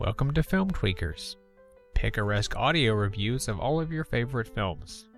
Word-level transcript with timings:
Welcome 0.00 0.32
to 0.34 0.44
Film 0.44 0.70
Tweakers, 0.70 1.34
picaresque 1.92 2.54
audio 2.54 2.94
reviews 2.94 3.48
of 3.48 3.58
all 3.58 3.80
of 3.80 3.90
your 3.90 4.04
favorite 4.04 4.46
films. 4.46 5.08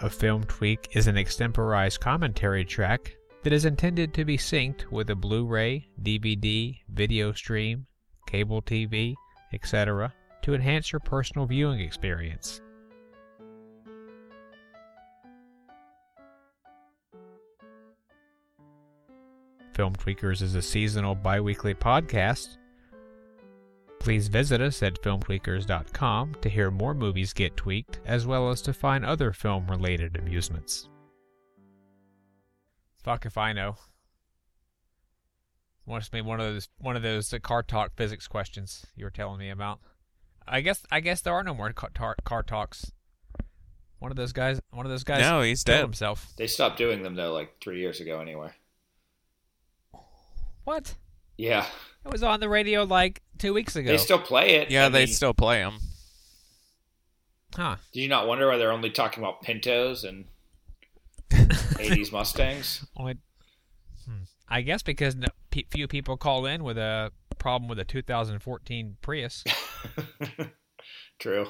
A 0.00 0.08
film 0.08 0.44
tweak 0.44 0.90
is 0.92 1.08
an 1.08 1.16
extemporized 1.16 1.98
commentary 1.98 2.64
track 2.64 3.16
that 3.42 3.52
is 3.52 3.64
intended 3.64 4.14
to 4.14 4.24
be 4.24 4.38
synced 4.38 4.88
with 4.92 5.10
a 5.10 5.16
Blu 5.16 5.44
ray, 5.44 5.88
DVD, 6.00 6.78
video 6.90 7.32
stream, 7.32 7.84
cable 8.28 8.62
TV, 8.62 9.14
etc., 9.52 10.14
to 10.42 10.54
enhance 10.54 10.92
your 10.92 11.00
personal 11.00 11.46
viewing 11.46 11.80
experience. 11.80 12.60
Film 19.74 19.94
Tweakers 19.96 20.40
is 20.40 20.54
a 20.54 20.62
seasonal 20.62 21.16
bi 21.16 21.40
weekly 21.40 21.74
podcast. 21.74 22.58
Please 23.98 24.28
visit 24.28 24.60
us 24.60 24.82
at 24.82 25.02
filmtweakers.com 25.02 26.36
to 26.40 26.48
hear 26.48 26.70
more 26.70 26.94
movies 26.94 27.32
get 27.32 27.56
tweaked, 27.56 28.00
as 28.04 28.26
well 28.26 28.50
as 28.50 28.62
to 28.62 28.72
find 28.72 29.04
other 29.04 29.32
film 29.32 29.66
related 29.66 30.16
amusements. 30.16 30.88
Fuck 33.02 33.26
if 33.26 33.36
I 33.36 33.52
know. 33.52 33.76
Must 35.86 36.12
be 36.12 36.22
one 36.22 36.40
of 36.40 36.46
those 36.46 36.68
one 36.78 36.96
of 36.96 37.02
those 37.02 37.32
uh, 37.32 37.38
car 37.40 37.62
talk 37.62 37.92
physics 37.96 38.28
questions 38.28 38.86
you 38.96 39.04
were 39.04 39.10
telling 39.10 39.38
me 39.38 39.50
about. 39.50 39.80
I 40.46 40.60
guess 40.60 40.82
I 40.90 41.00
guess 41.00 41.20
there 41.20 41.34
are 41.34 41.42
no 41.42 41.52
more 41.52 41.72
car, 41.72 41.90
tar- 41.94 42.16
car 42.24 42.42
talks. 42.42 42.92
One 43.98 44.10
of 44.10 44.16
those 44.16 44.32
guys. 44.32 44.60
One 44.70 44.86
of 44.86 44.90
those 44.90 45.04
guys. 45.04 45.20
No, 45.20 45.42
he's 45.42 45.64
dead. 45.64 45.80
himself. 45.82 46.32
They 46.36 46.46
stopped 46.46 46.78
doing 46.78 47.02
them 47.02 47.16
though, 47.16 47.32
like 47.34 47.60
three 47.60 47.80
years 47.80 48.00
ago. 48.00 48.20
Anyway. 48.20 48.52
What? 50.64 50.94
Yeah, 51.36 51.66
It 52.04 52.12
was 52.12 52.22
on 52.22 52.40
the 52.40 52.48
radio 52.48 52.84
like 52.84 53.20
two 53.38 53.52
weeks 53.52 53.74
ago. 53.76 53.90
they 53.90 53.98
still 53.98 54.18
play 54.20 54.56
it. 54.56 54.70
Yeah, 54.70 54.86
I 54.86 54.88
they 54.88 54.98
mean, 55.06 55.14
still 55.14 55.34
play 55.34 55.58
them. 55.58 55.78
huh? 57.56 57.76
Did 57.92 58.00
you 58.02 58.08
not 58.08 58.26
wonder 58.28 58.48
why 58.48 58.56
they're 58.56 58.70
only 58.72 58.90
talking 58.90 59.22
about 59.22 59.42
Pintos 59.42 60.04
and 60.04 60.26
'80s 61.32 62.12
Mustangs? 62.12 62.86
Only, 62.96 63.16
hmm. 64.06 64.22
I 64.48 64.60
guess 64.60 64.82
because 64.82 65.16
no, 65.16 65.26
pe- 65.50 65.64
few 65.70 65.88
people 65.88 66.16
call 66.16 66.46
in 66.46 66.62
with 66.62 66.78
a 66.78 67.10
problem 67.38 67.68
with 67.68 67.78
a 67.80 67.84
2014 67.84 68.96
Prius. 69.02 69.42
True. 71.18 71.48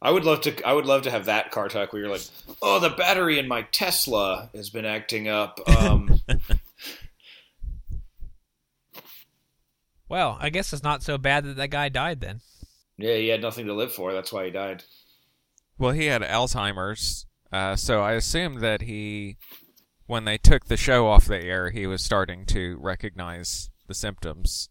I 0.00 0.10
would 0.12 0.24
love 0.24 0.40
to. 0.42 0.62
I 0.66 0.72
would 0.72 0.86
love 0.86 1.02
to 1.02 1.10
have 1.10 1.24
that 1.26 1.50
car 1.50 1.68
talk 1.68 1.92
where 1.92 2.00
you're 2.02 2.10
like, 2.10 2.22
"Oh, 2.62 2.78
the 2.78 2.90
battery 2.90 3.38
in 3.38 3.48
my 3.48 3.62
Tesla 3.62 4.48
has 4.54 4.70
been 4.70 4.84
acting 4.84 5.26
up." 5.28 5.58
Um, 5.68 6.20
well, 10.08 10.38
I 10.40 10.50
guess 10.50 10.72
it's 10.72 10.82
not 10.82 11.02
so 11.02 11.18
bad 11.18 11.44
that 11.44 11.56
that 11.56 11.70
guy 11.70 11.88
died 11.88 12.20
then. 12.20 12.40
yeah, 12.96 13.14
he 13.16 13.28
had 13.28 13.42
nothing 13.42 13.66
to 13.66 13.74
live 13.74 13.92
for. 13.92 14.12
That's 14.12 14.32
why 14.32 14.46
he 14.46 14.50
died. 14.50 14.84
Well, 15.78 15.92
he 15.92 16.06
had 16.06 16.22
Alzheimer's, 16.22 17.26
uh, 17.52 17.76
so 17.76 18.02
I 18.02 18.12
assumed 18.12 18.60
that 18.60 18.82
he, 18.82 19.36
when 20.06 20.24
they 20.24 20.36
took 20.36 20.66
the 20.66 20.76
show 20.76 21.06
off 21.06 21.26
the 21.26 21.40
air, 21.40 21.70
he 21.70 21.86
was 21.86 22.02
starting 22.02 22.44
to 22.46 22.76
recognize 22.80 23.70
the 23.86 23.94
symptoms. 23.94 24.70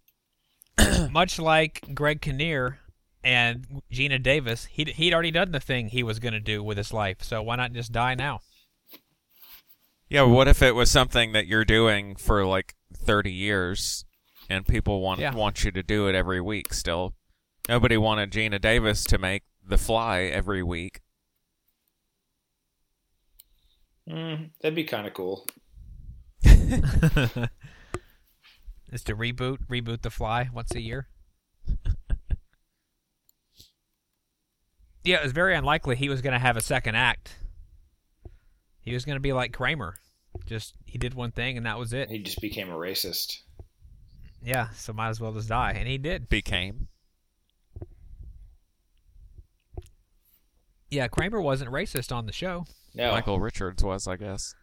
Much 1.12 1.40
like 1.40 1.96
Greg 1.96 2.22
Kinnear 2.22 2.80
and 3.24 3.82
Geena 3.92 4.22
Davis, 4.22 4.66
he'd, 4.66 4.90
he'd 4.90 5.14
already 5.14 5.32
done 5.32 5.52
the 5.52 5.60
thing 5.60 5.88
he 5.88 6.04
was 6.04 6.20
going 6.20 6.34
to 6.34 6.40
do 6.40 6.62
with 6.62 6.78
his 6.78 6.92
life, 6.94 7.24
so 7.24 7.42
why 7.42 7.56
not 7.56 7.74
just 7.74 7.92
die 7.92 8.16
now? 8.16 8.42
Yeah, 10.10 10.24
but 10.24 10.30
what 10.30 10.48
if 10.48 10.62
it 10.62 10.76
was 10.76 10.92
something 10.92 11.32
that 11.34 11.48
you're 11.48 11.66
doing 11.66 12.16
for 12.16 12.46
like 12.46 12.76
30 12.94 13.32
years, 13.32 14.06
and 14.50 14.66
people 14.68 15.02
want 15.02 15.20
Yeah. 15.20 15.34
want 15.34 15.64
you 15.64 15.72
to 15.72 15.84
do 15.84 16.08
it 16.08 16.16
every 16.16 16.42
week? 16.42 16.74
Still, 16.74 17.14
nobody 17.68 17.98
wanted 17.98 18.32
Geena 18.32 18.60
Davis 18.62 19.04
to 19.06 19.18
make 19.18 19.44
The 19.64 19.78
Fly 19.78 20.22
every 20.22 20.64
week. 20.64 21.02
Mm, 24.10 24.52
that'd 24.62 24.76
be 24.76 24.86
kind 24.86 25.06
of 25.08 25.14
cool. 25.14 25.46
Is 26.44 26.54
to 29.04 29.16
reboot, 29.16 29.58
reboot 29.70 30.02
The 30.02 30.10
Fly 30.10 30.50
once 30.54 30.74
a 30.74 30.82
year. 30.82 31.08
yeah, 35.04 35.18
it 35.18 35.24
was 35.24 35.34
very 35.34 35.56
unlikely 35.56 35.96
he 35.98 36.10
was 36.10 36.22
going 36.22 36.34
to 36.34 36.40
have 36.40 36.58
a 36.58 36.62
second 36.62 36.96
act. 36.96 37.36
He 38.80 38.94
was 38.94 39.04
going 39.06 39.18
to 39.18 39.22
be 39.22 39.34
like 39.34 39.52
Kramer, 39.54 39.96
just 40.46 40.76
he 40.86 40.98
did 40.98 41.14
one 41.14 41.32
thing 41.32 41.58
and 41.58 41.66
that 41.66 41.78
was 41.78 41.92
it. 41.92 42.10
He 42.10 42.20
just 42.20 42.40
became 42.42 42.70
a 42.70 42.76
racist. 42.76 43.42
Yeah, 44.44 44.70
so 44.72 44.94
might 44.94 45.10
as 45.10 45.20
well 45.20 45.34
just 45.34 45.50
die, 45.50 45.74
and 45.76 45.88
he 45.88 45.98
did. 45.98 46.30
Became. 46.30 46.88
Yeah, 50.90 51.08
Kramer 51.08 51.42
wasn't 51.42 51.72
racist 51.72 52.16
on 52.16 52.26
the 52.26 52.32
show. 52.32 52.66
No, 52.94 53.12
Michael 53.12 53.40
Richards 53.40 53.84
was, 53.84 54.08
I 54.08 54.16
guess. 54.16 54.56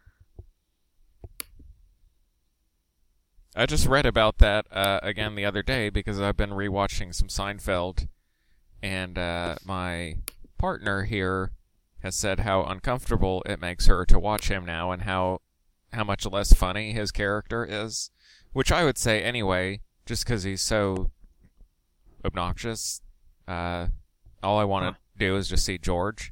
I 3.55 3.65
just 3.65 3.87
read 3.87 4.05
about 4.05 4.39
that 4.39 4.65
uh, 4.69 4.99
again 5.01 5.35
the 5.35 5.45
other 5.45 5.63
day 5.63 5.89
because 5.89 6.19
I've 6.19 6.35
been 6.35 6.49
rewatching 6.49 7.15
some 7.15 7.29
Seinfeld, 7.29 8.07
and 8.83 9.17
uh, 9.17 9.55
my 9.63 10.15
partner 10.57 11.03
here 11.03 11.51
has 12.01 12.15
said 12.15 12.41
how 12.41 12.63
uncomfortable 12.63 13.41
it 13.45 13.61
makes 13.61 13.85
her 13.87 14.05
to 14.07 14.19
watch 14.19 14.49
him 14.49 14.65
now, 14.65 14.91
and 14.91 15.03
how 15.03 15.39
how 15.93 16.03
much 16.03 16.25
less 16.25 16.51
funny 16.51 16.91
his 16.91 17.11
character 17.11 17.65
is, 17.65 18.11
which 18.55 18.71
I 18.71 18.85
would 18.85 18.97
say 18.97 19.21
anyway, 19.21 19.81
just 20.05 20.23
because 20.25 20.43
he's 20.43 20.61
so 20.61 21.11
obnoxious. 22.23 23.01
Uh, 23.49 23.87
all 24.41 24.57
I 24.57 24.63
want 24.63 24.95
to 24.95 25.01
do 25.19 25.35
is 25.35 25.49
just 25.49 25.65
see 25.65 25.77
George, 25.77 26.31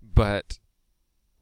but 0.00 0.60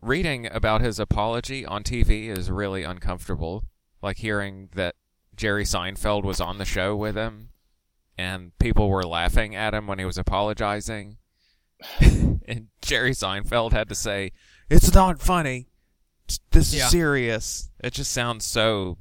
reading 0.00 0.46
about 0.50 0.80
his 0.80 0.98
apology 0.98 1.66
on 1.66 1.82
TV 1.82 2.28
is 2.34 2.50
really 2.50 2.82
uncomfortable. 2.82 3.64
Like 4.00 4.16
hearing 4.16 4.70
that 4.74 4.94
Jerry 5.36 5.64
Seinfeld 5.64 6.24
was 6.24 6.40
on 6.40 6.56
the 6.56 6.64
show 6.64 6.96
with 6.96 7.14
him 7.14 7.50
and 8.16 8.58
people 8.58 8.88
were 8.88 9.02
laughing 9.02 9.54
at 9.54 9.74
him 9.74 9.86
when 9.86 9.98
he 9.98 10.06
was 10.06 10.16
apologizing. 10.16 11.18
and 12.00 12.68
Jerry 12.80 13.10
Seinfeld 13.10 13.72
had 13.72 13.90
to 13.90 13.94
say, 13.94 14.32
It's 14.70 14.94
not 14.94 15.20
funny. 15.20 15.66
This 16.52 16.68
is 16.72 16.76
Yeah. 16.78 16.88
serious. 16.88 17.70
It 17.84 17.92
just 17.92 18.12
sounds 18.12 18.46
so 18.46 18.96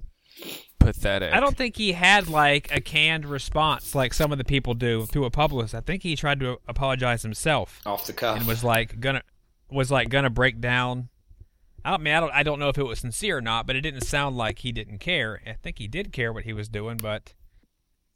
pathetic. 0.80 1.34
I 1.34 1.40
don't 1.40 1.58
think 1.58 1.78
he 1.78 1.94
had 1.94 2.28
like 2.28 2.74
a 2.76 2.82
canned 2.82 3.26
response 3.26 3.96
like 3.96 4.14
some 4.14 4.32
of 4.32 4.38
the 4.38 4.44
people 4.44 4.74
do 4.74 5.06
to 5.08 5.26
a 5.26 5.30
publicist. 5.32 5.76
I 5.76 5.82
think 5.82 6.04
he 6.04 6.16
tried 6.16 6.40
to 6.42 6.60
apologize 6.68 7.24
himself 7.24 7.82
off 7.86 8.06
the 8.06 8.14
cuff. 8.14 8.38
and 8.38 8.48
was 8.48 8.64
like 8.64 9.00
gonna 9.00 9.22
was 9.70 9.92
like 9.92 10.10
gonna 10.10 10.30
break 10.30 10.60
down. 10.62 11.10
I 11.84 11.92
don't 11.92 12.02
I 12.02 12.04
mean 12.04 12.14
I 12.14 12.20
don't 12.20 12.32
I 12.34 12.44
don't 12.44 12.60
know 12.60 12.70
if 12.70 12.78
it 12.78 12.84
was 12.84 13.00
sincere 13.00 13.38
or 13.38 13.42
not, 13.42 13.68
but 13.68 13.76
it 13.76 13.82
didn't 13.82 14.02
sound 14.02 14.38
like 14.38 14.60
he 14.60 14.72
didn't 14.72 15.00
care. 15.00 15.42
I 15.46 15.54
think 15.54 15.80
he 15.80 15.88
did 15.88 16.12
care 16.12 16.32
what 16.32 16.44
he 16.44 16.54
was 16.54 16.68
doing, 16.68 16.98
but 16.98 17.34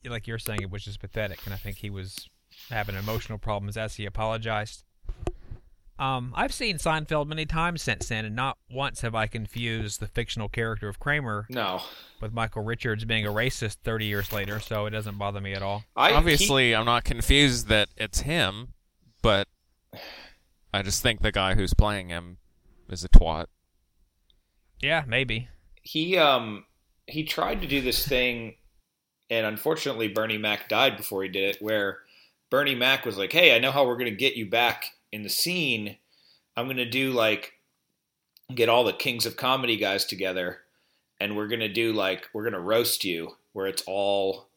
like 0.08 0.28
you're 0.28 0.40
saying, 0.40 0.62
it 0.62 0.72
was 0.72 0.84
just 0.86 1.00
pathetic, 1.00 1.40
and 1.46 1.54
I 1.54 1.58
think 1.58 1.78
he 1.78 1.90
was 1.90 2.30
having 2.70 2.96
emotional 2.96 3.38
problems 3.38 3.78
as 3.78 3.96
he 3.96 4.06
apologized. 4.06 4.84
Um, 6.00 6.32
I've 6.34 6.54
seen 6.54 6.78
Seinfeld 6.78 7.28
many 7.28 7.46
times 7.46 7.82
since 7.82 8.08
then, 8.08 8.24
and 8.24 8.34
not 8.34 8.58
once 8.72 9.02
have 9.02 9.16
I 9.16 9.28
confused 9.28 10.00
the 10.00 10.08
fictional 10.08 10.48
character 10.48 10.88
of 10.88 10.98
Kramer 10.98 11.46
no, 11.50 11.82
with 12.22 12.32
Michael 12.32 12.64
Richards 12.64 13.04
being 13.04 13.26
a 13.26 13.32
racist 13.32 13.80
30 13.84 14.06
years 14.06 14.32
later, 14.32 14.62
so 14.62 14.86
it 14.86 14.92
doesn't 14.92 15.18
bother 15.18 15.42
me 15.42 15.52
at 15.52 15.62
all. 15.62 15.84
I 15.98 16.14
Obviously, 16.14 16.74
I'm 16.74 16.86
not 16.86 17.04
confused 17.04 17.68
that 17.68 17.90
it's 17.98 18.22
him, 18.22 18.70
but 19.22 19.50
I 20.74 20.84
just 20.84 21.04
think 21.04 21.22
the 21.22 21.34
guy 21.34 21.56
who's 21.56 21.74
playing 21.74 22.08
him 22.08 22.38
is 22.88 23.04
a 23.04 23.10
twat. 23.10 23.48
Yeah, 24.82 25.04
maybe. 25.06 25.50
he, 25.82 26.06
he 26.06 26.18
um 26.18 26.64
he 27.08 27.26
tried 27.26 27.60
to 27.60 27.68
do 27.68 27.82
this 27.82 28.08
thing, 28.08 28.56
and 29.30 29.46
unfortunately, 29.46 30.08
Bernie 30.08 30.38
Mac 30.38 30.70
died 30.70 30.96
before 30.96 31.24
he 31.24 31.30
did 31.30 31.56
it. 31.56 31.62
Where 31.62 32.00
Bernie 32.50 32.76
Mac 32.76 33.06
was 33.06 33.18
like, 33.18 33.34
"Hey, 33.34 33.54
I 33.54 33.60
know 33.60 33.74
how 33.74 33.86
we're 33.86 33.98
gonna 33.98 34.12
get 34.12 34.36
you 34.36 34.50
back 34.50 34.86
in 35.12 35.24
the 35.24 35.30
scene. 35.30 35.98
I'm 36.60 36.68
gonna 36.68 36.84
do 36.84 37.14
like 37.14 37.54
get 38.54 38.68
all 38.68 38.84
the 38.84 38.92
kings 38.92 39.26
of 39.26 39.38
comedy 39.38 39.78
guys 39.78 40.04
together, 40.04 40.60
and 41.22 41.38
we're 41.38 41.48
gonna 41.48 41.72
do 41.72 41.94
like 41.94 42.28
we're 42.34 42.44
gonna 42.44 42.60
roast 42.60 43.06
you, 43.06 43.38
where 43.54 43.68
it's 43.68 43.84
all 43.88 44.50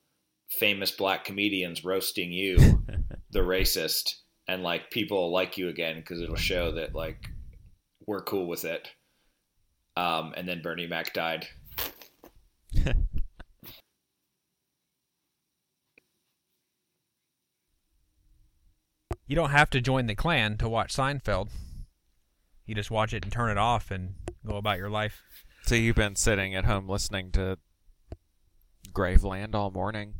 famous 0.50 0.90
black 0.90 1.24
comedians 1.24 1.84
roasting 1.84 2.32
you, 2.32 2.56
the 3.30 3.38
racist, 3.38 4.16
and 4.48 4.64
like 4.64 4.90
people 4.90 5.16
will 5.16 5.32
like 5.32 5.56
you 5.56 5.68
again 5.68 5.94
because 5.94 6.20
it'll 6.20 6.34
show 6.34 6.72
that 6.72 6.92
like 6.92 7.30
we're 8.04 8.22
cool 8.22 8.48
with 8.48 8.64
it." 8.64 8.88
Um, 9.96 10.34
and 10.36 10.48
then 10.48 10.60
Bernie 10.60 10.88
Mac 10.88 11.14
died. 11.14 11.46
You 19.28 19.36
don't 19.36 19.50
have 19.50 19.70
to 19.70 19.80
join 19.80 20.08
the 20.08 20.14
Klan 20.14 20.58
to 20.58 20.68
watch 20.68 20.94
Seinfeld. 20.94 21.48
You 22.72 22.76
just 22.76 22.90
watch 22.90 23.12
it 23.12 23.22
and 23.22 23.30
turn 23.30 23.50
it 23.50 23.58
off 23.58 23.90
and 23.90 24.14
go 24.46 24.56
about 24.56 24.78
your 24.78 24.88
life. 24.88 25.22
So 25.64 25.74
you've 25.74 25.94
been 25.94 26.16
sitting 26.16 26.54
at 26.54 26.64
home 26.64 26.88
listening 26.88 27.30
to 27.32 27.58
Graveland 28.94 29.54
all 29.54 29.70
morning, 29.70 30.14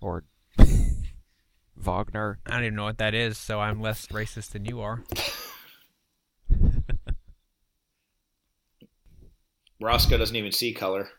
or 0.00 0.24
Wagner. 1.76 2.38
I 2.46 2.52
don't 2.52 2.64
even 2.64 2.76
know 2.76 2.84
what 2.84 2.96
that 2.96 3.12
is, 3.12 3.36
so 3.36 3.60
I'm 3.60 3.82
less 3.82 4.06
racist 4.06 4.52
than 4.52 4.64
you 4.64 4.80
are. 4.80 5.04
Roscoe 9.78 10.16
doesn't 10.16 10.36
even 10.36 10.52
see 10.52 10.72
color. 10.72 11.10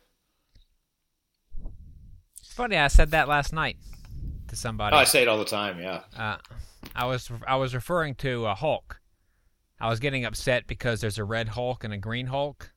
It's 2.40 2.52
funny. 2.52 2.78
I 2.78 2.88
said 2.88 3.12
that 3.12 3.28
last 3.28 3.54
night 3.54 3.78
to 4.48 4.56
somebody. 4.56 4.96
Oh, 4.96 5.00
I 5.00 5.04
say 5.04 5.22
it 5.22 5.28
all 5.28 5.38
the 5.38 5.46
time. 5.46 5.80
Yeah. 5.80 6.02
Uh, 6.18 6.38
I 6.96 7.06
was 7.06 7.30
I 7.48 7.58
was 7.58 7.76
referring 7.76 8.16
to 8.16 8.48
a 8.48 8.56
Hulk. 8.56 9.02
I 9.80 9.90
was 9.90 10.00
getting 10.00 10.26
upset 10.26 10.68
because 10.68 11.02
there's 11.02 11.18
a 11.18 11.24
red 11.24 11.50
Hulk 11.50 11.84
and 11.84 11.94
a 11.94 11.98
green 11.98 12.28
Hulk, 12.28 12.72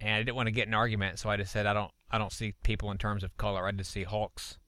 and 0.00 0.14
I 0.14 0.18
didn't 0.18 0.36
want 0.36 0.46
to 0.46 0.52
get 0.52 0.68
an 0.68 0.74
argument, 0.74 1.18
so 1.18 1.28
I 1.28 1.36
just 1.36 1.52
said 1.52 1.66
I 1.66 1.72
don't 1.72 1.90
I 2.10 2.18
don't 2.18 2.32
see 2.32 2.54
people 2.62 2.90
in 2.90 2.98
terms 2.98 3.24
of 3.24 3.36
color. 3.36 3.66
I 3.66 3.72
just 3.72 3.90
see 3.90 4.04
Hulks. 4.04 4.58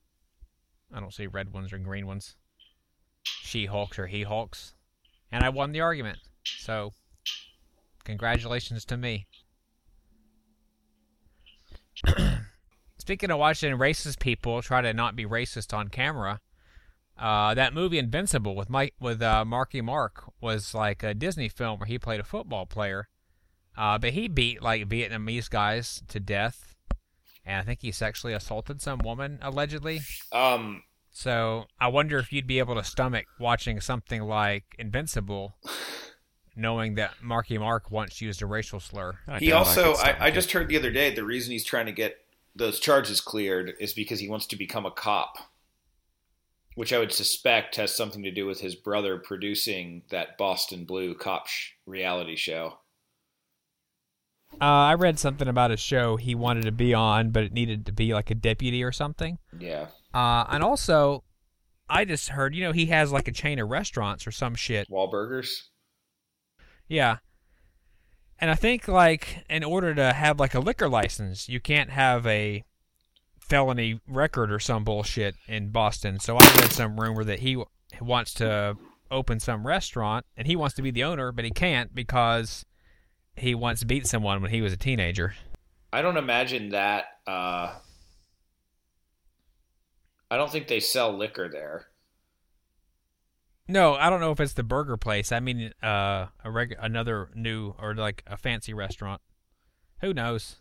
I 0.93 1.01
don't 1.01 1.15
see 1.15 1.27
red 1.27 1.53
ones 1.53 1.73
or 1.73 1.79
green 1.79 2.07
ones. 2.07 2.37
She 3.23 3.67
Hulks 3.67 3.99
or 3.99 4.07
he 4.07 4.23
Hulks, 4.23 4.75
and 5.31 5.45
I 5.45 5.51
won 5.51 5.73
the 5.73 5.81
argument. 5.81 6.19
So, 6.45 6.95
congratulations 8.05 8.85
to 8.87 8.97
me. 8.97 9.27
Speaking 12.99 13.31
of 13.31 13.39
watching 13.39 13.77
racist 13.77 14.19
people 14.21 14.63
try 14.63 14.81
to 14.81 14.93
not 14.95 15.17
be 15.17 15.27
racist 15.27 15.77
on 15.77 15.89
camera, 15.89 16.41
uh, 17.21 17.55
that 17.55 17.75
movie 17.75 17.99
Invincible 17.99 18.57
with 18.57 18.71
Mike 18.71 18.95
with 18.99 19.21
uh, 19.23 19.45
Marky 19.45 19.81
Mark 19.83 20.25
was 20.41 20.75
like 20.75 21.03
a 21.03 21.15
Disney 21.15 21.49
film 21.49 21.79
where 21.79 21.87
he 21.87 21.99
played 21.99 22.19
a 22.21 22.25
football 22.25 22.67
player, 22.67 23.09
uh, 23.77 23.99
but 23.99 24.11
he 24.15 24.27
beat 24.27 24.63
like 24.63 24.89
Vietnamese 24.89 25.51
guys 25.51 26.03
to 26.09 26.19
death, 26.19 26.75
and 27.45 27.59
I 27.59 27.63
think 27.63 27.81
he 27.83 27.93
sexually 27.93 28.33
assaulted 28.33 28.81
some 28.81 29.01
woman 29.01 29.39
allegedly. 29.43 30.01
Um, 30.33 30.83
So 31.13 31.67
I 31.79 31.89
wonder 31.89 32.19
if 32.19 32.33
you'd 32.33 32.47
be 32.47 32.59
able 32.59 32.75
to 32.77 32.85
stomach 32.85 33.27
watching 33.39 33.81
something 33.81 34.23
like 34.23 34.65
Invincible, 34.79 35.57
knowing 36.57 36.95
that 36.95 37.15
Marky 37.23 37.59
Mark 37.59 37.91
once 37.91 38.21
used 38.21 38.41
a 38.43 38.47
racial 38.47 38.81
slur. 38.81 39.19
I 39.27 39.39
he 39.41 39.49
doubt 39.49 39.55
I 39.55 39.59
also 39.59 39.95
I 39.97 40.17
I 40.27 40.31
just 40.31 40.53
heard 40.53 40.69
the 40.69 40.77
other 40.79 40.91
day 40.91 41.15
the 41.15 41.25
reason 41.25 41.53
he's 41.53 41.65
trying 41.65 41.87
to 41.87 41.93
get 41.93 42.17
those 42.55 42.81
charges 42.81 43.21
cleared 43.21 43.75
is 43.79 43.93
because 43.93 44.21
he 44.21 44.29
wants 44.29 44.47
to 44.47 44.57
become 44.57 44.87
a 44.87 44.91
cop, 44.91 45.37
which 46.81 46.95
I 46.95 46.99
would 46.99 47.13
suspect 47.13 47.77
has 47.77 47.95
something 47.95 48.23
to 48.23 48.31
do 48.31 48.47
with 48.47 48.61
his 48.61 48.75
brother 48.75 49.19
producing 49.19 50.01
that 50.09 50.39
Boston 50.39 50.87
Blue 50.87 51.15
cop 51.15 51.47
sh- 51.47 51.73
reality 51.85 52.37
show. 52.37 52.79
Uh, 54.55 54.65
I 54.65 54.95
read 54.95 55.19
something 55.19 55.47
about 55.47 55.71
a 55.71 55.77
show 55.77 56.17
he 56.17 56.35
wanted 56.35 56.65
to 56.65 56.73
be 56.73 56.95
on, 56.95 57.33
but 57.33 57.43
it 57.43 57.53
needed 57.53 57.85
to 57.85 57.93
be 57.93 58.15
like 58.15 58.31
a 58.31 58.35
deputy 58.35 58.83
or 58.83 58.93
something. 58.93 59.37
Yeah. 59.59 59.89
Uh, 60.15 60.47
and 60.49 60.65
also, 60.65 61.23
I 61.87 62.07
just 62.07 62.31
heard, 62.31 62.55
you 62.55 62.65
know, 62.65 62.73
he 62.73 62.87
has 62.87 63.13
like 63.13 63.29
a 63.29 63.33
chain 63.33 63.59
of 63.59 63.69
restaurants 63.69 64.27
or 64.27 64.31
some 64.31 64.55
shit. 64.55 64.89
Wahlburgers. 64.89 65.51
Yeah. 66.89 67.19
And 68.39 68.51
I 68.51 68.55
think, 68.55 68.89
like, 68.89 69.45
in 69.51 69.65
order 69.65 69.95
to 69.95 70.15
have 70.15 70.41
like 70.41 70.55
a 70.55 70.61
liquor 70.61 70.89
license, 70.89 71.47
you 71.47 71.61
can't 71.61 71.91
have 71.91 72.27
a 72.27 72.65
felony 73.51 74.01
record 74.07 74.53
or 74.53 74.61
some 74.61 74.85
bullshit 74.85 75.35
in 75.49 75.71
Boston. 75.71 76.21
So 76.21 76.37
I 76.37 76.45
read 76.61 76.73
some 76.73 76.99
rumor 76.99 77.25
that 77.25 77.41
he 77.41 77.63
wants 78.01 78.33
to 78.35 78.77
open 79.11 79.41
some 79.41 79.67
restaurant 79.67 80.25
and 80.37 80.47
he 80.47 80.55
wants 80.55 80.77
to 80.77 80.83
be 80.83 80.93
the 80.93 81.03
owner, 81.03 81.33
but 81.33 81.45
he 81.45 81.51
can't 81.51 81.93
because 81.93 82.65
he 83.37 83.55
once 83.55 83.83
beat 83.83 84.07
someone 84.07 84.41
when 84.41 84.53
he 84.53 84.63
was 84.63 84.73
a 84.73 84.77
teenager. 84.77 85.35
I 85.93 86.01
don't 86.01 86.17
imagine 86.17 86.71
that. 86.71 87.07
Uh, 87.27 87.75
I 90.31 90.37
don't 90.37 90.51
think 90.51 90.69
they 90.69 90.79
sell 90.79 91.13
liquor 91.13 91.49
there. 91.49 91.87
No, 93.67 93.95
I 93.95 94.11
don't 94.11 94.21
know 94.21 94.31
if 94.31 94.39
it's 94.39 94.53
the 94.53 94.63
burger 94.63 94.97
place. 94.97 95.33
I 95.33 95.41
mean, 95.41 95.73
uh, 95.83 96.27
a 96.45 96.51
reg- 96.51 96.77
another 96.81 97.31
new 97.35 97.75
or 97.81 97.95
like 97.95 98.23
a 98.29 98.37
fancy 98.37 98.73
restaurant. 98.73 99.21
Who 100.01 100.15
knows? 100.15 100.60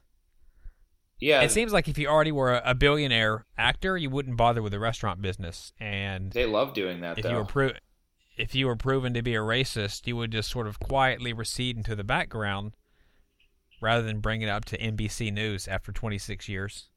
Yeah, 1.19 1.41
It 1.41 1.51
seems 1.51 1.73
like 1.73 1.87
if 1.89 1.97
you 1.97 2.07
already 2.07 2.31
were 2.31 2.61
a, 2.63 2.73
billionaire 2.73 3.45
actor, 3.57 3.97
you 3.97 4.09
wouldn't 4.09 4.37
bother 4.37 4.61
with 4.61 4.71
the 4.71 4.79
restaurant 4.79 5.21
business. 5.21 5.73
And 5.79 6.31
they 6.31 6.45
love 6.45 6.73
doing 6.73 7.01
that 7.01 7.17
if 7.17 7.23
though. 7.23 7.29
you 7.31 7.35
were 7.35 7.45
pro- 7.45 7.71
if 8.37 8.55
you 8.55 8.67
were 8.67 8.77
proven 8.77 9.13
to 9.13 9.21
be 9.21 9.35
a 9.35 9.39
racist, 9.39 10.07
you 10.07 10.15
would 10.15 10.31
just 10.31 10.49
sort 10.49 10.65
of 10.65 10.79
quietly 10.79 11.33
recede 11.33 11.75
into 11.75 11.93
the 11.93 12.05
background, 12.05 12.71
rather 13.81 14.01
than 14.01 14.21
bring 14.21 14.41
it 14.41 14.47
up 14.47 14.63
to 14.65 14.77
NBC 14.77 15.31
News 15.33 15.67
after 15.67 15.91
26 15.91 16.47
years, 16.47 16.87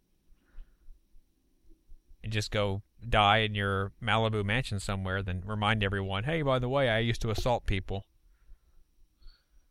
and 2.23 2.33
just 2.33 2.53
go 2.53 2.83
die 3.09 3.39
in 3.39 3.57
your 3.57 3.91
Malibu 4.01 4.45
mansion 4.45 4.79
somewhere. 4.79 5.21
Then 5.21 5.43
remind 5.45 5.83
everyone, 5.83 6.25
hey, 6.25 6.43
by 6.43 6.61
the 6.61 6.69
way, 6.69 6.89
I 6.89 7.01
used 7.01 7.23
to 7.23 7.31
assault 7.31 7.67
people. 7.67 8.07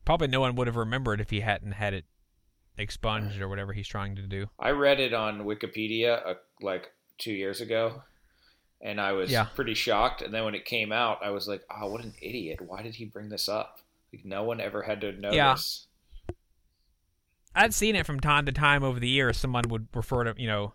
Probably 0.03 0.27
no 0.27 0.41
one 0.41 0.55
would 0.55 0.67
have 0.67 0.75
remembered 0.75 1.21
if 1.21 1.29
he 1.29 1.39
hadn't 1.39 1.73
had 1.73 1.93
it 1.93 2.03
expunged 2.81 3.39
or 3.41 3.47
whatever 3.47 3.73
he's 3.73 3.87
trying 3.87 4.15
to 4.17 4.23
do. 4.23 4.47
I 4.59 4.71
read 4.71 4.99
it 4.99 5.13
on 5.13 5.41
Wikipedia 5.45 6.25
uh, 6.25 6.33
like 6.61 6.91
two 7.17 7.31
years 7.33 7.61
ago, 7.61 8.01
and 8.81 8.99
I 8.99 9.11
was 9.13 9.31
Yeah. 9.31 9.45
pretty 9.45 9.73
shocked. 9.73 10.21
And 10.21 10.33
then 10.33 10.43
when 10.43 10.55
it 10.55 10.65
came 10.65 10.91
out, 10.91 11.19
I 11.23 11.29
was 11.29 11.47
like, 11.47 11.61
"Oh, 11.69 11.89
what 11.91 12.03
an 12.03 12.13
idiot! 12.21 12.59
Why 12.61 12.81
did 12.81 12.95
he 12.95 13.05
bring 13.05 13.29
this 13.29 13.47
up? 13.47 13.79
Like, 14.13 14.25
no 14.25 14.43
one 14.43 14.59
ever 14.59 14.81
had 14.81 15.01
to 15.01 15.11
know 15.13 15.31
Yeah. 15.31 15.53
this." 15.53 15.87
I'd 17.53 17.73
seen 17.73 17.95
it 17.95 18.05
from 18.05 18.19
time 18.19 18.45
to 18.45 18.51
time 18.51 18.83
over 18.83 18.99
the 18.99 19.09
years. 19.09 19.37
Someone 19.37 19.65
would 19.69 19.87
refer 19.93 20.23
to 20.23 20.33
you 20.41 20.47
know 20.47 20.73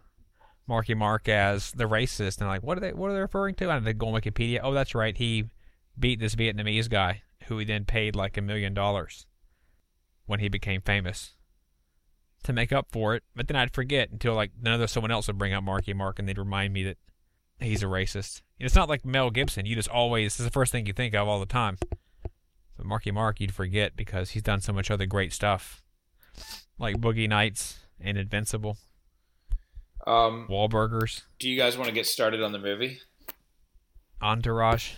Marky 0.67 0.94
Mark 0.94 1.29
as 1.29 1.73
the 1.73 1.85
racist, 1.88 2.38
and 2.38 2.44
I'm 2.44 2.49
like, 2.56 2.62
what 2.62 2.76
are 2.76 2.81
they? 2.81 2.93
What 2.93 3.11
are 3.11 3.14
they 3.14 3.20
referring 3.20 3.55
to? 3.56 3.70
And 3.70 3.87
they 3.87 3.93
go 3.93 4.08
on 4.08 4.20
Wikipedia. 4.20 4.61
Oh, 4.62 4.75
that's 4.75 4.94
right. 4.94 5.17
He 5.17 5.44
beat 5.99 6.20
this 6.20 6.35
Vietnamese 6.35 6.91
guy, 6.91 7.23
who 7.44 7.58
he 7.58 7.64
then 7.64 7.85
paid 7.87 8.14
like 8.14 8.37
a 8.37 8.43
million 8.43 8.75
dollars 8.75 9.26
when 10.26 10.41
he 10.41 10.49
became 10.49 10.82
famous 10.82 11.35
to 12.46 12.52
make 12.52 12.72
up 12.72 12.88
for 12.90 13.14
it. 13.14 13.22
But 13.34 13.48
then 13.48 13.56
I'd 13.56 13.72
forget 13.75 14.10
until 14.10 14.34
like 14.34 14.50
another 14.60 14.87
someone 14.87 15.10
else 15.10 15.26
would 15.26 15.38
bring 15.38 15.52
up 15.52 15.62
Marky 15.62 15.93
Mark, 15.93 16.19
and 16.19 16.28
they'd 16.28 16.38
remind 16.38 16.72
me 16.72 16.82
that 16.84 16.96
he's 17.60 17.82
a 17.82 17.87
racist. 17.87 18.43
It's 18.58 18.75
not 18.75 18.88
like 18.88 19.04
Mel 19.04 19.31
Gibson. 19.31 19.66
You 19.66 19.75
just 19.76 19.88
always 19.88 20.32
this 20.34 20.40
is 20.40 20.46
the 20.46 20.52
first 20.52 20.72
thing 20.72 20.87
you 20.87 20.93
think 20.93 21.14
of 21.14 21.28
all 21.28 21.38
the 21.40 21.46
time. 21.46 21.78
But 22.76 22.87
Marky 22.87 23.10
Mark, 23.10 23.40
you'd 23.40 23.54
forget 23.54 23.96
because 23.96 24.31
he's 24.31 24.43
done 24.43 24.60
so 24.60 24.72
much 24.72 24.90
other 24.90 25.06
great 25.06 25.32
stuff 25.32 25.82
like 26.79 26.96
Boogie 26.96 27.29
Nights 27.29 27.79
and 27.98 28.19
Invincible, 28.19 28.76
Um, 30.06 30.46
Wahlburgers, 30.50 31.22
do 31.38 31.48
you 31.48 31.56
guys 31.56 31.79
want 31.79 31.88
to 31.88 31.94
get 31.94 32.06
started 32.06 32.43
on 32.43 32.53
the 32.53 32.58
movie? 32.58 33.00
Entourage. 34.20 34.93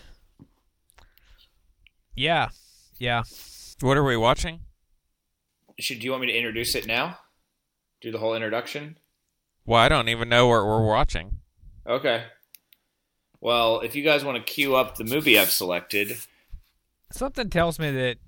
Yeah, 2.17 2.49
yeah. 2.99 3.23
What 3.81 3.97
are 3.97 4.03
we 4.03 4.17
watching? 4.17 4.61
Should 5.79 6.01
do 6.01 6.05
you 6.07 6.11
want 6.11 6.23
me 6.23 6.27
to 6.33 6.37
introduce 6.37 6.75
it 6.75 6.87
now? 6.87 7.19
Do 8.01 8.11
the 8.13 8.19
whole 8.19 8.35
introduction? 8.35 8.97
Well, 9.67 9.81
I 9.81 9.89
don't 9.89 10.09
even 10.09 10.29
know 10.29 10.47
what 10.47 10.65
we're 10.65 10.87
watching. 10.87 11.39
Okay. 11.87 12.25
Well, 13.41 13.81
if 13.81 13.95
you 13.95 14.03
guys 14.03 14.25
want 14.25 14.37
to 14.45 14.53
queue 14.53 14.75
up 14.77 14.97
the 14.97 15.05
movie 15.05 15.39
I've 15.39 15.51
selected, 15.51 16.17
Something 17.11 17.49
tells 17.49 17.79
me 17.79 17.91
that 17.91 18.19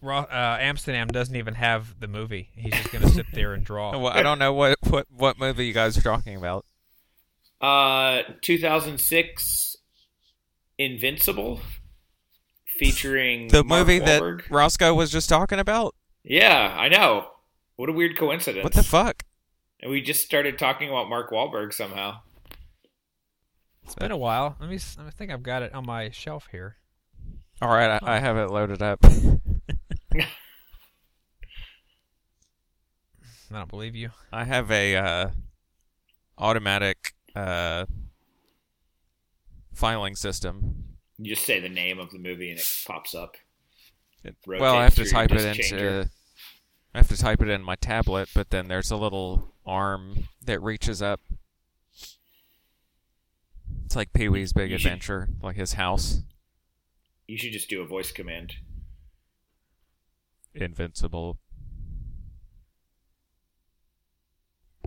Ro- 0.00 0.18
uh, 0.28 0.56
Amsterdam 0.60 1.06
doesn't 1.08 1.36
even 1.36 1.54
have 1.54 2.00
the 2.00 2.08
movie. 2.08 2.48
He's 2.56 2.72
just 2.72 2.90
gonna 2.90 3.08
sit 3.08 3.26
there 3.32 3.52
and 3.54 3.64
draw. 3.64 3.92
Well, 3.98 4.12
I 4.12 4.22
don't 4.22 4.38
know 4.40 4.52
what, 4.52 4.76
what, 4.88 5.06
what 5.10 5.38
movie 5.38 5.66
you 5.66 5.72
guys 5.72 5.96
are 5.96 6.02
talking 6.02 6.34
about. 6.36 6.64
uh, 7.60 8.22
2006 8.40 9.76
Invincible, 10.78 11.60
featuring 12.66 13.46
The 13.48 13.62
Mark 13.62 13.86
movie 13.86 13.98
that 14.00 14.50
Roscoe 14.50 14.94
was 14.94 15.12
just 15.12 15.28
talking 15.28 15.60
about? 15.60 15.94
Yeah, 16.24 16.74
I 16.76 16.88
know. 16.88 17.28
What 17.82 17.90
a 17.90 17.92
weird 17.94 18.16
coincidence. 18.16 18.62
What 18.62 18.74
the 18.74 18.84
fuck? 18.84 19.24
And 19.80 19.90
we 19.90 20.02
just 20.02 20.24
started 20.24 20.56
talking 20.56 20.88
about 20.88 21.08
Mark 21.08 21.32
Wahlberg 21.32 21.72
somehow. 21.74 22.20
It's 23.82 23.96
been 23.96 24.12
a 24.12 24.16
while. 24.16 24.54
Let 24.60 24.68
me. 24.70 24.76
s- 24.76 24.96
I 25.04 25.10
think 25.10 25.32
I've 25.32 25.42
got 25.42 25.62
it 25.64 25.74
on 25.74 25.84
my 25.84 26.10
shelf 26.10 26.46
here. 26.52 26.76
All 27.60 27.68
right, 27.68 28.00
I, 28.00 28.18
I 28.18 28.18
have 28.20 28.36
it 28.36 28.50
loaded 28.52 28.82
up. 28.82 29.00
I 29.04 30.28
don't 33.50 33.68
believe 33.68 33.96
you. 33.96 34.10
I 34.32 34.44
have 34.44 34.70
a 34.70 34.94
uh, 34.94 35.30
automatic 36.38 37.14
uh, 37.34 37.86
filing 39.74 40.14
system. 40.14 40.84
You 41.18 41.34
just 41.34 41.44
say 41.46 41.58
the 41.58 41.68
name 41.68 41.98
of 41.98 42.12
the 42.12 42.18
movie 42.20 42.50
and 42.50 42.60
it 42.60 42.66
pops 42.86 43.12
up. 43.12 43.34
It- 44.22 44.36
Rotates 44.46 44.60
well, 44.60 44.76
I 44.76 44.84
have 44.84 44.94
to 44.94 45.04
type 45.04 45.32
it 45.32 45.38
disc 45.38 45.46
into. 45.58 45.62
changer. 45.68 46.10
I 46.94 46.98
have 46.98 47.08
to 47.08 47.16
type 47.16 47.40
it 47.40 47.48
in 47.48 47.62
my 47.62 47.76
tablet, 47.76 48.28
but 48.34 48.50
then 48.50 48.68
there's 48.68 48.90
a 48.90 48.96
little 48.96 49.54
arm 49.64 50.28
that 50.44 50.62
reaches 50.62 51.00
up. 51.00 51.20
It's 53.86 53.96
like 53.96 54.12
Pee 54.12 54.28
Wee's 54.28 54.52
Big 54.52 54.70
You 54.70 54.78
should- 54.78 54.88
Adventure, 54.92 55.28
like 55.42 55.56
his 55.56 55.74
house. 55.74 56.22
You 57.26 57.38
should 57.38 57.52
just 57.52 57.70
do 57.70 57.80
a 57.80 57.86
voice 57.86 58.12
command. 58.12 58.54
Invincible. 60.54 61.38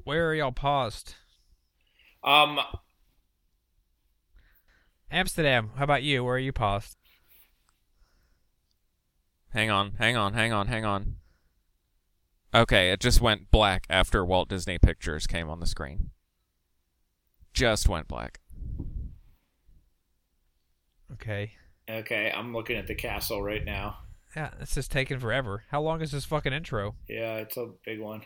Where 0.03 0.29
are 0.29 0.35
y'all 0.35 0.51
paused? 0.51 1.15
Um, 2.24 2.59
Amsterdam. 5.09 5.71
How 5.75 5.83
about 5.85 6.03
you? 6.03 6.24
Where 6.24 6.35
are 6.35 6.39
you 6.39 6.51
paused? 6.51 6.97
Hang 9.50 9.71
on, 9.71 9.93
hang 9.97 10.15
on, 10.17 10.33
hang 10.33 10.51
on, 10.51 10.67
hang 10.67 10.85
on. 10.85 11.15
Okay, 12.55 12.89
it 12.91 13.01
just 13.01 13.19
went 13.19 13.51
black 13.51 13.85
after 13.89 14.24
Walt 14.24 14.47
Disney 14.47 14.77
Pictures 14.77 15.27
came 15.27 15.50
on 15.50 15.59
the 15.59 15.65
screen. 15.65 16.12
Just 17.53 17.89
went 17.89 18.07
black. 18.07 18.39
Okay. 21.12 21.51
okay, 21.89 22.31
I'm 22.33 22.53
looking 22.53 22.77
at 22.77 22.88
the 22.88 22.95
castle 22.95 23.43
right 23.43 23.65
now. 23.65 23.97
Yeah, 24.38 24.51
this 24.57 24.77
is 24.77 24.88
taking 24.88 25.19
forever. 25.19 25.63
How 25.69 25.81
long 25.81 26.01
is 26.01 26.12
this 26.12 26.24
fucking 26.24 26.53
intro? 26.53 26.95
Yeah, 27.09 27.35
it's 27.35 27.57
a 27.57 27.71
big 27.85 28.00
one. 28.00 28.21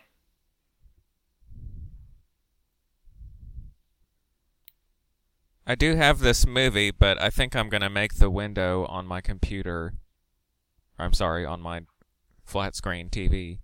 I 5.65 5.74
do 5.74 5.95
have 5.95 6.19
this 6.19 6.45
movie, 6.45 6.91
but 6.91 7.19
I 7.19 7.31
think 7.31 7.55
I'm 7.55 7.69
going 7.69 7.81
to 7.81 7.89
make 7.89 8.15
the 8.15 8.29
window 8.29 8.86
on 8.86 9.07
my 9.07 9.21
computer. 9.21 9.95
I'm 11.00 11.13
sorry, 11.13 11.48
on 11.48 11.62
my 11.62 11.81
flat 12.45 12.75
screen 12.75 13.09
TV 13.09 13.59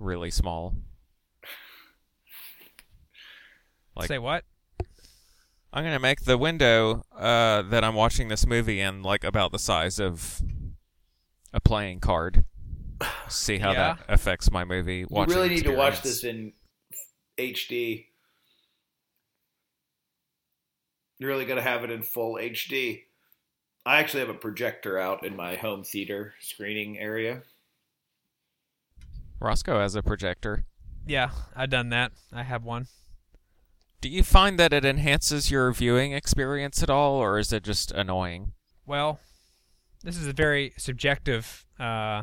really 0.00 0.30
small. 0.30 0.74
Like- 3.96 4.08
Say 4.08 4.18
what? 4.18 4.44
I'm 5.72 5.84
going 5.84 5.94
to 5.94 6.00
make 6.00 6.22
the 6.24 6.36
window 6.36 7.04
uh, 7.16 7.62
that 7.62 7.84
I'm 7.84 7.94
watching 7.94 8.26
this 8.28 8.44
movie 8.44 8.80
in 8.80 9.02
like 9.04 9.22
about 9.22 9.52
the 9.52 9.58
size 9.58 10.00
of 10.00 10.42
a 11.52 11.60
playing 11.60 12.00
card. 12.00 12.44
See 13.28 13.58
how 13.58 13.70
Yeah. 13.72 13.94
that 13.94 14.04
affects 14.08 14.50
my 14.50 14.64
movie 14.64 14.98
You 14.98 15.06
watching 15.10 15.34
really 15.36 15.48
need 15.48 15.64
to 15.64 15.74
watch 15.76 16.02
this 16.02 16.24
in 16.24 16.52
HD. 17.38 18.06
You're 21.18 21.28
really 21.30 21.44
gonna 21.44 21.62
have 21.62 21.84
it 21.84 21.90
in 21.90 22.02
full 22.02 22.34
HD. 22.36 23.04
I 23.86 23.98
actually 24.00 24.20
have 24.20 24.28
a 24.28 24.34
projector 24.34 24.98
out 24.98 25.24
in 25.24 25.36
my 25.36 25.54
home 25.54 25.84
theater 25.84 26.34
screening 26.40 26.98
area. 26.98 27.42
Roscoe 29.40 29.80
has 29.80 29.94
a 29.94 30.02
projector. 30.02 30.64
Yeah, 31.06 31.30
I've 31.56 31.70
done 31.70 31.88
that. 31.90 32.12
I 32.32 32.42
have 32.42 32.64
one. 32.64 32.86
Do 34.00 34.08
you 34.08 34.22
find 34.22 34.58
that 34.58 34.72
it 34.72 34.84
enhances 34.84 35.50
your 35.50 35.72
viewing 35.72 36.12
experience 36.12 36.82
at 36.82 36.90
all, 36.90 37.14
or 37.16 37.38
is 37.38 37.52
it 37.52 37.62
just 37.64 37.90
annoying? 37.92 38.52
Well, 38.86 39.20
this 40.02 40.16
is 40.16 40.26
a 40.26 40.32
very 40.32 40.72
subjective 40.78 41.66
uh, 41.78 42.22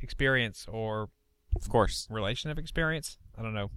experience 0.00 0.66
or 0.70 1.10
Of 1.56 1.68
course. 1.68 2.06
relation 2.10 2.50
of 2.50 2.58
experience. 2.58 3.18
I 3.38 3.42
don't 3.42 3.54
know. 3.54 3.70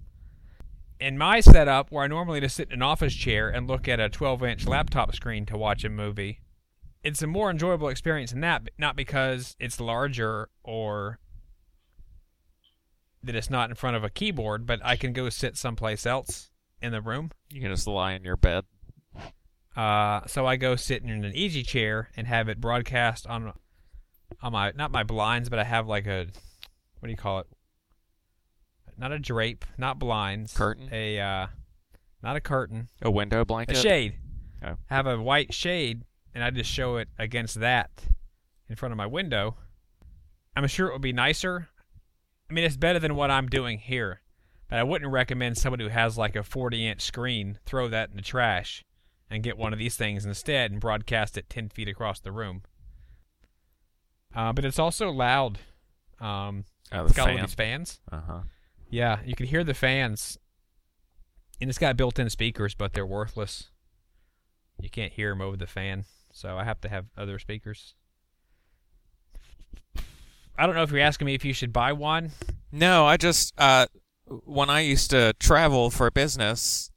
In 1.00 1.18
my 1.18 1.40
setup, 1.40 1.90
where 1.90 2.04
I 2.04 2.06
normally 2.06 2.40
just 2.40 2.56
sit 2.56 2.68
in 2.68 2.74
an 2.74 2.82
office 2.82 3.14
chair 3.14 3.48
and 3.50 3.66
look 3.66 3.88
at 3.88 4.00
a 4.00 4.08
12-inch 4.08 4.66
laptop 4.66 5.14
screen 5.14 5.44
to 5.46 5.58
watch 5.58 5.84
a 5.84 5.90
movie, 5.90 6.40
it's 7.02 7.20
a 7.20 7.26
more 7.26 7.50
enjoyable 7.50 7.88
experience 7.88 8.30
than 8.30 8.40
that. 8.40 8.64
but 8.64 8.72
Not 8.78 8.96
because 8.96 9.56
it's 9.58 9.80
larger 9.80 10.48
or 10.62 11.18
that 13.24 13.34
it's 13.34 13.50
not 13.50 13.70
in 13.70 13.74
front 13.74 13.96
of 13.96 14.04
a 14.04 14.10
keyboard, 14.10 14.66
but 14.66 14.80
I 14.84 14.96
can 14.96 15.12
go 15.12 15.28
sit 15.28 15.56
someplace 15.56 16.06
else 16.06 16.50
in 16.80 16.92
the 16.92 17.00
room. 17.00 17.30
You 17.50 17.60
can 17.60 17.70
just 17.70 17.86
lie 17.86 18.12
in 18.12 18.24
your 18.24 18.36
bed. 18.36 18.64
Uh, 19.76 20.20
so 20.26 20.46
I 20.46 20.56
go 20.56 20.76
sit 20.76 21.02
in 21.02 21.24
an 21.24 21.34
easy 21.34 21.62
chair 21.62 22.10
and 22.16 22.26
have 22.26 22.48
it 22.48 22.60
broadcast 22.60 23.26
on 23.26 23.52
on 24.40 24.52
my 24.52 24.72
not 24.76 24.92
my 24.92 25.02
blinds, 25.02 25.48
but 25.48 25.58
I 25.58 25.64
have 25.64 25.88
like 25.88 26.06
a 26.06 26.26
what 27.00 27.06
do 27.06 27.10
you 27.10 27.16
call 27.16 27.40
it? 27.40 27.46
Not 28.96 29.10
a 29.10 29.18
drape, 29.18 29.64
not 29.76 29.98
blinds. 29.98 30.54
Curtain? 30.54 30.88
A 30.92 31.18
uh, 31.18 31.46
not 32.22 32.36
a 32.36 32.40
curtain, 32.40 32.88
A 33.02 33.10
window 33.10 33.44
blanket, 33.44 33.76
a 33.76 33.80
shade. 33.80 34.14
Oh. 34.64 34.76
Have 34.86 35.06
a 35.06 35.20
white 35.20 35.52
shade, 35.52 36.02
and 36.34 36.44
I 36.44 36.50
just 36.50 36.70
show 36.70 36.96
it 36.96 37.08
against 37.18 37.60
that 37.60 37.90
in 38.68 38.76
front 38.76 38.92
of 38.92 38.96
my 38.96 39.06
window. 39.06 39.56
I'm 40.56 40.66
sure 40.68 40.88
it 40.88 40.92
would 40.92 41.02
be 41.02 41.12
nicer. 41.12 41.68
I 42.50 42.52
mean, 42.52 42.64
it's 42.64 42.76
better 42.76 42.98
than 42.98 43.14
what 43.16 43.30
I'm 43.30 43.48
doing 43.48 43.78
here, 43.78 44.20
but 44.68 44.78
I 44.78 44.82
wouldn't 44.82 45.10
recommend 45.10 45.56
somebody 45.58 45.84
who 45.84 45.90
has 45.90 46.18
like 46.18 46.36
a 46.36 46.42
40 46.42 46.86
inch 46.86 47.00
screen 47.02 47.58
throw 47.64 47.88
that 47.88 48.10
in 48.10 48.16
the 48.16 48.22
trash 48.22 48.84
and 49.30 49.42
get 49.42 49.56
one 49.56 49.72
of 49.72 49.78
these 49.78 49.96
things 49.96 50.24
instead 50.26 50.70
and 50.70 50.80
broadcast 50.80 51.38
it 51.38 51.48
10 51.48 51.70
feet 51.70 51.88
across 51.88 52.20
the 52.20 52.32
room. 52.32 52.62
Uh, 54.34 54.52
but 54.52 54.64
it's 54.64 54.78
also 54.78 55.10
loud. 55.10 55.58
Um, 56.20 56.64
Oh, 56.92 57.04
it's 57.04 57.14
got 57.14 57.30
all 57.30 57.36
these 57.46 57.54
fans. 57.54 58.00
Uh 58.12 58.20
huh. 58.26 58.40
Yeah, 58.90 59.18
you 59.24 59.34
can 59.34 59.46
hear 59.46 59.64
the 59.64 59.74
fans. 59.74 60.38
And 61.60 61.70
it's 61.70 61.78
got 61.78 61.96
built 61.96 62.18
in 62.18 62.28
speakers, 62.30 62.74
but 62.74 62.92
they're 62.92 63.06
worthless. 63.06 63.70
You 64.80 64.90
can't 64.90 65.12
hear 65.12 65.30
them 65.30 65.40
over 65.40 65.56
the 65.56 65.66
fan, 65.66 66.04
so 66.32 66.58
I 66.58 66.64
have 66.64 66.80
to 66.82 66.88
have 66.88 67.06
other 67.16 67.38
speakers. 67.38 67.94
I 70.56 70.66
don't 70.66 70.74
know 70.74 70.82
if 70.82 70.90
you're 70.90 71.00
asking 71.00 71.26
me 71.26 71.34
if 71.34 71.44
you 71.44 71.52
should 71.52 71.72
buy 71.72 71.92
one. 71.92 72.30
No, 72.70 73.06
I 73.06 73.16
just 73.16 73.52
uh, 73.58 73.86
when 74.26 74.70
I 74.70 74.80
used 74.80 75.10
to 75.10 75.32
travel 75.38 75.90
for 75.90 76.10
business, 76.10 76.90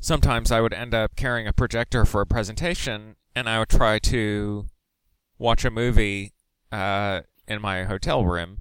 sometimes 0.00 0.50
I 0.50 0.60
would 0.60 0.72
end 0.72 0.94
up 0.94 1.16
carrying 1.16 1.46
a 1.46 1.52
projector 1.52 2.04
for 2.04 2.20
a 2.20 2.26
presentation, 2.26 3.16
and 3.34 3.48
I 3.48 3.58
would 3.58 3.68
try 3.68 3.98
to 4.00 4.66
watch 5.38 5.64
a 5.64 5.70
movie 5.70 6.32
uh, 6.70 7.20
in 7.46 7.60
my 7.60 7.84
hotel 7.84 8.24
room. 8.24 8.58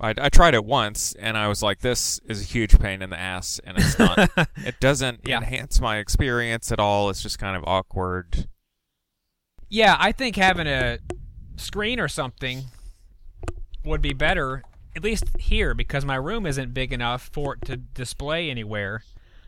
I, 0.00 0.14
I 0.16 0.28
tried 0.28 0.54
it 0.54 0.64
once, 0.64 1.14
and 1.18 1.36
I 1.36 1.48
was 1.48 1.62
like, 1.62 1.80
"This 1.80 2.20
is 2.28 2.40
a 2.40 2.44
huge 2.44 2.78
pain 2.78 3.02
in 3.02 3.10
the 3.10 3.18
ass," 3.18 3.60
and 3.64 3.76
it's 3.78 3.98
not. 3.98 4.30
it 4.56 4.78
doesn't 4.80 5.26
Yeah. 5.26 5.38
enhance 5.38 5.80
my 5.80 5.96
experience 5.98 6.70
at 6.70 6.78
all. 6.78 7.10
It's 7.10 7.22
just 7.22 7.38
kind 7.38 7.56
of 7.56 7.64
awkward. 7.66 8.48
Yeah, 9.68 9.96
I 9.98 10.12
think 10.12 10.36
having 10.36 10.66
a 10.66 10.98
screen 11.58 12.00
or 12.00 12.08
something 12.08 12.64
would 13.84 14.02
be 14.02 14.12
better, 14.12 14.62
at 14.96 15.02
least 15.02 15.24
here, 15.38 15.74
because 15.74 16.04
my 16.04 16.16
room 16.16 16.46
isn't 16.46 16.74
big 16.74 16.92
enough 16.92 17.30
for 17.32 17.54
it 17.54 17.62
to 17.66 17.76
display 17.76 18.50
anywhere 18.50 19.02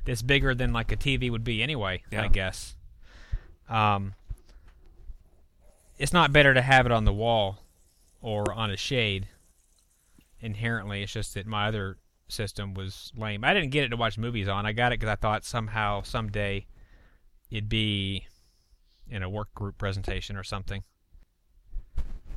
that's 0.05 0.23
bigger 0.23 0.55
than 0.55 0.73
like 0.73 0.90
a 0.93 0.97
TV 0.97 1.31
would 1.31 1.45
be 1.45 1.62
anyway, 1.62 2.02
Yeah. 2.11 2.23
I 2.23 2.29
guess. 2.29 2.75
Um, 3.69 4.14
it's 5.99 6.12
not 6.12 6.33
better 6.33 6.55
to 6.55 6.62
have 6.62 6.87
it 6.87 6.93
on 6.93 7.05
the 7.05 7.12
wall 7.12 7.59
or 8.23 8.52
on 8.52 8.71
a 8.71 8.76
shade 8.76 9.29
inherently. 10.40 11.02
It's 11.02 11.12
just 11.12 11.35
that 11.35 11.47
my 11.47 11.69
other 11.69 11.99
system 12.29 12.75
was 12.75 13.12
lame. 13.17 13.45
I 13.45 13.52
didn't 13.52 13.71
get 13.71 13.85
it 13.85 13.88
to 13.90 13.97
watch 13.97 14.17
movies 14.17 14.49
on. 14.49 14.64
I 14.64 14.73
got 14.73 14.93
it 14.93 15.00
because 15.00 15.12
I 15.12 15.17
thought 15.17 15.45
somehow, 15.45 16.02
someday, 16.02 16.67
it'd 17.50 17.69
be 17.69 18.26
in 19.09 19.23
a 19.23 19.29
work 19.29 19.52
group 19.55 19.76
presentation 19.76 20.37
or 20.37 20.43
something. 20.45 20.83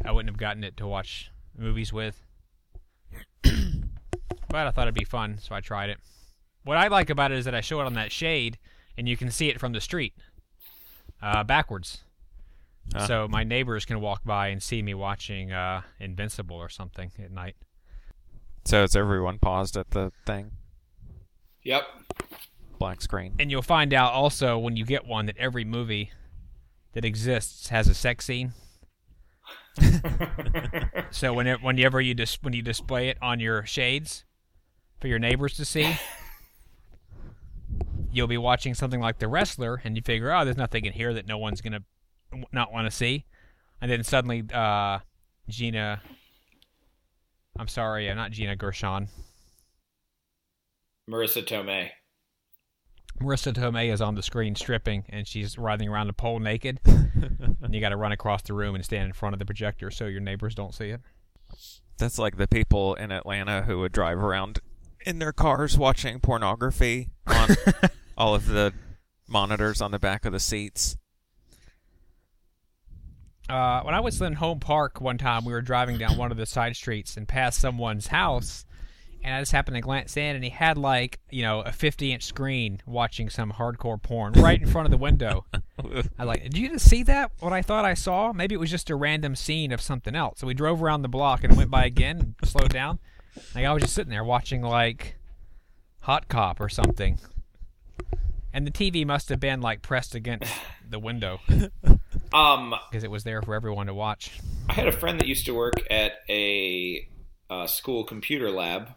I 0.06 0.12
wouldn't 0.12 0.30
have 0.30 0.40
gotten 0.40 0.64
it 0.64 0.78
to 0.78 0.88
watch 0.88 1.32
movies 1.58 1.92
with. 1.94 2.22
but 3.44 4.68
I 4.68 4.72
thought 4.72 4.84
it'd 4.84 4.94
be 4.96 5.04
fun, 5.06 5.38
so 5.40 5.56
I 5.56 5.62
tried 5.62 5.90
it. 5.90 5.98
What 6.64 6.78
I 6.78 6.88
like 6.88 7.10
about 7.10 7.32
it 7.32 7.38
is 7.38 7.46
that 7.46 7.56
I 7.56 7.62
show 7.62 7.80
it 7.82 7.86
on 7.86 7.94
that 7.96 8.12
shade, 8.12 8.58
and 8.98 9.08
you 9.08 9.18
can 9.18 9.32
see 9.32 9.50
it 9.50 9.60
from 9.60 9.74
the 9.74 9.82
street, 9.82 10.14
uh, 11.22 11.44
backwards. 11.44 12.04
Ah. 12.96 13.06
So 13.06 13.28
my 13.28 13.44
neighbors 13.44 13.86
can 13.86 14.00
walk 14.02 14.24
by 14.24 14.48
and 14.50 14.62
see 14.62 14.82
me 14.82 14.94
watching 14.94 15.52
uh, 15.52 15.82
Invincible 16.00 16.58
or 16.58 16.70
something 16.70 17.12
at 17.22 17.32
night. 17.32 17.56
So 18.66 18.84
it's 18.84 18.96
everyone 18.96 19.40
paused 19.40 19.76
at 19.76 19.92
the 19.92 20.12
thing, 20.26 20.52
Yep. 21.64 21.84
black 22.80 23.02
screen. 23.02 23.34
And 23.40 23.52
you'll 23.52 23.62
find 23.62 23.94
out 23.94 24.14
also 24.14 24.58
when 24.58 24.78
you 24.78 24.86
get 24.86 25.06
one 25.06 25.26
that 25.26 25.38
every 25.38 25.66
movie 25.66 26.12
that 26.94 27.04
exists 27.04 27.70
has 27.70 27.88
a 27.90 27.94
sex 27.94 28.26
scene. 28.26 28.54
So 31.12 31.34
whenever, 31.34 31.62
whenever 31.62 32.02
you 32.02 32.16
dis- 32.16 32.40
when 32.42 32.54
you 32.54 32.64
display 32.64 33.10
it 33.10 33.18
on 33.22 33.40
your 33.40 33.66
shades 33.66 34.26
for 35.00 35.08
your 35.08 35.20
neighbors 35.20 35.56
to 35.58 35.66
see, 35.66 35.96
you'll 38.12 38.28
be 38.28 38.38
watching 38.38 38.74
something 38.74 39.00
like 39.00 39.20
The 39.20 39.28
Wrestler, 39.28 39.80
and 39.84 39.96
you 39.96 40.02
figure, 40.02 40.34
oh, 40.34 40.44
there's 40.44 40.58
nothing 40.58 40.86
in 40.86 40.94
here 40.94 41.14
that 41.14 41.28
no 41.28 41.38
one's 41.38 41.62
gonna 41.62 41.82
not 42.52 42.74
want 42.74 42.88
to 42.88 42.92
see, 42.92 43.26
and 43.80 43.92
then 43.92 44.04
suddenly, 44.04 44.44
uh, 44.52 45.00
Gina, 45.48 46.02
I'm 47.60 47.68
sorry, 47.68 48.10
uh, 48.10 48.16
not 48.16 48.32
Gina 48.32 48.56
Gershon, 48.56 49.08
Marisa 51.10 51.46
Tomei. 51.46 51.92
Marisa 53.24 53.54
Tomei 53.54 53.92
is 53.92 54.02
on 54.02 54.16
the 54.16 54.22
screen 54.22 54.56
stripping, 54.56 55.06
and 55.10 55.28
she's 55.28 55.58
writhing 55.58 55.88
around 55.88 56.10
a 56.10 56.14
pole 56.14 56.40
naked, 56.40 56.80
and 56.86 57.74
you 57.74 57.80
got 57.80 57.90
to 57.90 57.98
run 57.98 58.12
across 58.12 58.42
the 58.42 58.54
room 58.54 58.76
and 58.76 58.84
stand 58.84 59.06
in 59.06 59.14
front 59.14 59.34
of 59.34 59.40
the 59.40 59.46
projector 59.46 59.90
so 59.90 60.06
your 60.06 60.20
neighbors 60.20 60.54
don't 60.54 60.76
see 60.76 60.90
it. 60.90 61.02
That's 61.98 62.20
like 62.20 62.38
the 62.38 62.48
people 62.48 62.96
in 62.96 63.12
Atlanta 63.12 63.62
who 63.62 63.80
would 63.80 63.92
drive 63.92 64.18
around 64.18 64.60
in 65.06 65.20
their 65.20 65.32
cars 65.32 65.78
watching 65.78 66.20
pornography 66.20 67.12
on 67.28 67.50
all 68.18 68.36
of 68.36 68.48
the 68.48 68.74
monitors 69.28 69.82
on 69.82 69.92
the 69.92 70.00
back 70.00 70.26
of 70.26 70.34
the 70.34 70.40
seats. 70.40 70.98
Uh, 73.50 73.82
when 73.84 73.94
I 73.94 74.00
was 74.00 74.22
in 74.22 74.34
Home 74.34 74.60
Park 74.60 75.02
one 75.02 75.18
time, 75.18 75.46
we 75.46 75.54
were 75.54 75.62
driving 75.62 75.98
down 75.98 76.18
one 76.18 76.32
of 76.32 76.38
the 76.38 76.46
side 76.46 76.76
streets 76.76 77.18
and 77.18 77.28
passed 77.28 77.60
someone's 77.60 78.08
house, 78.08 78.66
and 79.24 79.34
I 79.34 79.40
just 79.42 79.52
happened 79.52 79.76
to 79.76 79.82
glance 79.82 80.18
in, 80.18 80.36
and 80.36 80.44
he 80.44 80.50
had 80.50 80.78
like 80.78 81.20
you 81.30 81.42
know 81.42 81.62
a 81.62 81.72
50 81.72 82.12
inch 82.12 82.24
screen 82.24 82.82
watching 82.86 83.30
some 83.30 83.54
hardcore 83.54 84.02
porn 84.02 84.34
right 84.38 84.62
in 84.62 84.68
front 84.68 84.86
of 84.86 84.92
the 84.92 84.98
window. 84.98 85.46
I 85.54 85.82
was 85.84 86.08
like, 86.20 86.44
did 86.44 86.58
you 86.58 86.70
just 86.70 86.90
see 86.90 87.04
that? 87.04 87.32
What 87.40 87.54
I 87.54 87.62
thought 87.62 87.86
I 87.86 87.94
saw? 87.94 88.34
Maybe 88.34 88.56
it 88.56 88.60
was 88.60 88.72
just 88.72 88.90
a 88.90 88.96
random 88.96 89.36
scene 89.36 89.72
of 89.72 89.82
something 89.82 90.16
else. 90.16 90.40
So 90.40 90.48
we 90.48 90.54
drove 90.54 90.84
around 90.84 91.02
the 91.02 91.10
block 91.10 91.44
and 91.44 91.56
went 91.56 91.72
by 91.72 91.86
again, 91.86 92.36
and 92.40 92.50
slowed 92.50 92.72
down. 92.74 93.00
Like 93.56 93.66
I 93.66 93.74
was 93.74 93.84
just 93.84 93.96
sitting 93.96 94.12
there 94.12 94.24
watching 94.24 94.62
like 94.62 95.16
Hot 96.02 96.28
Cop 96.28 96.60
or 96.60 96.70
something, 96.70 97.20
and 98.54 98.68
the 98.68 98.72
TV 98.72 99.06
must 99.06 99.30
have 99.30 99.40
been 99.40 99.62
like 99.62 99.82
pressed 99.82 100.16
against 100.16 100.52
the 100.88 101.00
window 101.00 101.40
Um, 102.34 102.74
because 102.90 103.04
it 103.04 103.12
was 103.12 103.24
there 103.24 103.42
for 103.42 103.54
everyone 103.54 103.88
to 103.88 103.94
watch. 103.94 104.40
I 104.68 104.74
had 104.74 104.88
a 104.88 104.92
friend 104.92 105.20
that 105.20 105.28
used 105.28 105.46
to 105.46 105.54
work 105.54 105.74
at 105.92 106.14
a 106.28 107.08
uh, 107.50 107.68
school 107.68 108.04
computer 108.04 108.50
lab, 108.50 108.90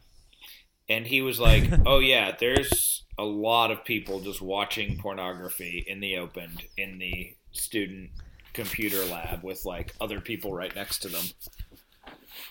and 0.88 1.06
he 1.06 1.22
was 1.22 1.38
like, 1.40 1.64
"Oh 1.86 1.98
yeah, 1.98 2.34
there's 2.38 3.04
a 3.18 3.24
lot 3.24 3.70
of 3.70 3.84
people 3.84 4.20
just 4.20 4.42
watching 4.42 4.98
pornography 4.98 5.84
in 5.86 6.00
the 6.00 6.16
open 6.18 6.58
in 6.76 6.98
the 6.98 7.34
student 7.52 8.10
computer 8.52 9.04
lab 9.04 9.42
with 9.42 9.64
like 9.64 9.94
other 10.00 10.20
people 10.20 10.52
right 10.52 10.74
next 10.74 11.00
to 11.00 11.08
them." 11.08 11.24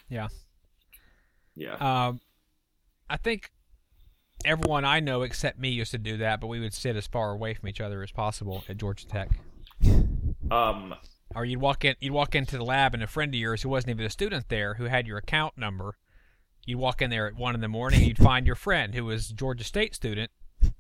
Yeah. 0.09 0.27
Yeah. 1.55 1.75
Um, 1.75 2.19
I 3.09 3.17
think 3.17 3.51
everyone 4.43 4.85
I 4.85 4.99
know 4.99 5.21
except 5.21 5.59
me 5.59 5.69
used 5.69 5.91
to 5.91 5.97
do 5.97 6.17
that, 6.17 6.41
but 6.41 6.47
we 6.47 6.59
would 6.59 6.73
sit 6.73 6.95
as 6.95 7.07
far 7.07 7.31
away 7.31 7.53
from 7.53 7.69
each 7.69 7.81
other 7.81 8.03
as 8.03 8.11
possible 8.11 8.63
at 8.67 8.77
Georgia 8.77 9.07
Tech. 9.07 9.29
Um, 10.51 10.95
Or 11.33 11.45
you'd 11.45 11.61
walk 11.61 11.83
in, 11.85 11.95
you'd 11.99 12.13
walk 12.13 12.35
into 12.35 12.57
the 12.57 12.63
lab, 12.63 12.93
and 12.93 13.01
a 13.01 13.07
friend 13.07 13.33
of 13.33 13.39
yours 13.39 13.61
who 13.63 13.69
wasn't 13.69 13.91
even 13.91 14.05
a 14.05 14.09
student 14.09 14.49
there, 14.49 14.75
who 14.75 14.85
had 14.85 15.07
your 15.07 15.17
account 15.17 15.57
number, 15.57 15.97
you'd 16.65 16.79
walk 16.79 17.01
in 17.01 17.09
there 17.09 17.27
at 17.27 17.35
one 17.35 17.55
in 17.55 17.61
the 17.61 17.67
morning, 17.67 18.03
you'd 18.03 18.17
find 18.17 18.45
your 18.45 18.55
friend 18.55 18.93
who 18.95 19.05
was 19.05 19.29
a 19.29 19.33
Georgia 19.33 19.63
State 19.63 19.95
student, 19.95 20.31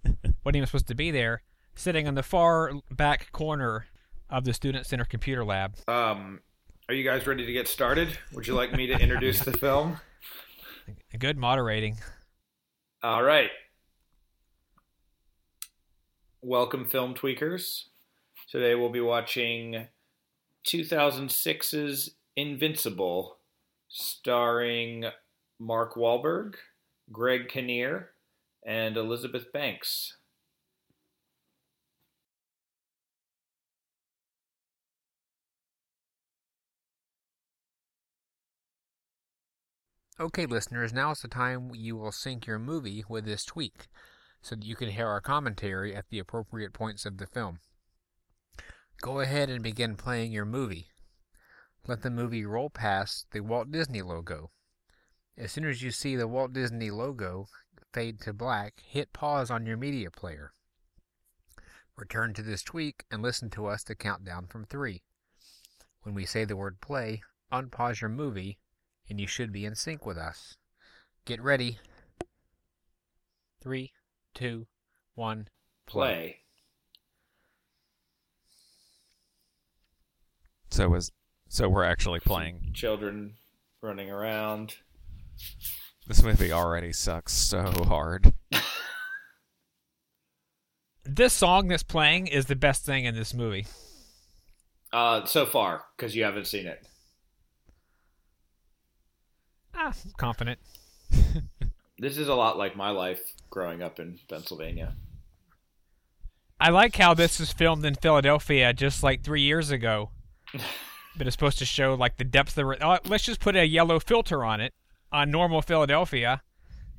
wasn't 0.03 0.55
even 0.55 0.65
supposed 0.65 0.87
to 0.87 0.95
be 0.95 1.11
there, 1.11 1.43
sitting 1.75 2.07
in 2.07 2.15
the 2.15 2.23
far 2.23 2.71
back 2.91 3.31
corner 3.31 3.85
of 4.29 4.43
the 4.43 4.53
student 4.53 4.85
center 4.85 5.05
computer 5.05 5.45
lab. 5.45 5.75
um, 5.87 6.41
are 6.87 6.93
you 6.93 7.03
guys 7.03 7.25
ready 7.25 7.45
to 7.45 7.51
get 7.51 7.67
started? 7.67 8.17
Would 8.33 8.45
you 8.47 8.53
like 8.53 8.71
me 8.71 8.85
to 8.87 8.93
introduce 8.93 9.39
the 9.39 9.53
film? 9.57 9.99
Good 11.19 11.37
moderating. 11.37 11.97
All 13.01 13.23
right. 13.23 13.49
Welcome, 16.43 16.85
film 16.85 17.15
tweakers. 17.15 17.85
Today 18.51 18.75
we'll 18.75 18.89
be 18.89 19.01
watching 19.01 19.87
2006's 20.67 22.11
Invincible, 22.35 23.39
starring 23.87 25.05
Mark 25.59 25.95
Wahlberg, 25.95 26.55
Greg 27.11 27.47
Kinnear, 27.47 28.11
and 28.65 28.97
Elizabeth 28.97 29.51
Banks. 29.53 30.17
Okay, 40.17 40.45
listeners, 40.45 40.93
now 40.93 41.11
is 41.11 41.19
the 41.19 41.27
time 41.27 41.71
you 41.75 41.97
will 41.97 42.13
sync 42.13 42.47
your 42.47 42.57
movie 42.57 43.03
with 43.09 43.25
this 43.25 43.43
tweak 43.43 43.87
so 44.41 44.55
that 44.55 44.63
you 44.63 44.75
can 44.75 44.89
hear 44.89 45.07
our 45.07 45.19
commentary 45.19 45.93
at 45.93 46.05
the 46.09 46.19
appropriate 46.19 46.71
points 46.71 47.05
of 47.05 47.17
the 47.17 47.27
film. 47.27 47.59
Go 49.01 49.19
ahead 49.19 49.49
and 49.49 49.61
begin 49.61 49.97
playing 49.97 50.31
your 50.31 50.45
movie. 50.45 50.87
Let 51.85 52.01
the 52.01 52.09
movie 52.09 52.45
roll 52.45 52.69
past 52.69 53.27
the 53.31 53.41
Walt 53.41 53.71
Disney 53.71 54.01
logo. 54.01 54.51
As 55.37 55.51
soon 55.51 55.65
as 55.65 55.81
you 55.81 55.91
see 55.91 56.15
the 56.15 56.27
Walt 56.27 56.53
Disney 56.53 56.91
logo 56.91 57.47
fade 57.93 58.19
to 58.21 58.33
black, 58.33 58.81
hit 58.85 59.13
pause 59.13 59.51
on 59.51 59.65
your 59.65 59.77
media 59.77 60.11
player. 60.11 60.53
Return 61.95 62.33
to 62.33 62.41
this 62.41 62.63
tweak 62.63 63.03
and 63.09 63.21
listen 63.21 63.49
to 63.51 63.67
us 63.67 63.83
to 63.85 63.95
count 63.95 64.25
down 64.25 64.47
from 64.47 64.65
three. 64.65 65.03
When 66.03 66.13
we 66.13 66.25
say 66.25 66.45
the 66.45 66.57
word 66.57 66.81
play, 66.81 67.21
unpause 67.51 68.01
your 68.01 68.09
movie 68.09 68.59
and 69.09 69.19
you 69.19 69.27
should 69.27 69.51
be 69.51 69.65
in 69.65 69.75
sync 69.75 70.05
with 70.05 70.17
us. 70.17 70.57
Get 71.25 71.41
ready. 71.41 71.79
Three, 73.61 73.93
two, 74.33 74.67
one, 75.15 75.47
Play. 75.85 76.39
So 80.71 80.89
was 80.89 81.11
so 81.47 81.69
we're 81.69 81.83
actually 81.83 82.19
playing. 82.19 82.71
Children 82.73 83.35
running 83.81 84.09
around. 84.09 84.75
This 86.07 86.21
movie 86.23 86.51
already 86.51 86.93
sucks 86.93 87.33
so 87.33 87.63
hard. 87.87 88.33
This 91.03 91.33
song 91.33 91.67
that's 91.67 91.83
playing 91.83 92.27
is 92.27 92.47
the 92.47 92.55
best 92.55 92.85
thing 92.85 93.05
in 93.05 93.15
this 93.15 93.33
movie. 93.33 93.67
Uh, 94.91 95.25
so 95.25 95.45
far, 95.45 95.83
because 95.95 96.15
you 96.15 96.23
haven't 96.23 96.47
seen 96.47 96.65
it. 96.65 96.87
Ah, 99.73 99.93
confident. 100.17 100.59
This 101.97 102.17
is 102.17 102.27
a 102.27 102.35
lot 102.35 102.57
like 102.57 102.75
my 102.75 102.89
life 102.89 103.21
growing 103.49 103.81
up 103.81 103.99
in 103.99 104.19
Pennsylvania. 104.27 104.95
I 106.59 106.69
like 106.69 106.95
how 106.95 107.13
this 107.13 107.39
is 107.39 107.53
filmed 107.53 107.85
in 107.85 107.95
Philadelphia 107.95 108.73
just 108.73 109.01
like 109.01 109.23
three 109.23 109.41
years 109.41 109.71
ago. 109.71 110.09
but 111.17 111.27
it's 111.27 111.35
supposed 111.35 111.59
to 111.59 111.65
show 111.65 111.93
like 111.93 112.17
the 112.17 112.25
depth 112.25 112.57
of. 112.57 112.67
Oh, 112.81 112.97
let's 113.05 113.23
just 113.23 113.39
put 113.39 113.55
a 113.55 113.65
yellow 113.65 113.99
filter 113.99 114.43
on 114.43 114.59
it 114.59 114.73
on 115.11 115.31
normal 115.31 115.61
Philadelphia, 115.61 116.41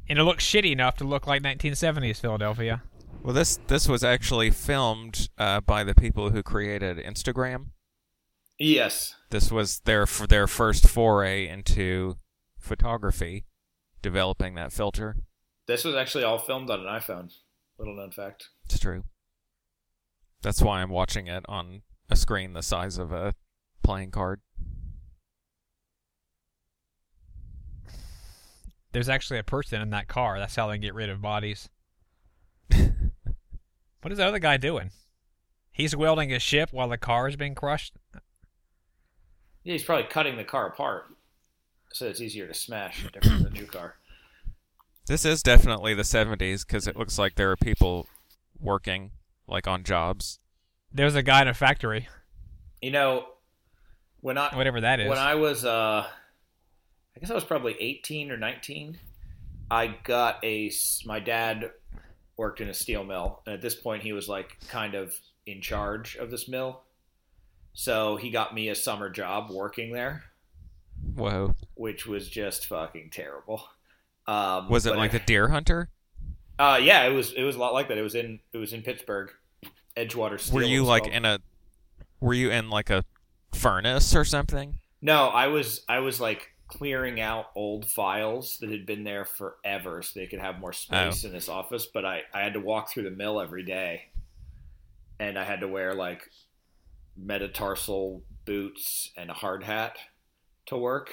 and 0.08 0.18
it 0.18 0.24
looks 0.24 0.44
shitty 0.44 0.72
enough 0.72 0.96
to 0.96 1.04
look 1.04 1.26
like 1.26 1.42
1970s 1.42 2.20
Philadelphia. 2.20 2.82
Well, 3.22 3.34
this 3.34 3.58
this 3.66 3.88
was 3.88 4.04
actually 4.04 4.50
filmed 4.50 5.28
uh, 5.36 5.60
by 5.60 5.82
the 5.82 5.94
people 5.94 6.30
who 6.30 6.42
created 6.42 6.98
Instagram. 6.98 7.70
Yes. 8.58 9.14
This 9.30 9.50
was 9.50 9.80
their 9.80 10.06
for 10.06 10.26
their 10.26 10.46
first 10.46 10.88
foray 10.88 11.48
into 11.48 12.16
photography, 12.58 13.44
developing 14.02 14.54
that 14.54 14.72
filter. 14.72 15.16
This 15.66 15.84
was 15.84 15.96
actually 15.96 16.24
all 16.24 16.38
filmed 16.38 16.70
on 16.70 16.80
an 16.80 16.86
iPhone. 16.86 17.32
Little 17.78 17.96
known 17.96 18.12
fact. 18.12 18.48
It's 18.64 18.78
true. 18.78 19.04
That's 20.42 20.62
why 20.62 20.80
I'm 20.80 20.90
watching 20.90 21.26
it 21.26 21.44
on 21.48 21.82
a 22.08 22.16
screen 22.16 22.52
the 22.52 22.62
size 22.62 22.98
of 22.98 23.12
a 23.12 23.34
playing 23.82 24.12
card. 24.12 24.40
There's 28.96 29.10
actually 29.10 29.38
a 29.38 29.44
person 29.44 29.82
in 29.82 29.90
that 29.90 30.08
car. 30.08 30.38
That's 30.38 30.56
how 30.56 30.68
they 30.68 30.78
get 30.78 30.94
rid 30.94 31.10
of 31.10 31.20
bodies. 31.20 31.68
what 32.70 34.10
is 34.10 34.16
the 34.16 34.24
other 34.24 34.38
guy 34.38 34.56
doing? 34.56 34.90
He's 35.70 35.94
welding 35.94 36.30
his 36.30 36.42
ship 36.42 36.70
while 36.72 36.88
the 36.88 36.96
car 36.96 37.28
is 37.28 37.36
being 37.36 37.54
crushed. 37.54 37.92
Yeah, 39.64 39.74
he's 39.74 39.82
probably 39.82 40.06
cutting 40.08 40.38
the 40.38 40.44
car 40.44 40.68
apart 40.68 41.08
so 41.92 42.06
it's 42.06 42.22
easier 42.22 42.46
to 42.46 42.54
smash 42.54 43.06
different 43.12 43.42
than 43.42 43.52
the 43.52 43.60
new 43.60 43.66
car. 43.66 43.96
This 45.06 45.26
is 45.26 45.42
definitely 45.42 45.92
the 45.92 46.02
70s 46.02 46.66
because 46.66 46.86
it 46.86 46.96
looks 46.96 47.18
like 47.18 47.34
there 47.34 47.50
are 47.50 47.56
people 47.58 48.06
working 48.58 49.10
like 49.46 49.66
on 49.66 49.84
jobs. 49.84 50.38
There's 50.90 51.14
a 51.14 51.22
guy 51.22 51.42
in 51.42 51.48
a 51.48 51.54
factory, 51.54 52.08
You 52.80 52.92
know, 52.92 53.26
when 54.22 54.38
I 54.38 54.56
whatever 54.56 54.80
that 54.80 55.00
is. 55.00 55.10
when 55.10 55.18
I 55.18 55.34
was 55.34 55.66
uh 55.66 56.06
I 57.16 57.20
guess 57.20 57.30
I 57.30 57.34
was 57.34 57.44
probably 57.44 57.76
18 57.80 58.30
or 58.30 58.36
19, 58.36 58.98
I 59.70 59.96
got 60.04 60.44
a. 60.44 60.70
my 61.06 61.18
dad 61.18 61.70
worked 62.36 62.60
in 62.60 62.68
a 62.68 62.74
steel 62.74 63.02
mill 63.02 63.40
and 63.46 63.54
at 63.54 63.62
this 63.62 63.74
point 63.74 64.02
he 64.02 64.12
was 64.12 64.28
like 64.28 64.58
kind 64.68 64.94
of 64.94 65.18
in 65.46 65.62
charge 65.62 66.16
of 66.16 66.30
this 66.30 66.48
mill. 66.48 66.82
So 67.72 68.16
he 68.16 68.30
got 68.30 68.54
me 68.54 68.68
a 68.68 68.74
summer 68.74 69.08
job 69.10 69.50
working 69.50 69.92
there, 69.92 70.24
Whoa. 71.14 71.54
which 71.74 72.06
was 72.06 72.28
just 72.28 72.66
fucking 72.66 73.10
terrible. 73.10 73.62
Um, 74.26 74.68
Was 74.68 74.86
it 74.86 74.96
like 74.96 75.14
a 75.14 75.18
deer 75.20 75.48
hunter? 75.48 75.88
Uh, 76.58 76.80
yeah, 76.82 77.04
it 77.04 77.12
was. 77.12 77.32
It 77.32 77.42
was 77.42 77.54
a 77.54 77.58
lot 77.58 77.74
like 77.74 77.88
that. 77.88 77.98
It 77.98 78.02
was 78.02 78.14
in. 78.14 78.40
It 78.52 78.56
was 78.58 78.72
in 78.72 78.80
Pittsburgh, 78.82 79.30
Edgewater. 79.94 80.40
Steel 80.40 80.54
Were 80.56 80.62
you 80.62 80.84
like 80.84 81.02
called. 81.02 81.14
in 81.14 81.24
a 81.26 81.38
were 82.20 82.32
you 82.34 82.50
in 82.50 82.70
like 82.70 82.88
a 82.88 83.04
furnace 83.52 84.16
or 84.16 84.24
something? 84.24 84.78
No, 85.02 85.28
I 85.28 85.48
was. 85.48 85.84
I 85.86 85.98
was 85.98 86.18
like 86.18 86.52
clearing 86.68 87.20
out 87.20 87.46
old 87.54 87.88
files 87.88 88.58
that 88.58 88.70
had 88.70 88.86
been 88.86 89.04
there 89.04 89.24
forever, 89.24 90.02
so 90.02 90.18
they 90.18 90.26
could 90.26 90.40
have 90.40 90.58
more 90.58 90.72
space 90.72 91.24
Oh. 91.24 91.28
in 91.28 91.32
this 91.32 91.48
office. 91.48 91.86
But 91.86 92.04
I, 92.04 92.22
I 92.34 92.40
had 92.40 92.54
to 92.54 92.60
walk 92.60 92.90
through 92.90 93.04
the 93.04 93.10
mill 93.10 93.40
every 93.40 93.62
day, 93.64 94.06
and 95.20 95.38
I 95.38 95.44
had 95.44 95.60
to 95.60 95.68
wear 95.68 95.94
like 95.94 96.22
metatarsal 97.16 98.22
boots 98.44 99.10
and 99.16 99.30
a 99.30 99.34
hard 99.34 99.62
hat 99.62 99.96
to 100.66 100.76
work. 100.76 101.10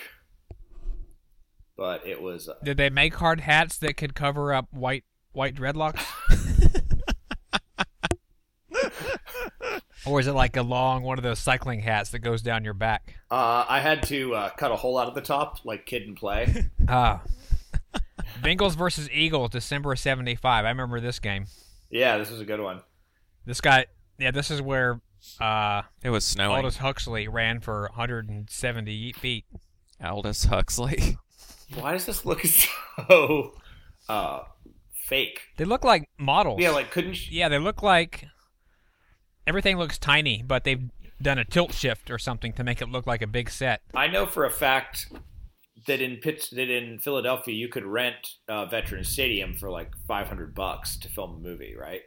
But 1.76 2.06
it 2.06 2.22
was. 2.22 2.48
Uh, 2.50 2.54
Did 2.64 2.78
they 2.78 2.90
make 2.90 3.16
hard 3.16 3.40
hats 3.42 3.78
that 3.80 3.98
could 3.98 4.14
cover 4.16 4.54
up 4.54 4.68
white 4.72 5.04
white 5.32 5.56
dreadlocks? 5.56 6.04
or 10.06 10.20
is 10.20 10.28
it 10.28 10.34
like 10.34 10.58
a 10.58 10.62
long 10.62 11.04
one 11.04 11.18
of 11.18 11.24
those 11.24 11.40
cycling 11.40 11.80
hats 11.82 12.12
that 12.12 12.20
goes 12.20 12.42
down 12.42 12.64
your 12.64 12.74
back? 12.74 13.16
uh, 13.32 13.66
I 13.68 13.80
had 13.80 14.04
to 14.04 14.36
uh, 14.36 14.50
cut 14.52 14.72
a 14.72 14.76
hole 14.76 14.98
out 14.98 15.08
of 15.08 15.16
the 15.16 15.22
top, 15.22 15.66
like 15.66 15.86
Kid 15.86 16.04
and 16.04 16.16
Play. 16.16 16.70
Ah. 16.88 17.22
Bengals 18.42 18.76
versus 18.76 19.10
Eagles, 19.12 19.52
December 19.52 19.96
'75. 19.96 20.66
I 20.66 20.70
remember 20.70 21.00
this 21.00 21.20
game. 21.20 21.46
Yeah, 21.90 22.18
this 22.18 22.30
was 22.30 22.42
a 22.42 22.46
good 22.46 22.60
one. 22.60 22.82
This 23.46 23.62
guy, 23.62 23.86
yeah, 24.18 24.32
this 24.32 24.50
is 24.52 24.62
where 24.62 25.02
uh, 25.40 25.84
It 26.04 26.10
was 26.10 26.26
snowing. 26.26 26.58
Aldous 26.58 26.78
Huxley 26.78 27.28
ran 27.28 27.60
for 27.60 27.84
170 27.96 29.14
feet. 29.14 29.46
Aldous 30.04 30.46
Huxley. 30.46 31.18
Why 31.76 31.94
does 31.94 32.06
this 32.06 32.26
look 32.26 32.44
so 32.46 33.54
uh, 34.10 34.42
fake? 34.92 35.42
They 35.58 35.66
look 35.66 35.84
like 35.84 36.10
models. 36.18 36.60
Yeah, 36.60 36.72
like 36.72 36.92
couldn't 36.92 37.32
you, 37.32 37.40
yeah, 37.40 37.50
they 37.50 37.60
look 37.60 37.82
like 37.82 38.26
everything 39.48 39.78
looks 39.78 39.98
tiny, 39.98 40.44
but 40.46 40.64
they've 40.64 40.90
done 41.22 41.38
a 41.38 41.46
tilt 41.46 41.74
shift 41.74 42.10
or 42.12 42.18
something 42.18 42.54
to 42.54 42.64
make 42.64 42.82
it 42.82 42.90
look 42.90 43.08
like 43.08 43.22
a 43.22 43.28
big 43.28 43.50
set. 43.50 43.82
I 43.94 44.08
know 44.08 44.26
for 44.26 44.46
a 44.46 44.52
fact 44.52 45.12
that 45.88 46.02
in 46.02 46.18
Pitts, 46.18 46.50
that 46.50 46.70
in 46.70 47.00
Philadelphia 47.00 47.54
you 47.54 47.68
could 47.70 47.86
rent 47.86 48.16
uh, 48.48 48.66
Veterans 48.66 49.10
Stadium 49.10 49.54
for 49.56 49.70
like 49.70 49.92
five 50.08 50.28
hundred 50.28 50.54
bucks 50.56 50.98
to 51.00 51.10
film 51.10 51.36
a 51.36 51.40
movie, 51.40 51.76
right? 51.80 52.02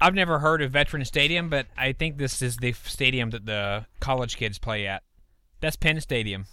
I've 0.00 0.14
never 0.14 0.38
heard 0.40 0.60
of 0.60 0.72
Veteran 0.72 1.04
Stadium, 1.06 1.48
but 1.48 1.66
I 1.76 1.92
think 1.92 2.18
this 2.18 2.42
is 2.42 2.58
the 2.58 2.72
stadium 2.72 3.30
that 3.30 3.46
the 3.46 3.86
college 4.00 4.36
kids 4.36 4.58
play 4.58 4.86
at. 4.86 5.02
That's 5.60 5.76
Penn 5.76 6.00
Stadium. 6.02 6.44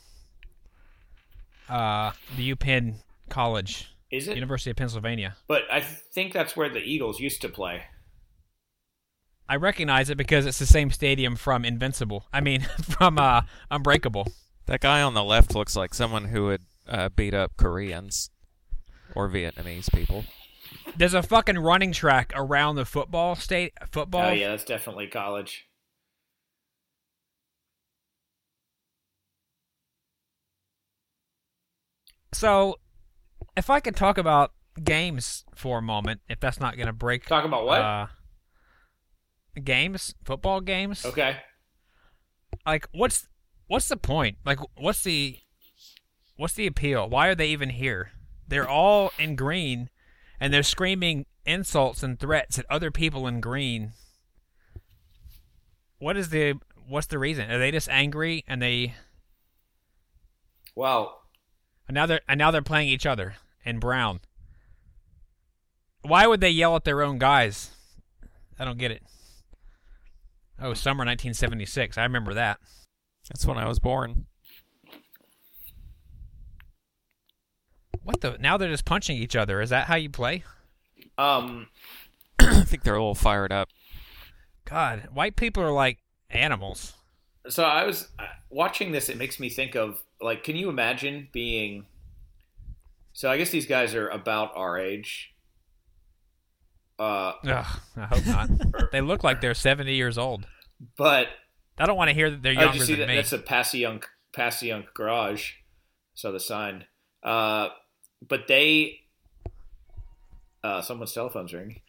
Uh, 1.67 2.11
the 2.37 2.53
UPenn 2.55 2.95
College, 3.29 3.93
Is 4.11 4.27
it? 4.27 4.35
University 4.35 4.69
of 4.71 4.77
Pennsylvania. 4.77 5.35
but 5.47 5.63
I 5.71 5.81
think 5.81 6.31
that's 6.33 6.55
where 6.55 6.69
the 6.69 6.79
Eagles 6.79 7.19
used 7.19 7.41
to 7.41 7.49
play. 7.49 7.83
I 9.47 9.55
recognize 9.55 10.09
it 10.09 10.17
because 10.17 10.45
it's 10.45 10.59
the 10.59 10.65
same 10.65 10.89
stadium 10.91 11.35
from 11.35 11.65
Invincible. 11.65 12.25
I 12.31 12.41
mean, 12.41 12.61
from 12.81 13.17
uh, 13.17 13.41
Unbreakable. 13.69 14.27
That 14.65 14.79
guy 14.79 15.01
on 15.01 15.13
the 15.13 15.23
left 15.23 15.53
looks 15.53 15.75
like 15.75 15.93
someone 15.93 16.25
who 16.25 16.45
would 16.45 16.61
uh, 16.87 17.09
beat 17.09 17.33
up 17.33 17.57
Koreans 17.57 18.29
or 19.15 19.29
Vietnamese 19.29 19.91
people. 19.93 20.25
There's 20.95 21.13
a 21.13 21.21
fucking 21.23 21.59
running 21.59 21.91
track 21.91 22.31
around 22.35 22.75
the 22.75 22.85
football 22.85 23.35
state 23.35 23.73
football. 23.91 24.29
Oh 24.29 24.33
yeah, 24.33 24.49
that's 24.49 24.63
definitely 24.63 25.07
college. 25.07 25.67
So, 32.33 32.79
if 33.55 33.69
I 33.69 33.79
could 33.79 33.95
talk 33.95 34.17
about 34.17 34.53
games 34.83 35.45
for 35.53 35.79
a 35.79 35.81
moment, 35.81 36.21
if 36.27 36.39
that's 36.39 36.59
not 36.59 36.75
going 36.75 36.87
to 36.87 36.93
break. 36.93 37.25
Talk 37.25 37.45
about 37.45 37.65
what? 37.65 37.81
Uh, 37.81 38.07
games, 39.61 40.15
football 40.23 40.61
games. 40.61 41.05
okay. 41.05 41.37
Like, 42.65 42.87
what's 42.93 43.27
what's 43.67 43.87
the 43.87 43.97
point? 43.97 44.37
Like, 44.45 44.59
what's 44.75 45.03
the 45.03 45.37
what's 46.37 46.53
the 46.53 46.67
appeal? 46.67 47.09
Why 47.09 47.27
are 47.27 47.35
they 47.35 47.47
even 47.47 47.69
here? 47.69 48.11
They're 48.47 48.67
all 48.69 49.11
in 49.17 49.35
green, 49.35 49.89
and 50.39 50.53
they're 50.53 50.63
screaming 50.63 51.25
insults 51.45 52.03
and 52.03 52.19
threats 52.19 52.57
at 52.59 52.65
other 52.69 52.91
people 52.91 53.27
in 53.27 53.41
green. 53.41 53.91
What 55.99 56.17
is 56.17 56.29
the 56.29 56.55
what's 56.87 57.07
the 57.07 57.19
reason? 57.19 57.49
Are 57.49 57.57
they 57.59 57.71
just 57.71 57.89
angry 57.89 58.43
and 58.47 58.61
they 58.61 58.93
Well, 60.75 61.21
and 61.87 61.95
now 61.95 62.05
they're 62.05 62.21
and 62.27 62.37
now 62.37 62.51
they're 62.51 62.61
playing 62.61 62.89
each 62.89 63.05
other 63.05 63.35
in 63.65 63.79
brown? 63.79 64.19
Why 66.01 66.27
would 66.27 66.41
they 66.41 66.49
yell 66.49 66.75
at 66.75 66.83
their 66.83 67.01
own 67.01 67.17
guys? 67.17 67.71
I 68.59 68.65
don't 68.65 68.77
get 68.77 68.91
it. 68.91 69.01
Oh, 70.63 70.73
summer 70.73 70.99
1976. 70.99 71.97
I 71.97 72.03
remember 72.03 72.33
that. 72.35 72.57
That's 73.27 73.45
when 73.45 73.57
I 73.57 73.67
was 73.67 73.79
born. 73.79 74.27
What 78.01 78.21
the? 78.21 78.37
Now 78.39 78.55
they're 78.55 78.69
just 78.69 78.85
punching 78.85 79.17
each 79.17 79.35
other. 79.35 79.59
Is 79.59 79.71
that 79.71 79.87
how 79.87 79.95
you 79.95 80.09
play? 80.09 80.43
um, 81.17 81.67
I 82.39 82.61
think 82.61 82.83
they're 82.83 82.95
a 82.95 82.99
little 82.99 83.13
fired 83.13 83.51
up. 83.51 83.69
God, 84.63 85.09
white 85.13 85.35
people 85.35 85.61
are 85.63 85.71
like 85.71 85.99
animals. 86.29 86.93
so 87.49 87.65
I 87.65 87.83
was 87.83 88.07
uh, 88.17 88.23
watching 88.49 88.93
this. 88.93 89.09
It 89.09 89.17
makes 89.17 89.41
me 89.41 89.49
think 89.49 89.75
of 89.75 90.01
like, 90.21 90.45
can 90.45 90.55
you 90.55 90.69
imagine 90.69 91.27
being? 91.33 91.87
So 93.11 93.29
I 93.29 93.37
guess 93.37 93.49
these 93.49 93.65
guys 93.67 93.93
are 93.95 94.07
about 94.07 94.55
our 94.55 94.79
age. 94.79 95.32
Uh, 96.99 97.33
Ugh, 97.45 97.79
I 97.97 98.05
hope 98.05 98.25
not. 98.25 98.49
they 98.91 99.01
look 99.01 99.23
like 99.23 99.41
they're 99.41 99.53
70 99.53 99.93
years 99.93 100.17
old. 100.17 100.45
but 100.97 101.27
I 101.77 101.85
don't 101.85 101.97
want 101.97 102.09
to 102.09 102.13
hear 102.13 102.29
that 102.29 102.41
they're 102.43 102.53
Oh, 102.57 102.61
younger 102.61 102.77
you 102.77 102.83
see 102.83 102.93
than 102.93 103.01
that? 103.01 103.07
me. 103.09 103.15
That's 103.15 103.33
a 103.33 103.39
Passy 103.39 103.85
Passy 104.33 104.85
garage. 104.93 105.51
Saw 106.15 106.31
the 106.31 106.39
sign. 106.39 106.85
Uh, 107.23 107.69
but 108.27 108.47
they, 108.47 108.99
uh, 110.63 110.81
someone's 110.81 111.13
telephone's 111.13 111.53
ringing. 111.53 111.81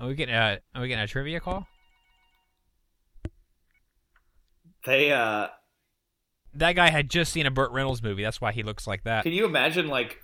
Are 0.00 0.08
we 0.08 0.14
getting 0.14 0.34
a, 0.34 0.58
are 0.74 0.80
we 0.82 0.88
getting 0.88 1.04
a 1.04 1.06
trivia 1.06 1.38
call? 1.40 1.66
They, 4.84 5.12
uh, 5.12 5.48
That 6.54 6.72
guy 6.72 6.90
had 6.90 7.08
just 7.10 7.32
seen 7.32 7.46
a 7.46 7.50
Burt 7.50 7.70
Reynolds 7.72 8.02
movie. 8.02 8.22
That's 8.22 8.40
why 8.40 8.52
he 8.52 8.62
looks 8.62 8.86
like 8.86 9.04
that. 9.04 9.22
can 9.22 9.32
you 9.32 9.44
imagine 9.44 9.88
like 9.88 10.21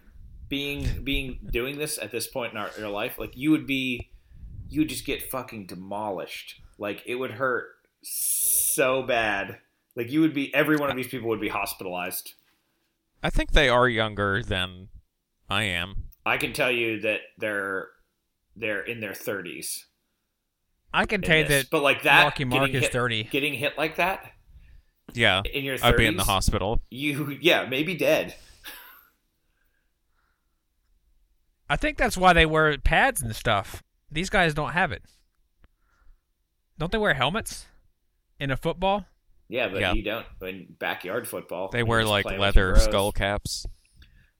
being 0.48 1.02
being 1.04 1.38
doing 1.50 1.78
this 1.78 1.98
at 1.98 2.10
this 2.10 2.26
point 2.26 2.52
in 2.52 2.58
our 2.58 2.70
your 2.78 2.88
life? 2.88 3.18
Like 3.18 3.36
you 3.36 3.50
would 3.50 3.66
be, 3.66 4.10
you 4.68 4.80
would 4.80 4.88
just 4.88 5.06
get 5.06 5.30
fucking 5.30 5.66
demolished. 5.66 6.60
Like 6.78 7.02
it 7.06 7.16
would 7.16 7.32
hurt 7.32 7.66
so 8.02 9.02
bad. 9.02 9.58
Like 9.96 10.10
you 10.10 10.20
would 10.20 10.34
be. 10.34 10.54
Every 10.54 10.76
one 10.76 10.90
of 10.90 10.96
these 10.96 11.08
people 11.08 11.28
would 11.28 11.40
be 11.40 11.48
hospitalized. 11.48 12.34
I 13.22 13.30
think 13.30 13.52
they 13.52 13.68
are 13.68 13.88
younger 13.88 14.42
than 14.42 14.88
I 15.50 15.64
am. 15.64 16.04
I 16.24 16.36
can 16.36 16.52
tell 16.52 16.70
you 16.70 17.00
that 17.00 17.20
they're 17.38 17.88
they're 18.54 18.82
in 18.82 19.00
their 19.00 19.14
thirties. 19.14 19.86
I 20.92 21.04
can 21.04 21.20
tell 21.20 21.36
you 21.38 21.48
that 21.48 21.66
but 21.70 21.82
like 21.82 22.02
that, 22.02 22.22
Marky 22.22 22.44
Mark 22.44 22.62
getting 22.62 22.76
is 22.76 22.82
hit- 22.84 22.92
30. 22.92 23.24
Getting 23.24 23.54
hit 23.54 23.76
like 23.76 23.96
that 23.96 24.32
Yeah, 25.12 25.42
in 25.52 25.64
your 25.64 25.76
30s, 25.76 25.84
I'd 25.84 25.96
be 25.96 26.06
in 26.06 26.16
the 26.16 26.24
hospital. 26.24 26.80
You, 26.90 27.36
yeah, 27.40 27.66
maybe 27.68 27.94
dead. 27.94 28.34
I 31.68 31.76
think 31.76 31.98
that's 31.98 32.16
why 32.16 32.32
they 32.32 32.46
wear 32.46 32.76
pads 32.78 33.20
and 33.22 33.34
stuff. 33.34 33.82
These 34.10 34.30
guys 34.30 34.54
don't 34.54 34.72
have 34.72 34.92
it. 34.92 35.02
Don't 36.78 36.92
they 36.92 36.98
wear 36.98 37.14
helmets 37.14 37.66
in 38.38 38.50
a 38.50 38.56
football? 38.56 39.06
Yeah, 39.48 39.68
but 39.68 39.80
Yeah. 39.80 39.92
you 39.92 40.02
don't 40.02 40.26
in 40.42 40.66
backyard 40.78 41.26
football. 41.26 41.68
They 41.68 41.82
wear 41.82 42.04
like 42.04 42.24
playing 42.24 42.40
with 42.40 42.56
your 42.56 42.68
leather 42.68 42.80
skull 42.80 43.12
caps. 43.12 43.66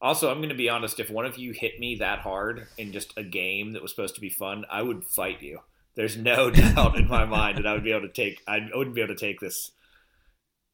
Also, 0.01 0.31
I'm 0.31 0.39
going 0.39 0.51
to 0.51 0.55
be 0.55 0.69
honest. 0.69 1.01
If 1.01 1.11
one 1.11 1.27
of 1.27 1.37
you 1.39 1.53
hit 1.53 1.81
me 1.81 1.97
that 1.97 2.21
hard 2.21 2.69
in 2.77 2.93
just 2.93 3.13
a 3.17 3.25
game 3.25 3.73
that 3.73 3.83
was 3.83 3.91
supposed 3.91 4.15
to 4.15 4.21
be 4.21 4.31
fun, 4.31 4.65
I 4.71 4.83
would 4.83 5.05
fight 5.05 5.43
you. 5.43 5.61
There's 5.97 6.17
no 6.17 6.51
doubt 6.51 6.97
in 6.97 7.09
my 7.09 7.25
mind 7.25 7.59
that 7.59 7.67
I 7.67 7.73
would 7.73 7.83
be 7.83 7.91
able 7.91 8.07
to 8.07 8.13
take. 8.13 8.41
I 8.47 8.69
wouldn't 8.73 8.95
be 8.95 9.03
able 9.03 9.15
to 9.15 9.21
take 9.21 9.41
this 9.41 9.73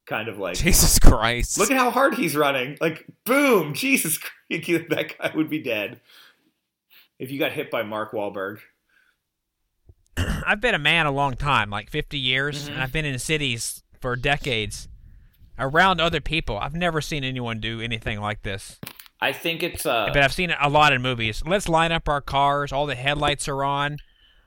kind 0.05 0.29
of 0.29 0.39
like. 0.39 0.57
Jesus 0.57 0.99
Christ! 0.99 1.57
Look 1.57 1.71
at 1.71 1.79
how 1.79 1.91
hard 1.91 2.15
he's 2.15 2.37
running! 2.37 2.77
Like, 2.81 3.07
boom! 3.25 3.73
Jesus 3.73 4.19
Christ, 4.19 4.31
that 4.91 5.15
guy 5.19 5.33
would 5.35 5.49
be 5.49 5.63
dead 5.63 6.01
if 7.19 7.31
you 7.31 7.39
got 7.39 7.53
hit 7.53 7.71
by 7.71 7.83
Mark 7.83 8.13
Wahlberg. 8.13 8.59
I've 10.17 10.61
been 10.61 10.75
a 10.75 10.79
man 10.79 11.07
a 11.07 11.11
long 11.11 11.37
time, 11.37 11.71
like 11.71 11.91
50 11.91 12.19
years, 12.19 12.69
Mhm. 12.69 12.73
and 12.73 12.83
I've 12.83 12.93
been 12.93 13.05
in 13.05 13.19
cities 13.19 13.83
for 14.01 14.17
decades 14.17 14.89
around 15.59 16.01
other 16.01 16.21
people. 16.21 16.59
I've 16.59 16.75
never 16.75 17.01
seen 17.01 17.25
anyone 17.25 17.61
do 17.61 17.81
anything 17.81 18.21
like 18.21 18.43
this. 18.43 18.79
I 19.21 19.33
think 19.33 19.63
it's 19.63 19.87
uh, 19.87 20.11
but 20.13 20.23
I've 20.23 20.33
seen 20.35 20.51
it 20.51 20.59
a 20.61 20.69
lot 20.69 20.93
in 20.93 21.01
movies. 21.01 21.43
Let's 21.47 21.69
line 21.69 21.93
up 21.93 22.09
our 22.09 22.21
cars. 22.21 22.73
All 22.73 22.87
the 22.87 22.95
headlights 22.95 23.49
are 23.49 23.65
on. 23.65 23.99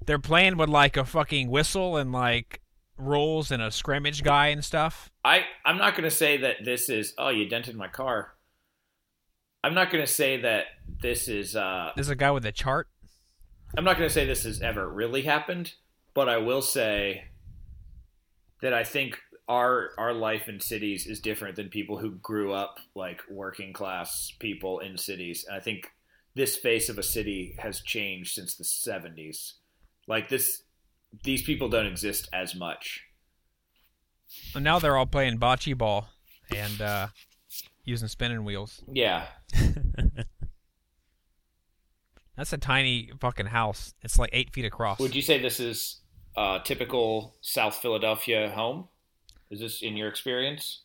They're 0.05 0.19
playing 0.19 0.57
with 0.57 0.69
like 0.69 0.95
a 0.97 1.05
fucking 1.05 1.49
whistle 1.49 1.97
and 1.97 2.11
like 2.11 2.61
rules 2.97 3.49
and 3.51 3.61
a 3.61 3.71
scrimmage 3.71 4.23
guy 4.23 4.47
and 4.47 4.63
stuff. 4.63 5.09
I 5.25 5.45
I'm 5.65 5.77
not 5.77 5.93
going 5.93 6.03
to 6.03 6.15
say 6.15 6.37
that 6.37 6.57
this 6.63 6.89
is 6.89 7.13
oh 7.17 7.29
you 7.29 7.47
dented 7.49 7.75
my 7.75 7.87
car. 7.87 8.33
I'm 9.67 9.73
not 9.73 9.91
going 9.91 10.01
to 10.01 10.09
say 10.09 10.39
that 10.43 10.67
this 11.01 11.27
is 11.27 11.53
uh 11.53 11.91
There's 11.93 12.07
a 12.07 12.15
guy 12.15 12.31
with 12.31 12.45
a 12.45 12.53
chart. 12.53 12.87
I'm 13.77 13.83
not 13.83 13.97
going 13.97 14.07
to 14.07 14.13
say 14.13 14.25
this 14.25 14.45
has 14.45 14.61
ever 14.61 14.87
really 14.87 15.23
happened, 15.23 15.73
but 16.13 16.29
I 16.29 16.37
will 16.37 16.61
say 16.61 17.25
that 18.61 18.73
I 18.73 18.85
think 18.85 19.19
our 19.49 19.89
our 19.97 20.13
life 20.13 20.47
in 20.47 20.61
cities 20.61 21.05
is 21.05 21.19
different 21.19 21.57
than 21.57 21.67
people 21.67 21.97
who 21.97 22.11
grew 22.11 22.53
up 22.53 22.79
like 22.95 23.21
working 23.29 23.73
class 23.73 24.31
people 24.39 24.79
in 24.79 24.97
cities. 24.97 25.43
And 25.45 25.57
I 25.57 25.59
think 25.59 25.91
this 26.33 26.55
face 26.55 26.87
of 26.87 26.97
a 26.97 27.03
city 27.03 27.57
has 27.59 27.81
changed 27.81 28.35
since 28.35 28.55
the 28.55 28.63
70s. 28.63 29.55
Like 30.07 30.29
this 30.29 30.61
these 31.25 31.41
people 31.41 31.67
don't 31.67 31.87
exist 31.87 32.29
as 32.31 32.55
much. 32.55 33.03
And 34.55 34.63
now 34.63 34.79
they're 34.79 34.95
all 34.95 35.05
playing 35.05 35.39
bocce 35.39 35.77
ball 35.77 36.07
and 36.55 36.81
uh, 36.81 37.07
using 37.87 38.07
spinning 38.09 38.43
wheels. 38.43 38.83
Yeah. 38.91 39.25
That's 42.35 42.53
a 42.53 42.57
tiny 42.57 43.09
fucking 43.19 43.47
house. 43.47 43.95
It's 44.03 44.19
like 44.19 44.29
eight 44.33 44.53
feet 44.53 44.65
across. 44.65 44.99
Would 44.99 45.15
you 45.15 45.23
say 45.23 45.41
this 45.41 45.59
is 45.59 46.01
uh, 46.35 46.59
typical 46.59 47.35
South 47.41 47.75
Philadelphia 47.75 48.51
home? 48.53 48.89
Is 49.49 49.59
this 49.61 49.81
in 49.81 49.97
your 49.97 50.09
experience? 50.09 50.81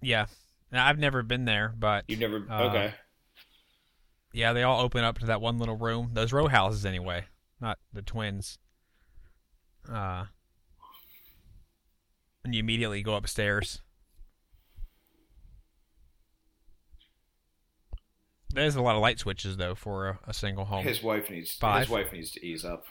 Yeah, 0.00 0.26
Now, 0.72 0.84
I've 0.88 0.98
never 0.98 1.22
been 1.22 1.44
there, 1.44 1.72
but 1.78 2.04
You've 2.08 2.18
never 2.18 2.44
Uh, 2.50 2.62
okay. 2.64 2.94
yeah, 4.32 4.52
they 4.52 4.64
all 4.64 4.80
open 4.80 5.04
up 5.04 5.18
to 5.20 5.26
that 5.26 5.40
one 5.40 5.58
little 5.58 5.76
room. 5.76 6.10
Those 6.14 6.32
row 6.32 6.48
houses, 6.48 6.84
anyway, 6.84 7.26
not 7.60 7.78
the 7.92 8.02
twins. 8.02 8.58
Uh, 9.88 10.24
and 12.44 12.52
you 12.52 12.58
immediately 12.60 13.02
go 13.02 13.14
upstairs. 13.14 13.80
There's 18.52 18.76
a 18.76 18.82
lot 18.82 18.94
of 18.96 19.02
light 19.02 19.18
switches 19.18 19.56
though 19.56 19.74
for 19.74 20.08
a, 20.08 20.18
a 20.28 20.34
single 20.34 20.64
home. 20.66 20.84
His 20.84 21.02
wife 21.02 21.30
needs 21.30 21.52
Five. 21.52 21.80
his 21.82 21.88
wife 21.90 22.12
needs 22.12 22.30
to 22.32 22.46
ease 22.46 22.64
up. 22.64 22.84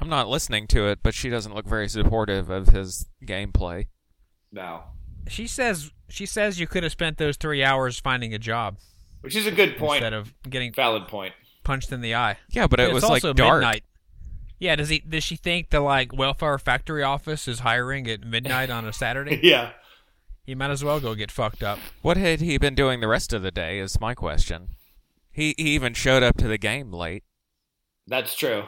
I'm 0.00 0.08
not 0.08 0.28
listening 0.28 0.66
to 0.68 0.86
it, 0.88 0.98
but 1.02 1.14
she 1.14 1.30
doesn't 1.30 1.54
look 1.54 1.66
very 1.66 1.88
supportive 1.88 2.50
of 2.50 2.68
his 2.68 3.06
gameplay. 3.24 3.86
now. 4.52 4.92
She 5.28 5.48
says 5.48 5.90
she 6.08 6.24
says 6.24 6.60
you 6.60 6.68
could 6.68 6.84
have 6.84 6.92
spent 6.92 7.18
those 7.18 7.36
three 7.36 7.64
hours 7.64 7.98
finding 7.98 8.32
a 8.32 8.38
job 8.38 8.76
Which 9.22 9.34
is 9.34 9.44
a 9.44 9.50
good 9.50 9.76
point. 9.76 9.96
instead 10.04 10.12
of 10.12 10.32
getting 10.48 10.72
Valid 10.72 11.08
point. 11.08 11.34
punched 11.64 11.90
in 11.90 12.00
the 12.00 12.14
eye. 12.14 12.36
Yeah, 12.50 12.68
but 12.68 12.78
it 12.78 12.84
it's 12.84 12.94
was 12.94 13.02
also 13.04 13.28
like 13.30 13.36
dark. 13.36 13.60
midnight. 13.60 13.82
Yeah, 14.60 14.76
does 14.76 14.88
he 14.88 15.00
does 15.00 15.24
she 15.24 15.34
think 15.34 15.70
the 15.70 15.80
like 15.80 16.16
welfare 16.16 16.58
factory 16.58 17.02
office 17.02 17.48
is 17.48 17.58
hiring 17.60 18.08
at 18.08 18.20
midnight 18.22 18.70
on 18.70 18.86
a 18.86 18.92
Saturday? 18.92 19.40
yeah. 19.42 19.72
He 20.46 20.54
might 20.54 20.70
as 20.70 20.82
well 20.84 21.00
go 21.00 21.14
get 21.14 21.30
fucked 21.30 21.62
up. 21.62 21.78
What 22.02 22.16
had 22.16 22.40
he 22.40 22.56
been 22.56 22.74
doing 22.74 23.00
the 23.00 23.08
rest 23.08 23.32
of 23.32 23.42
the 23.42 23.50
day? 23.50 23.78
Is 23.78 24.00
my 24.00 24.14
question. 24.14 24.68
He 25.32 25.54
he 25.58 25.70
even 25.74 25.92
showed 25.92 26.22
up 26.22 26.36
to 26.38 26.48
the 26.48 26.56
game 26.58 26.92
late. 26.92 27.24
That's 28.06 28.34
true. 28.34 28.64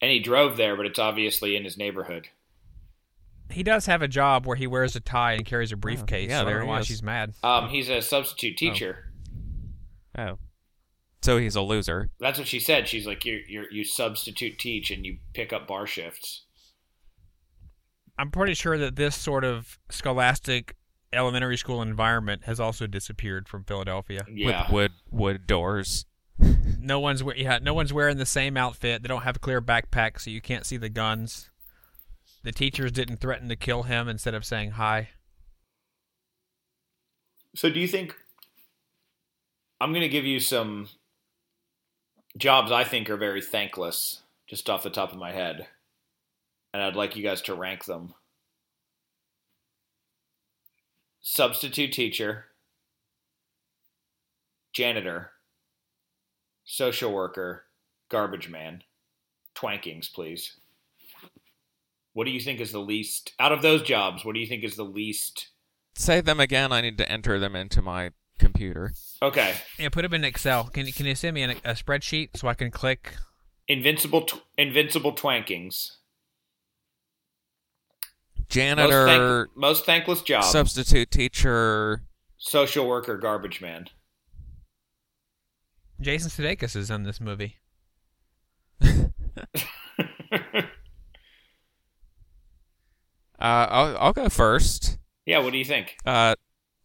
And 0.00 0.10
he 0.10 0.18
drove 0.20 0.56
there, 0.56 0.76
but 0.76 0.86
it's 0.86 0.98
obviously 0.98 1.56
in 1.56 1.64
his 1.64 1.76
neighborhood. 1.78 2.28
He 3.50 3.62
does 3.62 3.86
have 3.86 4.02
a 4.02 4.08
job 4.08 4.46
where 4.46 4.56
he 4.56 4.66
wears 4.66 4.96
a 4.96 5.00
tie 5.00 5.32
and 5.32 5.44
carries 5.44 5.72
a 5.72 5.76
briefcase. 5.76 6.28
yeah, 6.30 6.38
so 6.38 6.42
I 6.42 6.44
there 6.46 6.54
don't 6.58 6.66
know 6.66 6.72
he 6.72 6.76
why 6.76 6.80
is. 6.80 6.86
she's 6.86 7.02
mad. 7.02 7.34
Um, 7.42 7.68
he's 7.68 7.88
a 7.88 8.00
substitute 8.00 8.56
teacher. 8.56 9.12
Oh, 10.18 10.38
so 11.22 11.38
he's 11.38 11.54
a 11.56 11.62
loser. 11.62 12.10
That's 12.18 12.38
what 12.38 12.48
she 12.48 12.60
said. 12.60 12.88
She's 12.88 13.06
like, 13.06 13.24
you 13.24 13.42
you 13.46 13.64
you 13.70 13.84
substitute 13.84 14.58
teach 14.58 14.90
and 14.90 15.04
you 15.06 15.18
pick 15.34 15.52
up 15.52 15.66
bar 15.66 15.86
shifts. 15.86 16.42
I'm 18.18 18.30
pretty 18.30 18.54
sure 18.54 18.78
that 18.78 18.96
this 18.96 19.16
sort 19.16 19.44
of 19.44 19.78
scholastic 19.90 20.76
elementary 21.12 21.56
school 21.56 21.82
environment 21.82 22.42
has 22.44 22.60
also 22.60 22.86
disappeared 22.86 23.48
from 23.48 23.64
Philadelphia. 23.64 24.24
Yeah. 24.32 24.62
With 24.64 24.72
wood 24.72 24.92
wood 25.10 25.46
doors. 25.46 26.06
No 26.84 26.98
one's 26.98 27.22
we- 27.22 27.36
yeah, 27.36 27.60
no 27.62 27.74
one's 27.74 27.92
wearing 27.92 28.16
the 28.16 28.26
same 28.26 28.56
outfit. 28.56 29.02
They 29.02 29.06
don't 29.06 29.22
have 29.22 29.36
a 29.36 29.38
clear 29.38 29.62
backpack, 29.62 30.18
so 30.18 30.30
you 30.30 30.40
can't 30.40 30.66
see 30.66 30.76
the 30.76 30.88
guns. 30.88 31.48
The 32.42 32.50
teachers 32.50 32.90
didn't 32.90 33.18
threaten 33.18 33.48
to 33.50 33.54
kill 33.54 33.84
him 33.84 34.08
instead 34.08 34.34
of 34.34 34.44
saying 34.44 34.72
hi. 34.72 35.10
So 37.54 37.70
do 37.70 37.78
you 37.78 37.86
think 37.86 38.16
I'm 39.80 39.92
going 39.92 40.02
to 40.02 40.08
give 40.08 40.24
you 40.24 40.40
some 40.40 40.88
jobs 42.36 42.72
I 42.72 42.84
think 42.84 43.08
are 43.10 43.16
very 43.16 43.40
thankless 43.42 44.22
just 44.48 44.68
off 44.68 44.82
the 44.82 44.90
top 44.90 45.12
of 45.12 45.18
my 45.18 45.32
head. 45.32 45.66
And 46.72 46.82
I'd 46.82 46.96
like 46.96 47.16
you 47.16 47.22
guys 47.22 47.42
to 47.42 47.54
rank 47.54 47.84
them. 47.84 48.14
Substitute 51.20 51.92
teacher, 51.92 52.46
janitor, 54.72 55.30
social 56.64 57.12
worker, 57.12 57.64
garbage 58.08 58.48
man. 58.48 58.82
Twankings, 59.54 60.12
please. 60.12 60.56
What 62.14 62.24
do 62.24 62.30
you 62.30 62.40
think 62.40 62.60
is 62.60 62.72
the 62.72 62.80
least 62.80 63.32
out 63.38 63.52
of 63.52 63.62
those 63.62 63.82
jobs? 63.82 64.24
What 64.24 64.34
do 64.34 64.40
you 64.40 64.46
think 64.46 64.64
is 64.64 64.76
the 64.76 64.84
least 64.84 65.48
Say 65.94 66.20
them 66.20 66.40
again. 66.40 66.72
I 66.72 66.80
need 66.80 66.98
to 66.98 67.10
enter 67.10 67.38
them 67.38 67.54
into 67.54 67.82
my 67.82 68.10
computer. 68.38 68.92
Okay. 69.20 69.54
Yeah, 69.78 69.88
put 69.90 70.02
them 70.02 70.14
in 70.14 70.24
Excel. 70.24 70.64
Can 70.64 70.86
you 70.86 70.92
can 70.92 71.06
you 71.06 71.14
send 71.14 71.34
me 71.34 71.42
an, 71.42 71.50
a 71.64 71.74
spreadsheet 71.74 72.36
so 72.36 72.48
I 72.48 72.54
can 72.54 72.70
click? 72.70 73.14
Invincible, 73.68 74.22
tw- 74.22 74.42
invincible 74.58 75.12
twankings. 75.14 75.96
Most, 78.42 78.50
Janitor, 78.50 79.06
thank- 79.46 79.56
most 79.56 79.86
thankless 79.86 80.22
job. 80.22 80.44
substitute 80.44 81.10
teacher. 81.10 82.02
social 82.38 82.86
worker, 82.86 83.16
garbage 83.16 83.60
man. 83.60 83.86
Jason 86.00 86.30
Sudeikis 86.30 86.74
is 86.76 86.90
in 86.90 87.04
this 87.04 87.20
movie. 87.20 87.56
Uh, 93.38 93.66
I'll, 93.70 93.96
I'll 93.98 94.12
go 94.12 94.28
first. 94.28 94.98
yeah. 95.26 95.38
What 95.38 95.52
do 95.52 95.58
you 95.58 95.64
think? 95.64 95.96
Uh, 96.06 96.36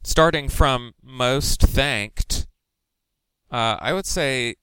starting 0.04 0.50
from 0.50 0.94
most 1.04 1.62
thanked, 1.62 2.48
uh, 3.52 3.78
I 3.80 3.94
would 3.94 4.06
say 4.08 4.56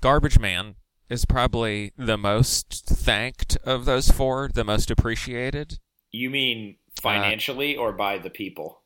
Garbage 0.00 0.38
Man 0.38 0.76
is 1.10 1.24
probably 1.26 1.92
the 1.96 2.16
most 2.16 2.86
thanked 2.86 3.58
of 3.64 3.84
those 3.84 4.10
four, 4.10 4.48
the 4.52 4.64
most 4.64 4.90
appreciated. 4.90 5.78
You 6.12 6.30
mean 6.30 6.76
financially 7.00 7.76
or 7.76 7.92
by 7.92 8.18
the 8.18 8.30
people? 8.30 8.80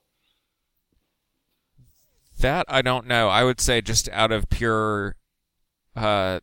That 2.39 2.65
I 2.67 2.81
don't 2.81 3.05
know. 3.07 3.29
I 3.29 3.43
would 3.43 3.61
say 3.61 3.81
just 3.81 4.09
out 4.09 4.31
of 4.31 4.49
pure 4.49 5.15
uh, 5.95 6.39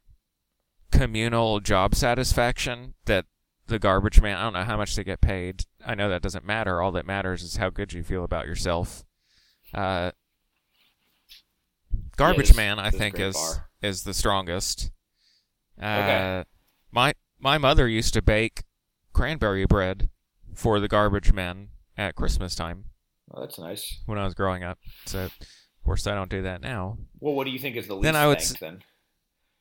communal 0.92 1.60
job 1.60 1.94
satisfaction 1.94 2.94
that 3.06 3.26
the 3.66 3.78
garbage 3.78 4.20
man, 4.20 4.36
I 4.38 4.42
don't 4.44 4.52
know 4.54 4.64
how 4.64 4.76
much 4.76 4.94
they 4.96 5.04
get 5.04 5.20
paid. 5.20 5.64
I 5.84 5.94
know 5.94 6.08
that 6.08 6.22
doesn't 6.22 6.44
matter. 6.44 6.80
All 6.80 6.92
that 6.92 7.04
matters 7.06 7.42
is 7.42 7.56
how 7.56 7.68
good 7.70 7.92
you 7.92 8.02
feel 8.02 8.24
about 8.24 8.46
yourself. 8.46 9.04
Uh, 9.74 10.12
garbage 12.16 12.54
man, 12.54 12.78
I 12.78 12.90
think, 12.90 13.18
is 13.18 13.34
bar. 13.34 13.68
is 13.82 14.04
the 14.04 14.14
strongest. 14.14 14.90
Uh, 15.80 15.84
Okay. 15.84 16.44
My 16.90 17.12
my 17.38 17.58
mother 17.58 17.86
used 17.86 18.14
to 18.14 18.22
bake 18.22 18.62
cranberry 19.12 19.66
bread 19.66 20.08
for 20.58 20.80
the 20.80 20.88
garbage 20.88 21.32
man 21.32 21.68
at 21.96 22.14
Christmas 22.16 22.54
time 22.54 22.84
Oh, 23.32 23.40
that's 23.40 23.58
nice. 23.58 24.00
when 24.06 24.18
I 24.18 24.24
was 24.24 24.34
growing 24.34 24.64
up. 24.64 24.78
So, 25.06 25.24
of 25.24 25.32
course, 25.84 26.06
I 26.06 26.14
don't 26.14 26.30
do 26.30 26.42
that 26.42 26.60
now. 26.62 26.98
Well, 27.20 27.34
what 27.34 27.44
do 27.44 27.50
you 27.50 27.58
think 27.58 27.76
is 27.76 27.86
the 27.86 27.94
least 27.94 28.02
Then 28.04 28.16
I 28.16 28.26
would 28.26 28.40
thanked? 28.40 28.60
then 28.60 28.78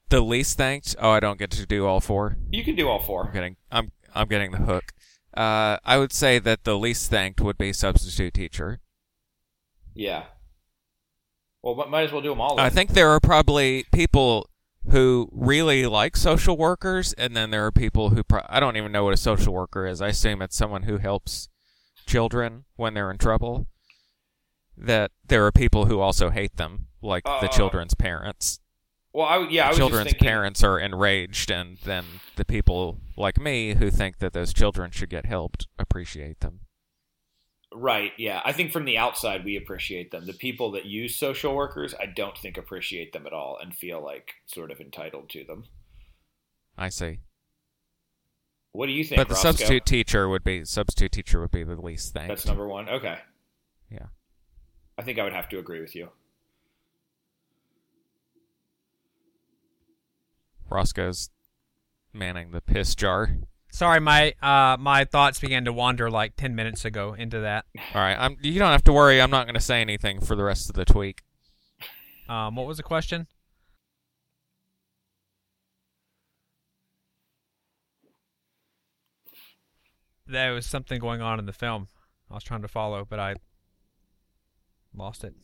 The 0.10 0.22
least 0.22 0.58
thanked. 0.58 0.96
Oh, 1.00 1.10
I 1.12 1.20
don't 1.20 1.38
get 1.38 1.52
to 1.52 1.66
do 1.66 1.86
all 1.86 2.00
four. 2.00 2.38
you 2.50 2.64
can 2.64 2.76
do 2.76 2.88
all 2.88 3.00
I'm 3.00 3.06
four. 3.06 3.30
getting. 3.34 3.58
I'm. 3.72 3.92
I'm 4.16 4.28
getting 4.28 4.52
the 4.52 4.58
hook. 4.60 4.94
Uh, 5.36 5.78
I 5.86 5.98
would 5.98 6.12
say 6.14 6.40
that 6.40 6.64
the 6.64 6.78
least 6.78 7.12
thanked 7.12 7.42
would 7.42 7.58
be 7.58 7.72
substitute 7.74 8.34
teacher. 8.34 8.80
Yeah. 9.94 10.24
Well, 11.62 11.76
mi- 11.76 11.90
might 11.90 12.04
as 12.04 12.12
well 12.12 12.22
do 12.22 12.30
them 12.30 12.40
all. 12.42 12.56
Then. 12.56 12.66
I 12.66 12.70
think 12.70 12.92
there 12.92 13.10
are 13.10 13.20
probably 13.20 13.86
people 13.92 14.50
who 14.90 15.30
really 15.32 15.86
like 15.86 16.16
social 16.16 16.58
workers, 16.58 17.14
and 17.14 17.36
then 17.36 17.50
there 17.52 17.66
are 17.66 17.72
people 17.72 18.10
who 18.12 18.24
pro- 18.24 18.46
I 18.48 18.60
don't 18.60 18.78
even 18.78 18.92
know 18.92 19.04
what 19.04 19.14
a 19.14 19.18
social 19.18 19.54
worker 19.54 19.86
is. 19.86 20.02
I 20.02 20.10
assume 20.10 20.42
it's 20.42 20.56
someone 20.56 20.84
who 20.84 20.98
helps 20.98 21.50
children 22.06 22.66
when 22.76 22.94
they're 22.94 23.12
in 23.12 23.18
trouble. 23.18 23.68
That 24.78 25.12
there 25.26 25.46
are 25.46 25.52
people 25.52 25.86
who 25.86 26.00
also 26.00 26.30
hate 26.30 26.58
them, 26.58 26.88
like 27.02 27.24
the 27.24 27.32
Uh, 27.32 27.48
children's 27.48 27.96
parents. 27.96 28.60
Well, 29.12 29.26
I 29.26 29.48
yeah, 29.50 29.66
I 29.66 29.70
was 29.70 29.78
children's 29.78 30.12
thinking, 30.12 30.28
parents 30.28 30.64
are 30.64 30.80
enraged, 30.80 31.50
and 31.50 31.78
then 31.80 32.06
the 32.36 32.46
people 32.46 33.00
like 33.16 33.40
me 33.40 33.74
who 33.74 33.90
think 33.90 34.20
that 34.20 34.34
those 34.34 34.54
children 34.54 34.92
should 34.92 35.10
get 35.10 35.26
helped 35.26 35.66
appreciate 35.80 36.42
them. 36.42 36.60
Right. 37.80 38.12
Yeah. 38.18 38.42
I 38.44 38.54
think 38.54 38.72
from 38.72 38.86
the 38.86 38.98
outside 38.98 39.46
we 39.46 39.56
appreciate 39.56 40.10
them. 40.10 40.26
The 40.26 40.34
people 40.34 40.72
that 40.72 40.86
use 40.86 41.16
social 41.16 41.56
workers, 41.56 41.94
I 42.00 42.08
don't 42.08 42.36
think 42.36 42.58
appreciate 42.58 43.14
them 43.14 43.28
at 43.28 43.34
all 43.34 43.58
and 43.62 43.74
feel 43.74 44.04
like 44.04 44.34
sort 44.48 44.72
of 44.72 44.80
entitled 44.82 45.30
to 45.30 45.44
them. 45.44 45.66
I 46.76 46.90
see. 46.90 47.20
What 48.72 48.88
do 48.88 48.94
you 48.94 49.04
think? 49.04 49.18
But 49.18 49.28
the 49.28 49.36
Roscoe? 49.36 49.52
substitute 49.52 49.86
teacher 49.86 50.28
would 50.28 50.44
be 50.44 50.66
substitute 50.66 51.12
teacher 51.12 51.40
would 51.40 51.52
be 51.52 51.64
the 51.64 51.80
least 51.80 52.14
thing. 52.14 52.28
That's 52.28 52.48
number 52.48 52.68
one. 52.68 52.90
Okay. 52.90 53.20
Yeah. 53.92 54.08
I 54.98 55.04
think 55.04 55.20
I 55.20 55.24
would 55.24 55.34
have 55.34 55.50
to 55.50 55.60
agree 55.60 55.80
with 55.80 55.96
you. 55.96 56.10
Roscoe's 60.70 61.30
manning 62.12 62.52
the 62.52 62.62
piss 62.62 62.96
jar. 62.96 63.38
Sorry, 63.78 64.00
my 64.00 64.34
uh 64.42 64.76
my 64.80 65.06
thoughts 65.06 65.40
began 65.40 65.66
to 65.66 65.72
wander 65.72 66.10
like 66.10 66.36
ten 66.36 66.56
minutes 66.56 66.84
ago 66.84 67.14
into 67.14 67.42
that. 67.42 67.66
All 67.94 68.02
right, 68.02 68.16
I'm. 68.18 68.36
You 68.42 68.58
don't 68.58 68.72
have 68.72 68.84
to 68.86 68.92
worry. 68.92 69.22
I'm 69.22 69.30
not 69.30 69.46
going 69.46 69.54
to 69.54 69.62
say 69.62 69.82
anything 69.82 70.20
for 70.20 70.36
the 70.36 70.44
rest 70.44 70.68
of 70.68 70.76
the 70.76 70.84
tweak. 70.84 71.22
Um, 72.28 72.56
what 72.56 72.66
was 72.66 72.78
the 72.78 72.84
question? 72.84 73.28
There 80.26 80.54
was 80.54 80.66
something 80.66 81.00
going 81.00 81.22
on 81.22 81.38
in 81.38 81.46
the 81.46 81.54
film. 81.54 81.88
I 82.32 82.34
was 82.34 82.44
trying 82.44 82.64
to 82.64 82.68
follow, 82.68 83.06
but 83.08 83.20
I 83.20 83.36
lost 84.92 85.24
it. 85.24 85.36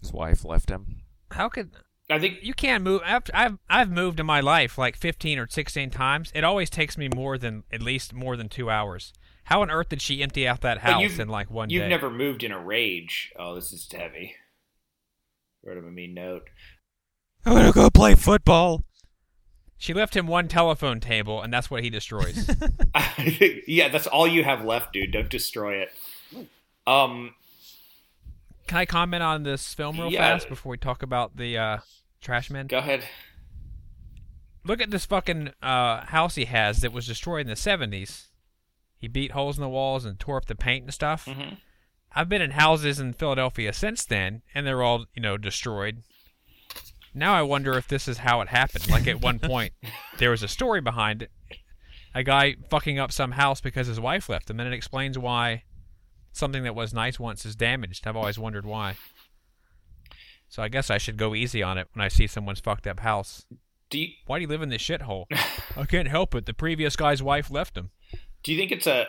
His 0.00 0.12
wife 0.12 0.44
left 0.44 0.70
him. 0.70 1.00
How 1.32 1.48
could 1.48 1.72
I 2.10 2.18
think 2.18 2.38
You 2.42 2.54
can't 2.54 2.82
move. 2.82 3.02
I've, 3.04 3.24
I've 3.34 3.58
I've 3.68 3.90
moved 3.90 4.18
in 4.18 4.24
my 4.26 4.40
life 4.40 4.78
like 4.78 4.96
15 4.96 5.38
or 5.38 5.48
16 5.48 5.90
times. 5.90 6.32
It 6.34 6.42
always 6.44 6.70
takes 6.70 6.96
me 6.96 7.08
more 7.14 7.36
than 7.36 7.64
at 7.70 7.82
least 7.82 8.14
more 8.14 8.36
than 8.36 8.48
two 8.48 8.70
hours. 8.70 9.12
How 9.44 9.62
on 9.62 9.70
earth 9.70 9.90
did 9.90 10.00
she 10.02 10.22
empty 10.22 10.46
out 10.48 10.60
that 10.62 10.78
house 10.78 11.02
you've- 11.02 11.20
in 11.22 11.28
like 11.28 11.50
one 11.50 11.70
you've 11.70 11.82
day? 11.82 11.88
never 11.88 12.10
moved 12.10 12.42
in 12.44 12.52
a 12.52 12.58
rage. 12.58 13.32
Oh, 13.38 13.54
this 13.54 13.72
is 13.72 13.86
heavy. 13.92 14.34
Wrote 15.64 15.76
him 15.78 15.86
a 15.86 15.90
mean 15.90 16.14
note. 16.14 16.44
I'm 17.44 17.54
gonna 17.54 17.72
go 17.72 17.90
play 17.90 18.14
football. 18.14 18.84
She 19.76 19.92
left 19.94 20.16
him 20.16 20.26
one 20.26 20.48
telephone 20.48 20.98
table, 21.00 21.40
and 21.40 21.52
that's 21.52 21.70
what 21.70 21.84
he 21.84 21.90
destroys. 21.90 22.48
yeah, 23.66 23.88
that's 23.88 24.06
all 24.08 24.26
you 24.26 24.44
have 24.44 24.64
left, 24.64 24.92
dude. 24.92 25.12
Don't 25.12 25.30
destroy 25.30 25.76
it. 25.82 25.90
Um, 26.86 27.34
Can 28.66 28.78
I 28.78 28.86
comment 28.86 29.22
on 29.22 29.44
this 29.44 29.72
film 29.74 29.98
real 30.00 30.10
Yeah. 30.10 30.20
fast 30.32 30.48
before 30.48 30.70
we 30.70 30.78
talk 30.78 31.02
about 31.02 31.36
the 31.36 31.56
uh, 31.58 31.78
trash 32.20 32.50
man. 32.50 32.66
go 32.66 32.78
ahead. 32.78 33.04
Look 34.64 34.80
at 34.80 34.90
this 34.90 35.06
fucking 35.06 35.50
uh, 35.62 36.04
house 36.06 36.34
he 36.34 36.44
has 36.44 36.80
that 36.80 36.92
was 36.92 37.06
destroyed 37.06 37.42
in 37.42 37.46
the 37.48 37.54
70s. 37.54 38.26
He 38.98 39.08
beat 39.08 39.30
holes 39.30 39.56
in 39.56 39.62
the 39.62 39.68
walls 39.68 40.04
and 40.04 40.18
tore 40.18 40.36
up 40.36 40.46
the 40.46 40.54
paint 40.54 40.84
and 40.84 40.94
stuff. 40.94 41.24
hmm 41.26 41.54
I've 42.14 42.28
been 42.30 42.40
in 42.42 42.52
houses 42.52 42.98
in 42.98 43.12
Philadelphia 43.12 43.70
since 43.74 44.02
then, 44.04 44.40
and 44.54 44.66
they're 44.66 44.82
all, 44.82 45.04
you 45.14 45.20
know, 45.20 45.36
destroyed. 45.36 46.02
Now 47.14 47.34
I 47.34 47.42
wonder 47.42 47.76
if 47.76 47.86
this 47.86 48.08
is 48.08 48.18
how 48.18 48.40
it 48.40 48.48
happened. 48.48 48.90
Like 48.90 49.06
at 49.06 49.20
one 49.20 49.38
point, 49.40 49.74
there 50.16 50.30
was 50.30 50.42
a 50.42 50.48
story 50.48 50.80
behind 50.80 51.22
it. 51.22 51.30
A 52.14 52.22
guy 52.24 52.56
fucking 52.70 52.98
up 52.98 53.12
some 53.12 53.32
house 53.32 53.60
because 53.60 53.86
his 53.88 54.00
wife 54.00 54.28
left 54.30 54.48
him, 54.48 54.58
and 54.58 54.66
it 54.72 54.74
explains 54.76 55.18
why 55.18 55.64
something 56.32 56.62
that 56.64 56.74
was 56.74 56.94
nice 56.94 57.20
once 57.20 57.44
is 57.44 57.54
damaged. 57.54 58.06
I've 58.06 58.16
always 58.16 58.38
wondered 58.38 58.64
why. 58.64 58.96
So 60.48 60.62
I 60.62 60.68
guess 60.68 60.90
I 60.90 60.98
should 60.98 61.16
go 61.16 61.34
easy 61.34 61.62
on 61.62 61.76
it 61.78 61.88
when 61.92 62.04
I 62.04 62.08
see 62.08 62.26
someone's 62.26 62.60
fucked 62.60 62.86
up 62.86 63.00
house. 63.00 63.44
Do 63.90 63.98
you 63.98 64.08
Why 64.26 64.38
do 64.38 64.42
you 64.42 64.48
live 64.48 64.62
in 64.62 64.68
this 64.70 64.82
shithole? 64.82 65.26
I 65.76 65.84
can't 65.86 66.08
help 66.08 66.34
it. 66.34 66.46
The 66.46 66.54
previous 66.54 66.96
guy's 66.96 67.22
wife 67.22 67.50
left 67.50 67.76
him. 67.76 67.90
do 68.42 68.52
you 68.52 68.58
think 68.58 68.72
it's 68.72 68.86
a 68.86 69.06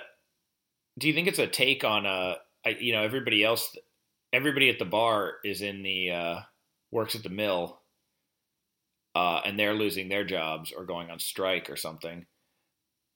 do 0.98 1.08
you 1.08 1.14
think 1.14 1.28
it's 1.28 1.40
a 1.40 1.48
take 1.48 1.84
on 1.84 2.06
uh 2.06 2.36
I, 2.66 2.70
you 2.80 2.92
know 2.94 3.04
everybody 3.04 3.44
else 3.44 3.76
everybody 4.34 4.70
at 4.70 4.80
the 4.80 4.86
bar 4.86 5.34
is 5.46 5.62
in 5.62 5.82
the 5.84 6.12
uh 6.12 6.40
works 6.92 7.16
at 7.16 7.24
the 7.24 7.30
mill 7.30 7.80
uh 9.16 9.42
and 9.46 9.58
they're 9.58 9.74
losing 9.74 10.10
their 10.10 10.24
jobs 10.26 10.72
or 10.76 10.86
going 10.86 11.10
on 11.10 11.20
strike 11.20 11.70
or 11.70 11.76
something 11.78 12.26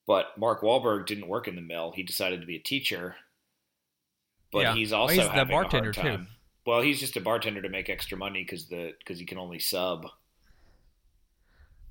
but 0.07 0.37
Mark 0.37 0.61
Wahlberg 0.61 1.05
didn't 1.07 1.27
work 1.27 1.47
in 1.47 1.55
the 1.55 1.61
mill 1.61 1.91
he 1.95 2.03
decided 2.03 2.39
to 2.41 2.47
be 2.47 2.55
a 2.55 2.59
teacher 2.63 3.15
but 4.51 4.61
Yeah. 4.61 4.75
he's 4.75 4.91
Well, 4.91 5.01
also 5.01 5.13
he's 5.15 5.29
the 5.33 5.45
bartender, 5.45 5.89
a 5.89 5.93
too. 5.93 6.25
Well 6.65 6.81
he's 6.81 6.99
just 6.99 7.17
a 7.17 7.21
bartender 7.21 7.61
to 7.61 7.69
make 7.69 7.89
extra 7.89 8.17
money 8.17 8.43
because 8.43 8.67
the 8.67 8.93
because 8.99 9.19
he 9.19 9.25
can 9.25 9.37
only 9.37 9.59
sub 9.59 10.05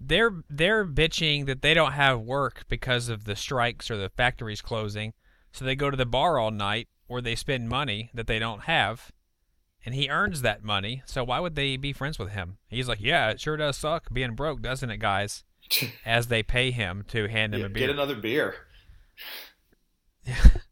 they're 0.01 0.43
they're 0.51 0.85
bitching 0.87 1.47
that 1.47 1.63
they 1.63 1.75
don't 1.75 1.93
have 1.93 2.21
work 2.21 2.65
because 2.69 3.09
of 3.09 3.25
the 3.25 3.37
strikes 3.37 3.91
or 3.91 3.97
the 3.97 4.09
factories 4.09 4.61
closing, 4.61 5.13
so 5.53 5.65
they 5.65 5.77
go 5.77 5.91
to 5.91 5.97
the 5.97 6.05
bar 6.07 6.39
all 6.39 6.51
night 6.51 6.89
where 7.07 7.23
they 7.23 7.37
spend 7.37 7.69
money 7.69 8.11
that 8.13 8.27
they 8.27 8.41
don't 8.41 8.63
have, 8.63 9.13
and 9.87 9.95
he 9.95 10.09
earns 10.11 10.43
that 10.43 10.65
money. 10.65 11.03
So 11.07 11.23
why 11.23 11.39
would 11.39 11.55
they 11.55 11.77
be 11.77 11.93
friends 11.93 12.19
with 12.19 12.31
him? 12.31 12.59
He's 12.67 12.89
like, 12.89 13.01
yeah, 13.01 13.31
it 13.31 13.41
sure 13.41 13.57
does 13.57 13.77
suck 13.77 14.13
being 14.13 14.35
broke, 14.35 14.61
doesn't 14.61 14.91
it, 14.91 14.97
guys? 14.99 15.45
As 16.05 16.27
they 16.27 16.43
pay 16.43 16.73
him 16.73 17.05
to 17.09 17.29
hand 17.29 17.55
him 17.55 17.61
Yeah, 17.61 17.67
a 17.67 17.69
beer. 17.69 17.87
get 17.87 17.91
another 17.91 18.17
beer 18.17 18.57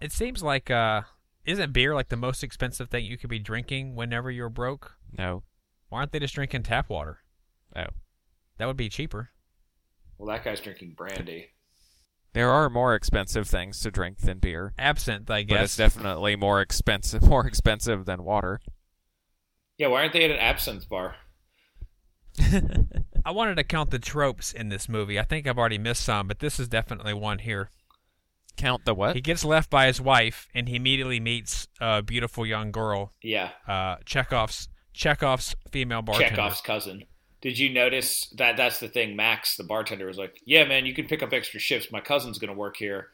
It 0.00 0.12
seems 0.12 0.42
like 0.42 0.70
uh, 0.70 1.02
isn't 1.44 1.72
beer 1.72 1.94
like 1.94 2.08
the 2.08 2.16
most 2.16 2.42
expensive 2.42 2.88
thing 2.90 3.04
you 3.04 3.16
could 3.18 3.30
be 3.30 3.38
drinking 3.38 3.94
whenever 3.96 4.30
you're 4.30 4.48
broke? 4.48 4.96
No. 5.16 5.42
Why 5.88 5.98
aren't 6.00 6.12
they 6.12 6.18
just 6.18 6.34
drinking 6.34 6.62
tap 6.64 6.88
water? 6.88 7.18
Oh. 7.76 7.86
That 8.58 8.66
would 8.66 8.76
be 8.76 8.88
cheaper. 8.88 9.30
well 10.18 10.28
that 10.28 10.44
guy's 10.44 10.60
drinking 10.60 10.94
brandy 10.96 11.48
There 12.34 12.50
are 12.50 12.68
more 12.70 12.94
expensive 12.94 13.46
things 13.48 13.80
to 13.80 13.90
drink 13.90 14.18
than 14.18 14.38
beer, 14.38 14.72
Absinthe, 14.78 15.30
I 15.30 15.42
guess. 15.42 15.56
but 15.56 15.64
it's 15.64 15.76
guess. 15.76 15.94
definitely 15.94 16.36
more 16.36 16.60
expensive 16.60 17.22
more 17.28 17.46
expensive 17.46 18.04
than 18.06 18.22
water. 18.24 18.60
yeah 19.78 19.88
why 19.88 20.00
aren't 20.02 20.12
they 20.12 20.24
at 20.24 20.30
an 20.30 20.38
absinthe 20.38 20.88
bar 20.88 21.16
I 23.24 23.30
wanted 23.30 23.56
to 23.56 23.64
count 23.64 23.90
the 23.90 23.98
tropes 23.98 24.52
in 24.52 24.68
this 24.68 24.88
movie. 24.88 25.18
I 25.18 25.22
think 25.22 25.46
I've 25.46 25.58
already 25.58 25.78
missed 25.78 26.02
some, 26.02 26.26
but 26.28 26.40
this 26.40 26.58
is 26.60 26.68
definitely 26.68 27.14
one 27.14 27.38
here. 27.38 27.70
Count 28.56 28.84
the 28.84 28.94
what? 28.94 29.14
He 29.16 29.20
gets 29.20 29.44
left 29.44 29.68
by 29.70 29.86
his 29.86 30.00
wife, 30.00 30.48
and 30.54 30.68
he 30.68 30.76
immediately 30.76 31.20
meets 31.20 31.66
a 31.80 32.02
beautiful 32.02 32.46
young 32.46 32.70
girl, 32.70 33.12
yeah 33.22 33.50
uh, 33.66 33.96
Chekhov's 34.04 34.68
Chekhov's 34.92 35.56
female 35.70 36.02
bartender. 36.02 36.36
Chekhov's 36.36 36.60
cousin. 36.60 37.04
Did 37.40 37.58
you 37.58 37.68
notice 37.70 38.32
that? 38.36 38.56
That's 38.56 38.78
the 38.80 38.88
thing. 38.88 39.16
Max, 39.16 39.56
the 39.56 39.64
bartender, 39.64 40.06
was 40.06 40.16
like, 40.16 40.40
"Yeah, 40.46 40.64
man, 40.64 40.86
you 40.86 40.94
can 40.94 41.06
pick 41.06 41.22
up 41.22 41.32
extra 41.32 41.60
shifts. 41.60 41.90
My 41.92 42.00
cousin's 42.00 42.38
gonna 42.38 42.54
work 42.54 42.76
here. 42.76 43.08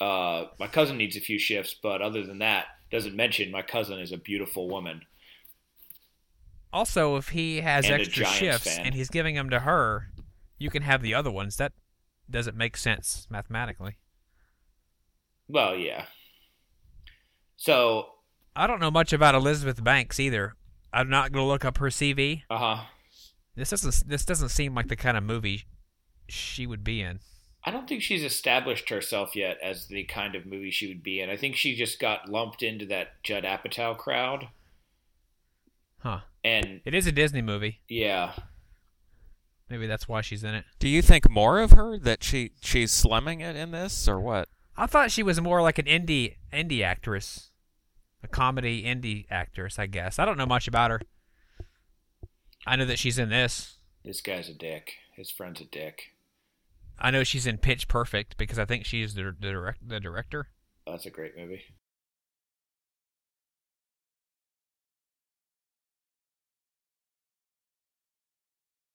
Uh, 0.00 0.46
my 0.60 0.66
cousin 0.66 0.96
needs 0.98 1.16
a 1.16 1.20
few 1.20 1.38
shifts, 1.38 1.74
but 1.82 2.02
other 2.02 2.24
than 2.24 2.38
that, 2.38 2.66
doesn't 2.92 3.16
mention 3.16 3.50
my 3.50 3.62
cousin 3.62 3.98
is 3.98 4.12
a 4.12 4.18
beautiful 4.18 4.68
woman." 4.68 5.02
Also, 6.72 7.16
if 7.16 7.30
he 7.30 7.60
has 7.60 7.86
And 7.86 7.94
extra 8.00 8.24
shifts 8.26 8.76
fan. 8.76 8.86
and 8.86 8.94
he's 8.94 9.08
giving 9.08 9.36
them 9.36 9.48
to 9.50 9.60
her, 9.60 10.10
you 10.58 10.70
can 10.70 10.82
have 10.82 11.02
the 11.02 11.14
other 11.14 11.30
ones. 11.30 11.56
That 11.56 11.72
doesn't 12.28 12.56
make 12.56 12.76
sense 12.76 13.26
mathematically. 13.30 13.96
Well, 15.48 15.76
yeah. 15.76 16.06
So, 17.56 18.08
I 18.56 18.66
don't 18.66 18.80
know 18.80 18.90
much 18.90 19.12
about 19.12 19.34
Elizabeth 19.34 19.82
Banks 19.82 20.18
either. 20.20 20.54
I'm 20.92 21.08
not 21.08 21.32
going 21.32 21.44
to 21.44 21.48
look 21.48 21.64
up 21.64 21.78
her 21.78 21.86
CV. 21.88 22.42
uh 22.50 22.58
huh. 22.58 22.84
This 23.56 23.70
doesn't 23.70 24.08
this 24.08 24.24
doesn't 24.24 24.48
seem 24.48 24.74
like 24.74 24.88
the 24.88 24.96
kind 24.96 25.16
of 25.16 25.22
movie 25.22 25.64
she 26.28 26.66
would 26.66 26.82
be 26.82 27.00
in. 27.00 27.20
I 27.64 27.70
don't 27.70 27.88
think 27.88 28.02
she's 28.02 28.24
established 28.24 28.90
herself 28.90 29.36
yet 29.36 29.58
as 29.62 29.86
the 29.86 30.04
kind 30.04 30.34
of 30.34 30.44
movie 30.44 30.70
she 30.72 30.88
would 30.88 31.02
be 31.02 31.20
in. 31.20 31.30
I 31.30 31.36
think 31.36 31.54
she 31.56 31.76
just 31.76 32.00
got 32.00 32.28
lumped 32.28 32.62
into 32.62 32.84
that 32.86 33.22
Judd 33.22 33.44
Apatow 33.44 33.96
crowd, 33.96 34.48
Huh. 36.00 36.20
and 36.42 36.80
It 36.84 36.94
is 36.94 37.06
a 37.06 37.12
Disney 37.12 37.42
movie. 37.42 37.80
yeah, 37.88 38.34
Maybe 39.70 39.86
that's 39.86 40.06
why 40.08 40.20
she's 40.20 40.44
in 40.44 40.54
it. 40.54 40.64
Do 40.78 40.88
you 40.88 41.00
think 41.00 41.30
more 41.30 41.60
of 41.60 41.70
her 41.72 41.96
that 42.00 42.22
she 42.24 42.50
she's 42.60 42.90
slumming 42.92 43.40
it 43.40 43.56
in 43.56 43.70
this 43.70 44.06
or 44.08 44.20
what? 44.20 44.48
I 44.76 44.86
thought 44.86 45.10
she 45.10 45.22
was 45.22 45.40
more 45.40 45.62
like 45.62 45.78
an 45.78 45.86
indie 45.86 46.36
indie 46.52 46.82
actress, 46.82 47.50
a 48.22 48.28
comedy 48.28 48.82
indie 48.84 49.26
actress. 49.30 49.78
I 49.78 49.86
guess 49.86 50.18
I 50.18 50.24
don't 50.24 50.38
know 50.38 50.46
much 50.46 50.66
about 50.66 50.90
her. 50.90 51.00
I 52.66 52.76
know 52.76 52.86
that 52.86 52.98
she's 52.98 53.18
in 53.18 53.28
this. 53.28 53.78
this 54.04 54.20
guy's 54.20 54.48
a 54.48 54.54
dick. 54.54 54.94
His 55.16 55.30
friend's 55.30 55.60
a 55.60 55.64
dick. 55.64 56.02
I 56.98 57.10
know 57.10 57.24
she's 57.24 57.46
in 57.46 57.58
Pitch 57.58 57.88
Perfect 57.88 58.36
because 58.36 58.58
I 58.58 58.64
think 58.64 58.84
she's 58.84 59.14
the 59.14 59.34
the, 59.38 59.50
direct, 59.50 59.88
the 59.88 60.00
director. 60.00 60.48
That's 60.86 61.06
a 61.06 61.10
great 61.10 61.36
movie. 61.36 61.62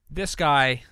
This 0.10 0.36
guy, 0.36 0.84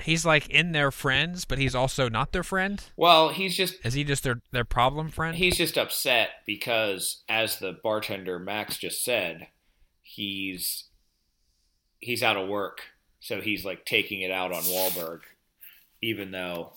he's 0.00 0.24
like 0.24 0.48
in 0.48 0.72
their 0.72 0.90
friends, 0.90 1.44
but 1.44 1.58
he's 1.58 1.74
also 1.74 2.08
not 2.08 2.32
their 2.32 2.42
friend. 2.42 2.82
Well, 2.96 3.30
he's 3.30 3.56
just 3.56 3.74
Is 3.84 3.94
he 3.94 4.04
just 4.04 4.22
their 4.24 4.40
their 4.50 4.64
problem 4.64 5.08
friend? 5.10 5.36
he's 5.36 5.56
just 5.56 5.76
upset 5.78 6.30
because, 6.46 7.22
as 7.28 7.58
the 7.58 7.72
bartender 7.82 8.38
Max 8.38 8.78
just 8.78 9.04
said, 9.04 9.48
he's 10.02 10.84
he's 12.00 12.22
out 12.22 12.36
of 12.36 12.48
work, 12.48 12.82
so 13.20 13.40
he's 13.40 13.64
like 13.64 13.84
taking 13.84 14.20
it 14.20 14.30
out 14.30 14.52
on 14.52 14.62
Wahlberg, 14.62 15.20
even 16.02 16.30
though 16.30 16.72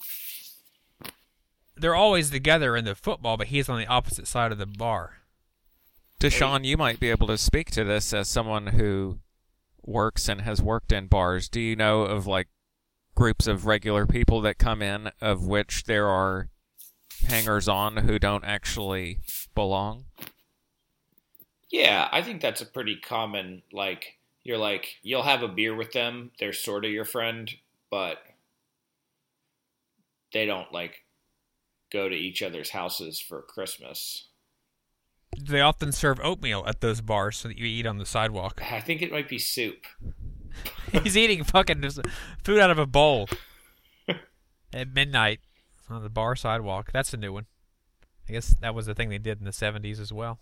They're 1.76 1.94
always 1.94 2.30
together 2.30 2.76
in 2.76 2.84
the 2.84 2.94
football, 2.94 3.36
but 3.36 3.48
he's 3.48 3.68
on 3.68 3.78
the 3.78 3.86
opposite 3.86 4.26
side 4.28 4.52
of 4.52 4.58
the 4.58 4.66
bar. 4.66 5.18
Deshaun, 6.20 6.64
you 6.64 6.76
might 6.76 7.00
be 7.00 7.10
able 7.10 7.26
to 7.26 7.38
speak 7.38 7.70
to 7.72 7.82
this 7.82 8.12
as 8.12 8.28
someone 8.28 8.68
who 8.68 9.18
works 9.84 10.28
and 10.28 10.42
has 10.42 10.62
worked 10.62 10.92
in 10.92 11.08
bars. 11.08 11.48
Do 11.48 11.60
you 11.60 11.74
know 11.74 12.02
of 12.02 12.26
like 12.28 12.46
groups 13.14 13.46
of 13.46 13.66
regular 13.66 14.06
people 14.06 14.40
that 14.40 14.58
come 14.58 14.82
in 14.82 15.10
of 15.20 15.46
which 15.46 15.84
there 15.84 16.08
are 16.08 16.48
hangers 17.28 17.68
on 17.68 17.98
who 17.98 18.18
don't 18.18 18.44
actually 18.44 19.20
belong? 19.54 20.04
yeah, 21.72 22.06
I 22.12 22.22
think 22.22 22.40
that's 22.40 22.60
a 22.60 22.66
pretty 22.66 22.96
common 22.96 23.62
like 23.72 24.18
you're 24.44 24.58
like 24.58 24.98
you'll 25.02 25.22
have 25.22 25.42
a 25.42 25.48
beer 25.48 25.74
with 25.74 25.92
them, 25.92 26.30
they're 26.38 26.52
sort 26.52 26.84
of 26.84 26.92
your 26.92 27.06
friend, 27.06 27.50
but 27.90 28.18
they 30.32 30.44
don't 30.46 30.70
like 30.72 31.04
go 31.90 32.08
to 32.08 32.14
each 32.14 32.42
other's 32.42 32.70
houses 32.70 33.18
for 33.18 33.40
Christmas. 33.42 34.28
They 35.40 35.62
often 35.62 35.92
serve 35.92 36.20
oatmeal 36.22 36.62
at 36.66 36.82
those 36.82 37.00
bars 37.00 37.38
so 37.38 37.48
that 37.48 37.58
you 37.58 37.64
eat 37.64 37.86
on 37.86 37.96
the 37.96 38.06
sidewalk. 38.06 38.62
I 38.70 38.80
think 38.80 39.00
it 39.00 39.10
might 39.10 39.30
be 39.30 39.38
soup. 39.38 39.86
He's 41.02 41.16
eating 41.16 41.44
fucking 41.44 41.82
food 42.44 42.60
out 42.60 42.70
of 42.70 42.78
a 42.78 42.86
bowl 42.86 43.28
at 44.72 44.94
midnight 44.94 45.40
on 45.88 46.02
the 46.02 46.10
bar 46.10 46.36
sidewalk. 46.36 46.90
That's 46.92 47.12
a 47.14 47.16
new 47.16 47.32
one. 47.32 47.46
I 48.28 48.32
guess 48.32 48.54
that 48.60 48.74
was 48.74 48.86
the 48.86 48.94
thing 48.94 49.08
they 49.08 49.18
did 49.18 49.38
in 49.38 49.44
the 49.44 49.50
'70s 49.50 50.00
as 50.00 50.12
well. 50.12 50.38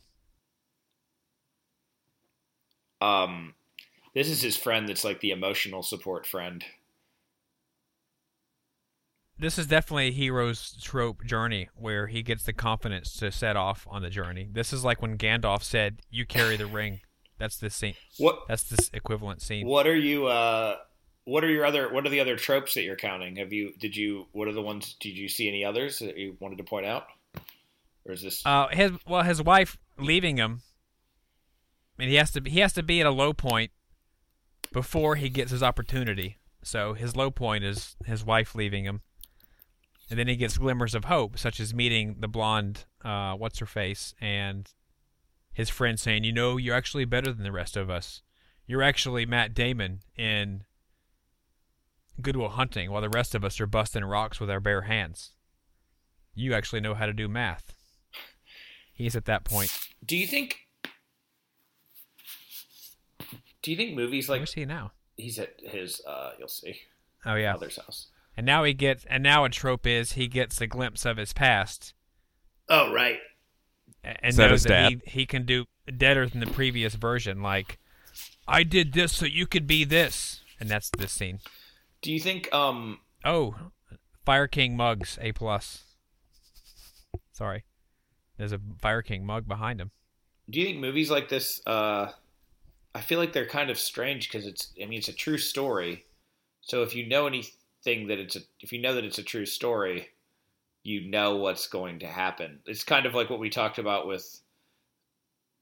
Um, 3.01 3.55
this 4.15 4.29
is 4.29 4.43
his 4.43 4.57
friend 4.57 4.89
that's 4.89 5.05
like 5.05 5.21
the 5.21 5.31
emotional 5.31 5.83
support 5.83 6.27
friend. 6.27 6.65
This 9.39 9.59
is 9.59 9.67
definitely 9.67 10.09
a 10.09 10.13
hero's 10.13 10.77
trope 10.83 11.25
journey 11.25 11.71
where 11.75 12.09
he 12.09 12.23
gets 12.23 12.43
the 12.43 12.53
confidence 12.53 13.15
to 13.17 13.33
set 13.33 13.57
off 13.57 13.87
on 13.91 14.03
the 14.03 14.11
journey. 14.11 14.49
This 14.53 14.71
is 14.71 14.85
like 14.85 15.01
when 15.01 15.17
Gandalf 15.17 15.63
said, 15.63 16.03
"You 16.11 16.27
carry 16.27 16.57
the 16.59 16.67
ring." 16.67 17.01
That's 17.41 17.57
the 17.57 17.71
scene. 17.71 17.95
What 18.19 18.43
That's 18.47 18.63
this 18.63 18.91
equivalent 18.93 19.43
scene. 19.43 19.67
what 19.67 19.87
are 19.87 19.97
you 19.97 20.27
uh 20.27 20.77
what 21.25 21.43
are 21.43 21.51
your 21.51 21.65
other 21.65 21.93
what 21.93 22.07
are 22.07 22.11
the 22.11 22.21
other 22.21 22.37
tropes 22.37 22.75
that 22.75 22.83
you're 22.83 22.97
counting? 22.97 23.37
Have 23.37 23.53
you 23.53 23.73
did 23.81 23.97
you 23.97 24.27
what 24.33 24.47
are 24.47 24.53
the 24.53 24.63
ones 24.63 24.95
did 25.01 25.17
you 25.17 25.29
see 25.29 25.49
any 25.49 25.65
others 25.65 25.99
that 25.99 26.17
you 26.17 26.37
wanted 26.39 26.59
to 26.59 26.65
point 26.65 26.87
out? 26.87 27.07
Or 28.05 28.13
is 28.13 28.23
this 28.23 28.43
Uh, 28.47 28.69
his 28.69 28.93
well, 29.09 29.23
his 29.23 29.43
wife 29.43 29.77
leaving 29.99 30.37
him. 30.37 30.61
I 31.99 32.03
mean, 32.03 32.09
he 32.11 32.17
has 32.17 32.31
to 32.33 32.43
he 32.47 32.61
has 32.61 32.73
to 32.75 32.83
be 32.83 33.01
at 33.01 33.07
a 33.07 33.11
low 33.11 33.33
point 33.33 33.71
before 34.73 35.17
he 35.17 35.29
gets 35.29 35.51
his 35.51 35.63
opportunity. 35.63 36.37
So 36.63 36.93
his 36.95 37.17
low 37.17 37.31
point 37.31 37.65
is 37.65 37.97
his 38.05 38.23
wife 38.25 38.55
leaving 38.55 38.85
him, 38.85 39.01
and 40.11 40.19
then 40.19 40.29
he 40.29 40.37
gets 40.37 40.59
glimmers 40.59 40.95
of 40.95 41.07
hope, 41.07 41.39
such 41.39 41.59
as 41.59 41.73
meeting 41.75 42.17
the 42.21 42.29
blonde, 42.29 42.85
uh, 43.03 43.33
what's 43.35 43.59
her 43.61 43.67
face, 43.67 44.15
and 44.21 44.71
his 45.53 45.69
friend 45.71 45.99
saying, 45.99 46.25
"You 46.25 46.33
know, 46.33 46.57
you're 46.57 46.75
actually 46.77 47.05
better 47.05 47.33
than 47.33 47.43
the 47.45 47.53
rest 47.53 47.77
of 47.77 47.91
us. 47.91 48.23
You're 48.67 48.83
actually 48.83 49.27
Matt 49.27 49.53
Damon 49.55 50.01
in 50.17 50.65
Good 52.21 52.37
Will 52.37 52.51
Hunting, 52.51 52.91
while 52.91 53.03
the 53.03 53.09
rest 53.09 53.35
of 53.35 53.45
us 53.45 53.61
are 53.61 53.67
busting 53.67 54.05
rocks 54.05 54.39
with 54.41 54.51
our 54.51 54.61
bare 54.61 54.83
hands. 54.83 55.33
You 56.35 56.55
actually 56.55 56.81
know 56.81 56.95
how 56.95 57.07
to 57.07 57.13
do 57.13 57.29
math." 57.29 57.75
He's 58.93 59.17
at 59.17 59.25
that 59.25 59.45
point. 59.45 59.77
Do 60.05 60.17
you 60.17 60.27
think 60.27 60.67
Do 63.63 63.71
you 63.71 63.77
think 63.77 63.95
movies 63.95 64.29
like 64.29 64.41
Where's 64.41 64.55
he 64.55 64.65
now? 64.65 64.93
he's 65.17 65.39
at 65.39 65.55
his 65.63 66.01
uh 66.07 66.33
you'll 66.39 66.49
see 66.49 66.81
Oh 67.27 67.35
yeah. 67.35 67.53
mother's 67.53 67.77
house. 67.77 68.09
And 68.37 68.47
now 68.47 68.65
he 68.65 68.73
gets 68.73 69.05
and 69.07 69.23
now 69.23 69.45
a 69.45 69.51
trope 69.51 69.87
is 69.87 70.13
he 70.13 70.29
gets 70.29 70.61
a 70.61 70.67
glimpse 70.67 71.05
of 71.05 71.17
his 71.19 71.33
past 71.35 71.93
Oh 72.69 72.93
right. 72.93 73.19
A- 74.05 74.09
and 74.25 74.31
Is 74.31 74.37
that 74.37 74.51
knows 74.51 74.63
that 74.65 74.91
he, 74.93 75.01
he 75.07 75.27
can 75.27 75.45
do 75.45 75.67
better 75.87 76.27
than 76.29 76.41
the 76.41 76.47
previous 76.47 76.95
version. 76.95 77.43
Like, 77.43 77.79
I 78.49 78.63
did 78.63 78.93
this 78.93 79.13
so 79.13 79.27
you 79.27 79.47
could 79.47 79.67
be 79.67 79.85
this, 79.85 80.41
and 80.59 80.69
that's 80.69 80.91
this 80.99 81.13
scene. 81.13 81.41
Do 82.03 82.13
you 82.13 82.21
think 82.21 82.53
um 82.55 83.01
Oh, 83.25 83.55
Fire 84.25 84.47
King 84.49 84.77
mugs 84.77 85.19
A 85.21 85.33
plus. 85.33 85.83
Sorry, 87.33 87.65
there's 88.37 88.53
a 88.53 88.61
Fire 88.81 89.03
King 89.03 89.25
mug 89.25 89.47
behind 89.49 89.81
him. 89.81 89.91
do 90.49 90.59
you 90.61 90.67
think 90.67 90.79
movies 90.79 91.11
like 91.11 91.29
this 91.29 91.61
uh 91.67 92.11
I 92.95 93.01
feel 93.03 93.19
like 93.19 93.33
they're 93.33 93.47
kind 93.47 93.71
of 93.71 93.79
strange 93.79 94.29
because 94.31 94.47
it's 94.47 94.73
I 94.83 94.87
mean 94.87 94.99
it's 94.99 95.09
a 95.09 95.13
true 95.13 95.39
story. 95.39 96.05
So 96.63 96.83
if 96.83 96.95
you 96.95 97.07
know 97.07 97.27
anything 97.27 98.09
that 98.09 98.19
it's 98.19 98.37
a 98.37 98.41
if 98.61 98.73
you 98.73 98.81
know 98.81 98.95
that 98.95 99.05
it's 99.05 99.19
a 99.19 99.23
true 99.23 99.47
story, 99.47 100.09
you 100.83 101.11
know 101.11 101.37
what's 101.37 101.67
going 101.67 102.01
to 102.01 102.07
happen. 102.07 102.61
It's 102.67 102.85
kind 102.85 103.07
of 103.07 103.15
like 103.15 103.31
what 103.31 103.41
we 103.41 103.51
talked 103.51 103.79
about 103.79 104.07
with 104.07 104.41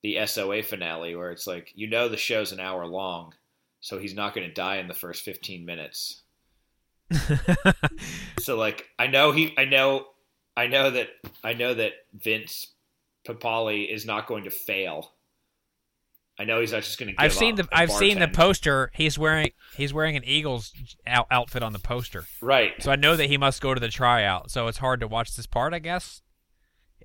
the 0.03 0.25
SOA 0.27 0.63
finale 0.63 1.17
where 1.17 1.33
it's 1.33 1.47
like 1.47 1.73
you 1.75 1.89
know 1.89 2.09
the 2.09 2.17
show's 2.17 2.53
an 2.53 2.61
hour 2.61 2.87
long, 2.87 3.35
so 3.81 3.99
he's 3.99 4.15
not 4.15 4.35
going 4.35 4.47
to 4.47 4.55
die 4.55 4.77
in 4.77 4.89
the 4.89 4.95
first 4.95 5.25
15 5.25 5.65
minutes. 5.65 6.23
So 8.49 8.57
like 8.57 8.89
I 8.99 9.09
know 9.09 9.31
he 9.31 9.53
I 9.59 9.67
know 9.67 10.07
I 10.57 10.69
know 10.69 10.91
that 10.91 11.09
I 11.45 11.53
know 11.53 11.75
that 11.75 11.93
Vince 12.15 12.69
Papale 13.27 13.87
is 13.87 14.07
not 14.07 14.27
going 14.27 14.45
to 14.45 14.51
fail. 14.51 15.13
I 16.39 16.45
know 16.45 16.61
he's 16.61 16.73
not 16.73 16.83
just 16.85 16.99
going 16.99 17.15
to. 17.15 17.21
I've 17.21 17.33
seen 17.33 17.57
the 17.57 17.67
I've 17.73 17.91
seen 17.91 18.19
the 18.21 18.29
poster. 18.29 18.91
He's 18.95 19.19
wearing 19.19 19.51
he's 19.77 19.93
wearing 19.93 20.17
an 20.17 20.23
Eagles 20.25 20.73
out, 21.07 21.27
outfit 21.31 21.63
on 21.63 21.73
the 21.73 21.79
poster, 21.81 22.27
Right. 22.41 22.73
so 22.81 22.93
I 22.93 22.97
know 22.97 23.17
that 23.17 23.27
he 23.27 23.37
must 23.37 23.61
go 23.61 23.75
to 23.75 23.81
the 23.81 23.89
tryout. 23.89 24.51
So 24.51 24.69
it's 24.69 24.79
hard 24.79 25.01
to 25.01 25.09
watch 25.09 25.35
this 25.37 25.47
part. 25.47 25.75
I 25.75 25.81
guess 25.81 26.23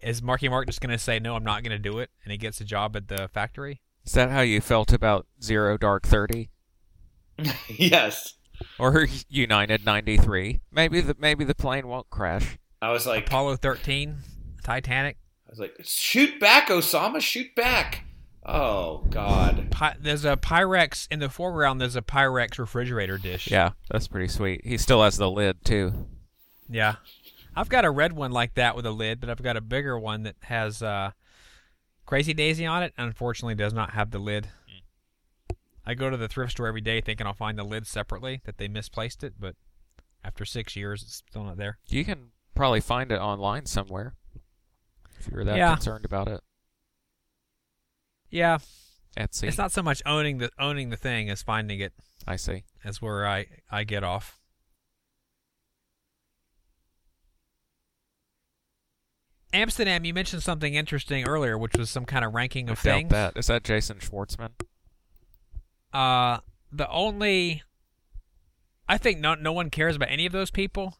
is 0.01 0.21
Marky 0.21 0.49
Mark 0.49 0.67
just 0.67 0.81
going 0.81 0.91
to 0.91 0.97
say 0.99 1.17
no? 1.19 1.35
I'm 1.35 1.43
not 1.43 1.63
going 1.63 1.71
to 1.71 1.79
do 1.79 1.97
it, 1.99 2.09
and 2.23 2.31
he 2.31 2.37
gets 2.37 2.59
a 2.61 2.65
job 2.65 2.95
at 2.95 3.07
the 3.07 3.27
factory. 3.33 3.81
Is 4.05 4.11
that 4.13 4.29
how 4.29 4.41
you 4.41 4.59
felt 4.61 4.91
about 4.93 5.25
Zero 5.41 5.77
Dark 5.77 6.05
Thirty 6.05 6.49
yes. 7.69 8.35
or 8.77 9.07
United 9.29 9.85
ninety 9.85 10.17
three? 10.17 10.61
Maybe 10.71 11.01
the 11.01 11.15
maybe 11.19 11.43
the 11.43 11.55
plane 11.55 11.87
won't 11.87 12.09
crash. 12.09 12.57
I 12.81 12.91
was 12.91 13.07
like, 13.07 13.27
Apollo 13.27 13.55
13, 13.57 14.17
Titanic. 14.61 15.15
I 15.47 15.49
was 15.51 15.59
like, 15.59 15.73
shoot 15.83 16.37
back, 16.39 16.67
Osama, 16.67 17.21
shoot 17.21 17.55
back. 17.55 18.03
Oh 18.45 19.05
God. 19.09 19.69
Pi- 19.71 19.95
there's 19.99 20.25
a 20.25 20.35
Pyrex 20.35 21.07
in 21.09 21.19
the 21.19 21.29
foreground. 21.29 21.79
There's 21.79 21.95
a 21.95 22.01
Pyrex 22.01 22.57
refrigerator 22.59 23.17
dish. 23.17 23.49
Yeah, 23.49 23.71
that's 23.89 24.07
pretty 24.07 24.27
sweet. 24.27 24.61
He 24.65 24.77
still 24.77 25.01
has 25.03 25.17
the 25.17 25.29
lid 25.31 25.63
too. 25.63 25.93
Yeah. 26.69 26.95
I've 27.55 27.69
got 27.69 27.85
a 27.85 27.91
red 27.91 28.13
one 28.13 28.31
like 28.31 28.55
that 28.55 28.75
with 28.75 28.85
a 28.85 28.91
lid, 28.91 29.19
but 29.19 29.29
I've 29.29 29.41
got 29.43 29.55
a 29.57 29.61
bigger 29.61 29.97
one 29.97 30.23
that 30.23 30.35
has 30.41 30.81
uh, 30.81 31.11
Crazy 32.05 32.33
Daisy 32.33 32.65
on 32.65 32.83
it. 32.83 32.93
Unfortunately, 32.97 33.55
does 33.55 33.73
not 33.73 33.91
have 33.91 34.11
the 34.11 34.19
lid. 34.19 34.47
I 35.85 35.93
go 35.93 36.09
to 36.09 36.17
the 36.17 36.27
thrift 36.27 36.53
store 36.53 36.67
every 36.67 36.81
day 36.81 36.99
thinking 37.01 37.27
I'll 37.27 37.33
find 37.33 37.57
the 37.59 37.63
lid 37.63 37.85
separately, 37.87 38.41
that 38.45 38.57
they 38.57 38.67
misplaced 38.67 39.23
it, 39.23 39.33
but 39.39 39.55
after 40.23 40.45
six 40.45 40.75
years, 40.75 41.03
it's 41.03 41.15
still 41.29 41.43
not 41.43 41.57
there. 41.57 41.77
You 41.89 42.05
can 42.05 42.29
probably 42.55 42.79
find 42.79 43.11
it 43.11 43.17
online 43.19 43.65
somewhere 43.65 44.15
if 45.19 45.27
you're 45.27 45.43
that 45.43 45.57
Yeah. 45.57 45.73
concerned 45.75 46.05
about 46.05 46.27
it. 46.29 46.41
Yeah, 48.33 48.57
Etsy. 49.15 49.43
it's 49.47 49.59
not 49.59 49.71
so 49.71 49.83
much 49.83 50.01
owning 50.07 50.39
the 50.39 50.49
owning 50.57 50.89
the 50.89 50.97
thing 50.97 51.29
as 51.29 51.43
finding 51.43 51.79
it. 51.79 51.93
I 52.27 52.35
see. 52.35 52.63
Is 52.83 52.99
where 52.99 53.27
I 53.27 53.45
I 53.69 53.83
get 53.83 54.03
off. 54.03 54.39
Amsterdam, 59.53 60.03
you 60.03 60.13
mentioned 60.15 60.41
something 60.41 60.73
interesting 60.73 61.27
earlier, 61.27 61.57
which 61.57 61.73
was 61.77 61.89
some 61.89 62.05
kind 62.05 62.25
of 62.25 62.33
ranking 62.33 62.69
I 62.69 62.73
of 62.73 62.81
doubt 62.81 62.95
things. 62.95 63.09
that. 63.11 63.37
Is 63.37 63.47
that 63.47 63.63
Jason 63.63 63.99
Schwartzman? 63.99 64.49
Uh, 65.93 66.39
the 66.71 66.89
only, 66.89 67.61
I 68.89 68.97
think 68.97 69.19
no 69.19 69.35
no 69.35 69.53
one 69.53 69.69
cares 69.69 69.95
about 69.95 70.09
any 70.09 70.25
of 70.25 70.31
those 70.31 70.49
people, 70.49 70.97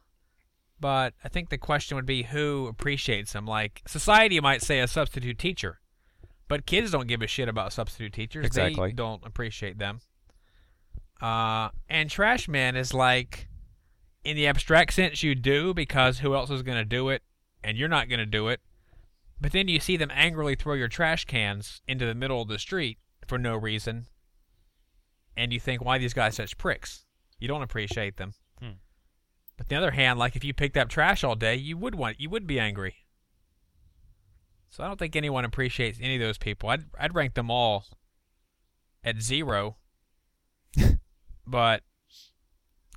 but 0.80 1.16
I 1.24 1.30
think 1.30 1.50
the 1.50 1.58
question 1.58 1.96
would 1.96 2.06
be 2.06 2.24
who 2.24 2.68
appreciates 2.68 3.34
them. 3.34 3.48
Like 3.48 3.82
society 3.88 4.40
might 4.40 4.62
say 4.62 4.80
a 4.82 4.88
substitute 4.88 5.40
teacher, 5.40 5.80
but 6.54 6.68
kids 6.68 6.92
don't 6.92 7.08
give 7.08 7.24
a 7.24 7.26
shit 7.26 7.50
about 7.50 7.74
substitute 7.74 8.14
teachers. 8.14 8.46
Exactly. 8.46 8.90
They 8.90 8.94
don't 8.94 9.26
appreciate 9.26 9.80
them. 9.80 10.02
Uh, 11.20 11.70
and 11.90 12.12
trash 12.12 12.48
man 12.48 12.76
is 12.76 12.94
like, 12.94 13.48
in 14.24 14.36
the 14.36 14.46
abstract 14.46 14.94
sense, 14.94 15.24
you 15.24 15.34
do 15.34 15.74
because 15.74 16.20
who 16.20 16.36
else 16.36 16.52
is 16.52 16.62
going 16.62 16.78
to 16.78 16.86
do 16.86 17.10
it, 17.10 17.24
and 17.64 17.76
you're 17.76 17.90
not 17.90 18.08
going 18.08 18.20
to 18.20 18.28
do 18.28 18.50
it. 18.50 18.62
But 19.42 19.52
then 19.52 19.68
you 19.68 19.80
see 19.80 19.98
them 19.98 20.12
angrily 20.14 20.54
throw 20.54 20.76
your 20.76 20.88
trash 20.88 21.26
cans 21.26 21.82
into 21.88 22.06
the 22.06 22.14
middle 22.14 22.40
of 22.40 22.50
the 22.50 22.60
street 22.60 23.00
for 23.28 23.40
no 23.40 23.58
reason, 23.58 24.06
and 25.36 25.52
you 25.52 25.60
think, 25.60 25.84
why 25.84 25.96
are 25.96 26.00
these 26.00 26.14
guys 26.14 26.36
such 26.36 26.60
pricks? 26.60 27.04
You 27.40 27.48
don't 27.48 27.64
appreciate 27.64 28.18
them. 28.18 28.36
Hmm. 28.60 28.74
But 29.58 29.64
on 29.64 29.70
the 29.70 29.76
other 29.78 29.92
hand, 29.92 30.20
like 30.20 30.36
if 30.36 30.44
you 30.44 30.54
picked 30.54 30.78
up 30.78 30.90
trash 30.90 31.24
all 31.24 31.34
day, 31.34 31.56
you 31.56 31.80
would 31.80 31.96
want 31.96 32.20
you 32.20 32.30
would 32.30 32.46
be 32.46 32.60
angry. 32.60 33.03
So 34.74 34.84
I 34.84 34.88
don't 34.88 34.98
think 34.98 35.16
anyone 35.16 35.46
appreciates 35.46 36.00
any 36.02 36.16
of 36.16 36.22
those 36.22 36.40
people. 36.40 36.68
I'd 36.70 36.86
I'd 37.00 37.14
rank 37.14 37.36
them 37.36 37.52
all 37.52 37.86
at 39.04 39.22
zero. 39.22 39.78
but 41.48 41.84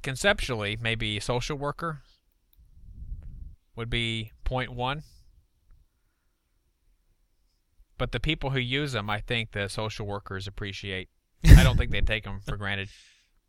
conceptually, 0.03 0.79
maybe 0.81 1.21
social 1.21 1.59
worker 1.59 2.01
would 3.77 3.91
be 3.91 4.33
point 4.43 4.73
one. 4.73 5.03
But 7.99 8.13
the 8.13 8.21
people 8.21 8.51
who 8.51 8.59
use 8.59 8.93
them, 8.93 9.11
I 9.11 9.21
think 9.21 9.53
the 9.53 9.69
social 9.69 10.07
workers 10.07 10.47
appreciate. 10.47 11.11
I 11.45 11.63
don't 11.63 11.77
think 11.77 11.91
they 11.91 12.01
take 12.01 12.25
them 12.25 12.41
for 12.41 12.57
granted. 12.57 12.89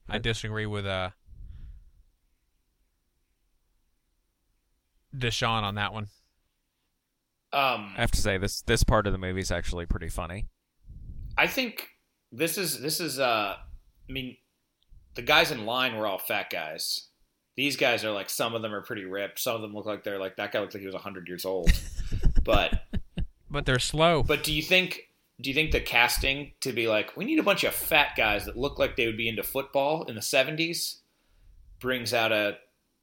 I 0.10 0.18
disagree 0.18 0.66
with 0.66 0.86
uh 0.86 1.12
Deshaun 5.16 5.64
on 5.64 5.76
that 5.76 5.94
one. 5.94 6.08
Um, 7.58 7.94
I 7.98 8.02
have 8.02 8.12
to 8.12 8.22
say 8.22 8.38
this 8.38 8.62
this 8.62 8.84
part 8.84 9.08
of 9.08 9.14
the 9.14 9.18
movie 9.18 9.40
is 9.40 9.52
actually 9.52 9.88
pretty 9.88 10.10
funny. 10.10 10.46
I 11.36 11.48
think 11.48 11.88
this 12.32 12.58
is 12.58 12.82
this 12.82 13.00
is 13.00 13.20
uh 13.20 13.56
I 13.58 14.12
mean 14.12 14.38
the 15.16 15.24
guys 15.24 15.50
in 15.50 15.66
line 15.66 15.96
were 15.96 16.06
all 16.06 16.20
fat 16.20 16.52
guys. 16.52 17.08
These 17.56 17.76
guys 17.76 18.06
are 18.06 18.12
like 18.12 18.30
some 18.30 18.54
of 18.54 18.62
them 18.62 18.76
are 18.76 18.82
pretty 18.84 19.06
ripped. 19.06 19.40
Some 19.40 19.56
of 19.56 19.64
them 19.64 19.74
look 19.74 19.88
like 19.88 20.04
they're 20.04 20.20
like 20.20 20.36
that 20.38 20.52
guy 20.52 20.60
looks 20.60 20.76
like 20.76 20.82
he 20.82 20.86
was 20.86 20.94
100 20.94 21.28
years 21.28 21.46
old. 21.46 21.72
but 22.44 22.84
But 23.50 23.66
they're 23.66 23.80
slow. 23.80 24.22
but 24.22 24.44
do 24.44 24.54
you 24.54 24.62
think 24.62 25.10
do 25.42 25.50
you 25.50 25.56
think 25.56 25.72
the 25.72 25.80
casting 25.80 26.52
to 26.62 26.72
be 26.74 26.88
like 26.88 27.18
we 27.18 27.26
need 27.26 27.40
a 27.40 27.44
bunch 27.44 27.64
of 27.64 27.74
fat 27.74 28.10
guys 28.16 28.46
that 28.46 28.56
look 28.56 28.78
like 28.78 28.98
they 28.98 29.08
would 29.08 29.18
be 29.18 29.30
into 29.30 29.42
football 29.42 30.04
in 30.04 30.14
the 30.14 30.22
70s 30.22 30.98
brings 31.80 32.14
out 32.14 32.32
a 32.32 32.58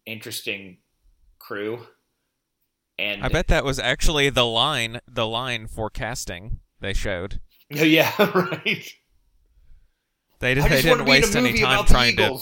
interesting 0.06 0.76
crew? 1.40 1.86
And 2.98 3.24
I 3.24 3.28
bet 3.28 3.48
that 3.48 3.64
was 3.64 3.78
actually 3.78 4.30
the 4.30 4.46
line, 4.46 5.00
the 5.10 5.26
line 5.26 5.66
for 5.66 5.90
casting 5.90 6.60
they 6.80 6.92
showed. 6.92 7.40
yeah, 7.70 8.12
right. 8.18 8.92
They, 10.38 10.52
I 10.52 10.54
they 10.54 10.54
just 10.54 10.86
want 10.86 10.98
didn't 10.98 10.98
to 10.98 11.04
be 11.04 11.10
in 11.10 11.10
a 11.10 11.10
waste 11.10 11.36
any 11.36 11.58
time 11.58 11.84
trying 11.86 12.16
to 12.16 12.38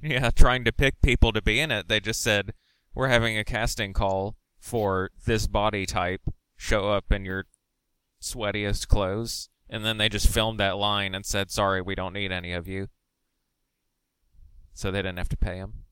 yeah, 0.00 0.30
trying 0.30 0.64
to 0.64 0.72
pick 0.72 1.02
people 1.02 1.32
to 1.32 1.42
be 1.42 1.58
in 1.58 1.70
it. 1.70 1.88
They 1.88 2.00
just 2.00 2.22
said, 2.22 2.54
"We're 2.94 3.08
having 3.08 3.36
a 3.36 3.44
casting 3.44 3.92
call 3.92 4.36
for 4.60 5.10
this 5.26 5.46
body 5.46 5.86
type. 5.86 6.22
Show 6.56 6.90
up 6.90 7.12
in 7.12 7.24
your 7.24 7.46
sweatiest 8.20 8.88
clothes." 8.88 9.48
And 9.68 9.84
then 9.84 9.98
they 9.98 10.08
just 10.08 10.28
filmed 10.28 10.60
that 10.60 10.78
line 10.78 11.14
and 11.14 11.26
said, 11.26 11.50
"Sorry, 11.50 11.82
we 11.82 11.94
don't 11.94 12.14
need 12.14 12.32
any 12.32 12.52
of 12.52 12.68
you." 12.68 12.88
So 14.72 14.90
they 14.90 14.98
didn't 14.98 15.18
have 15.18 15.28
to 15.30 15.36
pay 15.36 15.56
him. 15.56 15.84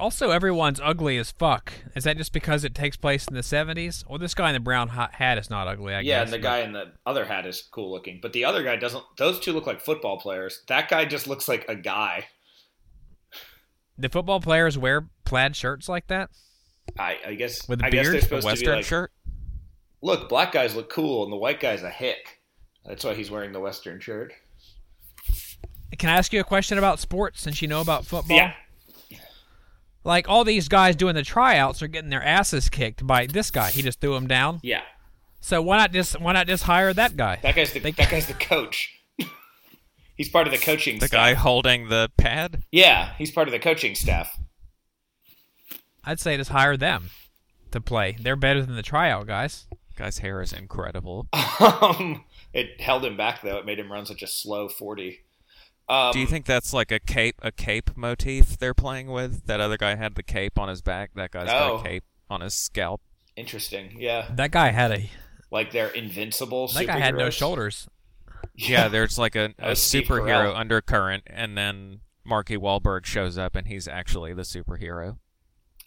Also, 0.00 0.30
everyone's 0.30 0.78
ugly 0.80 1.18
as 1.18 1.32
fuck. 1.32 1.72
Is 1.96 2.04
that 2.04 2.16
just 2.16 2.32
because 2.32 2.62
it 2.62 2.72
takes 2.74 2.96
place 2.96 3.26
in 3.26 3.34
the 3.34 3.40
70s? 3.40 4.08
Well, 4.08 4.18
this 4.18 4.32
guy 4.34 4.48
in 4.50 4.54
the 4.54 4.60
brown 4.60 4.88
hat 4.90 5.38
is 5.38 5.50
not 5.50 5.66
ugly, 5.66 5.92
I 5.92 6.00
yeah, 6.00 6.20
guess. 6.20 6.26
and 6.26 6.32
the 6.34 6.38
but- 6.38 6.42
guy 6.48 6.58
in 6.60 6.72
the 6.72 6.92
other 7.04 7.24
hat 7.24 7.46
is 7.46 7.62
cool 7.72 7.90
looking, 7.90 8.20
but 8.22 8.32
the 8.32 8.44
other 8.44 8.62
guy 8.62 8.76
doesn't. 8.76 9.02
Those 9.16 9.40
two 9.40 9.52
look 9.52 9.66
like 9.66 9.80
football 9.80 10.20
players. 10.20 10.62
That 10.68 10.88
guy 10.88 11.04
just 11.04 11.26
looks 11.26 11.48
like 11.48 11.64
a 11.68 11.74
guy. 11.74 12.26
The 13.98 14.08
football 14.08 14.40
players 14.40 14.78
wear 14.78 15.08
plaid 15.24 15.56
shirts 15.56 15.88
like 15.88 16.06
that? 16.06 16.30
I, 16.96 17.16
I 17.26 17.34
guess. 17.34 17.68
With 17.68 17.82
a 17.82 17.86
I 17.86 17.90
guess 17.90 18.04
beard? 18.04 18.12
they're 18.14 18.18
A 18.20 18.22
supposed 18.22 18.42
to 18.42 18.46
be 18.46 18.52
western 18.52 18.76
like, 18.76 18.84
shirt. 18.84 19.12
look, 20.00 20.28
black 20.28 20.52
guys 20.52 20.76
look 20.76 20.90
cool, 20.90 21.24
and 21.24 21.32
the 21.32 21.36
white 21.36 21.58
guy's 21.58 21.82
a 21.82 21.90
hick. 21.90 22.40
That's 22.86 23.02
why 23.04 23.14
he's 23.14 23.30
wearing 23.32 23.50
the 23.52 23.58
western 23.60 23.98
shirt. 23.98 24.32
Can 25.98 26.08
I 26.10 26.12
ask 26.16 26.32
you 26.32 26.38
a 26.40 26.44
question 26.44 26.78
about 26.78 27.00
sports 27.00 27.40
since 27.42 27.60
you 27.60 27.66
know 27.66 27.80
about 27.80 28.06
football? 28.06 28.36
Yeah. 28.36 28.52
Like, 30.08 30.26
all 30.28 30.42
these 30.42 30.68
guys 30.68 30.96
doing 30.96 31.14
the 31.14 31.22
tryouts 31.22 31.82
are 31.82 31.86
getting 31.86 32.08
their 32.08 32.24
asses 32.24 32.68
kicked 32.70 33.06
by 33.06 33.26
this 33.26 33.50
guy. 33.50 33.70
He 33.70 33.82
just 33.82 34.00
threw 34.00 34.14
them 34.14 34.26
down. 34.26 34.58
Yeah, 34.62 34.80
So 35.42 35.60
why 35.60 35.76
not 35.76 35.92
just 35.92 36.18
why 36.18 36.32
not 36.32 36.46
just 36.46 36.64
hire 36.64 36.94
that 36.94 37.14
guy? 37.16 37.38
that 37.42 37.54
guy's 37.54 37.72
the 37.74 37.80
They- 37.80 37.90
that 37.92 38.10
guy's 38.10 38.26
the 38.26 38.32
coach. 38.34 38.98
he's 40.16 40.30
part 40.30 40.46
of 40.46 40.52
the 40.52 40.58
coaching. 40.58 40.96
Staff. 40.96 41.00
The 41.02 41.06
staff. 41.08 41.18
guy 41.20 41.34
holding 41.34 41.88
the 41.90 42.10
pad. 42.16 42.62
Yeah, 42.72 43.12
he's 43.18 43.30
part 43.30 43.48
of 43.48 43.52
the 43.52 43.58
coaching 43.58 43.94
staff. 43.94 44.38
I'd 46.04 46.20
say 46.20 46.36
just 46.38 46.50
hire 46.50 46.76
them 46.78 47.10
to 47.70 47.80
play. 47.80 48.16
They're 48.18 48.34
better 48.36 48.62
than 48.64 48.76
the 48.76 48.82
tryout 48.82 49.26
guys. 49.26 49.66
Guy's 49.96 50.18
hair 50.18 50.40
is 50.40 50.52
incredible. 50.52 51.28
Um, 51.60 52.24
it 52.54 52.80
held 52.80 53.04
him 53.04 53.16
back 53.18 53.42
though. 53.42 53.58
It 53.58 53.66
made 53.66 53.78
him 53.78 53.90
run 53.92 54.06
such 54.06 54.22
a 54.22 54.26
slow 54.26 54.68
forty. 54.68 55.20
Um, 55.88 56.12
Do 56.12 56.18
you 56.20 56.26
think 56.26 56.44
that's 56.44 56.72
like 56.74 56.92
a 56.92 56.98
cape 57.00 57.36
a 57.42 57.50
cape 57.50 57.96
motif 57.96 58.58
they're 58.58 58.74
playing 58.74 59.08
with? 59.08 59.46
That 59.46 59.60
other 59.60 59.76
guy 59.78 59.94
had 59.94 60.14
the 60.16 60.22
cape 60.22 60.58
on 60.58 60.68
his 60.68 60.82
back. 60.82 61.12
That 61.14 61.30
guy's 61.30 61.46
got 61.46 61.70
Oh. 61.70 61.76
a 61.78 61.82
cape 61.82 62.04
on 62.28 62.42
his 62.42 62.54
scalp. 62.54 63.00
Interesting. 63.36 63.94
Yeah, 63.98 64.28
That 64.34 64.50
guy 64.50 64.70
had 64.70 64.90
a 64.92 65.10
like 65.50 65.70
they're 65.72 65.88
invincible. 65.88 66.68
that 66.68 66.86
guy 66.86 66.98
had 66.98 67.14
no 67.14 67.30
shoulders. 67.30 67.88
Yeah, 68.54 68.88
there's 68.88 69.18
like 69.18 69.34
a, 69.36 69.46
a 69.58 69.68
Oh, 69.68 69.72
superhero 69.72 70.54
undercurrent, 70.54 71.22
and 71.26 71.56
then 71.56 72.00
Marky 72.24 72.56
Wahlberg 72.56 73.04
shows 73.04 73.38
up, 73.38 73.54
and 73.56 73.66
he's 73.68 73.86
actually 73.88 74.32
the 74.34 74.42
superhero. 74.42 75.18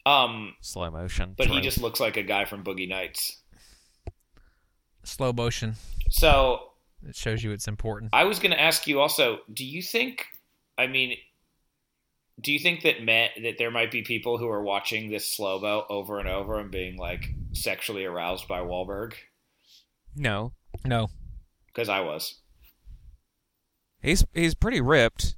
Um, 0.06 0.56
Slow 0.62 0.89
motion. 0.89 1.36
but 1.38 1.47
he 1.47 1.60
just 1.62 1.80
looks 1.82 1.99
like 1.99 2.18
a 2.18 2.24
guy 2.24 2.45
from 2.45 2.64
Boogie 2.64 2.88
Nights. 2.89 3.41
Slow 5.04 5.34
motion. 5.34 5.76
So 6.10 6.70
It 7.08 7.16
shows 7.16 7.43
you 7.43 7.52
it's 7.52 7.68
important. 7.68 8.12
I 8.14 8.26
was 8.26 8.39
going 8.39 8.52
to 8.52 8.62
ask 8.62 8.88
you 8.88 8.99
also. 8.99 9.39
Do 9.52 9.66
you 9.66 9.82
think? 9.82 10.26
I 10.78 10.88
mean, 10.88 11.18
do 12.39 12.52
you 12.52 12.60
think 12.60 12.84
that 12.84 13.04
men, 13.04 13.30
that 13.43 13.58
there 13.58 13.72
might 13.72 13.91
be 13.91 14.04
people 14.04 14.38
who 14.38 14.47
are 14.47 14.64
watching 14.64 15.10
this 15.10 15.28
slow 15.28 15.60
mo 15.60 15.86
over 15.89 16.20
and 16.20 16.28
over 16.28 16.60
and 16.60 16.72
being 16.72 16.97
like 16.97 17.30
sexually 17.54 18.06
aroused 18.06 18.47
by 18.47 18.60
Wahlberg? 18.60 19.14
no. 20.16 20.54
No. 20.86 21.10
Because 21.68 21.89
I 21.89 21.99
was. 21.99 22.39
He's 24.02 24.26
he's 24.34 24.56
pretty 24.56 24.82
ripped. 24.82 25.36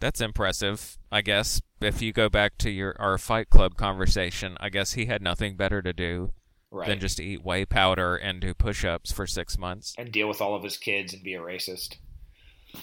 That's 0.00 0.20
impressive, 0.20 0.98
I 1.10 1.22
guess. 1.22 1.60
If 1.80 2.02
you 2.02 2.12
go 2.12 2.28
back 2.28 2.58
to 2.58 2.70
your 2.70 2.94
our 2.98 3.18
Fight 3.18 3.50
Club 3.50 3.76
conversation, 3.76 4.56
I 4.60 4.68
guess 4.68 4.92
he 4.92 5.06
had 5.06 5.22
nothing 5.22 5.56
better 5.56 5.80
to 5.80 5.92
do 5.92 6.32
Right. 6.70 6.86
than 6.88 7.00
just 7.00 7.18
eat 7.18 7.42
whey 7.44 7.64
powder 7.64 8.16
and 8.16 8.40
do 8.40 8.52
push-ups 8.52 9.10
for 9.10 9.26
six 9.26 9.56
months. 9.58 9.94
and 9.96 10.12
deal 10.12 10.28
with 10.28 10.40
all 10.42 10.54
of 10.54 10.62
his 10.62 10.76
kids 10.76 11.14
and 11.14 11.22
be 11.22 11.34
a 11.34 11.40
racist. 11.40 11.96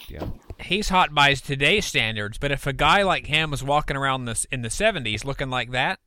Yeah. 0.07 0.27
He's 0.59 0.89
hot 0.89 1.13
by 1.13 1.29
his 1.29 1.41
today's 1.41 1.85
standards, 1.85 2.39
but 2.39 2.51
if 2.51 2.65
a 2.65 2.73
guy 2.73 3.03
like 3.03 3.27
him 3.27 3.51
was 3.51 3.63
walking 3.63 3.95
around 3.95 4.25
this 4.25 4.45
in 4.45 4.63
the 4.63 4.69
70s 4.69 5.23
looking 5.23 5.51
like 5.51 5.69
that, 5.71 5.99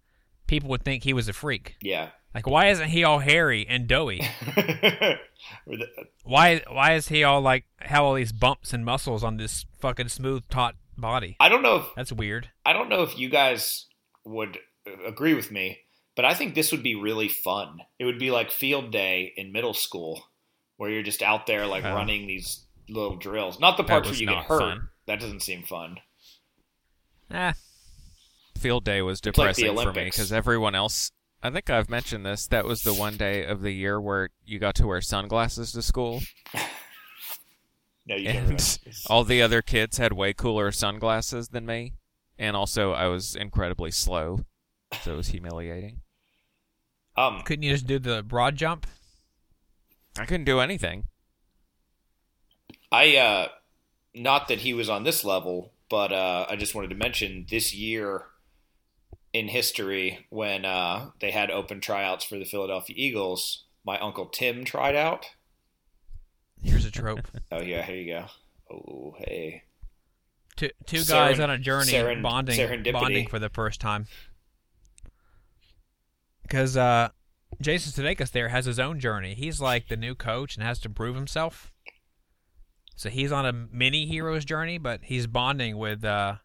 people 0.49 0.68
would 0.70 0.83
think 0.83 1.05
he 1.05 1.12
was 1.12 1.29
a 1.29 1.33
freak. 1.33 1.76
Yeah. 1.81 2.09
Like 2.35 2.47
why 2.49 2.66
isn't 2.70 2.89
he 2.89 3.05
all 3.05 3.20
hairy 3.20 3.64
and 3.68 3.87
doughy? 3.87 4.22
Why 6.24 6.62
why 6.68 6.95
is 6.95 7.09
he 7.09 7.24
all 7.24 7.41
like 7.41 7.64
have 7.81 8.03
all 8.03 8.14
these 8.14 8.33
bumps 8.33 8.72
and 8.72 8.85
muscles 8.85 9.24
on 9.24 9.37
this 9.39 9.64
fucking 9.79 10.09
smooth 10.09 10.43
taut 10.51 10.74
body? 10.97 11.37
I 11.41 11.49
don't 11.49 11.62
know 11.62 11.76
if 11.76 11.85
That's 11.97 12.12
weird. 12.12 12.51
I 12.66 12.72
don't 12.72 12.89
know 12.89 13.03
if 13.03 13.18
you 13.18 13.29
guys 13.31 13.87
would 14.24 14.59
uh, 14.87 15.05
agree 15.07 15.35
with 15.35 15.51
me, 15.51 15.79
but 16.19 16.25
I 16.25 16.35
think 16.35 16.57
this 16.57 16.73
would 16.73 16.83
be 16.83 16.97
really 16.97 17.29
fun. 17.29 17.83
It 18.01 18.05
would 18.05 18.19
be 18.19 18.33
like 18.33 18.51
field 18.51 18.91
day 18.91 19.33
in 19.37 19.53
middle 19.53 19.73
school, 19.73 20.25
where 20.77 20.91
you're 20.91 21.05
just 21.05 21.23
out 21.23 21.47
there 21.47 21.64
like 21.64 21.85
running 21.85 22.27
these 22.27 22.64
little 22.89 23.14
drills. 23.14 23.61
Not 23.61 23.77
the 23.77 23.85
parts 23.85 24.09
where 24.09 24.19
you 24.19 24.27
get 24.27 24.39
hurt. 24.39 24.59
fun. 24.59 24.89
That 25.07 25.21
doesn't 25.21 25.43
seem 25.43 25.62
fun. 25.62 25.99
Ah, 27.31 27.55
Field 28.59 28.83
day 28.83 29.01
was 29.01 29.21
It's 29.21 29.27
like 29.39 29.55
depressing 29.55 29.77
for 29.77 29.93
me 29.93 30.05
because 30.07 30.33
everyone 30.33 30.75
else. 30.75 31.12
I 31.41 31.51
think 31.51 31.71
I've 31.71 31.89
mentioned 31.89 32.27
this. 32.27 32.49
That 32.49 32.64
was 32.64 32.83
the 32.83 32.95
one 32.95 33.16
day 33.16 33.45
of 33.45 33.62
the 33.62 33.71
year 33.71 34.01
where 34.01 34.31
you 34.45 34.59
got 34.59 34.75
to 34.75 34.89
wear 34.89 35.01
sunglasses 35.01 35.71
to 35.71 35.83
school, 35.83 36.21
No, 38.09 38.16
you 38.16 38.29
and 38.31 38.89
all 39.07 39.23
the 39.23 39.41
other 39.41 39.62
kids 39.62 39.99
had 39.99 40.14
way 40.14 40.33
cooler 40.33 40.73
sunglasses 40.73 41.51
than 41.51 41.64
me. 41.64 41.93
And 42.37 42.57
also, 42.57 42.91
I 42.91 43.07
was 43.07 43.37
incredibly 43.37 43.93
slow, 43.93 44.41
so 45.05 45.12
it 45.12 45.16
was 45.16 45.29
humiliating. 45.29 46.01
Um, 47.19 47.41
couldn't 47.43 47.64
you 47.64 47.73
just 47.73 47.87
do 47.87 47.99
the 47.99 48.23
broad 48.23 48.57
jump? 48.57 48.87
I 50.19 50.25
couldn't 50.25 50.45
do 50.45 50.61
anything. 50.61 51.09
I 52.93 53.16
uh, 53.16 53.49
not 54.14 54.49
that 54.49 54.59
he 54.59 54.73
was 54.73 54.89
on 54.89 55.05
this 55.05 55.25
level, 55.25 55.73
but 55.91 56.12
uh, 56.12 56.47
I 56.49 56.57
just 56.57 56.75
wanted 56.75 56.91
to 56.91 56.97
mention 56.97 57.47
this 57.51 57.75
year 57.75 58.23
in 59.33 59.49
history 59.49 60.27
when 60.31 60.64
uh, 60.64 61.11
they 61.21 61.31
had 61.31 61.51
open 61.51 61.81
tryouts 61.81 62.25
for 62.25 62.39
the 62.39 62.45
Philadelphia 62.45 62.95
Eagles. 62.97 63.64
My 63.85 63.99
uncle 63.99 64.27
Tim 64.27 64.64
tried 64.64 64.97
out. 64.97 65.27
Here's 66.62 66.85
a 66.85 66.91
trope. 66.91 67.27
Oh 67.51 67.62
yeah, 67.62 67.83
here 67.83 67.97
you 67.97 68.12
go. 68.12 68.27
Oh 68.71 69.14
hey. 69.19 69.62
two 70.57 70.71
two 70.87 71.05
guys 71.05 71.39
Seren- 71.39 71.45
on 71.45 71.51
a 71.51 71.59
journey 71.59 71.93
seren- 71.93 72.23
bonding 72.23 72.93
bonding 72.93 73.27
for 73.29 73.39
the 73.39 73.49
first 73.49 73.81
time. 73.81 74.07
Because 76.49 76.76
uh, 76.76 77.11
Jason 77.61 77.92
Sudeikis 77.92 78.30
there 78.32 78.49
has 78.49 78.64
his 78.64 78.80
own 78.80 78.99
journey. 78.99 79.34
He's 79.34 79.61
like 79.61 79.88
the 79.88 79.96
new 79.96 80.14
coach 80.14 80.57
and 80.57 80.64
has 80.64 80.78
to 80.80 80.90
prove 80.90 81.14
himself. 81.14 81.72
So 82.96 83.11
he's 83.11 83.30
on 83.30 83.46
a 83.46 83.53
mini 83.53 84.07
hero's 84.07 84.44
journey, 84.44 84.78
but 84.78 85.01
he's 85.05 85.26
bonding 85.28 85.78
with 85.78 86.05
uh, 86.05 86.36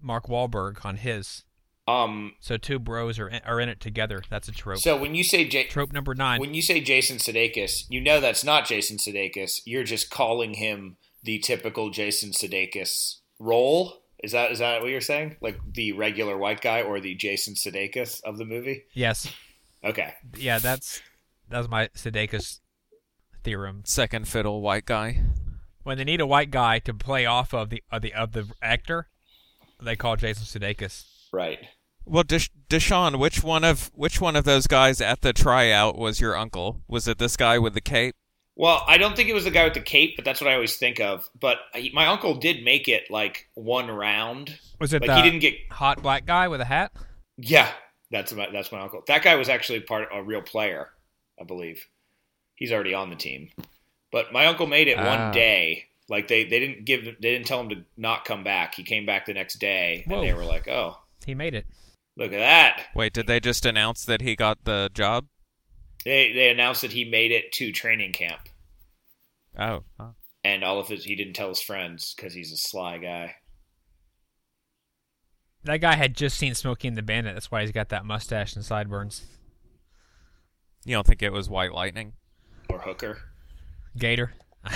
Mark 0.00 0.28
Wahlberg 0.28 0.84
on 0.84 0.96
his. 0.96 1.44
Um. 1.88 2.34
So 2.40 2.56
two 2.56 2.78
bros 2.78 3.18
are 3.18 3.28
in, 3.28 3.40
are 3.44 3.60
in 3.60 3.68
it 3.68 3.80
together. 3.80 4.22
That's 4.28 4.48
a 4.48 4.52
trope. 4.52 4.78
So 4.78 4.96
when 4.96 5.14
you 5.14 5.22
say 5.24 5.44
J- 5.48 5.68
trope 5.68 5.92
number 5.92 6.14
nine. 6.14 6.40
when 6.40 6.52
you 6.52 6.62
say 6.62 6.80
Jason 6.80 7.18
Sudeikis, 7.18 7.84
you 7.88 8.00
know 8.00 8.20
that's 8.20 8.44
not 8.44 8.66
Jason 8.66 8.98
Sudeikis. 8.98 9.60
You're 9.64 9.84
just 9.84 10.10
calling 10.10 10.54
him 10.54 10.96
the 11.22 11.38
typical 11.38 11.90
Jason 11.90 12.30
Sudeikis 12.30 13.16
role. 13.38 14.02
Is 14.22 14.32
that 14.32 14.50
is 14.52 14.58
that 14.60 14.80
what 14.80 14.90
you're 14.90 15.00
saying? 15.00 15.36
Like 15.40 15.58
the 15.74 15.92
regular 15.92 16.36
white 16.38 16.60
guy 16.60 16.82
or 16.82 17.00
the 17.00 17.14
Jason 17.14 17.54
Sudeikis 17.54 18.22
of 18.24 18.38
the 18.38 18.44
movie? 18.44 18.84
yes, 18.94 19.32
Okay. 19.84 20.14
yeah, 20.36 20.58
that's 20.58 21.02
that's 21.48 21.68
my 21.68 21.88
Sudeikis 21.88 22.60
theorem. 23.44 23.82
Second 23.84 24.26
fiddle 24.28 24.60
white 24.62 24.86
guy. 24.86 25.20
when 25.82 25.98
they 25.98 26.04
need 26.04 26.20
a 26.20 26.26
white 26.26 26.50
guy 26.50 26.78
to 26.80 26.92
play 26.94 27.26
off 27.26 27.52
of 27.54 27.70
the 27.70 27.82
of 27.92 28.02
the 28.02 28.12
of 28.14 28.32
the 28.32 28.46
actor, 28.62 29.08
they 29.82 29.96
call 29.96 30.16
Jason 30.16 30.44
Sudeikis. 30.44 31.04
Right. 31.32 31.58
Well, 32.08 32.24
Desha- 32.24 32.50
Deshaun, 32.70 33.18
which 33.18 33.42
one 33.42 33.64
of 33.64 33.90
which 33.94 34.20
one 34.20 34.34
of 34.36 34.44
those 34.44 34.66
guys 34.66 35.00
at 35.00 35.20
the 35.20 35.32
tryout 35.32 35.98
was 35.98 36.20
your 36.20 36.36
uncle? 36.36 36.82
Was 36.88 37.06
it 37.08 37.18
this 37.18 37.36
guy 37.36 37.58
with 37.58 37.74
the 37.74 37.80
cape? 37.80 38.14
Well, 38.58 38.82
I 38.86 38.96
don't 38.96 39.14
think 39.14 39.28
it 39.28 39.34
was 39.34 39.44
the 39.44 39.50
guy 39.50 39.64
with 39.64 39.74
the 39.74 39.80
cape, 39.82 40.16
but 40.16 40.24
that's 40.24 40.40
what 40.40 40.48
I 40.50 40.54
always 40.54 40.76
think 40.76 40.98
of. 40.98 41.28
But 41.38 41.58
he, 41.74 41.90
my 41.92 42.06
uncle 42.06 42.34
did 42.34 42.64
make 42.64 42.88
it 42.88 43.10
like 43.10 43.48
one 43.54 43.88
round. 43.90 44.58
Was 44.80 44.92
it 44.94 45.02
Like 45.02 45.08
the 45.08 45.16
he 45.16 45.22
didn't 45.22 45.40
get. 45.40 45.54
hot 45.70 46.02
black 46.02 46.24
guy 46.24 46.48
with 46.48 46.60
a 46.62 46.64
hat? 46.64 46.92
Yeah, 47.36 47.70
that's 48.10 48.32
my 48.32 48.48
that's 48.50 48.72
my 48.72 48.80
uncle. 48.80 49.02
That 49.06 49.22
guy 49.22 49.34
was 49.34 49.48
actually 49.50 49.80
part 49.80 50.08
a 50.12 50.22
real 50.22 50.40
player, 50.42 50.88
I 51.40 51.44
believe. 51.44 51.86
He's 52.54 52.72
already 52.72 52.94
on 52.94 53.10
the 53.10 53.16
team. 53.16 53.50
But 54.10 54.32
my 54.32 54.46
uncle 54.46 54.66
made 54.66 54.88
it 54.88 54.98
Ah. 54.98 55.04
one 55.04 55.32
day. 55.34 55.84
Like 56.08 56.28
they, 56.28 56.44
they 56.44 56.60
didn't 56.60 56.84
give 56.86 57.04
they 57.04 57.32
didn't 57.32 57.46
tell 57.46 57.60
him 57.60 57.68
to 57.70 57.84
not 57.98 58.24
come 58.24 58.42
back. 58.44 58.74
He 58.76 58.84
came 58.84 59.04
back 59.04 59.26
the 59.26 59.34
next 59.34 59.58
day, 59.58 60.04
Whoa. 60.06 60.20
and 60.20 60.28
they 60.28 60.32
were 60.32 60.44
like, 60.44 60.66
"Oh, 60.68 60.98
He 61.26 61.34
made 61.34 61.52
it. 61.54 61.66
Look 62.16 62.32
at 62.32 62.38
that. 62.38 62.86
Wait, 62.94 63.12
did 63.12 63.26
they 63.26 63.40
just 63.40 63.66
announce 63.66 64.04
that 64.06 64.22
he 64.22 64.34
got 64.36 64.64
the 64.64 64.88
job? 64.94 65.26
They 66.06 66.32
they 66.32 66.50
announced 66.50 66.82
that 66.82 66.92
he 66.92 67.04
made 67.04 67.32
it 67.32 67.50
to 67.54 67.72
training 67.72 68.12
camp, 68.12 68.48
Oh. 69.58 69.82
oh. 69.98 70.14
and 70.44 70.62
all 70.62 70.78
of 70.78 70.86
his 70.86 71.04
he 71.04 71.16
didn't 71.16 71.32
tell 71.34 71.48
his 71.48 71.60
friends 71.60 72.14
because 72.14 72.32
he's 72.32 72.52
a 72.52 72.56
sly 72.56 72.98
guy. 72.98 73.34
That 75.64 75.78
guy 75.78 75.96
had 75.96 76.14
just 76.16 76.38
seen 76.38 76.54
Smokey 76.54 76.86
and 76.86 76.96
the 76.96 77.02
Bandit. 77.02 77.34
That's 77.34 77.50
why 77.50 77.62
he's 77.62 77.72
got 77.72 77.88
that 77.88 78.04
mustache 78.04 78.54
and 78.54 78.64
sideburns. 78.64 79.26
You 80.84 80.94
don't 80.94 81.04
think 81.04 81.22
it 81.24 81.32
was 81.32 81.50
White 81.50 81.72
Lightning? 81.72 82.12
Or 82.68 82.78
Hooker. 82.82 83.18
Gator. 83.98 84.32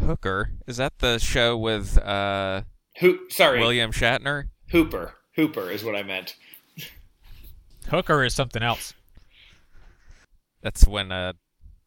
Hooker? 0.00 0.50
Is 0.68 0.76
that 0.76 0.98
the 1.00 1.18
show 1.18 1.56
with 1.56 1.98
uh, 1.98 2.62
Who? 3.00 3.18
Sorry, 3.30 3.58
William 3.58 3.90
Shatner? 3.90 4.44
Hooper. 4.70 5.14
Hooper 5.34 5.70
is 5.70 5.82
what 5.82 5.96
I 5.96 6.04
meant. 6.04 6.36
Hooker 7.90 8.24
is 8.24 8.34
something 8.34 8.62
else. 8.62 8.94
That's 10.62 10.86
when 10.86 11.12
uh, 11.12 11.34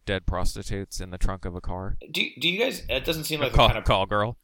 dead 0.05 0.25
prostitutes 0.25 1.01
in 1.01 1.09
the 1.09 1.17
trunk 1.17 1.45
of 1.45 1.55
a 1.55 1.61
car. 1.61 1.97
Do 2.11 2.25
do 2.39 2.47
you 2.49 2.59
guys? 2.59 2.83
It 2.89 3.05
doesn't 3.05 3.25
seem 3.25 3.39
like 3.39 3.51
the 3.51 3.57
call, 3.57 3.67
kind 3.67 3.77
of 3.77 3.83
call 3.85 4.05
girl. 4.05 4.37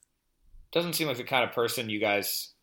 doesn't 0.72 0.94
seem 0.94 1.08
like 1.08 1.18
the 1.18 1.24
kind 1.24 1.48
of 1.48 1.56
person 1.56 1.90
you 1.90 2.00
guys 2.00 2.54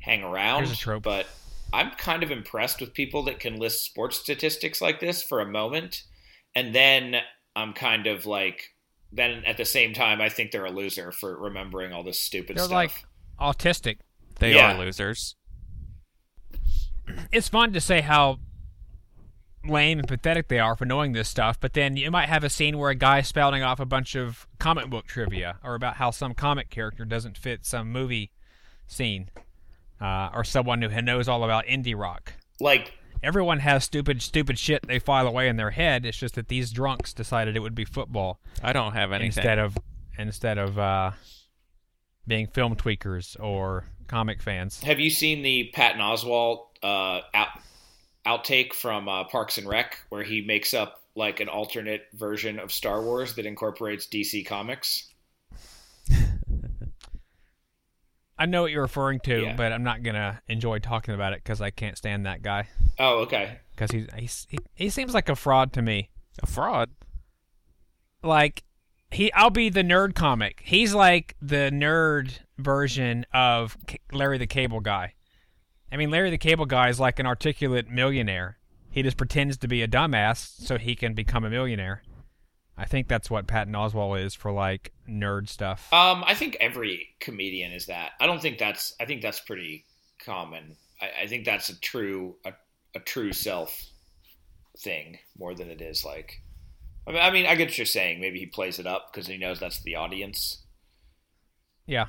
hang 0.00 0.22
around. 0.22 0.64
Here's 0.64 0.72
a 0.72 0.76
trope. 0.76 1.02
But 1.02 1.26
I'm 1.72 1.90
kind 1.92 2.22
of 2.22 2.30
impressed 2.30 2.80
with 2.80 2.92
people 2.94 3.24
that 3.24 3.40
can 3.40 3.56
list 3.56 3.84
sports 3.84 4.18
statistics 4.18 4.80
like 4.80 5.00
this 5.00 5.22
for 5.22 5.40
a 5.40 5.46
moment, 5.46 6.02
and 6.54 6.74
then 6.74 7.16
I'm 7.56 7.72
kind 7.72 8.06
of 8.06 8.26
like, 8.26 8.62
then 9.12 9.42
at 9.46 9.56
the 9.56 9.64
same 9.64 9.94
time, 9.94 10.20
I 10.20 10.28
think 10.28 10.50
they're 10.50 10.64
a 10.66 10.70
loser 10.70 11.10
for 11.12 11.38
remembering 11.40 11.92
all 11.92 12.02
this 12.04 12.20
stupid 12.20 12.56
They're 12.56 12.64
stuff. 12.66 12.74
like 12.74 13.04
autistic. 13.40 13.98
They 14.38 14.54
Yeah. 14.54 14.74
are 14.74 14.78
losers. 14.78 15.34
It's 17.32 17.48
fun 17.48 17.72
to 17.72 17.80
say 17.80 18.00
how 18.00 18.38
lame 19.64 19.98
and 19.98 20.08
pathetic 20.08 20.48
they 20.48 20.58
are 20.58 20.76
for 20.76 20.84
knowing 20.84 21.12
this 21.12 21.28
stuff, 21.28 21.60
but 21.60 21.72
then 21.74 21.96
you 21.96 22.10
might 22.10 22.28
have 22.28 22.44
a 22.44 22.50
scene 22.50 22.78
where 22.78 22.90
a 22.90 22.94
guy's 22.94 23.28
spouting 23.28 23.62
off 23.62 23.80
a 23.80 23.86
bunch 23.86 24.14
of 24.14 24.46
comic 24.58 24.88
book 24.88 25.06
trivia 25.06 25.58
or 25.62 25.74
about 25.74 25.96
how 25.96 26.10
some 26.10 26.34
comic 26.34 26.70
character 26.70 27.04
doesn't 27.04 27.36
fit 27.36 27.66
some 27.66 27.90
movie 27.92 28.30
scene, 28.86 29.30
uh, 30.00 30.30
or 30.34 30.44
someone 30.44 30.80
who 30.82 31.02
knows 31.02 31.28
all 31.28 31.44
about 31.44 31.66
indie 31.66 31.98
rock. 31.98 32.34
like 32.60 32.92
Everyone 33.20 33.58
has 33.58 33.82
stupid, 33.82 34.22
stupid 34.22 34.60
shit 34.60 34.86
they 34.86 35.00
file 35.00 35.26
away 35.26 35.48
in 35.48 35.56
their 35.56 35.72
head. 35.72 36.06
It's 36.06 36.16
just 36.16 36.36
that 36.36 36.46
these 36.46 36.70
drunks 36.70 37.12
decided 37.12 37.56
it 37.56 37.60
would 37.60 37.74
be 37.74 37.84
football 37.84 38.38
I 38.62 38.72
don't 38.72 38.92
have 38.92 39.10
anything. 39.10 39.26
instead 39.26 39.58
of 39.58 39.76
instead 40.16 40.56
of 40.56 40.78
uh, 40.78 41.10
being 42.26 42.46
film 42.46 42.76
tweakers 42.76 43.36
or 43.40 43.86
comic 44.06 44.40
fans. 44.40 44.82
Have 44.82 45.00
you 45.00 45.10
seen 45.10 45.42
the 45.42 45.70
Patton 45.74 46.00
Oswalt 46.00 46.67
uh, 46.82 47.20
out, 47.34 47.48
outtake 48.26 48.72
from 48.72 49.08
uh, 49.08 49.24
Parks 49.24 49.58
and 49.58 49.68
Rec, 49.68 49.98
where 50.08 50.22
he 50.22 50.42
makes 50.42 50.74
up 50.74 51.02
like 51.14 51.40
an 51.40 51.48
alternate 51.48 52.06
version 52.14 52.58
of 52.58 52.70
Star 52.72 53.02
Wars 53.02 53.34
that 53.34 53.46
incorporates 53.46 54.06
DC 54.06 54.46
Comics? 54.46 55.08
I 58.38 58.46
know 58.46 58.62
what 58.62 58.70
you're 58.70 58.82
referring 58.82 59.18
to, 59.20 59.42
Yeah. 59.42 59.56
but 59.56 59.72
I'm 59.72 59.82
not 59.82 60.02
gonna 60.04 60.40
enjoy 60.48 60.78
talking 60.78 61.14
about 61.14 61.32
it 61.32 61.40
because 61.42 61.60
I 61.60 61.70
can't 61.70 61.98
stand 61.98 62.26
that 62.26 62.42
guy. 62.42 62.68
Oh, 62.98 63.18
okay. 63.20 63.58
Because 63.72 63.90
he's, 63.90 64.06
he's 64.16 64.46
he, 64.48 64.58
he 64.74 64.90
seems 64.90 65.12
like 65.14 65.28
a 65.28 65.34
fraud 65.36 65.72
to 65.72 65.82
me. 65.82 66.10
a 66.42 66.46
fraud. 66.46 66.90
Like 68.22 68.62
he, 69.10 69.32
I'll 69.32 69.50
be 69.50 69.70
the 69.70 69.82
nerd 69.82 70.14
comic. 70.14 70.62
He's 70.64 70.94
like 70.94 71.34
the 71.42 71.70
nerd 71.72 72.30
version 72.58 73.26
of 73.32 73.76
K- 73.88 73.98
Larry 74.12 74.38
the 74.38 74.46
Cable 74.46 74.80
Guy. 74.80 75.14
I 75.90 75.96
mean, 75.96 76.10
Larry 76.10 76.30
the 76.30 76.38
Cable 76.38 76.66
Guy 76.66 76.88
is 76.88 77.00
like 77.00 77.18
an 77.18 77.26
articulate 77.26 77.88
millionaire. 77.88 78.58
He 78.90 79.02
just 79.02 79.16
pretends 79.16 79.56
to 79.58 79.68
be 79.68 79.82
a 79.82 79.88
dumbass 79.88 80.60
so 80.60 80.78
he 80.78 80.94
can 80.94 81.14
become 81.14 81.44
a 81.44 81.50
millionaire. 81.50 82.02
I 82.76 82.84
think 82.84 83.08
that's 83.08 83.28
what 83.28 83.46
Patton 83.46 83.74
Oswalt 83.74 84.24
is 84.24 84.34
for 84.34 84.52
like 84.52 84.92
nerd 85.08 85.48
stuff. 85.48 85.92
Um, 85.92 86.22
I 86.26 86.34
think 86.34 86.56
every 86.60 87.08
comedian 87.20 87.72
is 87.72 87.86
that. 87.86 88.12
I 88.20 88.26
don't 88.26 88.40
think 88.40 88.58
that's. 88.58 88.94
I 89.00 89.04
think 89.04 89.20
that's 89.20 89.40
pretty 89.40 89.84
common. 90.24 90.76
I, 91.00 91.24
I 91.24 91.26
think 91.26 91.44
that's 91.44 91.68
a 91.70 91.80
true 91.80 92.36
a, 92.44 92.52
a 92.94 93.00
true 93.00 93.32
self 93.32 93.84
thing 94.78 95.18
more 95.36 95.54
than 95.54 95.70
it 95.70 95.80
is 95.80 96.04
like. 96.04 96.40
I 97.06 97.12
mean, 97.12 97.22
I 97.22 97.30
mean, 97.30 97.46
I 97.46 97.56
get 97.56 97.68
what 97.68 97.78
you're 97.78 97.86
saying. 97.86 98.20
Maybe 98.20 98.38
he 98.38 98.46
plays 98.46 98.78
it 98.78 98.86
up 98.86 99.12
because 99.12 99.26
he 99.26 99.38
knows 99.38 99.58
that's 99.58 99.82
the 99.82 99.96
audience. 99.96 100.64
Yeah. 101.86 102.06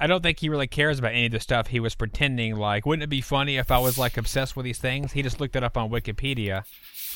I 0.00 0.06
don't 0.06 0.22
think 0.22 0.38
he 0.38 0.48
really 0.48 0.68
cares 0.68 0.98
about 0.98 1.12
any 1.12 1.26
of 1.26 1.32
the 1.32 1.40
stuff 1.40 1.68
he 1.68 1.80
was 1.80 1.94
pretending 1.94 2.56
like. 2.56 2.86
Wouldn't 2.86 3.02
it 3.02 3.08
be 3.08 3.20
funny 3.20 3.56
if 3.56 3.70
I 3.70 3.78
was 3.78 3.98
like 3.98 4.16
obsessed 4.16 4.56
with 4.56 4.64
these 4.64 4.78
things? 4.78 5.12
He 5.12 5.22
just 5.22 5.40
looked 5.40 5.56
it 5.56 5.64
up 5.64 5.76
on 5.76 5.90
Wikipedia 5.90 6.64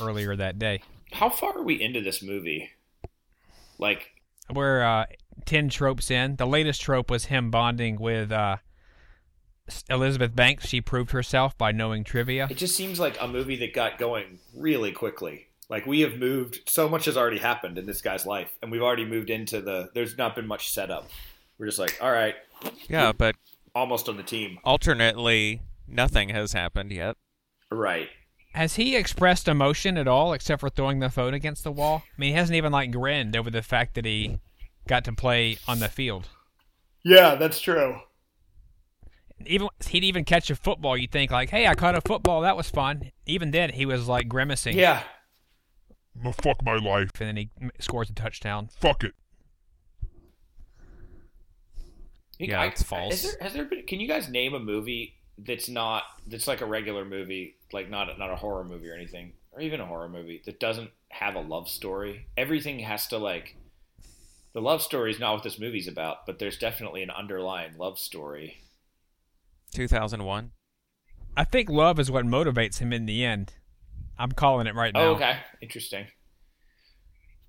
earlier 0.00 0.34
that 0.34 0.58
day. 0.58 0.82
How 1.12 1.30
far 1.30 1.58
are 1.58 1.62
we 1.62 1.80
into 1.80 2.00
this 2.00 2.22
movie? 2.22 2.70
Like, 3.78 4.10
We're 4.52 4.82
uh, 4.82 5.06
10 5.44 5.68
tropes 5.68 6.10
in. 6.10 6.36
The 6.36 6.46
latest 6.46 6.80
trope 6.80 7.10
was 7.10 7.26
him 7.26 7.50
bonding 7.50 8.00
with 8.00 8.32
uh, 8.32 8.56
Elizabeth 9.88 10.34
Banks. 10.34 10.66
She 10.66 10.80
proved 10.80 11.12
herself 11.12 11.56
by 11.56 11.70
knowing 11.70 12.02
trivia. 12.02 12.48
it 12.50 12.56
just 12.56 12.76
seems 12.76 12.98
like 12.98 13.16
a 13.20 13.28
movie 13.28 13.56
that 13.56 13.74
got 13.74 13.98
going 13.98 14.40
really 14.56 14.92
quickly. 14.92 15.46
Like 15.68 15.86
we 15.86 16.00
have 16.00 16.16
moved, 16.16 16.68
so 16.68 16.88
much 16.88 17.04
has 17.06 17.16
already 17.16 17.38
happened 17.38 17.78
in 17.78 17.86
this 17.86 18.02
guy's 18.02 18.26
life, 18.26 18.50
and 18.60 18.70
we've 18.70 18.82
already 18.82 19.06
moved 19.06 19.30
into 19.30 19.60
the. 19.62 19.90
There's 19.94 20.18
not 20.18 20.34
been 20.34 20.46
much 20.46 20.70
setup. 20.70 21.08
We're 21.56 21.66
just 21.66 21.78
like, 21.78 21.96
all 22.02 22.10
right, 22.10 22.34
Yeah, 22.88 23.12
but 23.12 23.36
almost 23.74 24.08
on 24.08 24.16
the 24.16 24.22
team. 24.22 24.58
alternately, 24.64 25.62
nothing 25.86 26.28
has 26.30 26.52
happened 26.52 26.92
yet. 26.92 27.16
Right. 27.70 28.08
Has 28.54 28.74
he 28.76 28.96
expressed 28.96 29.48
emotion 29.48 29.96
at 29.96 30.06
all 30.06 30.32
except 30.34 30.60
for 30.60 30.68
throwing 30.68 30.98
the 30.98 31.08
phone 31.08 31.32
against 31.32 31.64
the 31.64 31.72
wall? 31.72 32.02
I 32.06 32.20
mean, 32.20 32.30
he 32.30 32.36
hasn't 32.36 32.56
even 32.56 32.70
like 32.72 32.90
grinned 32.90 33.34
over 33.34 33.50
the 33.50 33.62
fact 33.62 33.94
that 33.94 34.04
he 34.04 34.38
got 34.86 35.04
to 35.04 35.12
play 35.14 35.56
on 35.66 35.78
the 35.78 35.88
field. 35.88 36.28
Yeah, 37.02 37.34
that's 37.36 37.60
true. 37.60 38.00
even 39.46 39.68
he'd 39.88 40.04
even 40.04 40.24
catch 40.24 40.50
a 40.50 40.54
football. 40.56 40.96
You 40.98 41.08
think 41.08 41.30
like, 41.30 41.48
hey, 41.50 41.66
I 41.66 41.74
caught 41.74 41.96
a 41.96 42.00
football. 42.02 42.42
That 42.42 42.56
was 42.56 42.68
fun. 42.68 43.10
Even 43.26 43.50
then, 43.52 43.70
he 43.70 43.86
was 43.86 44.06
like 44.06 44.28
grimacing. 44.28 44.76
Yeah. 44.76 45.02
"No, 46.14 46.30
fuck 46.32 46.62
my 46.62 46.76
life. 46.76 47.10
And 47.20 47.28
then 47.28 47.36
he 47.38 47.50
scores 47.80 48.10
a 48.10 48.12
touchdown. 48.12 48.68
Fuck 48.78 49.02
it. 49.04 49.14
Yeah, 52.50 52.64
it's 52.64 52.82
false. 52.82 53.22
Has 53.22 53.22
there, 53.22 53.42
has 53.42 53.52
there 53.54 53.64
been? 53.64 53.86
Can 53.86 54.00
you 54.00 54.08
guys 54.08 54.28
name 54.28 54.54
a 54.54 54.60
movie 54.60 55.14
that's 55.38 55.68
not 55.68 56.04
that's 56.26 56.46
like 56.46 56.60
a 56.60 56.66
regular 56.66 57.04
movie, 57.04 57.56
like 57.72 57.90
not 57.90 58.18
not 58.18 58.30
a 58.30 58.36
horror 58.36 58.64
movie 58.64 58.88
or 58.88 58.94
anything, 58.94 59.32
or 59.52 59.60
even 59.60 59.80
a 59.80 59.86
horror 59.86 60.08
movie 60.08 60.42
that 60.44 60.60
doesn't 60.60 60.90
have 61.08 61.34
a 61.34 61.40
love 61.40 61.68
story? 61.68 62.26
Everything 62.36 62.80
has 62.80 63.06
to 63.08 63.18
like. 63.18 63.56
The 64.54 64.60
love 64.60 64.82
story 64.82 65.10
is 65.10 65.18
not 65.18 65.32
what 65.32 65.42
this 65.42 65.58
movie's 65.58 65.88
about, 65.88 66.26
but 66.26 66.38
there's 66.38 66.58
definitely 66.58 67.02
an 67.02 67.10
underlying 67.10 67.78
love 67.78 67.98
story. 67.98 68.58
2001. 69.72 70.50
I 71.34 71.44
think 71.44 71.70
love 71.70 71.98
is 71.98 72.10
what 72.10 72.26
motivates 72.26 72.78
him 72.78 72.92
in 72.92 73.06
the 73.06 73.24
end. 73.24 73.54
I'm 74.18 74.32
calling 74.32 74.66
it 74.66 74.74
right 74.74 74.92
oh, 74.94 75.00
now. 75.00 75.06
Oh, 75.06 75.14
okay, 75.14 75.38
interesting. 75.62 76.06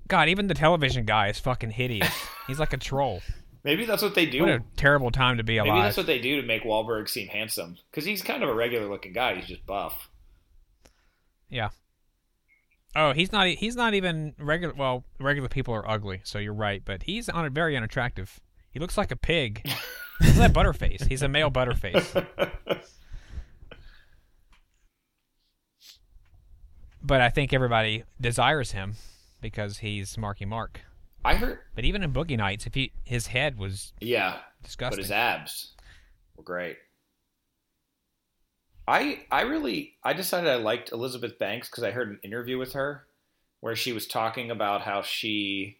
God, 0.08 0.30
even 0.30 0.48
the 0.48 0.54
television 0.54 1.06
guy 1.06 1.28
is 1.28 1.39
fucking 1.39 1.72
hideous. 1.72 2.14
He's 2.48 2.60
like 2.60 2.74
a 2.74 2.78
troll. 2.78 3.22
Maybe 3.64 3.86
that's 3.86 4.01
what 4.01 4.16
they 4.16 4.26
do. 4.26 4.41
What 4.41 4.49
a 4.49 4.64
terrible 4.76 5.11
time 5.11 5.38
to 5.38 5.43
be 5.43 5.57
alive. 5.57 5.74
Maybe 5.74 5.84
that's 5.84 5.97
what 5.97 6.05
they 6.05 6.20
do 6.20 6.41
to 6.41 6.47
make 6.47 6.64
Wahlberg 6.64 7.07
seem 7.07 7.28
handsome, 7.28 7.78
because 7.89 8.05
he's 8.05 8.22
kind 8.22 8.43
of 8.43 8.49
a 8.49 8.53
regular 8.53 8.88
looking 8.88 9.14
guy. 9.14 9.36
He's 9.36 9.47
just 9.47 9.66
buff. 9.66 10.09
Yeah. 11.49 11.70
Oh, 12.95 13.14
he's 13.14 13.32
not. 13.32 13.47
He's 13.47 13.76
not 13.76 13.93
even 13.93 14.36
regular. 14.38 14.74
Well, 14.74 15.05
regular 15.20 15.49
people 15.49 15.74
are 15.74 15.89
ugly, 15.89 16.22
so 16.24 16.39
you're 16.39 16.53
right. 16.53 16.82
But 16.84 17.03
he's 17.03 17.30
on 17.30 17.51
very 17.53 17.78
unattractive. 17.78 18.39
He 18.72 18.80
looks 18.80 18.97
like 18.97 19.11
a 19.11 19.16
pig. 19.16 19.66
he's 20.22 20.38
like 20.38 20.53
Butterface. 20.53 21.07
He's 21.07 21.22
a 21.22 21.28
male 21.28 21.49
Butterface. 21.49 22.26
But 27.05 27.20
I 27.20 27.30
think 27.30 27.51
everybody 27.51 28.05
desires 28.20 28.72
him 28.72 28.95
because 29.41 29.80
he's 29.80 30.18
Marky 30.18 30.45
Mark. 30.45 30.80
I 31.26 31.36
heard, 31.36 31.59
But 31.76 31.86
even 31.86 32.03
in 32.03 32.11
Boogie 32.13 32.38
Nights, 32.38 32.65
if 32.65 32.74
he 32.74 32.91
his 33.03 33.28
head 33.28 33.57
was 33.57 33.93
yeah, 34.01 34.39
disgusting, 34.63 34.97
but 34.97 35.03
his 35.03 35.11
abs 35.11 35.74
were 36.36 36.43
great. 36.43 36.78
I 38.88 39.26
I 39.32 39.41
really 39.41 39.95
I 40.03 40.13
decided 40.13 40.49
I 40.49 40.55
liked 40.55 40.91
Elizabeth 40.91 41.39
Banks 41.39 41.69
because 41.69 41.84
I 41.84 41.91
heard 41.91 42.09
an 42.09 42.19
interview 42.24 42.57
with 42.57 42.74
her 42.74 43.05
where 43.61 43.76
she 43.76 43.93
was 43.93 44.07
talking 44.07 44.51
about 44.51 44.82
how 44.82 45.01
she 45.01 45.78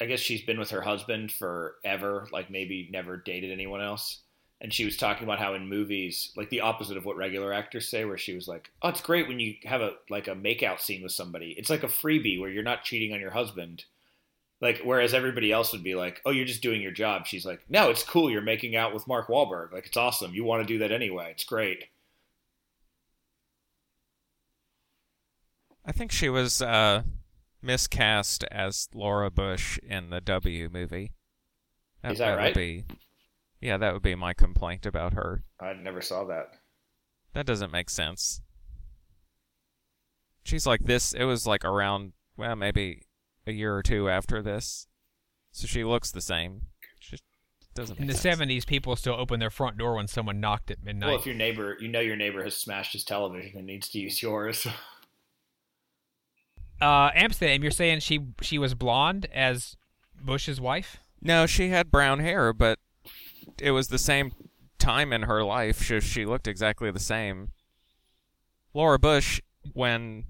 I 0.00 0.06
guess 0.06 0.20
she's 0.20 0.42
been 0.42 0.58
with 0.58 0.70
her 0.70 0.80
husband 0.80 1.32
forever, 1.32 2.28
like 2.32 2.50
maybe 2.50 2.88
never 2.90 3.16
dated 3.16 3.50
anyone 3.50 3.82
else. 3.82 4.20
And 4.60 4.72
she 4.72 4.84
was 4.84 4.96
talking 4.96 5.24
about 5.24 5.38
how 5.38 5.54
in 5.54 5.68
movies, 5.68 6.32
like 6.36 6.50
the 6.50 6.60
opposite 6.62 6.96
of 6.96 7.04
what 7.04 7.16
regular 7.16 7.52
actors 7.52 7.88
say, 7.88 8.04
where 8.04 8.18
she 8.18 8.34
was 8.34 8.48
like, 8.48 8.70
"Oh, 8.82 8.88
it's 8.88 9.00
great 9.00 9.28
when 9.28 9.38
you 9.38 9.54
have 9.64 9.80
a 9.80 9.94
like 10.10 10.26
a 10.28 10.34
makeout 10.34 10.80
scene 10.80 11.02
with 11.02 11.12
somebody. 11.12 11.52
It's 11.56 11.70
like 11.70 11.84
a 11.84 11.88
freebie 11.88 12.40
where 12.40 12.50
you're 12.50 12.62
not 12.64 12.82
cheating 12.84 13.12
on 13.12 13.20
your 13.20 13.30
husband, 13.30 13.84
Like, 14.60 14.80
whereas 14.84 15.14
everybody 15.14 15.50
else 15.52 15.72
would 15.72 15.82
be 15.84 15.94
like, 15.96 16.20
"Oh, 16.24 16.30
you're 16.30 16.44
just 16.46 16.62
doing 16.62 16.80
your 16.82 16.92
job." 16.92 17.26
She's 17.26 17.46
like, 17.46 17.68
"No, 17.68 17.90
it's 17.90 18.04
cool. 18.04 18.30
You're 18.30 18.40
making 18.42 18.76
out 18.76 18.94
with 18.94 19.06
Mark 19.08 19.28
Wahlberg. 19.28 19.72
Like, 19.72 19.86
it's 19.86 19.96
awesome. 19.96 20.34
You 20.34 20.44
want 20.44 20.62
to 20.62 20.72
do 20.72 20.78
that 20.78 20.92
anyway. 20.92 21.30
It's 21.32 21.44
great." 21.44 21.86
I 25.84 25.92
think 25.92 26.12
she 26.12 26.28
was 26.28 26.60
uh, 26.62 27.02
miscast 27.62 28.44
as 28.50 28.88
Laura 28.94 29.30
Bush 29.30 29.78
in 29.82 30.10
the 30.10 30.20
W 30.20 30.68
movie. 30.72 31.12
Is 32.04 32.18
that 32.18 32.36
right? 32.36 32.54
be, 32.54 32.84
yeah, 33.60 33.76
that 33.76 33.92
would 33.92 34.02
be 34.02 34.14
my 34.14 34.34
complaint 34.34 34.86
about 34.86 35.14
her. 35.14 35.42
I 35.60 35.72
never 35.72 36.00
saw 36.00 36.24
that. 36.24 36.54
That 37.34 37.46
doesn't 37.46 37.72
make 37.72 37.90
sense. 37.90 38.40
She's 40.44 40.66
like 40.66 40.84
this. 40.84 41.12
It 41.12 41.24
was 41.24 41.46
like 41.46 41.64
around, 41.64 42.12
well, 42.36 42.56
maybe 42.56 43.02
a 43.46 43.52
year 43.52 43.76
or 43.76 43.82
two 43.82 44.08
after 44.08 44.42
this. 44.42 44.86
So 45.52 45.66
she 45.66 45.84
looks 45.84 46.10
the 46.10 46.20
same. 46.20 46.62
She 47.00 47.18
doesn't 47.74 47.98
In 47.98 48.06
make 48.06 48.16
the 48.16 48.20
sense. 48.20 48.40
'70s, 48.40 48.66
people 48.66 48.96
still 48.96 49.14
opened 49.14 49.42
their 49.42 49.50
front 49.50 49.76
door 49.76 49.96
when 49.96 50.08
someone 50.08 50.40
knocked 50.40 50.70
at 50.70 50.82
midnight. 50.82 51.08
Well, 51.08 51.18
if 51.18 51.26
your 51.26 51.34
neighbor, 51.34 51.76
you 51.80 51.88
know 51.88 52.00
your 52.00 52.16
neighbor 52.16 52.42
has 52.44 52.56
smashed 52.56 52.92
his 52.92 53.04
television 53.04 53.58
and 53.58 53.66
needs 53.66 53.88
to 53.90 53.98
use 53.98 54.22
yours. 54.22 54.66
uh, 56.80 57.10
Amsterdam, 57.14 57.62
you're 57.62 57.70
saying 57.70 58.00
she 58.00 58.20
she 58.40 58.58
was 58.58 58.74
blonde 58.74 59.26
as 59.34 59.76
Bush's 60.20 60.60
wife? 60.60 60.98
No, 61.20 61.46
she 61.46 61.70
had 61.70 61.90
brown 61.90 62.20
hair, 62.20 62.52
but 62.52 62.78
it 63.60 63.70
was 63.70 63.88
the 63.88 63.98
same 63.98 64.32
time 64.78 65.12
in 65.12 65.22
her 65.22 65.42
life. 65.42 65.82
She, 65.82 66.00
she 66.00 66.24
looked 66.24 66.46
exactly 66.46 66.90
the 66.90 66.98
same. 67.00 67.52
Laura 68.74 68.98
Bush, 68.98 69.40
when 69.72 70.24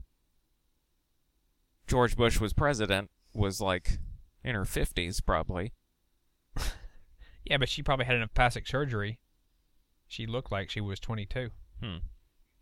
George 1.87 2.17
Bush 2.17 2.41
was 2.41 2.53
president, 2.53 3.11
was 3.35 3.61
like 3.61 3.99
in 4.45 4.55
her 4.55 4.65
50s, 4.65 5.25
probably. 5.25 5.73
Yeah, 7.45 7.57
but 7.57 7.69
she 7.69 7.83
probably 7.83 8.05
had 8.05 8.17
enough 8.17 8.35
plastic 8.35 8.67
surgery. 8.67 9.19
She 10.07 10.27
looked 10.27 10.53
like 10.53 10.69
she 10.69 10.83
was 10.83 11.01
22. 11.01 11.51
Hmm. 11.83 11.97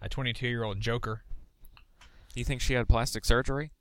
A 0.01 0.09
22 0.09 0.47
year 0.47 0.63
old 0.63 0.81
joker. 0.81 1.25
You 2.35 2.45
think 2.45 2.61
she 2.61 2.75
had 2.75 2.89
plastic 2.89 3.25
surgery? 3.25 3.73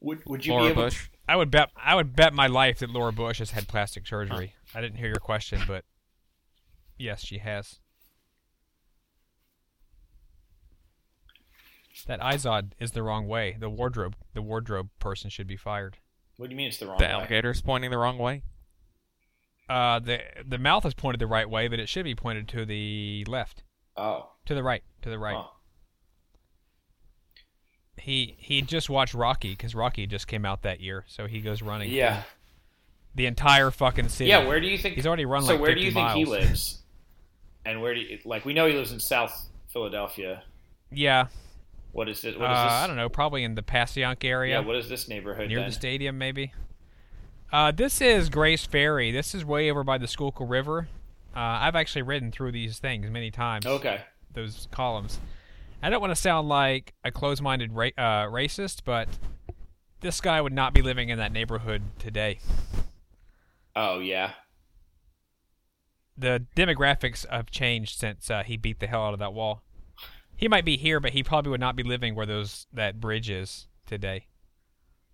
would 0.00 0.22
Would 0.26 0.44
you 0.44 0.52
Laura 0.52 0.64
be 0.64 0.70
able? 0.70 0.82
Bush? 0.82 1.08
I 1.28 1.36
would 1.36 1.50
bet 1.50 1.70
I 1.76 1.94
would 1.94 2.14
bet 2.14 2.34
my 2.34 2.46
life 2.46 2.78
that 2.80 2.90
Laura 2.90 3.12
Bush 3.12 3.38
has 3.38 3.52
had 3.52 3.68
plastic 3.68 4.06
surgery. 4.06 4.54
I 4.74 4.80
didn't 4.80 4.98
hear 4.98 5.08
your 5.08 5.16
question, 5.16 5.62
but 5.66 5.84
yes, 6.98 7.24
she 7.24 7.38
has. 7.38 7.80
That 12.06 12.20
Izod 12.20 12.72
is 12.78 12.90
the 12.90 13.02
wrong 13.02 13.26
way. 13.26 13.56
The 13.58 13.70
wardrobe 13.70 14.16
the 14.34 14.42
wardrobe 14.42 14.90
person 14.98 15.30
should 15.30 15.46
be 15.46 15.56
fired. 15.56 15.98
What 16.36 16.48
do 16.48 16.52
you 16.52 16.56
mean 16.56 16.68
it's 16.68 16.78
the 16.78 16.86
wrong 16.86 16.98
way? 16.98 17.06
The 17.06 17.08
way? 17.08 17.12
alligator's 17.12 17.62
pointing 17.62 17.90
the 17.90 17.98
wrong 17.98 18.18
way? 18.18 18.42
Uh, 19.68 19.98
the 20.00 20.20
the 20.44 20.58
mouth 20.58 20.84
is 20.84 20.92
pointed 20.92 21.20
the 21.20 21.26
right 21.26 21.48
way, 21.48 21.68
but 21.68 21.78
it 21.78 21.88
should 21.88 22.04
be 22.04 22.14
pointed 22.14 22.48
to 22.48 22.66
the 22.66 23.24
left, 23.26 23.62
Oh, 23.96 24.32
to 24.44 24.54
the 24.54 24.62
right, 24.62 24.82
to 25.02 25.08
the 25.08 25.18
right. 25.18 25.36
Huh. 25.36 25.48
He 27.96 28.34
he 28.38 28.60
just 28.62 28.90
watched 28.90 29.14
Rocky 29.14 29.50
because 29.50 29.74
Rocky 29.74 30.06
just 30.06 30.26
came 30.26 30.44
out 30.44 30.62
that 30.62 30.80
year, 30.80 31.04
so 31.08 31.26
he 31.26 31.40
goes 31.40 31.62
running. 31.62 31.90
Yeah, 31.90 32.22
the 33.14 33.26
entire 33.26 33.70
fucking 33.70 34.08
city. 34.08 34.30
yeah. 34.30 34.46
Where 34.46 34.60
do 34.60 34.66
you 34.66 34.76
think 34.78 34.96
He's 34.96 35.06
already 35.06 35.24
run 35.24 35.44
like 35.44 35.58
all 35.58 35.62
over. 35.64 35.66
So 35.66 35.76
like 35.76 35.76
where 35.76 35.76
50 35.76 35.80
do 35.80 35.86
you 35.86 35.92
think 35.92 36.10
he 36.12 36.24
lives? 36.24 36.82
And 37.64 37.80
where 37.80 37.94
do 37.94 38.00
you 38.00 38.18
like? 38.24 38.44
We 38.44 38.52
know 38.52 38.66
he 38.66 38.74
lives 38.74 38.92
in 38.92 39.00
South 39.00 39.48
Philadelphia. 39.68 40.42
Yeah, 40.90 41.26
What 41.92 42.08
is 42.08 42.24
it? 42.24 42.36
uh, 42.36 42.38
What 42.40 42.50
is 42.50 42.56
this? 42.56 42.72
I 42.72 42.86
don't 42.86 42.96
know, 42.96 43.08
probably 43.08 43.42
in 43.42 43.54
the 43.54 43.62
Passyunk 43.62 44.22
area. 44.24 44.60
Yeah, 44.60 44.66
what 44.66 44.76
is 44.76 44.88
this 44.88 45.08
neighborhood 45.08 45.48
near 45.48 45.60
then? 45.60 45.68
the 45.68 45.74
stadium, 45.74 46.18
maybe. 46.18 46.52
Uh, 47.52 47.70
this 47.72 48.00
is 48.00 48.28
Gray's 48.28 48.64
Ferry. 48.66 49.10
This 49.12 49.34
is 49.34 49.44
way 49.44 49.70
over 49.70 49.82
by 49.84 49.98
the 49.98 50.06
Schuylkill 50.06 50.46
River. 50.46 50.88
Uh, 51.34 51.38
I've 51.40 51.74
actually 51.76 52.02
ridden 52.02 52.30
through 52.32 52.52
these 52.52 52.78
things 52.78 53.08
many 53.10 53.30
times. 53.30 53.64
Okay. 53.66 54.02
Those 54.34 54.68
columns. 54.72 55.18
I 55.84 55.90
don't 55.90 56.00
want 56.00 56.12
to 56.12 56.16
sound 56.20 56.48
like 56.48 56.94
a 57.04 57.12
close-minded 57.12 57.74
ra- 57.74 57.90
uh, 57.98 58.24
racist, 58.28 58.84
but 58.86 59.06
this 60.00 60.18
guy 60.18 60.40
would 60.40 60.54
not 60.54 60.72
be 60.72 60.80
living 60.80 61.10
in 61.10 61.18
that 61.18 61.30
neighborhood 61.30 61.82
today. 61.98 62.38
Oh 63.76 63.98
yeah. 63.98 64.30
The 66.16 66.46
demographics 66.56 67.28
have 67.28 67.50
changed 67.50 67.98
since 67.98 68.30
uh, 68.30 68.44
he 68.44 68.56
beat 68.56 68.80
the 68.80 68.86
hell 68.86 69.04
out 69.04 69.12
of 69.12 69.18
that 69.18 69.34
wall. 69.34 69.62
He 70.34 70.48
might 70.48 70.64
be 70.64 70.78
here, 70.78 71.00
but 71.00 71.12
he 71.12 71.22
probably 71.22 71.50
would 71.50 71.60
not 71.60 71.76
be 71.76 71.82
living 71.82 72.14
where 72.14 72.24
those 72.24 72.66
that 72.72 72.98
bridge 72.98 73.28
is 73.28 73.66
today. 73.84 74.28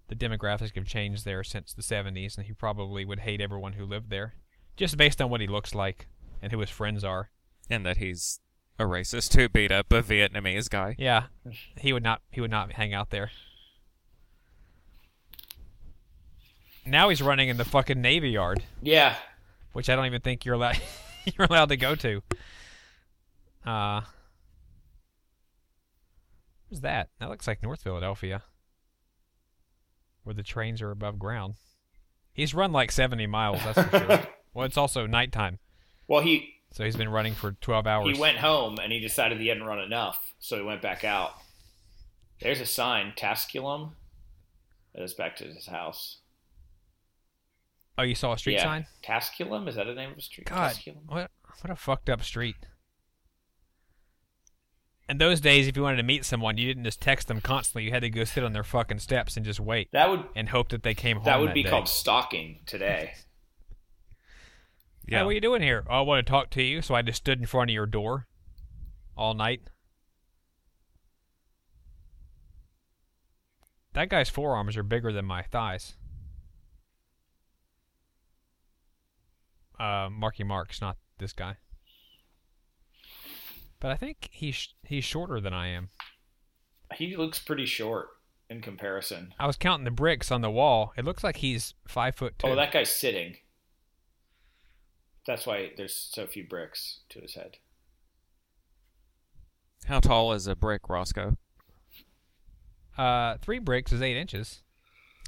The 0.07 0.14
demographics 0.14 0.77
have 0.77 0.87
changed 0.87 1.25
there 1.25 1.43
since 1.43 1.73
the 1.73 1.83
70s, 1.83 2.37
and 2.37 2.47
he 2.47 2.53
probably 2.53 3.05
would 3.05 3.21
hate 3.21 3.41
everyone 3.41 3.73
who 3.73 3.85
lived 3.85 4.09
there, 4.09 4.35
just 4.77 4.97
based 4.97 5.21
on 5.21 5.31
what 5.31 5.41
he 5.41 5.49
looks 5.49 5.75
like 5.75 6.07
and 6.41 6.53
who 6.53 6.61
his 6.61 6.71
friends 6.71 7.03
are. 7.03 7.31
And 7.68 7.85
that 7.85 7.97
he's 7.97 8.39
a 8.81 8.85
racist 8.85 9.35
who 9.35 9.49
beat 9.49 9.70
up 9.70 9.93
a 9.93 10.03
Vietnamese 10.03 10.68
guy. 10.70 10.97
Yeah, 10.99 11.24
he 11.78 11.93
would 11.93 12.03
not. 12.03 12.22
He 12.31 12.41
would 12.41 12.51
not 12.51 12.72
hang 12.72 12.95
out 12.95 13.11
there. 13.11 13.31
Now 16.87 17.09
he's 17.11 17.22
running 17.22 17.49
in 17.49 17.57
the 17.57 17.64
fucking 17.64 18.01
navy 18.01 18.31
yard, 18.31 18.62
Yeah. 18.83 19.16
which 19.72 19.89
I 19.91 19.97
don't 19.97 20.07
even 20.07 20.22
think 20.22 20.45
you're 20.45 20.55
allowed. 20.55 20.78
you're 21.26 21.47
allowed 21.47 21.68
to 21.68 21.76
go 21.76 21.95
to. 21.95 22.22
Uh, 23.64 24.01
what's 26.68 26.81
that? 26.81 27.11
That 27.20 27.28
looks 27.28 27.47
like 27.47 27.62
North 27.62 27.83
Philadelphia, 27.83 28.43
where 30.24 30.35
the 30.35 30.43
trains 30.43 30.81
are 30.81 30.91
above 30.91 31.18
ground. 31.18 31.55
He's 32.33 32.55
run 32.55 32.72
like 32.72 32.91
70 32.91 33.26
miles. 33.26 33.61
That's 33.62 33.83
for 33.91 33.99
sure. 33.99 34.22
well, 34.55 34.64
it's 34.64 34.78
also 34.78 35.07
nighttime, 35.07 35.59
Well, 36.09 36.22
he 36.22 36.55
so 36.73 36.85
he's 36.85 36.97
been 36.97 37.09
running 37.09 37.35
for 37.35 37.53
12 37.61 37.87
hours. 37.87 38.14
he 38.16 38.21
went 38.21 38.39
home 38.39 38.79
and 38.83 38.93
he 38.93 39.01
decided 39.01 39.41
he 39.41 39.49
hadn't 39.49 39.64
run 39.64 39.81
enough, 39.81 40.35
so 40.39 40.57
he 40.57 40.62
went 40.62 40.83
back 40.83 41.05
out. 41.05 41.33
There's 42.41 42.61
a 42.61 42.66
sign, 42.66 43.12
Tasculum. 43.16 43.93
That 44.95 45.03
is 45.03 45.14
back 45.14 45.37
to 45.37 45.45
his 45.45 45.66
house. 45.66 46.18
oh, 47.99 48.03
you 48.03 48.14
saw 48.14 48.33
a 48.33 48.39
street 48.39 48.55
yeah. 48.55 48.64
sign? 48.64 48.87
Tasculum? 49.05 49.68
Is 49.68 49.77
that 49.77 49.87
the 49.87 49.95
name 49.95 50.12
of 50.12 50.18
a 50.18 50.23
street? 50.23 50.49
God, 50.49 50.73
Tasculum? 50.73 51.07
what 51.07 51.31
what 51.61 51.71
a 51.71 51.77
fucked 51.77 52.09
up 52.09 52.23
street. 52.25 52.57
In 55.09 55.18
those 55.18 55.41
days, 55.41 55.66
if 55.66 55.77
you 55.77 55.83
wanted 55.83 55.97
to 55.97 56.03
meet 56.05 56.25
someone, 56.25 56.57
you 56.57 56.66
didn't 56.68 56.85
just 56.85 57.01
text 57.01 57.27
them 57.27 57.41
constantly. 57.41 57.85
You 57.85 57.91
had 57.91 58.03
to 58.03 58.11
go 58.11 58.23
sit 58.25 58.45
on 58.45 58.53
their 58.53 58.62
fucking 58.62 59.01
steps 59.01 59.37
and 59.37 59.45
just 59.45 59.59
wait 59.59 59.89
That 59.93 60.09
would 60.09 60.25
and 60.37 60.49
hope 60.49 60.68
that 60.68 60.85
they 60.85 60.95
came 60.95 61.16
home. 61.16 61.25
that 61.25 61.41
would 61.41 61.53
be 61.53 61.64
day. 61.64 61.71
called 61.71 61.89
stalking 61.89 62.61
today. 62.66 63.14
Hey, 65.07 65.17
what 65.23 65.31
are 65.31 65.33
you 65.33 65.41
doing 65.41 65.63
here? 65.63 65.85
Oh, 65.89 65.99
I 65.99 66.01
want 66.03 66.25
to 66.25 66.31
talk 66.31 66.51
to 66.51 66.63
you, 66.63 66.83
so 66.83 66.95
I 66.95 67.03
just 67.03 67.19
stood 67.19 67.41
in 67.41 67.47
front 67.47 67.71
of 67.71 67.75
your 67.75 67.87
door 67.87 68.27
all 69.17 69.35
night. 69.35 69.63
That 73.93 74.09
guy's 74.09 74.31
forearms 74.31 74.77
are 74.77 74.85
bigger 74.85 75.13
than 75.13 75.25
my 75.25 75.43
thighs. 75.43 75.95
Uh, 79.79 80.09
Marky 80.11 80.45
Mark's 80.45 80.81
not 80.81 80.97
this 81.19 81.33
guy. 81.33 81.57
But 83.81 83.91
I 83.91 83.97
think 83.97 84.29
he's 84.31 84.75
he's 84.85 85.05
shorter 85.05 85.41
than 85.41 85.55
I 85.55 85.69
am. 85.69 85.89
He 86.95 87.17
looks 87.17 87.39
pretty 87.39 87.67
short 87.67 88.09
in 88.51 88.61
comparison. 88.61 89.33
I 89.39 89.47
was 89.47 89.57
counting 89.57 89.85
the 89.85 89.91
bricks 89.91 90.31
on 90.31 90.43
the 90.43 90.51
wall. 90.51 90.93
It 90.97 91.05
looks 91.05 91.25
like 91.25 91.39
he's 91.39 91.75
five 91.89 92.15
foot 92.15 92.39
two. 92.39 92.49
Oh, 92.49 92.57
that 92.57 92.73
guy's 92.73 92.91
sitting. 92.91 93.37
That's 95.31 95.47
why 95.47 95.70
there's 95.76 95.95
so 95.95 96.26
few 96.26 96.43
bricks 96.45 97.03
to 97.11 97.20
his 97.20 97.37
head. 97.37 97.59
How 99.87 100.01
tall 100.01 100.33
is 100.33 100.49
a 100.49 100.57
brick, 100.57 100.89
Roscoe? 100.89 101.37
uh, 102.99 103.37
three 103.41 103.61
bricks 103.61 103.93
is 103.93 104.03
eight 104.03 104.16
inches. 104.16 104.64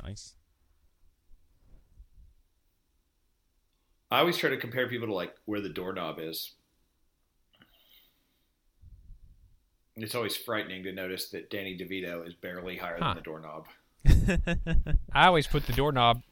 Nice. 0.03 0.35
I 4.11 4.19
always 4.19 4.37
try 4.37 4.51
to 4.51 4.57
compare 4.57 4.89
people 4.89 5.07
to 5.07 5.15
like 5.15 5.37
where 5.45 5.61
the 5.61 5.69
doorknob 5.69 6.17
is. 6.19 6.51
It's 9.95 10.17
always 10.17 10.37
frightening 10.37 10.83
to 10.83 10.93
notice 10.93 11.29
that 11.29 11.49
Danny 11.49 11.79
DeVito 11.79 12.27
is 12.27 12.35
barely 12.35 12.77
higher 12.77 12.99
Huh. 13.01 13.15
than 13.15 13.19
the 13.19 13.23
doorknob. 13.23 13.67
I 15.13 15.27
always 15.29 15.47
put 15.47 15.67
the 15.69 15.73
doorknob 15.73 16.23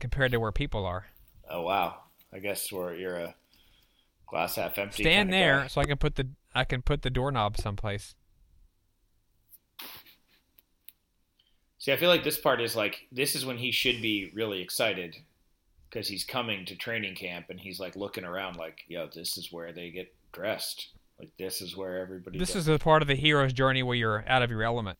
compared 0.00 0.32
to 0.32 0.38
where 0.40 0.50
people 0.52 0.86
are. 0.86 1.08
Oh 1.50 1.60
wow! 1.60 2.01
I 2.32 2.38
guess 2.38 2.72
where 2.72 2.94
you're 2.94 3.16
a 3.16 3.34
glass 4.26 4.56
half 4.56 4.78
empty. 4.78 5.02
Stand 5.02 5.32
there 5.32 5.60
guy. 5.60 5.66
so 5.66 5.80
I 5.80 5.84
can 5.84 5.98
put 5.98 6.16
the 6.16 6.28
I 6.54 6.64
can 6.64 6.82
put 6.82 7.02
the 7.02 7.10
doorknob 7.10 7.58
someplace. 7.58 8.14
See, 11.78 11.92
I 11.92 11.96
feel 11.96 12.08
like 12.08 12.24
this 12.24 12.38
part 12.38 12.60
is 12.60 12.76
like 12.76 13.06
this 13.10 13.34
is 13.34 13.44
when 13.44 13.58
he 13.58 13.70
should 13.70 14.00
be 14.00 14.30
really 14.34 14.62
excited 14.62 15.16
because 15.90 16.08
he's 16.08 16.24
coming 16.24 16.64
to 16.66 16.76
training 16.76 17.14
camp 17.14 17.46
and 17.50 17.60
he's 17.60 17.78
like 17.78 17.96
looking 17.96 18.24
around 18.24 18.56
like, 18.56 18.84
yo, 18.88 19.08
this 19.14 19.36
is 19.36 19.52
where 19.52 19.72
they 19.72 19.90
get 19.90 20.14
dressed. 20.32 20.88
Like 21.18 21.30
this 21.38 21.60
is 21.60 21.76
where 21.76 21.98
everybody. 21.98 22.38
This 22.38 22.50
goes. 22.50 22.58
is 22.58 22.66
the 22.66 22.78
part 22.78 23.02
of 23.02 23.08
the 23.08 23.14
hero's 23.14 23.52
journey 23.52 23.82
where 23.82 23.96
you're 23.96 24.24
out 24.26 24.42
of 24.42 24.50
your 24.50 24.62
element. 24.62 24.98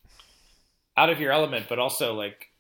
out 0.97 1.09
of 1.09 1.19
your 1.21 1.33
element, 1.33 1.67
but 1.69 1.79
also 1.79 2.15
like 2.15 2.52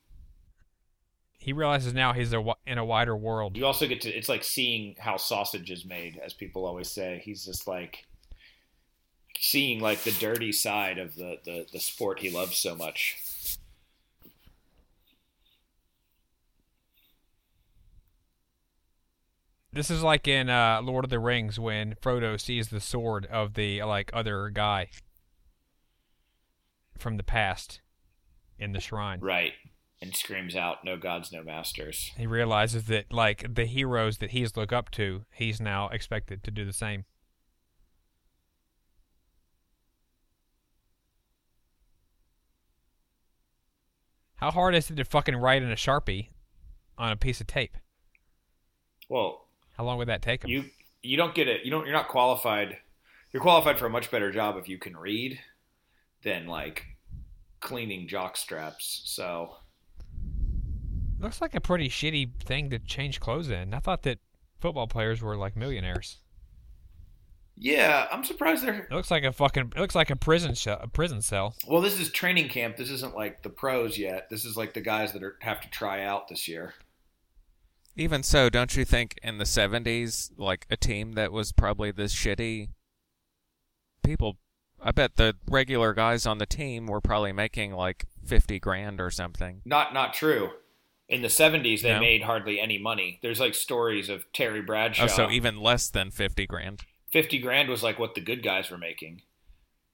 He 1.43 1.53
realizes 1.53 1.93
now 1.93 2.13
he's 2.13 2.33
a, 2.33 2.45
in 2.69 2.79
a 2.79 2.85
wider 2.85 3.17
world. 3.17 3.57
you 3.57 3.67
also 3.67 3.89
get 3.89 4.03
to 4.03 4.09
it's 4.09 4.29
like 4.29 4.45
seeing 4.45 4.95
how 4.97 5.17
sausage 5.17 5.73
is 5.73 5.85
made, 5.85 6.21
as 6.25 6.33
people 6.33 6.65
always 6.65 6.89
say. 6.89 7.21
He's 7.25 7.45
just 7.45 7.67
like 7.67 8.07
seeing 9.41 9.81
like 9.81 10.05
the 10.05 10.13
dirty 10.13 10.53
side 10.53 10.99
of 10.99 11.17
the 11.17 11.39
the, 11.45 11.67
the 11.73 11.81
sport 11.81 12.21
he 12.21 12.31
loves 12.31 12.57
so 12.57 12.77
much. 12.77 13.17
This 19.73 19.91
is 19.91 20.05
like 20.05 20.29
in 20.29 20.49
uh, 20.49 20.81
Lord 20.81 21.05
of 21.05 21.11
the 21.11 21.19
Rings 21.19 21.59
when 21.59 21.97
Frodo 22.01 22.41
sees 22.41 22.69
the 22.69 22.79
sword 22.79 23.27
of 23.27 23.55
the 23.55 23.83
like 23.83 24.13
other 24.15 24.49
guy 24.49 24.91
from 26.97 27.17
the 27.17 27.25
past 27.25 27.81
in 28.61 28.71
the 28.71 28.81
shrine. 28.81 29.19
Right. 29.19 29.55
And 30.03 30.17
screams 30.17 30.57
out, 30.57 30.85
No 30.85 30.97
gods, 30.97 31.31
no 31.31 31.45
masters. 31.45 32.11
He 32.17 32.27
realizes 32.27 32.87
that 32.87 33.13
like 33.13 33.55
the 33.55 33.67
heroes 33.67 34.19
that 34.19 34.33
he's 34.33 34.57
looked 34.57 34.73
up 34.73 34.91
to, 34.93 35.25
he's 35.33 35.61
now 35.61 35.89
expected 35.91 36.43
to 36.43 36.51
do 36.51 36.65
the 36.65 36.73
same. 36.73 37.05
How 44.37 44.51
hard 44.51 44.75
is 44.75 44.91
it 44.91 44.97
to 44.97 45.05
fucking 45.05 45.37
write 45.37 45.63
in 45.63 45.71
a 45.71 45.77
sharpie 45.77 46.29
on 46.99 47.13
a 47.13 47.17
piece 47.17 47.41
of 47.41 47.47
tape? 47.47 47.77
Well, 49.09 49.47
How 49.77 49.85
long 49.85 49.99
would 49.99 50.09
that 50.09 50.23
take 50.23 50.45
him? 50.45 50.51
you 50.51 50.65
you 51.05 51.17
don't 51.17 51.35
get 51.35 51.49
it 51.49 51.65
you 51.65 51.71
don't 51.71 51.85
you're 51.85 51.95
not 51.95 52.07
qualified 52.09 52.77
you're 53.33 53.43
qualified 53.43 53.77
for 53.79 53.87
a 53.87 53.91
much 53.91 54.11
better 54.13 54.31
job 54.31 54.57
if 54.57 54.69
you 54.69 54.79
can 54.79 54.97
read 54.97 55.41
than 56.23 56.47
like 56.47 56.85
cleaning 57.61 58.07
jock 58.07 58.37
straps. 58.37 59.03
So 59.05 59.57
Looks 61.23 61.41
like 61.41 61.55
a 61.55 61.61
pretty 61.61 61.89
shitty 61.89 62.43
thing 62.43 62.69
to 62.71 62.81
change 62.81 63.21
clothes 63.21 63.49
in. 63.49 63.75
I 63.75 63.79
thought 63.79 64.03
that 64.03 64.19
football 64.61 64.89
players 64.89 65.23
were 65.23 65.37
like 65.37 65.57
millionaires. 65.57 66.19
Yeah, 67.57 68.09
I'm 68.11 68.25
surprised 68.25 68.65
they're 68.65 68.89
It 68.91 68.91
looks 68.91 69.11
like 69.11 69.23
a 69.23 69.33
fucking. 69.33 69.73
It 69.77 69.81
looks 69.81 69.95
like 69.95 70.11
a 70.11 70.17
prison 70.17 70.57
cell. 70.57 70.79
A 70.81 70.89
prison 70.89 71.23
cell. 71.23 71.55
Well, 71.69 71.81
this 71.81 72.01
is 72.01 72.11
training 72.11 72.49
camp. 72.49 72.77
This 72.77 72.91
isn't 72.91 73.15
like 73.15 73.43
the 73.43 73.51
pros 73.51 73.97
yet. 73.97 74.31
This 74.31 74.45
is 74.45 74.57
like 74.57 74.75
the 74.75 74.81
guys 74.81 75.13
that 75.13 75.23
are 75.23 75.37
have 75.43 75.61
to 75.61 75.71
try 75.71 76.03
out 76.03 76.27
this 76.27 76.49
year. 76.49 76.75
Even 77.95 78.23
so, 78.23 78.49
don't 78.49 78.75
you 78.75 78.85
think 78.85 79.19
in 79.23 79.39
the 79.39 79.45
70s, 79.45 80.31
like 80.39 80.67
a 80.71 80.77
team 80.77 81.13
that 81.13 81.31
was 81.31 81.53
probably 81.53 81.91
this 81.91 82.15
shitty, 82.15 82.71
people, 84.03 84.39
I 84.81 84.93
bet 84.93 85.17
the 85.17 85.37
regular 85.47 85.93
guys 85.93 86.25
on 86.25 86.39
the 86.39 86.47
team 86.47 86.87
were 86.87 87.03
probably 87.03 87.33
making 87.33 87.73
like 87.73 88.07
50 88.25 88.59
grand 88.61 88.99
or 89.01 89.11
something. 89.11 89.61
Not 89.65 89.93
not 89.95 90.15
true. 90.15 90.51
In 91.13 91.21
the 91.23 91.29
70s, 91.29 91.83
they 91.83 91.91
No. 91.93 92.01
made 92.01 92.23
hardly 92.23 92.59
any 92.59 92.79
money. 92.79 93.19
There's 93.23 93.39
like 93.39 93.55
stories 93.55 94.09
of 94.09 94.25
Terry 94.33 94.63
Bradshaw. 94.63 95.05
Oh, 95.05 95.07
so 95.09 95.31
even 95.31 95.61
less 95.61 95.91
than 95.91 96.11
50 96.11 96.47
grand. 96.47 96.81
50 97.13 97.39
grand 97.39 97.69
was 97.69 97.83
like 97.83 97.99
what 97.99 98.15
the 98.15 98.21
good 98.23 98.43
guys 98.43 98.71
were 98.71 98.79
making. 98.79 99.23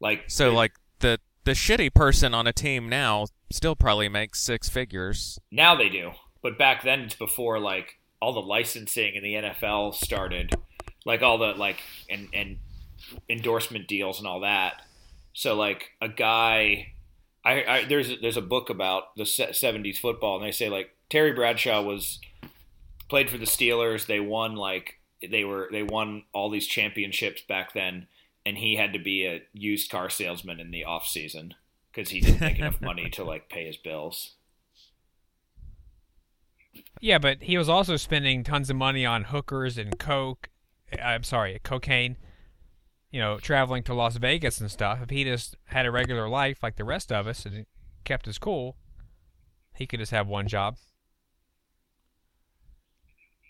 Like 0.00 0.24
So 0.30 0.50
like 0.52 0.72
the 1.00 1.18
the 1.44 1.52
shitty 1.52 1.92
person 1.92 2.34
on 2.34 2.46
a 2.46 2.52
team 2.52 2.88
now 2.88 3.26
still 3.50 3.74
probably 3.74 4.08
makes 4.08 4.40
six 4.40 4.68
figures. 4.68 5.38
now 5.50 5.74
they 5.74 5.88
do, 5.88 6.12
but 6.42 6.56
back 6.56 6.82
then 6.84 7.00
it's 7.00 7.16
before 7.16 7.58
like 7.58 7.98
all 8.22 8.32
the 8.32 8.40
licensing 8.40 9.14
in 9.16 9.22
the 9.24 9.34
NFL 9.34 9.94
started, 9.96 10.54
like 11.04 11.22
all 11.22 11.36
the 11.38 11.52
like 11.54 11.78
and 12.08 12.28
and 12.32 12.58
endorsement 13.28 13.88
deals 13.88 14.18
and 14.18 14.26
all 14.28 14.40
that. 14.40 14.82
So 15.32 15.54
like 15.56 15.90
a 16.00 16.08
guy, 16.08 16.92
I, 17.44 17.64
I 17.64 17.84
there's 17.88 18.20
there's 18.20 18.36
a 18.36 18.42
book 18.42 18.70
about 18.70 19.16
the 19.16 19.24
'70s 19.24 19.98
football, 19.98 20.36
and 20.36 20.44
they 20.46 20.52
say 20.52 20.68
like 20.68 20.90
Terry 21.10 21.32
Bradshaw 21.32 21.82
was 21.82 22.20
played 23.08 23.30
for 23.30 23.38
the 23.38 23.46
Steelers. 23.46 24.06
They 24.06 24.20
won 24.20 24.56
like 24.56 24.98
they 25.28 25.44
were 25.44 25.68
they 25.72 25.82
won 25.82 26.24
all 26.32 26.50
these 26.50 26.66
championships 26.66 27.42
back 27.42 27.72
then, 27.72 28.06
and 28.44 28.58
he 28.58 28.76
had 28.76 28.92
to 28.92 28.98
be 28.98 29.24
a 29.24 29.42
used 29.52 29.90
car 29.90 30.10
salesman 30.10 30.60
in 30.60 30.70
the 30.70 30.84
off 30.84 31.06
season 31.06 31.54
because 31.90 32.10
he 32.10 32.20
didn't 32.20 32.40
make 32.40 32.58
enough 32.58 32.80
money 32.80 33.08
to 33.10 33.24
like 33.24 33.48
pay 33.48 33.66
his 33.66 33.76
bills. 33.76 34.34
Yeah, 37.00 37.18
but 37.18 37.42
he 37.42 37.58
was 37.58 37.68
also 37.68 37.96
spending 37.96 38.44
tons 38.44 38.70
of 38.70 38.76
money 38.76 39.04
on 39.04 39.24
hookers 39.24 39.78
and 39.78 39.98
coke. 39.98 40.48
Uh, 40.92 41.02
I'm 41.02 41.24
sorry, 41.24 41.60
cocaine. 41.62 42.16
You 43.10 43.20
know, 43.20 43.38
traveling 43.38 43.82
to 43.84 43.94
Las 43.94 44.16
Vegas 44.16 44.60
and 44.60 44.70
stuff. 44.70 45.00
If 45.02 45.10
he 45.10 45.24
just 45.24 45.56
had 45.66 45.86
a 45.86 45.90
regular 45.90 46.28
life 46.28 46.62
like 46.62 46.76
the 46.76 46.84
rest 46.84 47.10
of 47.10 47.26
us 47.26 47.46
and 47.46 47.64
kept 48.04 48.26
his 48.26 48.38
cool, 48.38 48.76
he 49.74 49.86
could 49.86 50.00
just 50.00 50.12
have 50.12 50.26
one 50.26 50.46
job. 50.46 50.76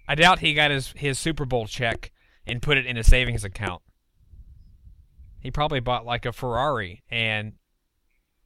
I 0.09 0.15
doubt 0.15 0.39
he 0.39 0.55
got 0.55 0.71
his 0.71 0.93
his 0.97 1.19
Super 1.19 1.45
Bowl 1.45 1.67
check 1.67 2.11
and 2.47 2.63
put 2.63 2.79
it 2.79 2.87
in 2.87 2.97
a 2.97 3.05
savings 3.05 3.45
account. 3.45 3.83
He 5.41 5.51
probably 5.51 5.81
bought 5.81 6.07
like 6.07 6.25
a 6.25 6.33
Ferrari 6.33 7.03
and 7.11 7.53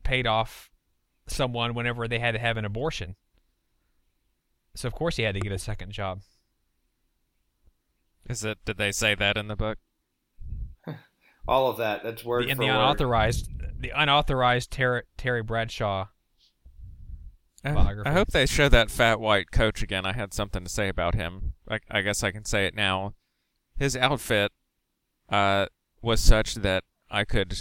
paid 0.02 0.26
off 0.26 0.70
someone 1.28 1.72
whenever 1.72 2.08
they 2.08 2.18
had 2.18 2.32
to 2.32 2.38
have 2.40 2.56
an 2.56 2.64
abortion. 2.64 3.14
So 4.74 4.88
of 4.88 4.94
course 4.94 5.16
he 5.16 5.22
had 5.22 5.34
to 5.34 5.40
get 5.40 5.52
a 5.52 5.58
second 5.58 5.92
job. 5.92 6.22
Is 8.28 8.44
it? 8.44 8.58
Did 8.64 8.76
they 8.76 8.92
say 8.92 9.14
that 9.14 9.36
in 9.36 9.48
the 9.48 9.56
book? 9.56 9.78
All 11.48 11.70
of 11.70 11.76
that. 11.78 12.02
That's 12.02 12.24
word 12.24 12.46
The, 12.46 12.50
and 12.50 12.60
the 12.60 12.64
word. 12.66 12.72
unauthorized, 12.72 13.50
the 13.78 13.90
unauthorized 13.94 14.70
Ter- 14.70 15.04
Terry 15.16 15.42
Bradshaw. 15.42 16.06
I, 17.64 17.72
Biography. 17.72 18.10
I 18.10 18.12
hope 18.12 18.28
they 18.28 18.46
show 18.46 18.68
that 18.68 18.90
fat 18.90 19.20
white 19.20 19.50
coach 19.52 19.82
again. 19.82 20.04
I 20.04 20.12
had 20.12 20.34
something 20.34 20.64
to 20.64 20.70
say 20.70 20.88
about 20.88 21.14
him. 21.14 21.51
I, 21.68 21.78
I 21.90 22.00
guess 22.02 22.22
I 22.22 22.30
can 22.30 22.44
say 22.44 22.66
it 22.66 22.74
now. 22.74 23.14
His 23.78 23.96
outfit 23.96 24.52
uh, 25.28 25.66
was 26.00 26.20
such 26.20 26.56
that 26.56 26.84
I 27.10 27.24
could, 27.24 27.58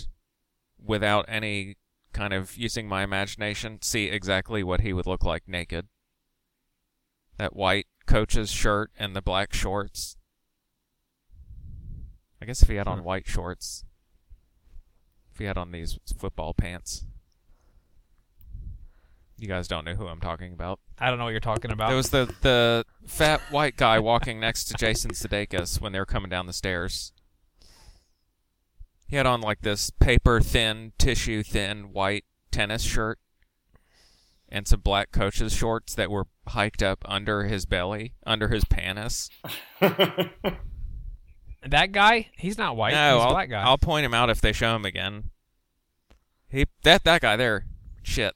without 0.83 1.25
any 1.27 1.77
kind 2.13 2.33
of 2.33 2.57
using 2.57 2.87
my 2.87 3.03
imagination, 3.03 3.79
see 3.81 4.05
exactly 4.05 4.63
what 4.63 4.81
he 4.81 4.93
would 4.93 5.07
look 5.07 5.23
like 5.23 5.47
naked. 5.47 5.87
That 7.37 7.55
white 7.55 7.87
coach's 8.05 8.51
shirt 8.51 8.91
and 8.97 9.15
the 9.15 9.21
black 9.21 9.53
shorts. 9.53 10.17
I 12.41 12.45
guess 12.45 12.61
if 12.61 12.69
he 12.69 12.75
had 12.75 12.87
on 12.87 13.03
white 13.03 13.27
shorts, 13.27 13.85
if 15.31 15.39
he 15.39 15.45
had 15.45 15.57
on 15.57 15.71
these 15.71 15.99
football 16.17 16.53
pants. 16.53 17.05
You 19.41 19.47
guys 19.47 19.67
don't 19.67 19.85
know 19.85 19.95
who 19.95 20.05
I'm 20.05 20.19
talking 20.19 20.53
about. 20.53 20.79
I 20.99 21.09
don't 21.09 21.17
know 21.17 21.23
what 21.23 21.31
you're 21.31 21.39
talking 21.39 21.71
about. 21.71 21.87
There 21.87 21.97
was 21.97 22.11
the 22.11 22.31
the 22.41 22.85
fat 23.07 23.41
white 23.49 23.75
guy 23.75 23.97
walking 23.97 24.39
next 24.39 24.65
to 24.65 24.75
Jason 24.75 25.09
Sudeikis 25.11 25.81
when 25.81 25.93
they 25.93 25.97
were 25.97 26.05
coming 26.05 26.29
down 26.29 26.45
the 26.45 26.53
stairs. 26.53 27.11
He 29.07 29.15
had 29.15 29.25
on 29.25 29.41
like 29.41 29.61
this 29.61 29.89
paper 29.89 30.41
thin, 30.41 30.93
tissue 30.99 31.41
thin 31.41 31.91
white 31.91 32.25
tennis 32.51 32.83
shirt 32.83 33.17
and 34.47 34.67
some 34.67 34.81
black 34.81 35.11
coach's 35.11 35.53
shorts 35.53 35.95
that 35.95 36.11
were 36.11 36.27
hiked 36.49 36.83
up 36.83 36.99
under 37.05 37.45
his 37.45 37.65
belly, 37.65 38.13
under 38.23 38.49
his 38.49 38.63
panis. 38.65 39.31
that 39.79 40.29
guy, 41.91 42.29
he's 42.37 42.59
not 42.59 42.75
white. 42.75 42.93
no, 42.93 43.15
he's 43.15 43.25
I'll, 43.25 43.31
black 43.31 43.49
guy. 43.49 43.63
I'll 43.63 43.79
point 43.79 44.05
him 44.05 44.13
out 44.13 44.29
if 44.29 44.39
they 44.39 44.53
show 44.53 44.75
him 44.75 44.85
again. 44.85 45.31
He 46.47 46.67
that 46.83 47.03
that 47.05 47.21
guy 47.21 47.37
there, 47.37 47.65
shit. 48.03 48.35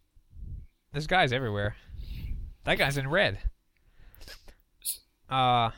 There's 0.95 1.07
guys 1.07 1.33
everywhere. 1.33 1.75
That 2.63 2.77
guy's 2.77 2.95
in 2.95 3.09
red. 3.09 3.37
Uh, 5.29 5.71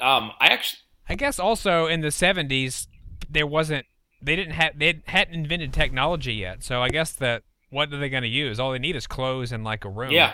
um, 0.00 0.32
I 0.40 0.48
actually 0.48 0.80
I 1.08 1.14
guess 1.14 1.38
also 1.38 1.86
in 1.86 2.00
the 2.00 2.08
70s 2.08 2.88
there 3.30 3.46
wasn't 3.46 3.86
they 4.20 4.34
didn't 4.34 4.54
have 4.54 4.76
they 4.76 5.00
hadn't 5.06 5.34
invented 5.34 5.72
technology 5.72 6.34
yet. 6.34 6.64
So 6.64 6.82
I 6.82 6.88
guess 6.88 7.12
that 7.12 7.44
what 7.70 7.92
are 7.92 7.98
they 7.98 8.08
going 8.08 8.24
to 8.24 8.28
use? 8.28 8.58
All 8.58 8.72
they 8.72 8.80
need 8.80 8.96
is 8.96 9.06
clothes 9.06 9.52
and 9.52 9.62
like 9.62 9.84
a 9.84 9.88
room. 9.88 10.10
yeah 10.10 10.32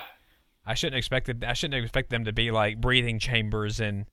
I 0.65 0.73
shouldn't 0.73 0.97
expected 0.97 1.45
I 1.45 1.53
shouldn't 1.53 1.85
expect 1.85 2.09
them 2.09 2.25
to 2.25 2.33
be 2.33 2.51
like 2.51 2.81
breathing 2.81 3.19
chambers 3.19 3.79
and 3.79 4.07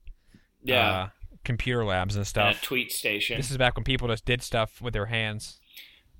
yeah 0.61 0.89
uh, 0.89 1.09
computer 1.45 1.85
labs 1.85 2.15
and 2.15 2.19
and 2.19 2.27
stuff. 2.27 2.61
tweet 2.61 2.91
station. 2.91 3.37
This 3.37 3.49
is 3.49 3.55
back 3.55 3.77
when 3.77 3.85
people 3.85 4.09
just 4.09 4.25
did 4.25 4.43
stuff 4.43 4.81
with 4.81 4.91
their 4.91 5.05
hands. 5.05 5.61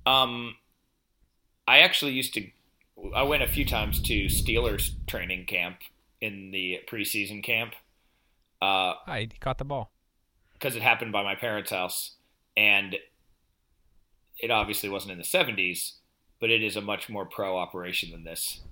Um, 0.06 0.54
I 1.66 1.80
actually 1.80 2.12
used 2.12 2.32
to. 2.32 2.48
I 3.14 3.22
went 3.22 3.42
a 3.42 3.48
few 3.48 3.64
times 3.64 4.00
to 4.02 4.26
Steelers 4.26 4.90
training 5.06 5.46
camp 5.46 5.78
in 6.20 6.50
the 6.50 6.80
preseason 6.90 7.42
camp 7.42 7.74
uh, 8.60 8.94
Hi, 9.06 9.20
he 9.20 9.38
caught 9.38 9.58
the 9.58 9.64
ball. 9.64 9.92
Because 10.54 10.74
it 10.74 10.82
happened 10.82 11.12
by 11.12 11.22
my 11.22 11.34
parents' 11.34 11.70
house, 11.70 12.16
and 12.56 12.96
it 14.38 14.50
obviously 14.50 14.88
wasn't 14.88 15.12
in 15.12 15.18
the 15.18 15.24
'70s, 15.24 15.92
but 16.40 16.50
it 16.50 16.62
is 16.62 16.76
a 16.76 16.80
much 16.80 17.08
more 17.08 17.24
pro 17.24 17.56
operation 17.56 18.10
than 18.10 18.24
this. 18.24 18.62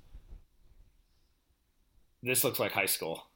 This 2.22 2.42
looks 2.42 2.58
like 2.58 2.72
high 2.72 2.86
school. 2.86 3.28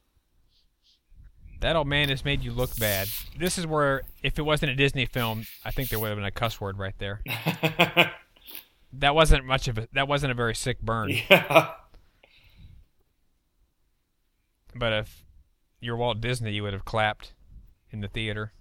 That 1.61 1.75
old 1.75 1.87
man 1.87 2.09
has 2.09 2.25
made 2.25 2.43
you 2.43 2.51
look 2.51 2.75
bad. 2.77 3.07
This 3.37 3.57
is 3.57 3.67
where, 3.67 4.01
if 4.23 4.37
it 4.37 4.41
wasn't 4.41 4.71
a 4.71 4.75
Disney 4.75 5.05
film, 5.05 5.45
I 5.63 5.71
think 5.71 5.89
there 5.89 5.99
would 5.99 6.09
have 6.09 6.17
been 6.17 6.25
a 6.25 6.31
cuss 6.31 6.59
word 6.59 6.77
right 6.79 6.95
there. 6.97 7.21
that 8.93 9.15
wasn't 9.15 9.45
much 9.45 9.67
of 9.67 9.77
a 9.77 9.87
that 9.93 10.07
wasn't 10.07 10.31
a 10.31 10.35
very 10.35 10.55
sick 10.55 10.81
burn. 10.81 11.11
Yeah. 11.29 11.73
But 14.73 14.93
if 14.93 15.25
you're 15.81 15.97
Walt 15.97 16.21
Disney, 16.21 16.53
you 16.53 16.63
would 16.63 16.71
have 16.71 16.85
clapped 16.85 17.33
in 17.91 17.99
the 17.99 18.07
theater. 18.07 18.53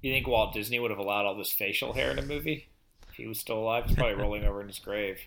You 0.00 0.12
think 0.12 0.26
Walt 0.26 0.52
Disney 0.52 0.78
would 0.78 0.90
have 0.90 0.98
allowed 0.98 1.26
all 1.26 1.36
this 1.36 1.50
facial 1.52 1.92
hair 1.92 2.10
in 2.10 2.18
a 2.18 2.22
movie? 2.22 2.68
If 3.08 3.16
he 3.16 3.26
was 3.26 3.38
still 3.38 3.58
alive, 3.58 3.86
he's 3.86 3.96
probably 3.96 4.14
rolling 4.14 4.44
over 4.44 4.60
in 4.60 4.68
his 4.68 4.78
grave. 4.78 5.18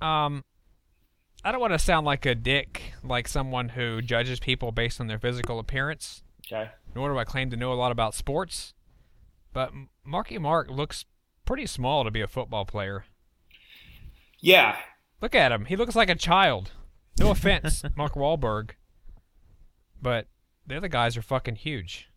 Um, 0.00 0.44
I 1.44 1.52
don't 1.52 1.60
want 1.60 1.72
to 1.72 1.78
sound 1.78 2.06
like 2.06 2.26
a 2.26 2.34
dick, 2.34 2.94
like 3.02 3.28
someone 3.28 3.70
who 3.70 4.00
judges 4.02 4.40
people 4.40 4.72
based 4.72 5.00
on 5.00 5.06
their 5.06 5.18
physical 5.18 5.58
appearance. 5.58 6.22
Okay. 6.46 6.70
Nor 6.94 7.10
do 7.10 7.18
I 7.18 7.24
claim 7.24 7.50
to 7.50 7.56
know 7.56 7.72
a 7.72 7.74
lot 7.74 7.92
about 7.92 8.14
sports. 8.14 8.74
But 9.54 9.72
Marky 10.04 10.36
Mark 10.36 10.68
looks 10.68 11.06
pretty 11.46 11.64
small 11.64 12.04
to 12.04 12.10
be 12.10 12.20
a 12.20 12.26
football 12.28 12.66
player. 12.66 13.06
Yeah. 14.40 14.76
Look 15.22 15.34
at 15.34 15.52
him. 15.52 15.64
He 15.64 15.76
looks 15.76 15.96
like 15.96 16.10
a 16.10 16.14
child. 16.16 16.72
No 17.18 17.30
offense, 17.30 17.82
Mark 17.96 18.14
Wahlberg. 18.14 18.72
But 20.02 20.26
the 20.66 20.76
other 20.76 20.88
guys 20.88 21.16
are 21.16 21.22
fucking 21.22 21.56
huge. 21.56 22.10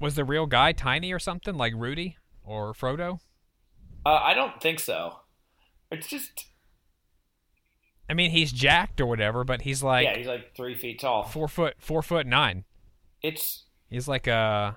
Was 0.00 0.14
the 0.14 0.24
real 0.24 0.46
guy 0.46 0.72
tiny 0.72 1.12
or 1.12 1.18
something 1.18 1.54
like 1.54 1.74
Rudy 1.76 2.16
or 2.42 2.72
Frodo? 2.72 3.20
Uh, 4.06 4.20
I 4.22 4.32
don't 4.32 4.60
think 4.60 4.80
so. 4.80 5.16
It's 5.90 6.08
just 6.08 6.46
I 8.08 8.14
mean, 8.14 8.30
he's 8.30 8.50
jacked 8.50 9.00
or 9.00 9.06
whatever, 9.06 9.44
but 9.44 9.62
he's 9.62 9.82
like 9.82 10.04
yeah, 10.06 10.16
he's 10.16 10.26
like 10.26 10.56
three 10.56 10.74
feet 10.74 11.00
tall. 11.00 11.24
four 11.24 11.46
foot 11.46 11.74
four 11.78 12.02
foot 12.02 12.26
nine. 12.26 12.64
It's 13.22 13.64
He's 13.88 14.08
like 14.08 14.26
uh 14.28 14.72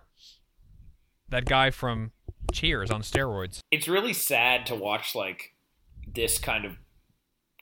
that 1.30 1.46
guy 1.46 1.70
from 1.72 2.12
Cheers 2.52 2.92
on 2.92 3.02
steroids. 3.02 3.60
it's 3.72 3.88
really 3.88 4.14
sad 4.14 4.66
to 4.68 4.76
watch 4.76 5.16
like 5.16 5.56
this 6.14 6.38
kind 6.38 6.66
of 6.66 6.74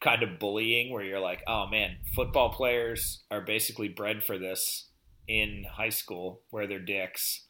kind 0.02 0.24
of 0.24 0.40
bullying 0.40 0.92
where 0.92 1.04
you're 1.04 1.20
like, 1.20 1.44
oh 1.48 1.68
man, 1.68 1.98
football 2.16 2.52
players 2.52 3.22
are 3.30 3.42
basically 3.42 3.88
bred 3.88 4.24
for 4.24 4.38
this 4.40 4.90
in 5.28 5.64
high 5.76 5.90
school 5.90 6.42
where 6.50 6.66
they're 6.68 6.80
dicks, 6.80 7.46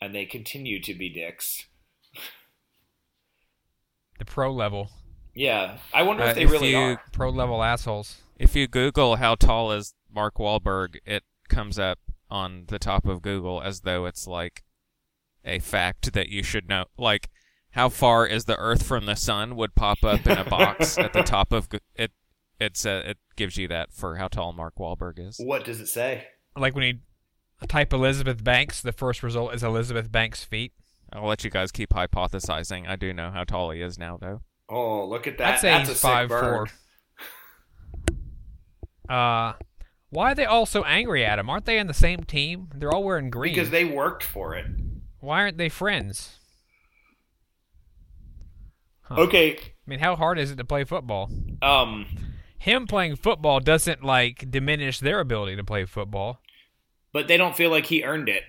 and 0.00 0.14
they 0.14 0.24
continue 0.24 0.80
to 0.80 0.94
be 0.94 1.08
dicks. 1.12 1.66
The 4.18 4.24
pro 4.24 4.52
level, 4.52 4.90
Yeah, 5.34 5.78
I 5.92 6.02
wonder 6.02 6.22
Uh, 6.22 6.28
if 6.30 6.34
they 6.36 6.44
if 6.44 6.50
really 6.50 6.70
you- 6.70 6.76
are. 6.78 7.02
pro 7.12 7.30
level 7.30 7.62
assholes. 7.62 8.22
If 8.38 8.54
you 8.56 8.66
Google 8.68 9.16
how 9.16 9.34
tall 9.34 9.72
is 9.72 9.94
Mark 10.10 10.36
Wahlberg, 10.36 10.96
it 11.04 11.24
comes 11.48 11.78
up 11.78 11.98
on 12.30 12.64
the 12.68 12.78
top 12.78 13.06
of 13.06 13.22
Google 13.22 13.60
as 13.62 13.80
though 13.80 14.06
it's 14.06 14.26
like 14.26 14.62
a 15.44 15.58
fact 15.58 16.12
that 16.12 16.28
you 16.28 16.42
should 16.42 16.68
know. 16.68 16.84
Like, 16.98 17.28
how 17.70 17.88
far 17.88 18.26
is 18.26 18.44
the 18.44 18.56
Earth 18.56 18.82
from 18.84 19.06
the 19.06 19.14
sun 19.14 19.56
would 19.56 19.74
pop 19.74 20.02
up 20.02 20.26
in 20.26 20.38
a 20.38 20.44
box 20.44 20.98
at 20.98 21.12
the 21.12 21.22
top 21.22 21.52
of 21.52 21.68
it. 21.94 22.12
It's 22.58 22.84
uh, 22.84 23.02
it 23.06 23.18
gives 23.36 23.56
you 23.56 23.68
that 23.68 23.92
for 23.92 24.16
how 24.16 24.28
tall 24.28 24.52
Mark 24.52 24.74
Wahlberg 24.78 25.18
is. 25.18 25.40
What 25.42 25.64
does 25.64 25.80
it 25.80 25.86
say? 25.86 26.26
Like 26.56 26.74
when 26.74 26.84
you 26.84 26.98
type 27.68 27.92
Elizabeth 27.92 28.44
Banks, 28.44 28.82
the 28.82 28.92
first 28.92 29.22
result 29.22 29.54
is 29.54 29.62
Elizabeth 29.62 30.12
Banks' 30.12 30.44
feet. 30.44 30.72
I'll 31.12 31.26
let 31.26 31.42
you 31.42 31.50
guys 31.50 31.72
keep 31.72 31.90
hypothesizing. 31.90 32.86
I 32.88 32.96
do 32.96 33.12
know 33.12 33.30
how 33.30 33.44
tall 33.44 33.70
he 33.70 33.80
is 33.80 33.98
now, 33.98 34.18
though. 34.20 34.42
Oh, 34.68 35.04
look 35.06 35.26
at 35.26 35.38
that! 35.38 35.54
I'd 35.54 35.60
say 35.60 35.70
That's 35.70 35.88
he's 35.88 35.96
a 35.96 36.00
sick 36.00 36.10
five 36.10 36.28
bird. 36.28 36.68
four. 39.08 39.14
Uh, 39.16 39.54
why 40.10 40.32
are 40.32 40.34
they 40.34 40.44
all 40.44 40.66
so 40.66 40.84
angry 40.84 41.24
at 41.24 41.38
him? 41.38 41.48
Aren't 41.48 41.64
they 41.64 41.78
in 41.78 41.86
the 41.86 41.94
same 41.94 42.24
team? 42.24 42.68
They're 42.74 42.92
all 42.92 43.04
wearing 43.04 43.30
green. 43.30 43.54
Because 43.54 43.70
they 43.70 43.84
worked 43.84 44.22
for 44.22 44.54
it. 44.54 44.66
Why 45.20 45.40
aren't 45.40 45.58
they 45.58 45.68
friends? 45.68 46.38
Huh. 49.02 49.22
Okay. 49.22 49.52
I 49.56 49.60
mean, 49.86 49.98
how 50.00 50.16
hard 50.16 50.38
is 50.38 50.50
it 50.50 50.56
to 50.56 50.64
play 50.64 50.84
football? 50.84 51.30
Um. 51.62 52.06
Him 52.58 52.86
playing 52.86 53.16
football 53.16 53.58
doesn't 53.60 54.04
like 54.04 54.50
diminish 54.50 55.00
their 55.00 55.20
ability 55.20 55.56
to 55.56 55.64
play 55.64 55.86
football. 55.86 56.40
but 57.12 57.26
they 57.26 57.38
don't 57.38 57.56
feel 57.56 57.70
like 57.70 57.86
he 57.86 58.04
earned 58.04 58.28
it. 58.28 58.42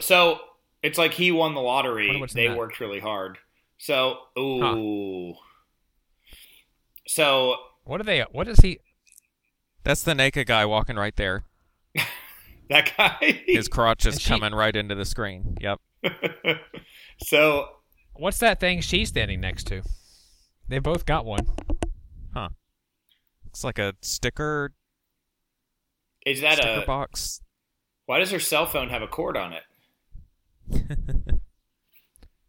So 0.00 0.40
it's 0.82 0.98
like 0.98 1.12
he 1.14 1.30
won 1.30 1.54
the 1.54 1.60
lottery. 1.60 2.24
They 2.34 2.48
that. 2.48 2.56
worked 2.56 2.80
really 2.80 2.98
hard. 2.98 3.38
So 3.78 4.18
ooh. 4.36 5.34
So 7.06 7.54
What 7.84 8.00
are 8.00 8.04
they? 8.04 8.22
What 8.32 8.48
is 8.48 8.58
he? 8.58 8.80
That's 9.86 10.02
the 10.02 10.16
naked 10.16 10.48
guy 10.48 10.66
walking 10.66 10.96
right 10.96 11.14
there. 11.14 11.44
that 12.70 12.90
guy. 12.96 13.42
His 13.46 13.68
crotch 13.68 14.04
is 14.04 14.14
And 14.16 14.20
she- 14.20 14.28
coming 14.28 14.52
right 14.52 14.74
into 14.74 14.96
the 14.96 15.04
screen. 15.04 15.56
Yep. 15.60 15.80
so 17.22 17.68
What's 18.16 18.38
that 18.38 18.58
thing 18.58 18.80
she's 18.80 19.10
standing 19.10 19.40
next 19.40 19.68
to? 19.68 19.82
They 20.68 20.80
both 20.80 21.06
got 21.06 21.24
one. 21.24 21.46
Huh. 22.34 22.48
It's 23.46 23.62
like 23.62 23.78
a 23.78 23.94
sticker 24.02 24.74
is 26.26 26.40
that 26.40 26.54
sticker 26.58 26.82
a? 26.82 26.84
box. 26.84 27.40
Why 28.06 28.18
does 28.18 28.32
her 28.32 28.40
cell 28.40 28.66
phone 28.66 28.88
have 28.88 29.02
a 29.02 29.06
cord 29.06 29.36
on 29.36 29.52
it? 29.52 29.62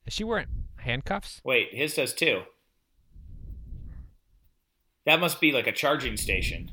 Is 0.07 0.13
she 0.13 0.23
wearing 0.23 0.47
handcuffs? 0.77 1.41
Wait, 1.43 1.67
his 1.71 1.93
does 1.93 2.13
too. 2.15 2.41
That 5.05 5.19
must 5.19 5.39
be 5.39 5.51
like 5.51 5.67
a 5.67 5.71
charging 5.71 6.17
station. 6.17 6.71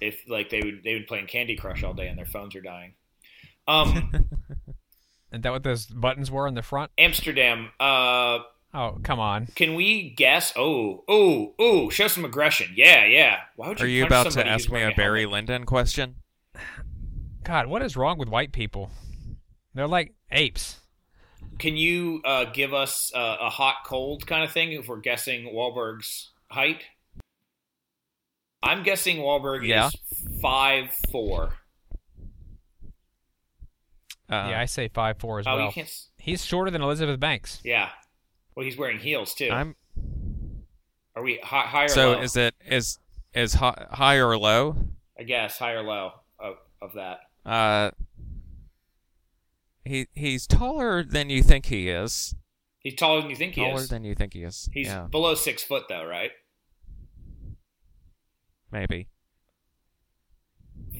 If 0.00 0.28
like 0.28 0.50
they 0.50 0.60
would 0.62 0.82
they 0.84 0.94
would 0.94 1.06
playing 1.06 1.26
Candy 1.26 1.56
Crush 1.56 1.82
all 1.82 1.94
day 1.94 2.08
and 2.08 2.18
their 2.18 2.26
phones 2.26 2.54
are 2.54 2.60
dying. 2.60 2.94
Um, 3.68 4.12
Is 5.32 5.42
that 5.42 5.52
what 5.52 5.62
those 5.62 5.86
buttons 5.86 6.30
were 6.30 6.48
in 6.48 6.54
the 6.54 6.62
front? 6.62 6.90
Amsterdam. 6.98 7.70
Uh, 7.78 8.40
Oh, 8.72 8.98
come 9.02 9.18
on. 9.18 9.46
Can 9.56 9.74
we 9.74 10.10
guess? 10.10 10.52
Oh, 10.54 11.02
oh, 11.08 11.54
oh! 11.58 11.90
Show 11.90 12.06
some 12.06 12.24
aggression. 12.24 12.68
Yeah, 12.76 13.04
yeah. 13.04 13.38
Why 13.56 13.68
would 13.68 13.80
you? 13.80 13.86
Are 13.86 13.88
you 13.88 14.06
about 14.06 14.30
to 14.30 14.46
ask 14.46 14.70
me 14.70 14.82
a 14.82 14.92
Barry 14.94 15.22
helmet? 15.22 15.48
Lyndon 15.48 15.66
question? 15.66 16.16
God, 17.42 17.66
what 17.66 17.82
is 17.82 17.96
wrong 17.96 18.16
with 18.16 18.28
white 18.28 18.52
people? 18.52 18.90
They're 19.74 19.88
like 19.88 20.14
apes. 20.30 20.78
Can 21.58 21.76
you 21.76 22.22
uh, 22.24 22.44
give 22.44 22.72
us 22.72 23.12
uh, 23.14 23.38
a 23.40 23.50
hot 23.50 23.76
cold 23.84 24.26
kind 24.26 24.44
of 24.44 24.52
thing 24.52 24.72
if 24.72 24.86
we're 24.86 25.00
guessing 25.00 25.52
Wahlberg's 25.52 26.30
height? 26.48 26.84
I'm 28.62 28.82
guessing 28.82 29.18
Wahlberg 29.18 29.66
Yeah. 29.66 29.88
is 29.88 29.96
five 30.40 30.90
four. 31.10 31.54
Uh, 34.28 34.48
yeah, 34.50 34.60
I 34.60 34.66
say 34.66 34.88
five 34.88 35.18
four 35.18 35.40
as 35.40 35.46
oh, 35.46 35.56
well. 35.56 35.66
you 35.66 35.72
can't. 35.72 35.88
s- 35.88 36.08
He's 36.18 36.44
shorter 36.44 36.70
than 36.70 36.82
Elizabeth 36.82 37.18
Banks. 37.18 37.60
Yeah. 37.64 37.88
Well, 38.54 38.64
he's 38.64 38.76
wearing 38.76 38.98
heels 38.98 39.34
too. 39.34 39.48
I'm 39.50 39.74
Are 41.16 41.22
we 41.22 41.38
high, 41.42 41.62
high 41.62 41.86
so 41.86 42.12
low? 42.12 42.20
is 42.20 42.36
it 42.36 42.54
is 42.64 42.98
is 43.34 43.54
hi, 43.54 43.86
high 43.90 44.16
or 44.16 44.36
low? 44.36 44.76
I 45.18 45.22
guess 45.24 45.58
high 45.58 45.72
or 45.72 45.82
low 45.82 46.12
of, 46.38 46.56
of 46.80 46.92
that. 46.94 47.20
Uh, 47.44 47.90
he 49.84 50.06
he's 50.14 50.46
taller 50.46 51.02
than 51.02 51.30
you 51.30 51.42
think 51.42 51.66
he 51.66 51.88
is. 51.88 52.34
He's 52.80 52.94
taller 52.94 53.22
than 53.22 53.30
you 53.30 53.36
think 53.36 53.54
he 53.54 53.62
taller 53.62 53.80
is. 53.80 53.88
than 53.88 54.04
you 54.04 54.14
think 54.14 54.32
he 54.34 54.42
is. 54.42 54.68
he's 54.72 54.86
yeah, 54.86 55.06
below 55.10 55.34
six 55.34 55.62
foot 55.62 55.84
though, 55.88 56.04
right? 56.06 56.30
Maybe. 58.72 59.08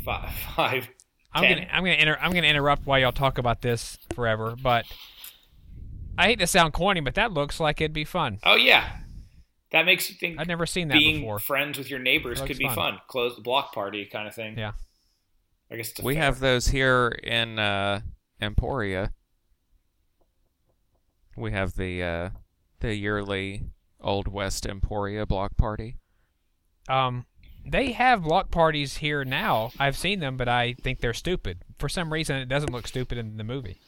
Five, 0.05 0.31
five. 0.57 0.89
I'm 1.33 1.45
Ten. 1.45 1.59
gonna 1.59 1.69
I'm 1.73 1.85
gonna 1.85 1.97
inter- 1.97 2.19
I'm 2.21 2.33
gonna 2.33 2.47
interrupt 2.49 2.87
while 2.87 2.99
y'all 2.99 3.13
talk 3.13 3.39
about 3.39 3.63
this 3.63 3.99
forever, 4.15 4.57
but 4.61 4.85
I 6.19 6.27
hate 6.27 6.41
to 6.41 6.47
sound 6.47 6.73
corny, 6.73 7.01
but 7.01 7.15
that 7.15 7.33
looks 7.33 7.61
like 7.61 7.81
it'd 7.81 7.93
be 7.93 8.05
fun. 8.05 8.39
Oh 8.43 8.57
yeah, 8.57 8.97
that 9.71 9.87
makes 9.87 10.11
you 10.11 10.17
think 10.17 10.41
I'd 10.41 10.49
never 10.49 10.67
seen 10.67 10.89
that 10.89 10.95
being 10.99 11.21
before. 11.21 11.39
friends 11.39 11.79
with 11.79 11.89
your 11.89 12.01
neighbors 12.01 12.41
could 12.41 12.59
be 12.59 12.65
fun. 12.67 12.75
fun. 12.75 12.99
Close 13.09 13.37
the 13.37 13.43
block 13.43 13.73
party 13.73 14.07
kind 14.07 14.27
of 14.27 14.35
thing. 14.35 14.59
Yeah. 14.59 14.73
I 15.71 15.77
guess 15.77 15.91
it's 15.91 16.01
We 16.03 16.15
fair- 16.15 16.25
have 16.25 16.41
those 16.41 16.67
here 16.69 17.09
in 17.23 17.61
uh, 17.61 18.01
Emporia. 18.43 19.13
We 21.37 21.53
have 21.53 21.75
the 21.77 22.03
uh, 22.03 22.31
the 22.81 22.95
yearly 22.97 23.67
Old 24.01 24.27
West 24.27 24.67
Emporia 24.67 25.27
block 25.27 25.57
party. 25.57 25.97
Um, 26.89 27.25
they 27.65 27.93
have 27.93 28.23
block 28.23 28.51
parties 28.51 28.99
here 28.99 29.25
now. 29.25 29.71
I've 29.79 29.97
seen 29.97 30.21
them, 30.21 30.37
but 30.37 30.49
I 30.49 30.75
think 30.75 31.01
they're 31.01 31.15
stupid. 31.15 31.59
For 31.79 31.89
some 31.89 32.13
reason, 32.13 32.37
it 32.37 32.49
doesn't 32.49 32.73
look 32.73 32.87
stupid 32.87 33.19
in 33.19 33.37
the 33.37 33.45
movie. 33.45 33.79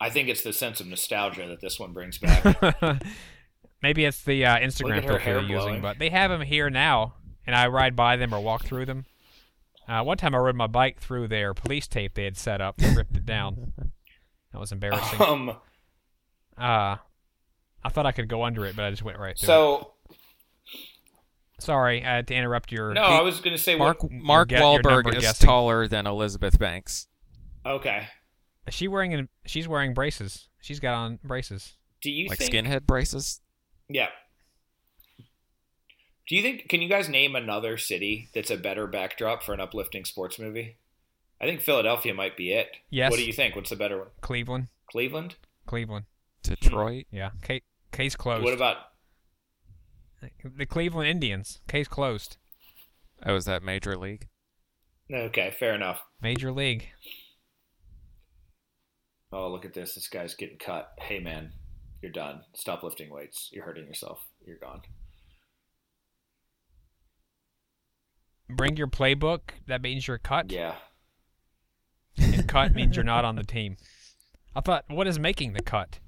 I 0.00 0.10
think 0.10 0.28
it's 0.28 0.42
the 0.42 0.52
sense 0.52 0.80
of 0.80 0.86
nostalgia 0.86 1.46
that 1.48 1.60
this 1.60 1.78
one 1.80 1.92
brings 1.92 2.18
back. 2.18 2.56
Maybe 3.82 4.04
it's 4.04 4.22
the 4.22 4.44
uh, 4.46 4.58
Instagram 4.58 5.04
filter 5.06 5.30
you're 5.30 5.40
using, 5.42 5.48
blowing. 5.50 5.82
but 5.82 5.98
they 5.98 6.10
have 6.10 6.30
them 6.30 6.40
here 6.42 6.70
now, 6.70 7.14
and 7.46 7.54
I 7.54 7.66
ride 7.68 7.94
by 7.96 8.16
them 8.16 8.32
or 8.34 8.40
walk 8.40 8.64
through 8.64 8.86
them. 8.86 9.06
Uh, 9.88 10.02
one 10.02 10.16
time 10.18 10.34
I 10.34 10.38
rode 10.38 10.56
my 10.56 10.66
bike 10.66 11.00
through 11.00 11.28
their 11.28 11.54
police 11.54 11.86
tape 11.88 12.14
they 12.14 12.24
had 12.24 12.36
set 12.36 12.60
up 12.60 12.76
and 12.80 12.96
ripped 12.96 13.16
it 13.16 13.24
down. 13.26 13.72
That 14.52 14.58
was 14.60 14.72
embarrassing. 14.72 15.20
um, 15.20 15.50
Uh, 16.56 16.96
I 17.84 17.88
thought 17.90 18.06
I 18.06 18.12
could 18.12 18.28
go 18.28 18.42
under 18.44 18.66
it, 18.66 18.74
but 18.76 18.84
I 18.84 18.90
just 18.90 19.02
went 19.04 19.18
right 19.18 19.38
through. 19.38 19.46
it. 19.74 19.86
So 21.58 21.66
sorry, 21.66 22.04
I 22.04 22.16
had 22.16 22.26
to 22.28 22.34
interrupt 22.34 22.72
your. 22.72 22.92
no, 22.94 23.02
I 23.02 23.22
was 23.22 23.40
going 23.40 23.56
to 23.56 23.62
say 23.62 23.76
Mark 23.76 24.02
what, 24.02 24.12
Mark 24.12 24.48
get- 24.48 24.62
Wahlberg 24.62 25.14
is 25.16 25.22
guessing. 25.22 25.46
taller 25.46 25.86
than 25.88 26.06
Elizabeth 26.06 26.58
Banks. 26.58 27.08
Okay, 27.66 28.08
Is 28.66 28.74
she 28.74 28.88
wearing 28.88 29.12
an, 29.14 29.28
she's 29.44 29.68
wearing 29.68 29.92
braces. 29.94 30.48
She's 30.60 30.80
got 30.80 30.94
on 30.94 31.18
braces. 31.22 31.74
Do 32.02 32.10
you 32.10 32.28
like 32.28 32.38
think? 32.38 32.52
skinhead 32.52 32.86
braces. 32.86 33.40
Yeah. 33.88 34.08
Do 36.28 36.36
you 36.36 36.42
think? 36.42 36.68
Can 36.68 36.82
you 36.82 36.88
guys 36.88 37.08
name 37.08 37.34
another 37.34 37.76
city 37.78 38.28
that's 38.34 38.50
a 38.50 38.56
better 38.56 38.86
backdrop 38.86 39.42
for 39.42 39.54
an 39.54 39.60
uplifting 39.60 40.04
sports 40.04 40.38
movie? 40.38 40.76
I 41.40 41.46
think 41.46 41.60
Philadelphia 41.60 42.12
might 42.14 42.36
be 42.36 42.52
it. 42.52 42.68
Yes. 42.90 43.10
What 43.10 43.18
do 43.18 43.24
you 43.24 43.32
think? 43.32 43.56
What's 43.56 43.70
the 43.70 43.76
better 43.76 43.98
one? 43.98 44.08
Cleveland. 44.20 44.68
Cleveland. 44.90 45.36
Cleveland. 45.66 46.04
Detroit. 46.42 47.06
Yeah. 47.10 47.30
Case, 47.42 47.62
case 47.92 48.16
closed. 48.16 48.44
What 48.44 48.54
about? 48.54 48.76
The 50.56 50.66
Cleveland 50.66 51.08
Indians? 51.08 51.60
Case 51.68 51.88
closed. 51.88 52.36
Oh, 53.24 53.36
is 53.36 53.44
that 53.46 53.62
Major 53.62 53.96
League? 53.96 54.28
Okay, 55.12 55.54
fair 55.58 55.74
enough. 55.74 56.00
Major 56.20 56.52
League. 56.52 56.88
Oh, 59.32 59.50
look 59.50 59.64
at 59.64 59.74
this. 59.74 59.94
This 59.94 60.08
guy's 60.08 60.34
getting 60.34 60.58
cut. 60.58 60.90
Hey, 60.98 61.18
man, 61.18 61.52
you're 62.02 62.12
done. 62.12 62.42
Stop 62.54 62.82
lifting 62.82 63.10
weights. 63.10 63.50
You're 63.52 63.64
hurting 63.64 63.86
yourself. 63.86 64.20
You're 64.46 64.58
gone. 64.58 64.82
Bring 68.48 68.76
your 68.76 68.86
playbook. 68.86 69.40
That 69.66 69.82
means 69.82 70.06
you're 70.08 70.18
cut. 70.18 70.50
Yeah. 70.50 70.76
And 72.16 72.48
cut 72.48 72.74
means 72.74 72.96
you're 72.96 73.04
not 73.04 73.24
on 73.24 73.36
the 73.36 73.44
team. 73.44 73.76
I 74.56 74.60
thought, 74.60 74.84
what 74.88 75.06
is 75.06 75.18
making 75.18 75.52
the 75.52 75.62
cut? 75.62 75.98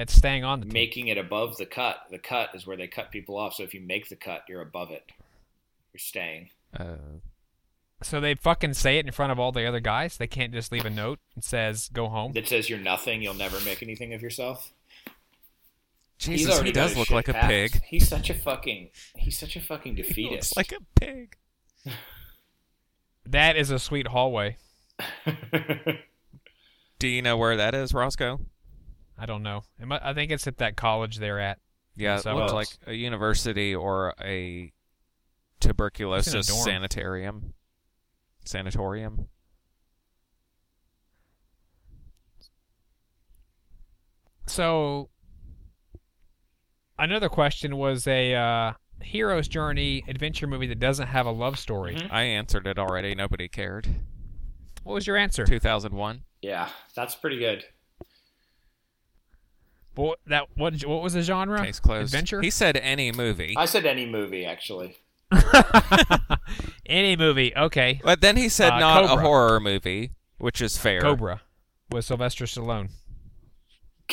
That's 0.00 0.14
staying 0.14 0.44
on 0.44 0.60
the 0.60 0.64
team. 0.66 0.72
Making 0.72 1.08
it 1.08 1.18
above 1.18 1.58
the 1.58 1.66
cut. 1.66 1.98
The 2.10 2.18
cut 2.18 2.54
is 2.54 2.66
where 2.66 2.76
they 2.76 2.86
cut 2.86 3.10
people 3.10 3.36
off. 3.36 3.52
So 3.54 3.64
if 3.64 3.74
you 3.74 3.80
make 3.82 4.08
the 4.08 4.16
cut, 4.16 4.44
you're 4.48 4.62
above 4.62 4.90
it. 4.90 5.04
You're 5.92 5.98
staying. 5.98 6.48
Uh, 6.74 6.94
So 8.02 8.18
they 8.18 8.34
fucking 8.34 8.72
say 8.74 8.96
it 8.96 9.04
in 9.04 9.12
front 9.12 9.30
of 9.30 9.38
all 9.38 9.52
the 9.52 9.66
other 9.66 9.80
guys. 9.80 10.16
They 10.16 10.26
can't 10.26 10.52
just 10.54 10.72
leave 10.72 10.86
a 10.86 10.90
note 10.90 11.18
that 11.34 11.44
says 11.44 11.90
"Go 11.92 12.08
home." 12.08 12.32
That 12.32 12.48
says 12.48 12.70
you're 12.70 12.78
nothing. 12.78 13.20
You'll 13.20 13.34
never 13.34 13.60
make 13.60 13.82
anything 13.82 14.14
of 14.14 14.22
yourself. 14.22 14.72
Jesus, 16.16 16.60
he 16.60 16.72
does 16.72 16.96
look 16.96 17.08
shit 17.08 17.14
like 17.14 17.28
a 17.28 17.32
packed. 17.34 17.48
pig. 17.48 17.82
He's 17.86 18.08
such 18.08 18.30
a 18.30 18.34
fucking. 18.34 18.88
He's 19.16 19.38
such 19.38 19.54
a 19.56 19.60
fucking 19.60 19.96
He 19.96 20.02
defeatist. 20.02 20.56
looks 20.56 20.70
like 20.70 20.72
a 20.80 20.84
pig. 21.00 21.36
That 23.26 23.56
is 23.56 23.70
a 23.70 23.78
sweet 23.78 24.08
hallway. 24.08 24.56
Do 26.98 27.06
you 27.08 27.22
know 27.22 27.36
where 27.36 27.56
that 27.56 27.74
is, 27.74 27.94
Roscoe? 27.94 28.40
I 29.20 29.26
don't 29.26 29.42
know. 29.42 29.62
It 29.78 29.86
I 30.02 30.14
think 30.14 30.32
it's 30.32 30.46
at 30.46 30.56
that 30.58 30.76
college 30.76 31.18
they're 31.18 31.38
at. 31.38 31.58
Yeah, 31.94 32.16
it 32.16 32.22
So 32.22 32.34
looks 32.34 32.52
like 32.54 32.68
a 32.86 32.94
university 32.94 33.74
or 33.74 34.14
a 34.20 34.72
tuberculosis 35.60 36.46
dorm. 36.46 36.64
sanitarium. 36.64 37.52
Sanatorium. 38.46 39.28
So 44.46 45.10
another 46.98 47.28
question 47.28 47.76
was 47.76 48.06
a 48.06 48.34
uh, 48.34 48.72
hero's 49.02 49.48
journey 49.48 50.02
adventure 50.08 50.46
movie 50.46 50.66
that 50.68 50.78
doesn't 50.80 51.08
have 51.08 51.26
a 51.26 51.30
love 51.30 51.58
story. 51.58 51.94
Mhm. 51.96 52.10
I 52.10 52.22
answered 52.22 52.66
it 52.66 52.78
already. 52.78 53.14
Nobody 53.14 53.48
cared. 53.48 53.86
What 54.82 54.94
was 54.94 55.06
your 55.06 55.16
answer? 55.16 55.44
2001. 55.44 56.24
yeah, 56.42 56.70
that's 56.94 57.14
pretty 57.14 57.38
good. 57.38 57.64
What 60.00 60.18
that 60.26 60.46
what 60.56 60.80
what 60.84 61.02
was 61.02 61.12
the 61.12 61.22
genre? 61.22 61.62
Case 61.64 61.78
closed. 61.80 62.14
Adventure. 62.14 62.40
He 62.40 62.50
said 62.50 62.76
any 62.78 63.12
movie. 63.12 63.54
I 63.56 63.64
said 63.66 63.84
any 63.86 64.06
movie 64.06 64.44
actually. 64.44 64.96
Any 66.86 67.14
movie. 67.16 67.52
Okay. 67.56 68.00
But 68.02 68.20
then 68.20 68.36
he 68.36 68.48
said 68.48 68.72
Uh, 68.72 68.78
not 68.80 69.04
a 69.04 69.08
horror 69.20 69.60
movie, 69.60 70.12
which 70.38 70.60
is 70.60 70.76
fair. 70.76 71.00
Cobra 71.00 71.42
with 71.90 72.04
Sylvester 72.04 72.46
Stallone. 72.46 72.88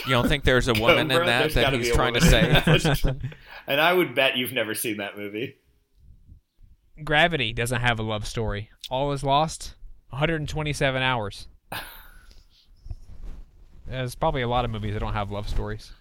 You 0.06 0.12
don't 0.12 0.28
think 0.28 0.44
there's 0.44 0.68
a 0.68 0.74
woman 0.80 1.10
Cobra? 1.10 1.22
in 1.22 1.26
that 1.28 1.40
There's 1.42 1.54
that 1.56 1.74
he's 1.74 1.92
trying 1.92 2.14
to 2.14 2.20
woman 2.20 2.36
in 2.46 2.54
save 2.64 2.68
or 2.68 2.78
that. 2.80 2.98
something? 2.98 3.32
And 3.70 3.82
I 3.82 3.92
would 3.94 4.16
bet 4.16 4.38
you've 4.38 4.54
never 4.54 4.74
seen 4.74 4.98
that 4.98 5.18
movie. 5.18 5.56
Gravity 7.04 7.52
doesn't 7.52 7.82
have 7.82 8.00
a 8.00 8.04
love 8.04 8.26
story. 8.26 8.70
All 8.90 9.12
is 9.12 9.24
lost. 9.26 9.76
127 10.12 11.02
hours. 11.02 11.48
There's 13.88 14.16
probably 14.16 14.42
a 14.42 14.48
lot 14.48 14.66
of 14.66 14.72
movies 14.72 14.94
that 14.94 15.00
don't 15.00 15.14
have 15.14 15.32
love 15.32 15.48
stories. 15.48 15.94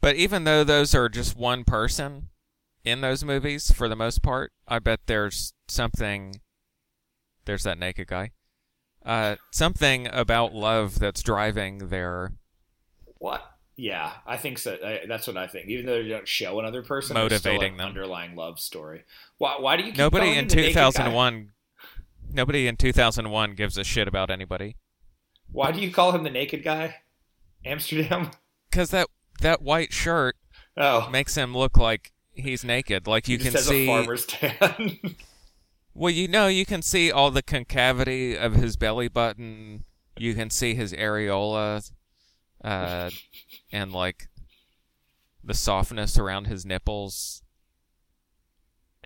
But 0.00 0.16
even 0.16 0.44
though 0.44 0.64
those 0.64 0.94
are 0.94 1.08
just 1.08 1.36
one 1.36 1.64
person 1.64 2.28
in 2.84 3.00
those 3.00 3.24
movies, 3.24 3.70
for 3.70 3.88
the 3.88 3.96
most 3.96 4.22
part, 4.22 4.52
I 4.66 4.78
bet 4.78 5.00
there's 5.06 5.52
something. 5.68 6.36
There's 7.44 7.64
that 7.64 7.78
naked 7.78 8.08
guy. 8.08 8.30
Uh, 9.04 9.36
something 9.52 10.08
about 10.12 10.52
love 10.54 10.98
that's 10.98 11.22
driving 11.22 11.88
their 11.88 12.32
What? 13.18 13.52
Yeah, 13.76 14.12
I 14.26 14.38
think 14.38 14.58
so. 14.58 14.78
I, 14.82 15.02
that's 15.06 15.26
what 15.26 15.36
I 15.36 15.46
think. 15.46 15.68
Even 15.68 15.84
though 15.86 16.02
they 16.02 16.08
don't 16.08 16.26
show 16.26 16.58
another 16.58 16.82
person, 16.82 17.14
Motivating 17.14 17.58
still 17.58 17.64
an 17.72 17.76
them. 17.76 17.86
underlying 17.88 18.34
love 18.34 18.58
story. 18.58 19.04
Why? 19.36 19.56
Why 19.60 19.76
do 19.76 19.82
you? 19.82 19.90
Keep 19.90 19.98
nobody 19.98 20.30
in 20.30 20.34
him 20.44 20.48
the 20.48 20.56
naked 20.56 20.74
guy? 20.74 20.80
2001. 20.90 21.50
Nobody 22.32 22.66
in 22.66 22.76
2001 22.76 23.54
gives 23.54 23.76
a 23.76 23.84
shit 23.84 24.08
about 24.08 24.30
anybody 24.30 24.76
Why 25.52 25.72
do 25.72 25.80
you 25.80 25.90
call 25.90 26.12
him 26.12 26.22
the 26.22 26.30
naked 26.30 26.62
guy? 26.62 26.96
Amsterdam. 27.64 28.30
because 28.70 28.90
that 28.90 29.08
that 29.40 29.62
white 29.62 29.92
shirt 29.92 30.36
Oh, 30.76 31.08
makes 31.10 31.34
him 31.36 31.56
look 31.56 31.76
like 31.78 32.12
he's 32.32 32.62
naked. 32.62 33.06
Like 33.06 33.28
you 33.28 33.38
just 33.38 33.56
can 33.56 33.64
see. 33.64 33.84
a 33.84 33.86
farmer's 33.86 34.26
tan. 34.26 34.98
Well, 35.98 36.12
you 36.12 36.28
know, 36.28 36.46
you 36.46 36.66
can 36.66 36.82
see 36.82 37.10
all 37.10 37.30
the 37.30 37.42
concavity 37.42 38.36
of 38.36 38.52
his 38.52 38.76
belly 38.76 39.08
button. 39.08 39.84
You 40.18 40.34
can 40.34 40.50
see 40.50 40.74
his 40.74 40.92
areola, 40.92 41.90
uh, 42.62 43.08
and 43.72 43.92
like 43.92 44.28
the 45.42 45.54
softness 45.54 46.18
around 46.18 46.48
his 46.48 46.66
nipples. 46.66 47.42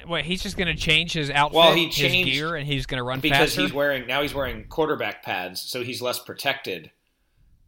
Wait, 0.06 0.24
he's 0.24 0.42
just 0.42 0.56
gonna 0.56 0.74
change 0.74 1.12
his 1.12 1.30
outfit, 1.30 1.56
Well, 1.56 1.74
he 1.74 1.86
his 1.86 2.12
gear, 2.24 2.56
and 2.56 2.66
he's 2.66 2.86
gonna 2.86 3.02
run 3.04 3.20
because 3.20 3.50
faster. 3.50 3.62
he's 3.62 3.72
wearing 3.72 4.06
now 4.06 4.22
he's 4.22 4.34
wearing 4.34 4.64
quarterback 4.68 5.22
pads, 5.22 5.60
so 5.60 5.82
he's 5.82 6.00
less 6.02 6.18
protected, 6.18 6.90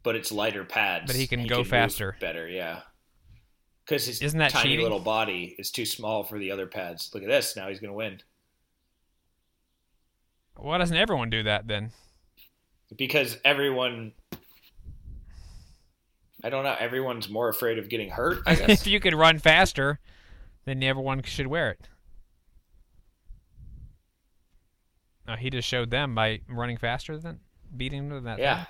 but 0.03 0.16
it's 0.16 0.33
lighter 0.33 0.64
pads. 0.64 1.05
But 1.07 1.16
he 1.16 1.26
can 1.26 1.47
go 1.47 1.59
move 1.59 1.68
faster. 1.68 2.16
better. 2.20 2.49
Yeah, 2.49 2.80
because 3.85 4.07
his 4.07 4.22
Isn't 4.22 4.39
that 4.39 4.51
tiny 4.51 4.70
cheating? 4.70 4.83
little 4.85 5.01
body 5.01 5.55
is 5.59 5.70
too 5.70 5.85
small 5.87 6.22
for 6.24 6.39
the 6.39 6.51
other 6.51 6.66
pads. 6.66 7.11
Look 7.12 7.22
at 7.22 7.28
this. 7.28 7.55
Now 7.57 7.68
he's 7.68 7.80
going 7.80 7.91
to 7.91 7.97
win 7.97 8.20
Why 10.57 10.78
doesn't 10.78 10.97
everyone 10.97 11.30
do 11.30 11.43
that 11.45 11.66
then? 11.66 11.91
because 12.97 13.39
everyone. 13.45 14.12
I 16.45 16.51
don't 16.51 16.64
know. 16.64 16.74
Everyone's 16.78 17.28
more 17.28 17.49
afraid 17.49 17.78
of 17.78 17.88
getting 17.88 18.11
hurt. 18.11 18.38
I 18.46 18.54
guess. 18.57 18.68
if 18.83 18.87
you 18.87 18.99
could 19.00 19.14
run 19.14 19.38
faster, 19.38 19.99
then 20.64 20.83
everyone 20.83 21.22
should 21.22 21.46
wear 21.46 21.71
it. 21.71 21.88
No, 25.33 25.37
he 25.38 25.49
just 25.49 25.67
showed 25.67 25.91
them 25.91 26.14
by 26.14 26.41
running 26.46 26.76
faster 26.76 27.17
than 27.17 27.41
beating 27.75 28.11
them 28.11 28.18
to 28.18 28.25
that. 28.26 28.38
yeah. 28.38 28.57
thing. 28.64 28.67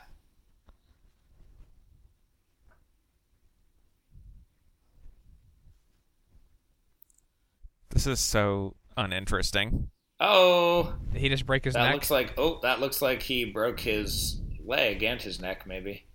This 7.90 8.06
is 8.06 8.20
so 8.20 8.76
uninteresting. 8.97 9.90
Oh, 10.20 10.94
Did 11.12 11.20
he 11.20 11.28
just 11.28 11.47
break 11.47 11.64
his 11.64 11.74
that 11.74 11.82
neck? 11.82 11.94
looks 11.94 12.10
like 12.12 12.34
oh, 12.39 12.60
that 12.62 12.78
looks 12.78 13.02
like 13.02 13.22
he 13.22 13.44
broke 13.44 13.80
his 13.80 14.40
leg 14.64 15.02
and 15.02 15.20
his 15.20 15.40
neck, 15.40 15.66
maybe. 15.66 16.06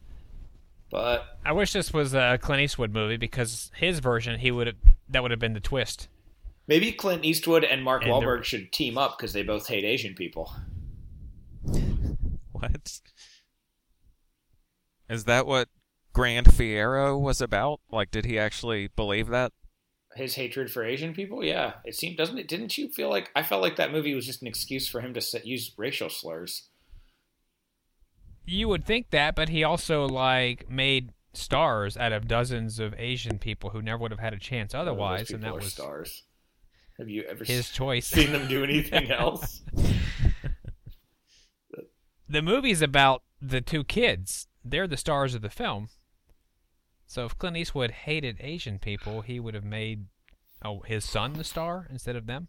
But 0.90 1.26
I 1.46 1.52
wish 1.52 1.74
this 1.74 1.92
was 1.92 2.14
a 2.14 2.40
Clint 2.42 2.62
Eastwood 2.62 2.94
movie 2.94 3.18
because 3.18 3.70
his 3.76 4.00
version, 4.00 4.40
he 4.40 4.50
would 4.50 4.68
have 4.68 4.78
that 5.10 5.22
would 5.24 5.32
have 5.32 5.42
been 5.42 5.54
the 5.54 5.60
twist. 5.60 6.08
Maybe 6.68 6.92
Clint 6.92 7.26
Eastwood 7.26 7.64
and 7.64 7.84
Mark 7.84 8.04
And 8.04 8.12
Wahlberg 8.12 8.40
the- 8.40 8.46
should 8.46 8.72
team 8.72 8.98
up 8.98 9.18
because 9.18 9.34
they 9.34 9.44
both 9.44 9.68
hate 9.68 9.84
Asian 9.86 10.14
people. 10.16 10.54
What? 12.52 13.00
Is 15.10 15.26
that 15.26 15.46
what 15.46 15.70
Grand 16.12 16.48
Fiero 16.48 17.20
was 17.20 17.40
about? 17.40 17.80
Like, 17.92 18.10
did 18.10 18.26
he 18.26 18.40
actually 18.40 18.88
believe 18.88 19.28
that? 19.28 19.52
his 20.16 20.34
hatred 20.34 20.72
for 20.72 20.84
Asian 20.84 21.14
people. 21.14 21.44
Yeah, 21.44 21.74
it 21.86 21.94
seemed 21.94 22.18
doesn't 22.18 22.40
it? 22.40 22.48
Didn't 22.48 22.76
you 22.76 22.90
feel 22.90 23.08
like 23.12 23.30
I 23.36 23.44
felt 23.44 23.62
like 23.62 23.76
that 23.76 23.92
movie 23.92 24.16
was 24.16 24.26
just 24.26 24.42
an 24.42 24.48
excuse 24.48 24.88
for 24.90 25.00
him 25.02 25.14
to 25.14 25.20
s- 25.20 25.36
use 25.44 25.72
racial 25.78 26.10
slurs? 26.10 26.70
You 28.44 28.68
would 28.70 28.84
think 28.84 29.12
that, 29.12 29.36
but 29.36 29.50
he 29.50 29.64
also 29.64 30.08
like 30.08 30.68
made 30.72 31.12
stars 31.34 31.96
out 31.98 32.14
of 32.14 32.28
dozens 32.28 32.80
of 32.80 32.96
Asian 32.98 33.38
people 33.38 33.70
who 33.70 33.82
never 33.84 34.00
would 34.02 34.10
have 34.10 34.20
had 34.20 34.34
a 34.34 34.40
chance 34.40 34.72
Those 34.74 34.82
otherwise, 34.82 35.30
and 35.30 35.44
that 35.44 35.52
are 35.52 35.56
was 35.56 35.74
stars. 35.74 36.24
Have 36.98 37.10
you 37.10 37.24
ever 37.24 37.44
his 37.44 37.70
choice. 37.70 38.08
seen 38.08 38.32
them 38.32 38.48
do 38.48 38.64
anything 38.64 39.12
else? 39.12 39.62
the 42.30 42.42
movie's 42.42 42.82
about 42.82 43.24
the 43.42 43.62
two 43.62 43.84
kids. 43.84 44.48
They're 44.64 44.88
the 44.88 44.98
stars 44.98 45.36
of 45.36 45.42
the 45.42 45.50
film. 45.50 45.90
So 47.06 47.26
if 47.26 47.38
Clint 47.38 47.56
Eastwood 47.56 47.92
hated 47.92 48.38
Asian 48.42 48.80
people, 48.80 49.22
he 49.22 49.40
would 49.40 49.54
have 49.54 49.64
made 49.64 50.06
oh 50.64 50.82
his 50.82 51.06
son 51.06 51.34
the 51.34 51.44
star 51.44 51.88
instead 51.90 52.16
of 52.16 52.26
them. 52.26 52.48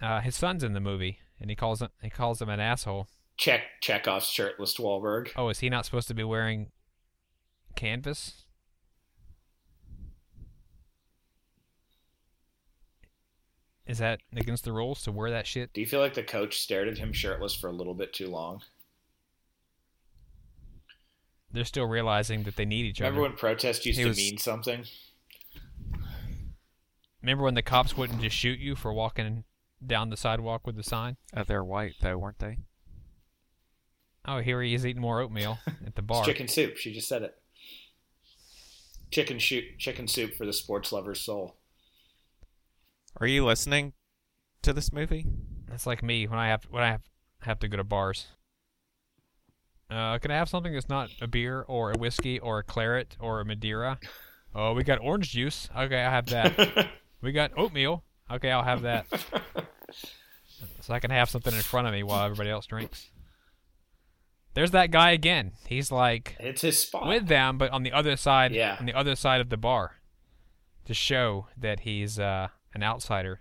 Uh, 0.00 0.20
his 0.20 0.36
son's 0.36 0.62
in 0.62 0.72
the 0.72 0.80
movie, 0.80 1.18
and 1.40 1.48
he 1.50 1.56
calls 1.56 1.80
him 1.80 1.88
he 2.02 2.10
calls 2.10 2.40
him 2.40 2.48
an 2.48 2.60
asshole. 2.60 3.08
Check 3.36 3.62
Chekhov's 3.80 4.26
shirtless 4.26 4.76
Wahlberg. 4.76 5.30
Oh, 5.34 5.48
is 5.48 5.60
he 5.60 5.70
not 5.70 5.84
supposed 5.86 6.08
to 6.08 6.14
be 6.14 6.24
wearing 6.24 6.70
canvas? 7.74 8.41
Is 13.86 13.98
that 13.98 14.20
against 14.36 14.64
the 14.64 14.72
rules 14.72 15.02
to 15.02 15.12
wear 15.12 15.30
that 15.30 15.46
shit? 15.46 15.72
Do 15.72 15.80
you 15.80 15.86
feel 15.86 16.00
like 16.00 16.14
the 16.14 16.22
coach 16.22 16.60
stared 16.60 16.88
at 16.88 16.98
him 16.98 17.12
shirtless 17.12 17.54
for 17.54 17.68
a 17.68 17.72
little 17.72 17.94
bit 17.94 18.12
too 18.12 18.28
long? 18.28 18.62
They're 21.50 21.64
still 21.64 21.86
realizing 21.86 22.44
that 22.44 22.56
they 22.56 22.64
need 22.64 22.86
each 22.86 23.00
Remember 23.00 23.20
other. 23.20 23.22
Remember 23.24 23.34
when 23.34 23.38
protest 23.56 23.84
used 23.84 23.98
He 23.98 24.04
to 24.04 24.08
was- 24.08 24.16
mean 24.18 24.38
something? 24.38 24.84
Remember 27.20 27.44
when 27.44 27.54
the 27.54 27.62
cops 27.62 27.96
wouldn't 27.96 28.20
just 28.20 28.36
shoot 28.36 28.58
you 28.58 28.74
for 28.74 28.92
walking 28.92 29.44
down 29.84 30.10
the 30.10 30.16
sidewalk 30.16 30.66
with 30.66 30.76
the 30.76 30.82
sign? 30.82 31.16
Uh, 31.36 31.44
they're 31.44 31.62
white 31.64 31.94
though, 32.00 32.18
weren't 32.18 32.38
they? 32.38 32.58
Oh, 34.24 34.38
here 34.40 34.62
he 34.62 34.74
is 34.74 34.86
eating 34.86 35.02
more 35.02 35.20
oatmeal 35.20 35.58
at 35.86 35.94
the 35.94 36.02
bar. 36.02 36.20
It's 36.20 36.28
chicken 36.28 36.48
soup. 36.48 36.76
She 36.76 36.92
just 36.92 37.08
said 37.08 37.22
it. 37.22 37.34
Chicken 39.10 39.38
shoot, 39.38 39.64
chicken 39.78 40.08
soup 40.08 40.34
for 40.34 40.46
the 40.46 40.52
sports 40.52 40.90
lover's 40.90 41.20
soul. 41.20 41.56
Are 43.18 43.26
you 43.26 43.44
listening 43.44 43.92
to 44.62 44.72
this 44.72 44.92
movie? 44.92 45.26
That's 45.68 45.86
like 45.86 46.02
me 46.02 46.26
when 46.26 46.38
I 46.38 46.48
have 46.48 46.64
when 46.64 46.82
I 46.82 46.88
have, 46.90 47.02
have 47.42 47.58
to 47.60 47.68
go 47.68 47.76
to 47.76 47.84
bars. 47.84 48.26
Uh, 49.90 50.18
can 50.18 50.30
I 50.30 50.36
have 50.36 50.48
something 50.48 50.72
that's 50.72 50.88
not 50.88 51.10
a 51.20 51.26
beer 51.26 51.62
or 51.68 51.92
a 51.92 51.98
whiskey 51.98 52.38
or 52.38 52.58
a 52.60 52.62
claret 52.62 53.16
or 53.20 53.40
a 53.40 53.44
Madeira? 53.44 53.98
Oh, 54.54 54.72
we 54.72 54.84
got 54.84 54.98
orange 55.00 55.30
juice. 55.32 55.68
Okay, 55.76 56.00
I 56.02 56.10
have 56.10 56.26
that. 56.26 56.88
we 57.22 57.32
got 57.32 57.52
oatmeal. 57.56 58.02
Okay, 58.30 58.50
I'll 58.50 58.62
have 58.62 58.82
that. 58.82 59.06
so 60.80 60.94
I 60.94 60.98
can 60.98 61.10
have 61.10 61.28
something 61.28 61.54
in 61.54 61.60
front 61.60 61.86
of 61.86 61.92
me 61.92 62.02
while 62.02 62.24
everybody 62.24 62.48
else 62.50 62.66
drinks. 62.66 63.10
There's 64.54 64.70
that 64.72 64.90
guy 64.90 65.10
again. 65.12 65.52
He's 65.66 65.90
like 65.90 66.36
it's 66.38 66.60
his 66.62 66.78
spot. 66.82 67.06
with 67.08 67.26
them, 67.26 67.56
but 67.58 67.70
on 67.70 67.82
the 67.82 67.92
other 67.92 68.16
side, 68.16 68.52
Yeah. 68.52 68.76
on 68.78 68.86
the 68.86 68.94
other 68.94 69.14
side 69.16 69.40
of 69.40 69.48
the 69.50 69.56
bar, 69.56 69.96
to 70.86 70.92
show 70.94 71.46
that 71.56 71.80
he's 71.80 72.18
uh, 72.18 72.48
an 72.74 72.82
outsider. 72.82 73.40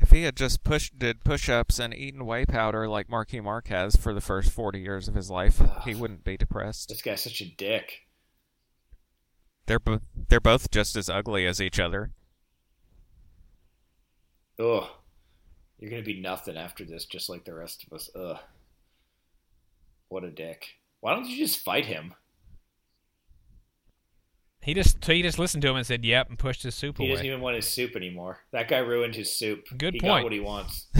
If 0.00 0.10
he 0.10 0.24
had 0.24 0.36
just 0.36 0.64
pushed 0.64 0.98
did 0.98 1.24
push-ups 1.24 1.78
and 1.78 1.94
eaten 1.94 2.26
whey 2.26 2.44
powder 2.44 2.88
like 2.88 3.08
Marky 3.08 3.40
Mark 3.40 3.68
has 3.68 3.96
for 3.96 4.12
the 4.12 4.20
first 4.20 4.50
40 4.50 4.80
years 4.80 5.08
of 5.08 5.14
his 5.14 5.30
life, 5.30 5.62
he 5.84 5.94
wouldn't 5.94 6.24
be 6.24 6.36
depressed. 6.36 6.88
this 6.90 7.00
guy's 7.00 7.22
such 7.22 7.40
a 7.40 7.46
dick. 7.56 8.02
They're 9.66 9.80
bo- 9.80 10.02
they're 10.28 10.40
both 10.40 10.70
just 10.70 10.94
as 10.96 11.08
ugly 11.08 11.46
as 11.46 11.60
each 11.60 11.80
other. 11.80 12.10
Ugh. 14.58 14.84
You're 15.78 15.90
gonna 15.90 16.02
be 16.02 16.20
nothing 16.20 16.56
after 16.56 16.84
this, 16.84 17.06
just 17.06 17.30
like 17.30 17.44
the 17.44 17.54
rest 17.54 17.84
of 17.86 17.92
us. 17.94 18.10
Ugh. 18.14 18.38
What 20.08 20.24
a 20.24 20.30
dick. 20.30 20.74
Why 21.00 21.14
don't 21.14 21.26
you 21.26 21.36
just 21.38 21.60
fight 21.60 21.86
him? 21.86 22.14
He 24.64 24.72
just 24.72 25.04
so 25.04 25.12
he 25.12 25.20
just 25.20 25.38
listened 25.38 25.60
to 25.62 25.68
him 25.68 25.76
and 25.76 25.86
said, 25.86 26.06
"Yep," 26.06 26.30
and 26.30 26.38
pushed 26.38 26.62
his 26.62 26.74
soup 26.74 26.96
He 26.96 27.04
away. 27.04 27.12
doesn't 27.12 27.26
even 27.26 27.42
want 27.42 27.56
his 27.56 27.68
soup 27.68 27.94
anymore. 27.94 28.40
That 28.50 28.66
guy 28.66 28.78
ruined 28.78 29.14
his 29.14 29.30
soup. 29.30 29.66
Good 29.76 29.92
he 29.92 30.00
point. 30.00 30.22
got 30.22 30.24
what 30.24 30.32
he 30.32 30.40
wants. 30.40 30.86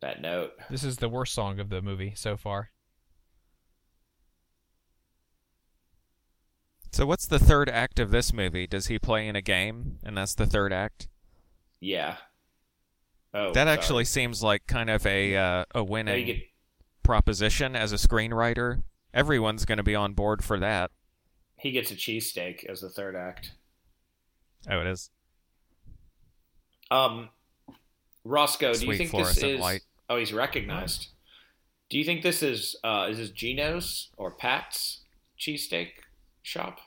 that 0.00 0.20
note. 0.20 0.52
This 0.68 0.84
is 0.84 0.98
the 0.98 1.08
worst 1.08 1.32
song 1.32 1.58
of 1.58 1.70
the 1.70 1.80
movie 1.80 2.12
so 2.14 2.36
far. 2.36 2.70
So 6.92 7.06
what's 7.06 7.26
the 7.26 7.38
third 7.38 7.70
act 7.70 7.98
of 7.98 8.10
this 8.10 8.34
movie? 8.34 8.66
Does 8.66 8.88
he 8.88 8.98
play 8.98 9.26
in 9.28 9.36
a 9.36 9.42
game 9.42 9.98
and 10.02 10.16
that's 10.16 10.34
the 10.34 10.46
third 10.46 10.72
act? 10.74 11.08
Yeah. 11.80 12.16
Oh, 13.38 13.52
that 13.52 13.64
sorry. 13.64 13.70
actually 13.70 14.04
seems 14.06 14.42
like 14.42 14.66
kind 14.66 14.88
of 14.88 15.04
a 15.06 15.36
uh, 15.36 15.64
a 15.74 15.84
winning 15.84 16.26
get 16.26 16.42
proposition 17.02 17.76
as 17.76 17.92
a 17.92 17.96
screenwriter. 17.96 18.82
Everyone's 19.12 19.64
going 19.64 19.76
to 19.78 19.84
be 19.84 19.94
on 19.94 20.14
board 20.14 20.42
for 20.42 20.58
that. 20.58 20.90
he 21.58 21.70
gets 21.70 21.90
a 21.90 21.94
cheesesteak 21.94 22.64
as 22.64 22.80
the 22.80 22.88
third 22.88 23.14
act. 23.14 23.52
Oh, 24.70 24.80
it 24.80 24.86
is. 24.86 25.10
Um, 26.90 27.28
Roscoe, 28.24 28.74
do 28.74 28.86
you 28.86 28.96
think 28.96 29.12
this 29.12 29.42
is? 29.42 29.60
light. 29.60 29.82
Oh, 30.08 30.16
he's 30.16 30.32
recognized. 30.32 31.08
Do 31.90 31.98
you 31.98 32.04
think 32.04 32.22
this 32.22 32.42
is? 32.42 32.76
Uh, 32.82 33.08
is 33.10 33.18
this 33.18 33.30
Geno's 33.30 34.10
or 34.16 34.30
Pat's 34.30 35.00
cheesesteak 35.38 35.90
shop? 36.42 36.78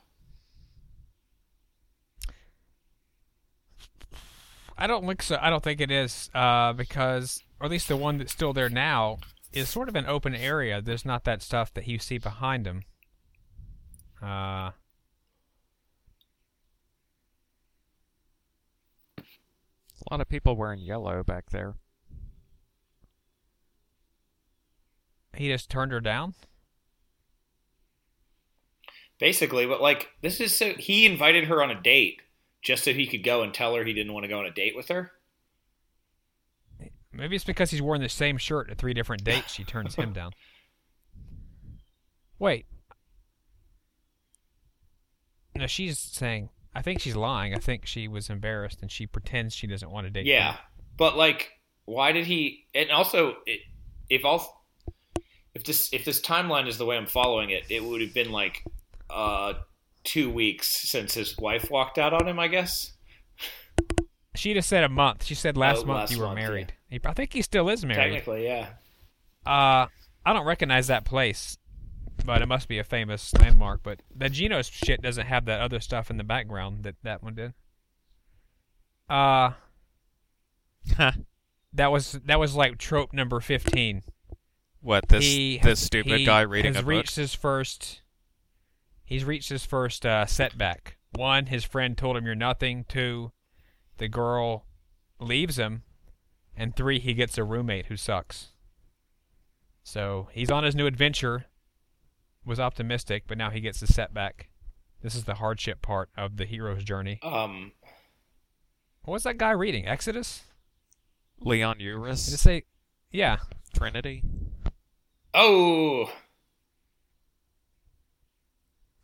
I 4.80 4.88
don't 4.88 5.06
think 5.06 5.22
so. 5.22 5.38
I 5.40 5.50
don't 5.50 5.64
think 5.64 5.82
it 5.82 5.92
is 5.92 6.30
uh, 6.34 6.74
because, 6.74 7.44
or 7.60 7.66
at 7.66 7.72
least 7.72 7.88
the 7.88 7.98
one 7.98 8.18
that's 8.18 8.32
still 8.32 8.54
there 8.54 8.70
now, 8.70 9.18
is 9.54 9.70
sort 9.70 9.90
of 9.90 9.96
an 9.96 10.06
open 10.08 10.34
area. 10.34 10.82
There's 10.82 11.06
not 11.06 11.26
that 11.26 11.42
stuff 11.42 11.74
that 11.74 11.88
you 11.88 12.00
see 12.00 12.18
behind 12.18 12.66
him. 12.66 12.84
Uh, 14.24 14.72
A 20.02 20.14
lot 20.14 20.22
of 20.22 20.30
people 20.30 20.56
wearing 20.56 20.80
yellow 20.80 21.24
back 21.24 21.50
there. 21.52 21.76
he 25.36 25.48
just 25.48 25.70
turned 25.70 25.92
her 25.92 26.02
down. 26.02 26.34
Basically, 29.20 29.66
but 29.66 29.82
like 29.82 30.10
this 30.22 30.42
is 30.42 30.56
so 30.56 30.74
he 30.74 31.06
invited 31.06 31.46
her 31.46 31.62
on 31.62 31.70
a 31.70 31.80
date 31.80 32.22
just 32.62 32.84
so 32.84 32.94
he 32.94 33.08
could 33.08 33.24
go 33.24 33.42
and 33.42 33.54
tell 33.54 33.76
her 33.76 33.84
he 33.84 33.94
didn't 33.94 34.14
want 34.14 34.24
to 34.24 34.28
go 34.28 34.40
on 34.40 34.46
a 34.46 34.52
date 34.52 34.76
with 34.76 34.88
her. 34.90 35.12
Maybe 37.12 37.36
it's 37.36 37.46
because 37.46 37.72
he's 37.72 37.82
wearing 37.82 38.02
the 38.02 38.10
same 38.10 38.38
shirt 38.38 38.70
at 38.70 38.78
three 38.78 38.94
different 38.94 39.24
dates. 39.24 39.54
She 39.54 39.64
turns 39.64 39.96
him 39.96 40.14
down. 40.14 40.32
Wait. 42.40 42.66
No, 45.56 45.68
she's 45.68 45.98
saying. 46.00 46.50
I 46.74 46.82
think 46.82 47.02
she's 47.02 47.16
lying. 47.16 47.54
I 47.54 47.58
think 47.58 47.86
she 47.86 48.08
was 48.08 48.30
embarrassed 48.30 48.82
and 48.82 48.92
she 48.92 49.08
pretends 49.08 49.56
she 49.56 49.68
doesn't 49.68 49.90
want 49.90 50.06
to 50.06 50.12
date. 50.12 50.26
Yeah, 50.26 50.54
him. 50.54 50.60
but 50.98 51.18
like, 51.18 51.52
why 51.86 52.12
did 52.12 52.26
he? 52.26 52.68
And 52.76 52.92
also, 52.92 53.38
it, 53.46 53.62
if 54.10 54.24
all, 54.24 54.66
if 55.54 55.64
this 55.64 55.92
if 55.92 56.06
this 56.06 56.22
timeline 56.22 56.68
is 56.68 56.78
the 56.78 56.86
way 56.86 56.96
I'm 56.96 57.08
following 57.08 57.50
it, 57.50 57.64
it 57.70 57.84
would 57.84 58.02
have 58.02 58.14
been 58.14 58.32
like 58.32 58.64
uh 59.10 59.54
two 60.10 60.30
weeks 60.30 60.68
since 60.90 61.14
his 61.14 61.38
wife 61.38 61.70
walked 61.70 61.98
out 61.98 62.14
on 62.14 62.28
him. 62.28 62.40
I 62.40 62.48
guess. 62.48 62.94
She 64.36 64.54
just 64.54 64.70
said 64.70 64.84
a 64.84 64.90
month. 64.90 65.26
She 65.26 65.36
said 65.36 65.58
last 65.58 65.84
Oh, 65.84 65.86
month 65.86 66.00
last 66.00 66.12
you 66.12 66.20
were 66.20 66.26
month, 66.28 66.40
married. 66.40 66.74
He- 66.90 67.00
I 67.06 67.14
think 67.14 67.34
he 67.34 67.42
still 67.42 67.70
is 67.70 67.86
married. 67.86 68.12
Technically, 68.14 68.46
yeah. 68.46 68.68
Uh, 69.46 69.88
I 70.26 70.34
don't 70.34 70.46
recognize 70.46 70.88
that 70.88 71.06
place, 71.06 71.58
but 72.26 72.42
it 72.42 72.46
must 72.48 72.68
be 72.68 72.80
a 72.80 72.84
famous 72.84 73.34
landmark. 73.36 73.82
But 73.84 74.02
the 74.16 74.30
Geno's 74.30 74.68
shit 74.70 75.02
doesn't 75.02 75.28
have 75.28 75.46
that 75.46 75.62
other 75.62 75.80
stuff 75.80 76.10
in 76.10 76.18
the 76.18 76.24
background 76.24 76.84
that 76.84 76.96
that 77.04 77.22
one 77.24 77.36
did. 77.36 77.54
Uh, 79.10 79.52
that 81.74 81.92
was 81.92 82.14
that 82.26 82.40
was 82.40 82.56
like 82.56 82.78
trope 82.78 83.14
number 83.14 83.40
fifteen. 83.40 84.04
what 84.82 85.08
this 85.10 85.24
he 85.24 85.60
this 85.64 85.80
stupid 85.80 86.20
he 86.20 86.26
guy 86.26 86.42
reading 86.42 86.74
has 86.74 86.82
a 86.82 86.84
book? 86.86 86.90
reached 86.90 87.16
his 87.16 87.34
first. 87.34 88.02
He's 89.10 89.26
reached 89.26 89.50
his 89.50 89.66
first 89.66 90.06
uh, 90.06 90.28
setback. 90.28 90.98
One, 91.16 91.48
his 91.48 91.64
friend 91.66 91.98
told 91.98 92.16
him 92.16 92.28
you're 92.28 92.36
nothing. 92.36 92.86
Two, 92.88 93.32
the 93.98 94.08
girl 94.08 94.68
leaves 95.20 95.58
him, 95.58 95.82
and 96.56 96.76
three, 96.76 97.00
he 97.00 97.16
gets 97.16 97.36
a 97.40 97.44
roommate 97.44 97.88
who 97.88 97.98
sucks. 97.98 98.50
So 99.84 100.30
he's 100.32 100.52
on 100.52 100.64
his 100.64 100.76
new 100.76 100.86
adventure. 100.86 101.48
Was 102.46 102.60
optimistic, 102.60 103.24
but 103.28 103.40
now 103.40 103.50
he 103.50 103.62
gets 103.62 103.82
a 103.82 103.88
setback. 103.88 104.50
This 105.02 105.16
is 105.16 105.24
the 105.24 105.36
hardship 105.36 105.82
part 105.82 106.10
of 106.16 106.38
the 106.38 106.46
hero's 106.46 106.84
journey. 106.84 107.20
Um, 107.24 107.72
What 109.04 109.14
was 109.14 109.24
that 109.24 109.40
guy 109.40 109.52
reading? 109.52 109.88
Exodus? 109.88 110.44
Leon 111.42 111.80
Uris. 111.80 112.26
Did 112.26 112.36
it 112.36 112.40
say? 112.40 112.64
Yeah. 113.12 113.38
Trinity. 113.76 114.24
oh, 115.34 116.12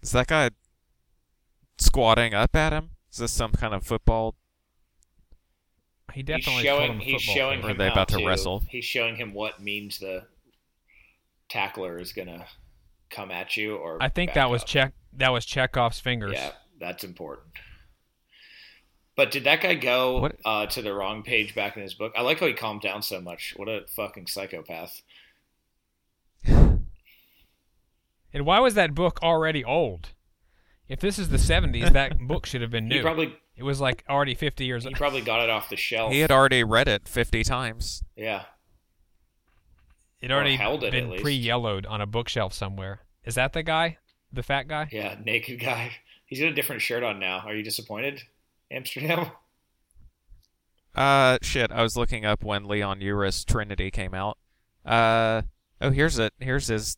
Is 0.06 0.12
that 0.12 0.28
guy 0.28 0.52
squatting 1.80 2.36
up 2.36 2.56
at 2.56 2.72
him? 2.72 2.92
Is 3.12 3.18
this 3.18 3.32
some 3.32 3.54
kind 3.54 3.74
of 3.74 3.84
football? 3.84 4.36
He 6.14 6.20
he's 6.20 6.28
definitely 6.28 6.64
told 6.64 6.84
him 6.84 6.88
showing 6.90 7.02
a 7.02 7.04
he's 7.04 7.24
football 7.24 7.36
showing 7.36 7.60
player. 7.62 7.66
Or 7.66 7.66
are 7.66 7.72
him 7.72 7.78
they 7.80 7.88
about 7.88 8.08
to 8.10 8.24
wrestle? 8.24 8.64
He's 8.70 8.86
showing 8.86 9.16
him 9.16 9.34
what 9.34 9.60
means 9.60 9.98
the 9.98 10.26
tackler 11.50 11.98
is 11.98 12.14
gonna 12.14 12.46
come 13.10 13.32
at 13.32 13.58
you, 13.58 13.78
or 13.78 13.98
I 14.00 14.10
think 14.10 14.30
back 14.30 14.36
that 14.36 14.52
was 14.52 14.62
up. 14.62 14.68
check. 14.68 14.94
That 15.14 15.30
was 15.30 15.44
Chekhov's 15.44 16.00
fingers. 16.00 16.34
Yeah, 16.36 16.52
that's 16.80 17.04
important. 17.04 17.48
But 19.16 19.32
did 19.32 19.46
that 19.46 19.62
guy 19.62 19.74
go 19.74 20.30
uh, 20.46 20.68
to 20.68 20.84
the 20.84 20.94
wrong 20.94 21.24
page 21.24 21.56
back 21.56 21.78
in 21.78 21.82
his 21.82 21.96
book? 21.96 22.14
I 22.16 22.22
like 22.22 22.40
how 22.40 22.46
he 22.46 22.54
calmed 22.54 22.82
down 22.82 23.02
so 23.02 23.20
much. 23.20 23.54
What 23.56 23.70
a 23.70 23.88
fucking 23.96 24.28
psychopath. 24.28 25.02
And 28.36 28.46
why 28.46 28.60
was 28.60 28.74
that 28.74 28.94
book 28.94 29.20
already 29.24 29.64
old? 29.64 30.10
If 30.90 31.00
this 31.00 31.18
is 31.18 31.30
the 31.30 31.38
70s, 31.38 31.94
that 31.94 32.20
book 32.28 32.46
should 32.46 32.62
have 32.62 32.70
been 32.70 32.92
He 32.92 32.98
new. 32.98 33.02
probably 33.02 33.34
it 33.56 33.64
was 33.64 33.80
like 33.80 34.04
already 34.10 34.36
50 34.36 34.66
years 34.66 34.86
old. 34.86 34.94
he 34.94 34.98
probably 34.98 35.22
got 35.22 35.40
it 35.42 35.50
off 35.50 35.70
the 35.70 35.78
shelf. 35.78 36.12
He 36.12 36.20
had 36.20 36.32
already 36.32 36.62
read 36.64 36.90
it 36.90 37.08
50 37.08 37.44
times. 37.46 38.04
yeah. 38.16 38.44
It 40.22 40.32
already 40.32 40.56
held 40.56 40.84
it, 40.84 40.92
been 40.92 41.18
pre-yellowed 41.22 41.86
on 41.86 42.02
a 42.02 42.06
bookshelf 42.08 42.52
somewhere. 42.54 43.02
Is 43.26 43.36
that 43.36 43.54
the 43.54 43.62
guy? 43.64 43.98
The 44.34 44.42
fat 44.44 44.68
guy? 44.68 44.90
Yeah, 44.92 45.16
naked 45.24 45.60
guy. 45.60 45.92
He's 46.26 46.40
got 46.40 46.48
a 46.48 46.54
different 46.54 46.82
shirt 46.82 47.04
on 47.04 47.20
now. 47.20 47.40
Are 47.46 47.54
you 47.56 47.64
disappointed, 47.64 48.22
Amsterdam? 48.72 49.32
Uh, 50.96 51.38
shit. 51.42 51.72
I 51.74 51.82
was 51.84 51.98
looking 51.98 52.26
up 52.26 52.42
when 52.44 52.64
Leon 52.66 53.02
Uris 53.02 53.46
Trinity 53.46 53.92
came 53.92 54.14
out. 54.14 54.38
Uh, 54.86 55.42
oh, 55.82 55.90
here's 55.92 56.18
it. 56.20 56.34
Here's 56.40 56.68
his 56.68 56.98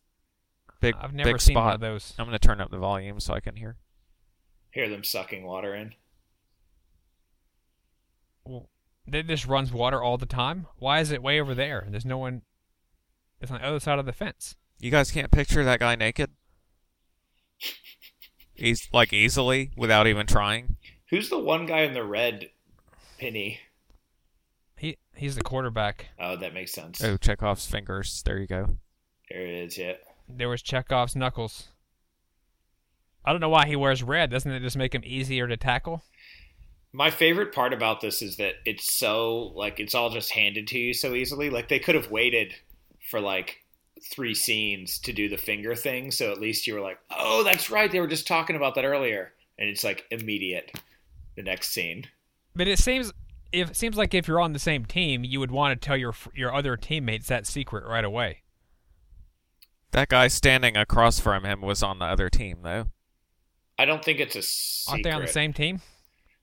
big 0.80 0.96
I've 1.00 1.14
never 1.14 1.34
big 1.34 1.42
seen 1.42 1.54
spot. 1.56 1.66
one 1.66 1.74
of 1.76 1.82
those. 1.82 2.14
I'm 2.18 2.26
gonna 2.26 2.40
turn 2.40 2.62
up 2.62 2.72
the 2.72 2.78
volume 2.78 3.20
so 3.20 3.34
I 3.34 3.40
can 3.40 3.56
hear. 3.56 3.78
Hear 4.72 4.90
them 4.90 5.04
sucking 5.04 5.44
water 5.44 5.74
in. 5.76 5.94
Well, 8.46 8.70
it 9.12 9.28
just 9.28 9.46
runs 9.46 9.72
water 9.72 10.02
all 10.02 10.18
the 10.18 10.26
time. 10.26 10.68
Why 10.78 11.00
is 11.00 11.12
it 11.12 11.24
way 11.24 11.40
over 11.40 11.56
there? 11.56 11.88
There's 11.90 12.06
no 12.06 12.18
one. 12.18 12.44
It's 13.42 13.52
on 13.52 13.60
the 13.60 13.68
other 13.68 13.80
side 13.80 14.00
of 14.00 14.06
the 14.06 14.14
fence. 14.14 14.56
You 14.80 14.92
guys 14.92 15.12
can't 15.12 15.32
picture 15.32 15.64
that 15.64 15.80
guy 15.80 15.96
naked. 15.96 16.32
He's 18.54 18.88
like 18.92 19.14
easily 19.14 19.72
without 19.76 20.08
even 20.08 20.26
trying. 20.26 20.78
Who's 21.10 21.30
the 21.30 21.40
one 21.40 21.66
guy 21.66 21.82
in 21.82 21.94
the 21.94 22.04
red 22.04 22.50
penny? 23.20 23.60
He 24.76 24.98
he's 25.16 25.36
the 25.36 25.42
quarterback. 25.42 26.08
Oh, 26.20 26.36
that 26.36 26.54
makes 26.54 26.74
sense. 26.74 27.04
Oh, 27.04 27.18
Chekhov's 27.18 27.66
fingers. 27.66 28.22
There 28.26 28.38
you 28.38 28.48
go. 28.48 28.78
There 29.30 29.42
it 29.42 29.66
is. 29.66 29.78
Yeah. 29.78 29.94
There 30.28 30.50
was 30.50 30.62
Chekhov's 30.62 31.16
knuckles. 31.16 31.70
I 33.24 33.32
don't 33.32 33.42
know 33.42 33.50
why 33.50 33.66
he 33.66 33.76
wears 33.76 34.04
red. 34.04 34.30
Doesn't 34.30 34.52
it 34.52 34.62
just 34.62 34.78
make 34.78 34.96
him 34.96 35.04
easier 35.06 35.48
to 35.48 35.58
tackle? 35.58 36.04
My 36.94 37.12
favorite 37.12 37.54
part 37.54 37.74
about 37.74 38.00
this 38.02 38.22
is 38.22 38.38
that 38.38 38.56
it's 38.66 38.92
so 38.92 39.52
like 39.56 39.80
it's 39.80 39.94
all 39.94 40.10
just 40.10 40.32
handed 40.32 40.68
to 40.68 40.80
you 40.80 40.94
so 40.94 41.14
easily. 41.14 41.50
Like 41.50 41.68
they 41.68 41.80
could 41.80 41.96
have 41.96 42.10
waited 42.10 42.54
for 43.10 43.20
like 43.20 43.64
three 44.02 44.34
scenes 44.34 45.00
to 45.00 45.12
do 45.12 45.28
the 45.28 45.38
finger 45.38 45.76
thing, 45.76 46.12
so 46.12 46.32
at 46.32 46.40
least 46.40 46.68
you 46.68 46.74
were 46.74 46.82
like, 46.82 47.00
"Oh, 47.12 47.44
that's 47.44 47.70
right. 47.70 47.92
They 47.92 48.00
were 48.00 48.08
just 48.08 48.28
talking 48.28 48.56
about 48.56 48.76
that 48.76 48.86
earlier." 48.86 49.34
And 49.60 49.70
it's 49.70 49.84
like 49.84 50.06
immediate. 50.10 50.72
The 51.36 51.44
next 51.44 51.70
scene. 51.70 52.08
But 52.56 52.68
it 52.68 52.80
seems 52.80 53.12
if 53.52 53.72
it 53.72 53.76
seems 53.76 53.98
like 53.98 54.14
if 54.14 54.28
you're 54.28 54.40
on 54.40 54.54
the 54.54 54.60
same 54.60 54.86
team, 54.86 55.24
you 55.24 55.40
would 55.40 55.52
want 55.52 55.80
to 55.80 55.86
tell 55.86 55.98
your 55.98 56.14
your 56.34 56.54
other 56.54 56.78
teammates 56.78 57.28
that 57.28 57.46
secret 57.46 57.86
right 57.86 58.06
away. 58.06 58.44
That 59.98 60.10
guy 60.10 60.28
standing 60.28 60.78
across 60.78 61.20
from 61.20 61.44
him 61.44 61.60
was 61.60 61.82
on 61.82 61.98
the 61.98 62.06
other 62.06 62.30
team, 62.30 62.60
though. 62.62 62.86
I 63.80 63.86
don't 63.86 64.06
think 64.06 64.20
it's 64.20 64.36
a 64.36 64.44
secret. 64.44 64.92
Aren't 64.92 65.04
they 65.04 65.10
on 65.10 65.22
the 65.24 65.28
same 65.28 65.54
team? 65.54 65.82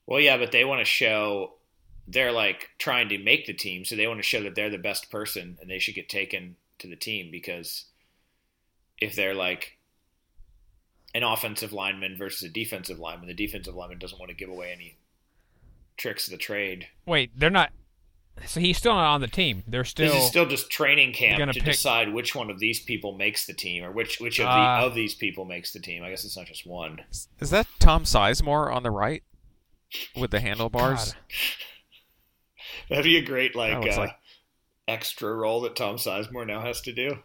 Well, 0.08 0.18
yeah, 0.18 0.38
but 0.38 0.50
they 0.50 0.64
want 0.64 0.80
to 0.80 0.84
show 0.84 1.52
they're 2.08 2.32
like 2.32 2.70
trying 2.78 3.08
to 3.10 3.18
make 3.18 3.46
the 3.46 3.52
team, 3.52 3.84
so 3.84 3.94
they 3.94 4.08
want 4.08 4.18
to 4.18 4.24
show 4.24 4.42
that 4.42 4.56
they're 4.56 4.70
the 4.70 4.76
best 4.76 5.08
person 5.08 5.56
and 5.60 5.70
they 5.70 5.78
should 5.78 5.94
get 5.94 6.08
taken 6.08 6.56
to 6.80 6.88
the 6.88 6.96
team 6.96 7.30
because 7.30 7.84
if 9.00 9.14
they're 9.14 9.36
like 9.36 9.78
an 11.14 11.22
offensive 11.22 11.72
lineman 11.72 12.16
versus 12.18 12.42
a 12.42 12.52
defensive 12.52 12.98
lineman, 12.98 13.28
the 13.28 13.34
defensive 13.34 13.76
lineman 13.76 14.00
doesn't 14.00 14.18
want 14.18 14.30
to 14.30 14.36
give 14.36 14.48
away 14.48 14.72
any 14.72 14.96
tricks 15.96 16.26
of 16.26 16.32
the 16.32 16.38
trade. 16.38 16.88
Wait, 17.06 17.30
they're 17.36 17.50
not. 17.50 17.70
So 18.46 18.60
he's 18.60 18.76
still 18.76 18.94
not 18.94 19.14
on 19.14 19.20
the 19.20 19.28
team. 19.28 19.62
They're 19.66 19.84
still. 19.84 20.12
this 20.12 20.22
is 20.24 20.28
still 20.28 20.46
just 20.46 20.68
training 20.70 21.12
camp 21.12 21.38
gonna 21.38 21.52
to 21.52 21.60
pick- 21.60 21.72
decide 21.72 22.12
which 22.12 22.34
one 22.34 22.50
of 22.50 22.58
these 22.58 22.80
people 22.80 23.16
makes 23.16 23.46
the 23.46 23.54
team 23.54 23.84
or 23.84 23.92
which 23.92 24.18
which 24.20 24.40
of 24.40 24.46
Ah. 24.46 24.80
the 24.80 24.86
of 24.86 24.94
these 24.94 25.14
people 25.14 25.44
makes 25.44 25.72
the 25.72 25.80
team. 25.80 26.02
I 26.02 26.10
guess 26.10 26.24
it's 26.24 26.36
not 26.36 26.46
just 26.46 26.66
one. 26.66 27.04
Is 27.40 27.50
that 27.50 27.66
Tom 27.78 28.04
Sizemore 28.04 28.74
on 28.74 28.82
the 28.82 28.90
right 28.90 29.22
with 30.16 30.30
the 30.32 30.40
handlebars? 30.40 31.12
God. 31.12 31.22
That'd 32.88 33.04
be 33.04 33.16
a 33.16 33.22
great 33.22 33.54
like, 33.54 33.74
uh, 33.74 33.96
like- 33.98 34.16
extra 34.88 35.32
role 35.34 35.60
that 35.62 35.76
Tom 35.76 35.96
Sizemore 35.96 36.46
now 36.46 36.60
has 36.60 36.80
to 36.82 36.92
do. 36.92 37.20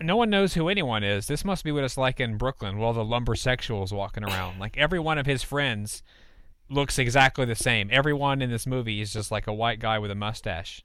No 0.00 0.16
one 0.16 0.30
knows 0.30 0.54
who 0.54 0.68
anyone 0.68 1.02
is. 1.02 1.26
This 1.26 1.44
must 1.44 1.64
be 1.64 1.72
what 1.72 1.82
it's 1.84 1.96
like 1.96 2.20
in 2.20 2.36
Brooklyn, 2.36 2.78
while 2.78 2.92
the 2.92 3.02
lumbersexuals 3.04 3.92
walking 3.92 4.24
around. 4.24 4.58
Like 4.58 4.76
every 4.76 4.98
one 4.98 5.18
of 5.18 5.26
his 5.26 5.42
friends 5.42 6.02
looks 6.68 6.98
exactly 6.98 7.44
the 7.44 7.54
same. 7.54 7.88
Everyone 7.92 8.42
in 8.42 8.50
this 8.50 8.66
movie 8.66 9.00
is 9.00 9.12
just 9.12 9.30
like 9.30 9.46
a 9.46 9.54
white 9.54 9.78
guy 9.80 9.98
with 9.98 10.10
a 10.10 10.14
mustache. 10.14 10.84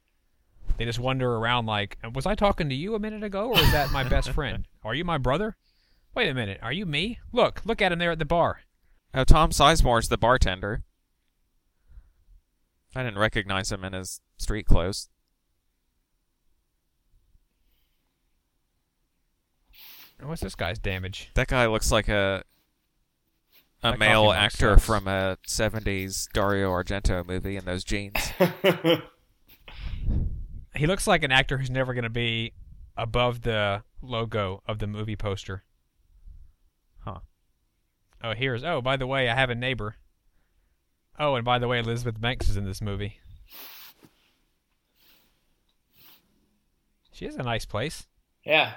They 0.76 0.84
just 0.84 0.98
wander 0.98 1.34
around 1.34 1.66
like, 1.66 1.98
was 2.14 2.26
I 2.26 2.34
talking 2.34 2.68
to 2.68 2.74
you 2.74 2.94
a 2.94 2.98
minute 2.98 3.22
ago, 3.22 3.50
or 3.50 3.58
is 3.58 3.72
that 3.72 3.90
my 3.90 4.04
best 4.04 4.30
friend? 4.34 4.66
Are 4.84 4.94
you 4.94 5.04
my 5.04 5.18
brother? 5.18 5.56
Wait 6.14 6.28
a 6.28 6.34
minute, 6.34 6.60
are 6.62 6.72
you 6.72 6.86
me? 6.86 7.18
Look, 7.32 7.62
look 7.64 7.80
at 7.80 7.92
him 7.92 7.98
there 7.98 8.12
at 8.12 8.18
the 8.18 8.24
bar. 8.24 8.60
Oh, 9.14 9.24
Tom 9.24 9.50
Sizemore's 9.50 10.08
the 10.08 10.18
bartender. 10.18 10.82
I 12.94 13.02
didn't 13.02 13.18
recognize 13.18 13.72
him 13.72 13.84
in 13.84 13.92
his 13.92 14.20
street 14.36 14.66
clothes. 14.66 15.08
What's 20.20 20.42
this 20.42 20.54
guy's 20.54 20.78
damage? 20.78 21.30
That 21.34 21.48
guy 21.48 21.66
looks 21.66 21.90
like 21.90 22.08
a 22.08 22.44
a 23.82 23.96
male 23.96 24.30
actor 24.32 24.74
sucks. 24.74 24.84
from 24.86 25.08
a 25.08 25.36
'70s 25.46 26.28
Dario 26.32 26.70
Argento 26.70 27.26
movie 27.26 27.56
in 27.56 27.64
those 27.64 27.84
jeans. 27.84 28.14
He 30.74 30.86
looks 30.86 31.06
like 31.06 31.22
an 31.22 31.32
actor 31.32 31.58
who's 31.58 31.70
never 31.70 31.92
going 31.92 32.04
to 32.04 32.10
be 32.10 32.54
above 32.96 33.42
the 33.42 33.82
logo 34.00 34.62
of 34.66 34.78
the 34.78 34.86
movie 34.86 35.16
poster. 35.16 35.64
Huh. 37.00 37.20
Oh, 38.22 38.32
here's. 38.32 38.64
Oh, 38.64 38.80
by 38.80 38.96
the 38.96 39.06
way, 39.06 39.28
I 39.28 39.34
have 39.34 39.50
a 39.50 39.54
neighbor. 39.54 39.96
Oh, 41.18 41.34
and 41.34 41.44
by 41.44 41.58
the 41.58 41.68
way, 41.68 41.78
Elizabeth 41.78 42.20
Banks 42.20 42.48
is 42.48 42.56
in 42.56 42.64
this 42.64 42.80
movie. 42.80 43.18
She 47.12 47.26
has 47.26 47.36
a 47.36 47.42
nice 47.42 47.66
place. 47.66 48.06
Yeah. 48.44 48.72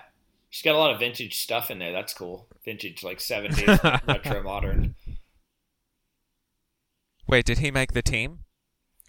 She's 0.55 0.63
got 0.63 0.75
a 0.75 0.77
lot 0.77 0.91
of 0.91 0.99
vintage 0.99 1.35
stuff 1.37 1.69
in 1.69 1.79
there. 1.79 1.91
That's 1.91 2.13
cool. 2.13 2.47
Vintage, 2.63 3.03
like 3.03 3.17
70s, 3.17 4.07
retro 4.07 4.41
modern. 4.41 4.95
Wait, 7.27 7.43
did 7.43 7.57
he 7.59 7.71
make 7.71 7.91
the 7.91 8.01
team? 8.01 8.39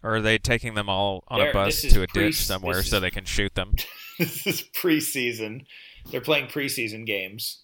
Or 0.02 0.16
are 0.16 0.20
they 0.20 0.39
taking 0.39 0.74
them 0.74 0.89
all 0.89 1.23
on 1.28 1.39
They're- 1.39 1.51
a 1.51 1.52
bus 1.52 1.82
to 1.82 2.02
a 2.02 2.09
pre- 2.09 2.24
ditch 2.24 2.44
somewhere 2.44 2.78
this 2.78 2.90
so 2.90 2.98
they 2.98 3.12
can 3.12 3.24
shoot 3.24 3.55
them? 3.55 3.74
this 4.18 4.44
is 4.44 4.64
preseason. 4.77 5.66
They're 6.10 6.20
playing 6.20 6.48
preseason 6.48 7.06
games. 7.06 7.62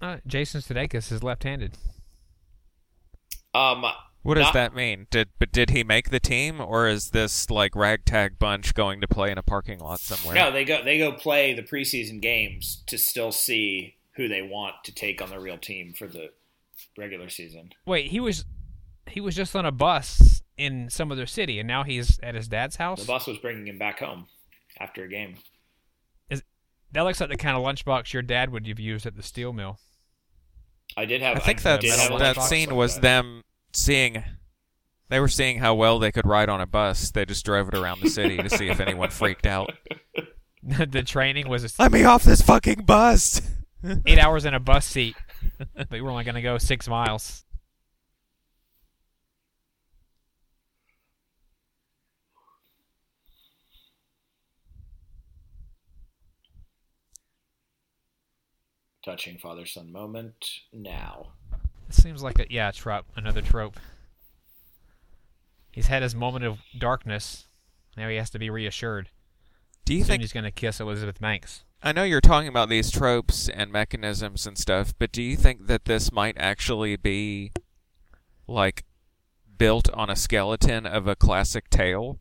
Uh, 0.00 0.18
Jason 0.24 0.60
Sudeikis 0.60 1.10
is 1.10 1.20
left-handed. 1.24 1.76
Um, 3.54 3.84
What 4.22 4.34
does 4.34 4.44
Not- 4.44 4.54
that 4.54 4.74
mean? 4.74 5.06
Did 5.10 5.30
but 5.38 5.50
did 5.50 5.70
he 5.70 5.82
make 5.82 6.10
the 6.10 6.20
team, 6.20 6.60
or 6.60 6.86
is 6.88 7.10
this 7.10 7.50
like 7.50 7.74
ragtag 7.74 8.38
bunch 8.38 8.72
going 8.74 9.00
to 9.00 9.08
play 9.08 9.32
in 9.32 9.38
a 9.38 9.42
parking 9.42 9.80
lot 9.80 9.98
somewhere? 10.00 10.34
no, 10.34 10.52
they 10.52 10.64
go 10.64 10.82
they 10.84 10.98
go 10.98 11.12
play 11.12 11.52
the 11.54 11.62
preseason 11.62 12.20
games 12.20 12.82
to 12.86 12.96
still 12.98 13.32
see 13.32 13.96
who 14.16 14.28
they 14.28 14.42
want 14.42 14.76
to 14.84 14.92
take 14.94 15.20
on 15.20 15.30
the 15.30 15.40
real 15.40 15.58
team 15.58 15.92
for 15.92 16.06
the 16.06 16.30
regular 16.96 17.28
season. 17.28 17.70
Wait, 17.84 18.10
he 18.10 18.20
was 18.20 18.44
he 19.08 19.20
was 19.20 19.34
just 19.34 19.56
on 19.56 19.66
a 19.66 19.72
bus 19.72 20.42
in 20.56 20.88
some 20.88 21.10
other 21.10 21.26
city, 21.26 21.58
and 21.58 21.66
now 21.66 21.82
he's 21.82 22.20
at 22.22 22.36
his 22.36 22.46
dad's 22.46 22.76
house. 22.76 23.00
The 23.00 23.06
bus 23.06 23.26
was 23.26 23.38
bringing 23.38 23.66
him 23.66 23.78
back 23.78 23.98
home 23.98 24.28
after 24.78 25.02
a 25.02 25.08
game. 25.08 25.34
Is 26.30 26.44
That 26.92 27.00
looks 27.02 27.20
like 27.20 27.30
the 27.30 27.36
kind 27.36 27.56
of 27.56 27.64
lunchbox 27.64 28.12
your 28.12 28.22
dad 28.22 28.50
would 28.52 28.68
have 28.68 28.78
used 28.78 29.04
at 29.04 29.16
the 29.16 29.22
steel 29.24 29.52
mill. 29.52 29.80
I 30.96 31.06
did 31.06 31.22
have. 31.22 31.36
I 31.36 31.40
think 31.40 31.58
I 31.60 31.62
that 31.72 31.80
did 31.80 31.98
have 31.98 32.12
a 32.12 32.18
that 32.18 32.36
lunchbox 32.36 32.42
scene 32.48 32.68
like 32.68 32.76
was 32.76 32.94
that. 32.96 33.02
them 33.02 33.42
seeing. 33.72 34.24
They 35.08 35.20
were 35.20 35.28
seeing 35.28 35.58
how 35.58 35.74
well 35.74 35.98
they 35.98 36.10
could 36.10 36.26
ride 36.26 36.48
on 36.48 36.60
a 36.62 36.66
bus. 36.66 37.10
They 37.10 37.26
just 37.26 37.44
drove 37.44 37.68
it 37.68 37.74
around 37.74 38.00
the 38.00 38.08
city 38.08 38.38
to 38.38 38.48
see 38.48 38.68
if 38.68 38.80
anyone 38.80 39.10
freaked 39.10 39.46
out. 39.46 39.70
the 40.62 41.02
training 41.02 41.48
was 41.48 41.78
Let 41.78 41.92
me 41.92 42.04
off 42.04 42.24
this 42.24 42.40
fucking 42.40 42.84
bus! 42.84 43.42
eight 44.06 44.18
hours 44.18 44.44
in 44.44 44.54
a 44.54 44.60
bus 44.60 44.86
seat, 44.86 45.16
but 45.74 45.90
we 45.90 46.00
were 46.00 46.10
only 46.10 46.24
going 46.24 46.36
to 46.36 46.42
go 46.42 46.56
six 46.56 46.88
miles. 46.88 47.44
touching 59.04 59.38
father 59.38 59.66
son 59.66 59.90
moment 59.92 60.46
now. 60.72 61.32
Seems 61.94 62.22
like 62.22 62.38
a 62.38 62.46
yeah, 62.50 62.70
trope, 62.70 63.06
another 63.16 63.42
trope. 63.42 63.78
He's 65.70 65.86
had 65.86 66.02
his 66.02 66.14
moment 66.14 66.44
of 66.44 66.58
darkness. 66.78 67.46
Now 67.96 68.08
he 68.08 68.16
has 68.16 68.30
to 68.30 68.38
be 68.38 68.50
reassured. 68.50 69.08
Do 69.84 69.94
you 69.94 70.00
Soon 70.00 70.08
think 70.08 70.22
he's 70.22 70.32
going 70.32 70.44
to 70.44 70.50
kiss 70.50 70.80
Elizabeth 70.80 71.20
Banks. 71.20 71.64
I 71.82 71.92
know 71.92 72.04
you're 72.04 72.20
talking 72.20 72.48
about 72.48 72.68
these 72.68 72.90
tropes 72.90 73.48
and 73.48 73.72
mechanisms 73.72 74.46
and 74.46 74.56
stuff, 74.56 74.94
but 74.98 75.10
do 75.10 75.20
you 75.20 75.36
think 75.36 75.66
that 75.66 75.86
this 75.86 76.12
might 76.12 76.36
actually 76.38 76.96
be 76.96 77.50
like 78.46 78.84
built 79.58 79.90
on 79.90 80.08
a 80.08 80.14
skeleton 80.14 80.86
of 80.86 81.08
a 81.08 81.16
classic 81.16 81.68
tale? 81.70 82.20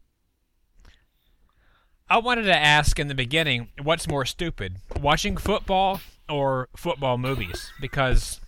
I 2.10 2.18
wanted 2.18 2.44
to 2.44 2.58
ask 2.58 3.00
in 3.00 3.08
the 3.08 3.16
beginning, 3.16 3.70
what's 3.82 4.08
more 4.08 4.26
stupid, 4.26 4.78
watching 5.00 5.38
football 5.38 6.02
or 6.28 6.68
football 6.76 7.18
movies? 7.18 7.72
Because 7.80 8.42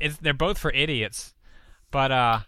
it's 0.00 0.16
they're 0.18 0.34
both 0.34 0.58
for 0.58 0.70
idiots. 0.72 1.34
But 1.90 2.12
uh, 2.12 2.40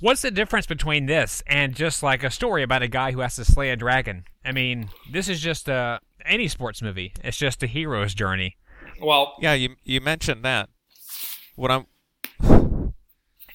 what's 0.00 0.22
the 0.22 0.30
difference 0.30 0.66
between 0.66 1.06
this 1.06 1.42
and 1.46 1.74
just 1.74 2.02
like 2.02 2.24
a 2.24 2.30
story 2.30 2.62
about 2.62 2.82
a 2.82 2.88
guy 2.88 3.12
who 3.12 3.20
has 3.20 3.36
to 3.36 3.44
slay 3.44 3.70
a 3.70 3.76
dragon? 3.76 4.24
I 4.44 4.52
mean, 4.52 4.88
this 5.10 5.28
is 5.28 5.40
just 5.40 5.68
a 5.68 6.00
any 6.24 6.48
sports 6.48 6.82
movie. 6.82 7.12
It's 7.22 7.36
just 7.36 7.62
a 7.62 7.66
hero's 7.66 8.14
journey. 8.14 8.56
Well, 9.00 9.34
Yeah, 9.40 9.54
you 9.54 9.76
you 9.84 10.00
mentioned 10.00 10.44
that. 10.44 10.68
What 11.56 11.70
I'm 11.70 12.92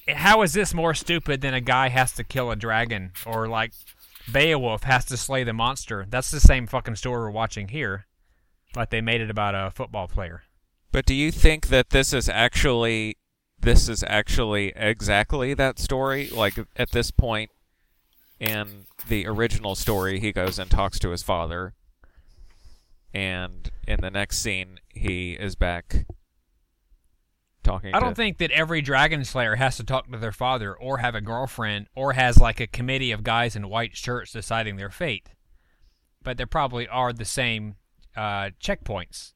How 0.08 0.42
is 0.42 0.52
this 0.52 0.72
more 0.74 0.94
stupid 0.94 1.40
than 1.40 1.54
a 1.54 1.60
guy 1.60 1.88
has 1.88 2.12
to 2.12 2.24
kill 2.24 2.50
a 2.50 2.56
dragon 2.56 3.12
or 3.24 3.48
like 3.48 3.72
Beowulf 4.32 4.84
has 4.84 5.04
to 5.06 5.16
slay 5.16 5.44
the 5.44 5.52
monster? 5.52 6.06
That's 6.08 6.30
the 6.30 6.40
same 6.40 6.66
fucking 6.66 6.96
story 6.96 7.20
we're 7.20 7.30
watching 7.30 7.68
here, 7.68 8.06
but 8.72 8.90
they 8.90 9.00
made 9.00 9.20
it 9.20 9.30
about 9.30 9.54
a 9.54 9.70
football 9.72 10.08
player. 10.08 10.42
But 10.92 11.06
do 11.06 11.14
you 11.14 11.30
think 11.30 11.68
that 11.68 11.90
this 11.90 12.12
is 12.12 12.28
actually 12.28 13.16
this 13.58 13.88
is 13.88 14.04
actually 14.06 14.72
exactly 14.76 15.54
that 15.54 15.78
story? 15.78 16.28
Like 16.28 16.54
at 16.76 16.90
this 16.90 17.10
point 17.10 17.50
in 18.38 18.86
the 19.08 19.26
original 19.26 19.74
story, 19.74 20.20
he 20.20 20.32
goes 20.32 20.58
and 20.58 20.70
talks 20.70 20.98
to 21.00 21.10
his 21.10 21.22
father, 21.22 21.74
and 23.12 23.70
in 23.86 24.00
the 24.00 24.10
next 24.10 24.38
scene, 24.38 24.78
he 24.88 25.32
is 25.32 25.54
back 25.54 26.06
talking. 27.66 27.94
I 27.94 28.00
don't 28.00 28.10
to, 28.10 28.14
think 28.14 28.38
that 28.38 28.50
every 28.52 28.80
dragon 28.80 29.24
slayer 29.24 29.56
has 29.56 29.76
to 29.76 29.84
talk 29.84 30.10
to 30.10 30.18
their 30.18 30.32
father 30.32 30.74
or 30.74 30.98
have 30.98 31.14
a 31.14 31.20
girlfriend 31.20 31.88
or 31.94 32.12
has 32.12 32.38
like 32.38 32.60
a 32.60 32.66
committee 32.66 33.12
of 33.12 33.22
guys 33.22 33.56
in 33.56 33.68
white 33.68 33.96
shirts 33.96 34.32
deciding 34.32 34.76
their 34.76 34.90
fate. 34.90 35.28
But 36.22 36.36
there 36.36 36.46
probably 36.46 36.88
are 36.88 37.12
the 37.12 37.24
same 37.24 37.76
uh, 38.16 38.50
checkpoints 38.62 39.32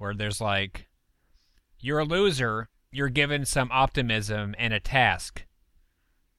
where 0.00 0.14
there's 0.14 0.40
like, 0.40 0.88
you're 1.78 1.98
a 1.98 2.04
loser, 2.04 2.70
you're 2.90 3.10
given 3.10 3.44
some 3.44 3.70
optimism 3.70 4.54
and 4.58 4.72
a 4.72 4.80
task. 4.80 5.44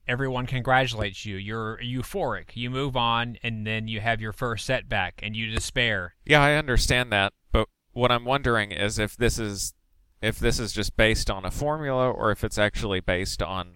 Everyone 0.08 0.48
congratulates 0.48 1.28
you. 1.28 1.38
You're 1.38 1.78
euphoric. 1.78 2.56
You 2.56 2.72
move 2.72 2.98
on, 2.98 3.38
and 3.44 3.66
then 3.66 3.88
you 3.88 4.00
have 4.00 4.20
your 4.20 4.34
first 4.34 4.66
setback, 4.66 5.20
and 5.22 5.36
you 5.36 5.52
despair. 5.52 6.16
Yeah, 6.26 6.42
I 6.42 6.56
understand 6.56 7.12
that, 7.12 7.34
but 7.52 7.70
what 7.94 8.12
I'm 8.12 8.26
wondering 8.26 8.72
is 8.72 8.98
if 8.98 9.16
this 9.16 9.38
is 9.38 9.74
if 10.22 10.40
this 10.40 10.60
is 10.60 10.74
just 10.74 10.98
based 10.98 11.30
on 11.30 11.46
a 11.46 11.52
formula 11.52 12.10
or 12.10 12.32
if 12.32 12.44
it's 12.44 12.58
actually 12.58 13.00
based 13.00 13.42
on 13.42 13.76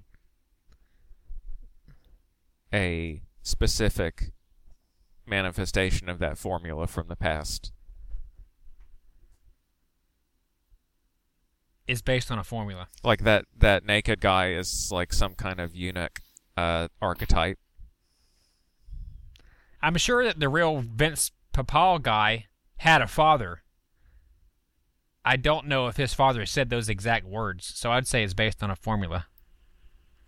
a 2.74 3.22
specific 3.42 4.32
manifestation 5.26 6.10
of 6.10 6.20
that 6.20 6.38
formula 6.38 6.88
from 6.88 7.08
the 7.08 7.16
past. 7.16 7.72
Is 11.88 12.02
based 12.02 12.32
on 12.32 12.40
a 12.40 12.44
formula. 12.44 12.88
Like 13.04 13.24
that 13.24 13.46
that 13.58 13.86
naked 13.86 14.20
guy 14.20 14.54
is 14.54 14.90
like 14.92 15.14
some 15.14 15.36
kind 15.36 15.60
of 15.60 15.76
eunuch 15.76 16.20
uh, 16.58 16.88
archetype. 17.02 17.60
I'm 19.82 19.98
sure 19.98 20.24
that 20.24 20.40
the 20.40 20.50
real 20.50 20.82
Vince 20.82 21.32
Papale 21.54 22.02
guy 22.02 22.46
had 22.78 23.02
a 23.02 23.08
father. 23.08 23.62
I 25.24 25.38
don't 25.38 25.68
know 25.68 25.88
if 25.88 25.98
his 25.98 26.14
father 26.14 26.46
said 26.46 26.70
those 26.70 26.90
exact 26.90 27.26
words, 27.26 27.72
so 27.76 27.92
I'd 27.92 28.08
say 28.08 28.24
it's 28.24 28.34
based 28.34 28.64
on 28.64 28.70
a 28.70 28.76
formula. 28.76 29.28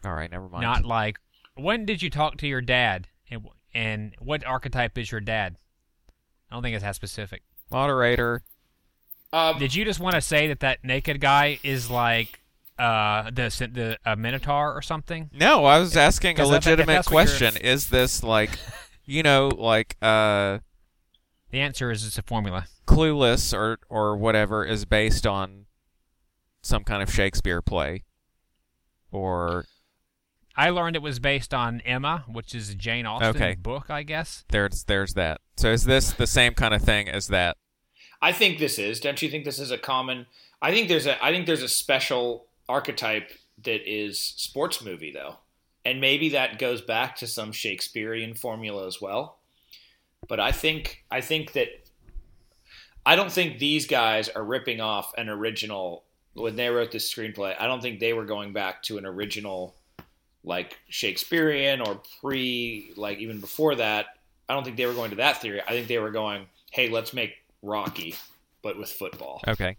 All 0.05 0.13
right, 0.13 0.29
never 0.29 0.47
mind. 0.47 0.61
Not 0.61 0.85
like, 0.85 1.19
when 1.55 1.85
did 1.85 2.01
you 2.01 2.09
talk 2.09 2.37
to 2.37 2.47
your 2.47 2.61
dad? 2.61 3.07
And, 3.29 3.47
and 3.73 4.15
what 4.19 4.45
archetype 4.45 4.97
is 4.97 5.11
your 5.11 5.21
dad? 5.21 5.57
I 6.49 6.55
don't 6.55 6.63
think 6.63 6.75
it's 6.75 6.83
that 6.83 6.95
specific. 6.95 7.43
moderator. 7.69 8.41
Um, 9.33 9.59
Did 9.59 9.75
you 9.75 9.85
just 9.85 9.99
want 9.99 10.15
to 10.15 10.21
say 10.21 10.47
that 10.47 10.59
that 10.61 10.83
naked 10.83 11.19
guy 11.21 11.59
is 11.63 11.89
like 11.89 12.39
uh, 12.79 13.23
the 13.31 13.49
the 13.73 13.97
a 14.05 14.15
minotaur 14.15 14.73
or 14.73 14.81
something? 14.81 15.29
No, 15.33 15.65
I 15.65 15.79
was 15.79 15.97
asking 15.97 16.31
a 16.31 16.33
Because 16.35 16.49
I 16.49 16.53
think 16.53 16.59
if 16.61 16.65
legitimate 16.67 16.93
that's 16.93 17.07
question. 17.07 17.57
Is 17.57 17.89
this 17.89 18.23
like, 18.23 18.51
you 19.05 19.23
know, 19.23 19.47
like 19.49 19.95
uh 20.01 20.59
The 21.51 21.59
answer 21.61 21.91
is 21.91 22.05
it's 22.05 22.17
a 22.17 22.23
formula. 22.23 22.65
Clueless 22.85 23.53
or 23.53 23.79
or 23.89 24.15
whatever 24.15 24.63
is 24.65 24.85
based 24.85 25.25
on 25.27 25.65
some 26.61 26.83
kind 26.83 27.01
of 27.01 27.11
Shakespeare 27.13 27.61
play, 27.61 28.03
or 29.11 29.65
I 30.55 30.69
learned 30.69 30.95
it 30.95 31.01
was 31.01 31.19
based 31.19 31.53
on 31.53 31.81
Emma, 31.81 32.25
which 32.27 32.55
is 32.55 32.69
a 32.69 32.75
Jane 32.75 33.05
Austen 33.05 33.29
Okay. 33.29 33.55
book, 33.55 33.89
I 33.89 34.03
guess. 34.03 34.43
there's 34.49 34.83
there's 34.85 35.13
that. 35.13 35.41
So 35.57 35.69
is 35.71 35.83
this 35.85 36.11
the 36.11 36.27
same 36.27 36.53
kind 36.53 36.73
of 36.73 36.81
thing 36.81 37.09
as 37.09 37.27
that? 37.27 37.57
I 38.21 38.31
think 38.31 38.59
this 38.59 38.79
is. 38.79 38.99
Don't 38.99 39.21
you 39.21 39.29
think 39.29 39.45
this 39.45 39.59
is 39.59 39.71
a 39.71 39.77
common? 39.77 40.25
I 40.61 40.71
think 40.71 40.87
there's 40.87 41.05
a. 41.05 41.23
I 41.23 41.31
think 41.31 41.45
there's 41.45 41.63
a 41.63 41.67
special 41.67 42.45
archetype 42.67 43.31
that 43.63 43.89
is 43.89 44.19
sports 44.19 44.83
movie 44.83 45.11
though, 45.11 45.37
and 45.85 46.01
maybe 46.01 46.29
that 46.29 46.59
goes 46.59 46.81
back 46.81 47.15
to 47.17 47.27
some 47.27 47.51
Shakespearean 47.51 48.33
formula 48.33 48.87
as 48.87 49.01
well. 49.01 49.37
But 50.27 50.39
I 50.39 50.51
think 50.51 51.03
I 51.11 51.21
think 51.21 51.53
that 51.53 51.69
I 53.05 53.15
don't 53.15 53.31
think 53.31 53.59
these 53.59 53.87
guys 53.87 54.29
are 54.29 54.43
ripping 54.43 54.81
off 54.81 55.13
an 55.17 55.29
original 55.29 56.03
when 56.33 56.55
they 56.55 56.69
wrote 56.69 56.91
this 56.91 57.11
screenplay. 57.11 57.55
I 57.59 57.67
don't 57.67 57.81
think 57.81 57.99
they 57.99 58.13
were 58.13 58.25
going 58.25 58.53
back 58.53 58.83
to 58.83 58.97
an 58.97 59.05
original 59.05 59.75
like 60.43 60.77
Shakespearean 60.89 61.81
or 61.81 62.01
pre 62.21 62.93
like 62.95 63.19
even 63.19 63.39
before 63.39 63.75
that. 63.75 64.07
I 64.49 64.53
don't 64.53 64.63
think 64.63 64.77
they 64.77 64.85
were 64.85 64.93
going 64.93 65.11
to 65.11 65.17
that 65.17 65.41
theory. 65.41 65.61
I 65.61 65.71
think 65.71 65.87
they 65.87 65.99
were 65.99 66.11
going, 66.11 66.47
"Hey, 66.71 66.89
let's 66.89 67.13
make 67.13 67.35
Rocky, 67.61 68.15
but 68.61 68.77
with 68.77 68.89
football." 68.89 69.41
Okay, 69.47 69.77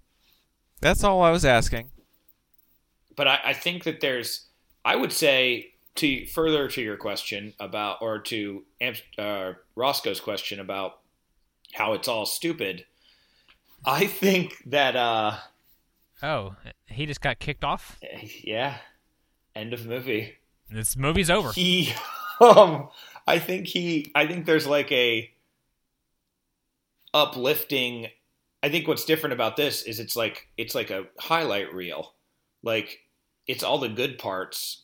that's 0.80 1.04
all 1.04 1.22
I 1.22 1.30
was 1.30 1.44
asking. 1.44 1.90
But 3.16 3.26
I, 3.28 3.40
I 3.46 3.52
think 3.52 3.84
that 3.84 4.00
there's, 4.00 4.46
I 4.84 4.94
would 4.94 5.12
say, 5.12 5.72
to 5.96 6.24
further 6.26 6.68
to 6.68 6.80
your 6.80 6.96
question 6.96 7.54
about, 7.58 7.98
or 8.00 8.20
to 8.20 8.62
uh, 9.18 9.52
Roscoe's 9.74 10.20
question 10.20 10.60
about 10.60 11.00
how 11.74 11.94
it's 11.94 12.06
all 12.06 12.26
stupid. 12.26 12.84
I 13.84 14.06
think 14.06 14.54
that, 14.66 14.94
uh, 14.96 15.36
Oh, 16.22 16.54
he 16.86 17.06
just 17.06 17.20
got 17.20 17.38
kicked 17.38 17.64
off. 17.64 17.98
yeah, 18.42 18.78
end 19.54 19.72
of 19.72 19.86
movie. 19.86 20.34
This 20.70 20.96
movie's 20.96 21.30
over. 21.30 21.52
He, 21.52 21.92
um, 22.40 22.88
I 23.26 23.38
think 23.38 23.66
he, 23.66 24.10
I 24.14 24.26
think 24.26 24.46
there's 24.46 24.66
like 24.66 24.90
a 24.92 25.30
uplifting. 27.18 28.08
I 28.62 28.68
think 28.68 28.88
what's 28.88 29.04
different 29.04 29.32
about 29.34 29.56
this 29.56 29.82
is 29.82 30.00
it's 30.00 30.16
like 30.16 30.48
it's 30.56 30.74
like 30.74 30.90
a 30.90 31.04
highlight 31.18 31.72
reel, 31.74 32.14
like 32.62 33.00
it's 33.46 33.62
all 33.62 33.78
the 33.78 33.88
good 33.88 34.18
parts 34.18 34.82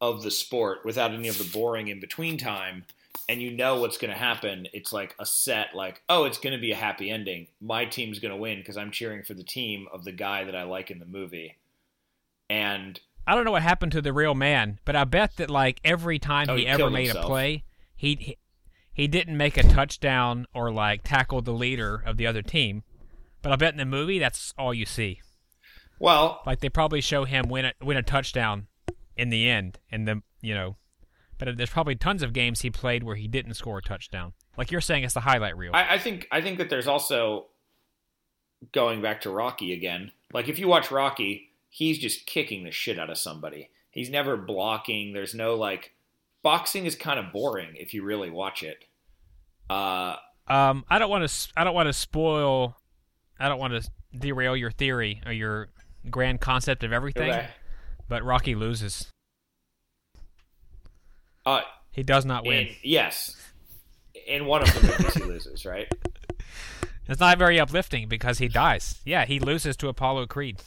of 0.00 0.22
the 0.22 0.30
sport 0.30 0.84
without 0.84 1.12
any 1.12 1.28
of 1.28 1.38
the 1.38 1.50
boring 1.52 1.88
in 1.88 2.00
between 2.00 2.36
time, 2.36 2.84
and 3.28 3.40
you 3.40 3.50
know 3.50 3.78
what's 3.80 3.96
going 3.98 4.12
to 4.12 4.18
happen. 4.18 4.66
It's 4.72 4.92
like 4.92 5.14
a 5.18 5.24
set, 5.26 5.68
like 5.74 6.02
oh, 6.08 6.24
it's 6.24 6.38
going 6.38 6.54
to 6.54 6.60
be 6.60 6.72
a 6.72 6.76
happy 6.76 7.10
ending. 7.10 7.46
My 7.60 7.84
team's 7.84 8.18
going 8.18 8.32
to 8.32 8.36
win 8.36 8.58
because 8.58 8.76
I'm 8.76 8.90
cheering 8.90 9.22
for 9.22 9.34
the 9.34 9.42
team 9.44 9.86
of 9.92 10.04
the 10.04 10.12
guy 10.12 10.44
that 10.44 10.56
I 10.56 10.64
like 10.64 10.90
in 10.90 10.98
the 10.98 11.06
movie, 11.06 11.56
and 12.50 13.00
I 13.26 13.34
don't 13.34 13.44
know 13.44 13.52
what 13.52 13.62
happened 13.62 13.92
to 13.92 14.02
the 14.02 14.12
real 14.12 14.34
man, 14.34 14.78
but 14.84 14.96
I 14.96 15.04
bet 15.04 15.36
that 15.36 15.48
like 15.50 15.80
every 15.84 16.18
time 16.18 16.46
Oh, 16.50 16.56
he, 16.56 16.62
he 16.62 16.68
ever 16.68 16.90
made 16.90 17.06
himself. 17.06 17.24
a 17.24 17.28
play, 17.28 17.64
he, 17.96 18.36
he 18.94 19.08
didn't 19.08 19.36
make 19.36 19.56
a 19.56 19.62
touchdown 19.62 20.46
or 20.54 20.70
like 20.70 21.02
tackle 21.02 21.42
the 21.42 21.52
leader 21.52 22.02
of 22.06 22.16
the 22.16 22.26
other 22.26 22.42
team. 22.42 22.84
But 23.42 23.52
I 23.52 23.56
bet 23.56 23.74
in 23.74 23.78
the 23.78 23.84
movie 23.84 24.18
that's 24.18 24.54
all 24.56 24.72
you 24.72 24.86
see. 24.86 25.20
well, 25.98 26.40
Like 26.46 26.60
they 26.60 26.70
probably 26.70 27.00
show 27.00 27.24
him 27.24 27.48
win 27.48 27.66
a 27.66 27.72
win 27.82 27.96
a 27.96 28.02
touchdown 28.02 28.68
in 29.16 29.28
the 29.28 29.48
end, 29.50 29.78
and 29.90 30.08
the 30.08 30.22
you 30.40 30.54
know, 30.54 30.76
but 31.38 31.56
there's 31.56 31.70
probably 31.70 31.96
tons 31.96 32.22
of 32.22 32.32
games 32.32 32.62
he 32.62 32.70
played 32.70 33.02
where 33.02 33.16
he 33.16 33.28
didn't 33.28 33.54
score 33.54 33.78
a 33.78 33.82
touchdown. 33.82 34.32
Like 34.56 34.70
you're 34.70 34.80
saying, 34.80 35.04
it's 35.04 35.14
the 35.14 35.20
highlight 35.20 35.56
reel. 35.56 35.72
I, 35.74 35.94
I 35.94 35.98
think 35.98 36.28
I 36.30 36.40
think 36.40 36.58
that 36.58 36.70
there's 36.70 36.86
also 36.86 37.46
going 38.72 39.02
back 39.02 39.22
to 39.22 39.30
Rocky 39.30 39.72
again. 39.72 40.12
Like 40.32 40.48
if 40.48 40.58
you 40.58 40.68
watch 40.68 40.90
Rocky, 40.90 41.50
he's 41.68 41.98
just 41.98 42.26
kicking 42.26 42.64
the 42.64 42.70
shit 42.70 42.98
out 42.98 43.10
of 43.10 43.18
somebody. 43.18 43.70
He's 43.90 44.10
never 44.10 44.36
blocking. 44.36 45.12
There's 45.12 45.34
no 45.34 45.54
like 45.54 45.92
boxing 46.44 46.86
is 46.86 46.94
kind 46.94 47.18
of 47.18 47.32
boring 47.32 47.70
if 47.74 47.92
you 47.94 48.04
really 48.04 48.30
watch 48.30 48.62
it. 48.62 48.84
Uh, 49.68 50.14
Um, 50.46 50.84
I 50.88 51.00
don't 51.00 51.10
want 51.10 51.28
to. 51.28 51.48
I 51.56 51.64
don't 51.64 51.74
want 51.74 51.88
to 51.88 51.92
spoil. 51.92 52.76
I 53.40 53.48
don't 53.48 53.58
want 53.58 53.72
to 53.82 53.90
derail 54.16 54.56
your 54.56 54.70
theory 54.70 55.20
or 55.26 55.32
your 55.32 55.70
grand 56.08 56.40
concept 56.40 56.84
of 56.84 56.92
everything. 56.92 57.30
okay. 57.30 57.48
But 58.08 58.22
Rocky 58.22 58.54
loses. 58.54 59.10
Uh, 61.46 61.62
He 61.90 62.02
does 62.02 62.24
not 62.24 62.44
win. 62.46 62.68
in, 62.68 62.74
yes, 62.82 63.36
in 64.26 64.46
one 64.46 64.62
of 64.62 64.72
the 64.74 64.86
movies 64.86 65.14
he 65.14 65.22
loses, 65.24 65.64
right? 65.66 65.90
It's 67.06 67.20
not 67.20 67.38
very 67.38 67.58
uplifting 67.60 68.08
because 68.08 68.38
he 68.38 68.48
dies. 68.48 69.00
Yeah, 69.04 69.24
he 69.26 69.38
loses 69.38 69.76
to 69.78 69.88
Apollo 69.88 70.26
Creed. 70.26 70.60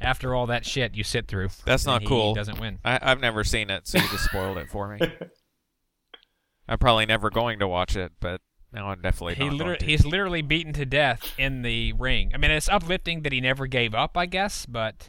After 0.00 0.34
all 0.34 0.46
that 0.48 0.66
shit 0.66 0.94
you 0.94 1.04
sit 1.04 1.26
through, 1.26 1.48
That's 1.64 1.86
not 1.86 2.02
he 2.02 2.08
cool. 2.08 2.28
He 2.34 2.34
doesn't 2.34 2.60
win. 2.60 2.78
I, 2.84 2.98
I've 3.02 3.20
never 3.20 3.44
seen 3.44 3.70
it, 3.70 3.86
so 3.88 3.98
you 3.98 4.08
just 4.08 4.24
spoiled 4.24 4.58
it 4.58 4.68
for 4.68 4.88
me. 4.94 5.00
I'm 6.68 6.78
probably 6.78 7.06
never 7.06 7.30
going 7.30 7.60
to 7.60 7.68
watch 7.68 7.96
it, 7.96 8.12
but 8.20 8.40
No, 8.72 8.86
I'm 8.86 9.00
definitely 9.00 9.36
he 9.36 9.48
literally, 9.48 9.86
he's 9.86 10.04
literally 10.04 10.42
beaten 10.42 10.72
to 10.74 10.84
death 10.84 11.32
in 11.38 11.62
the 11.62 11.92
ring. 11.94 12.32
I 12.34 12.36
mean, 12.38 12.50
it's 12.50 12.68
uplifting 12.68 13.22
that 13.22 13.32
he 13.32 13.40
never 13.40 13.66
gave 13.66 13.94
up, 13.94 14.16
I 14.18 14.26
guess, 14.26 14.66
but 14.66 15.08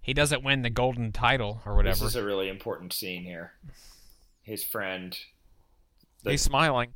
he 0.00 0.14
doesn't 0.14 0.42
win 0.44 0.62
the 0.62 0.70
golden 0.70 1.12
title 1.12 1.60
or 1.66 1.74
whatever. 1.76 1.94
This 1.94 2.00
whatever. 2.02 2.18
is 2.20 2.24
a 2.24 2.26
really 2.26 2.48
important 2.48 2.92
scene 2.94 3.22
here. 3.24 3.52
His 4.42 4.64
friend, 4.64 5.18
the- 6.22 6.30
He's 6.30 6.42
smiling. 6.42 6.92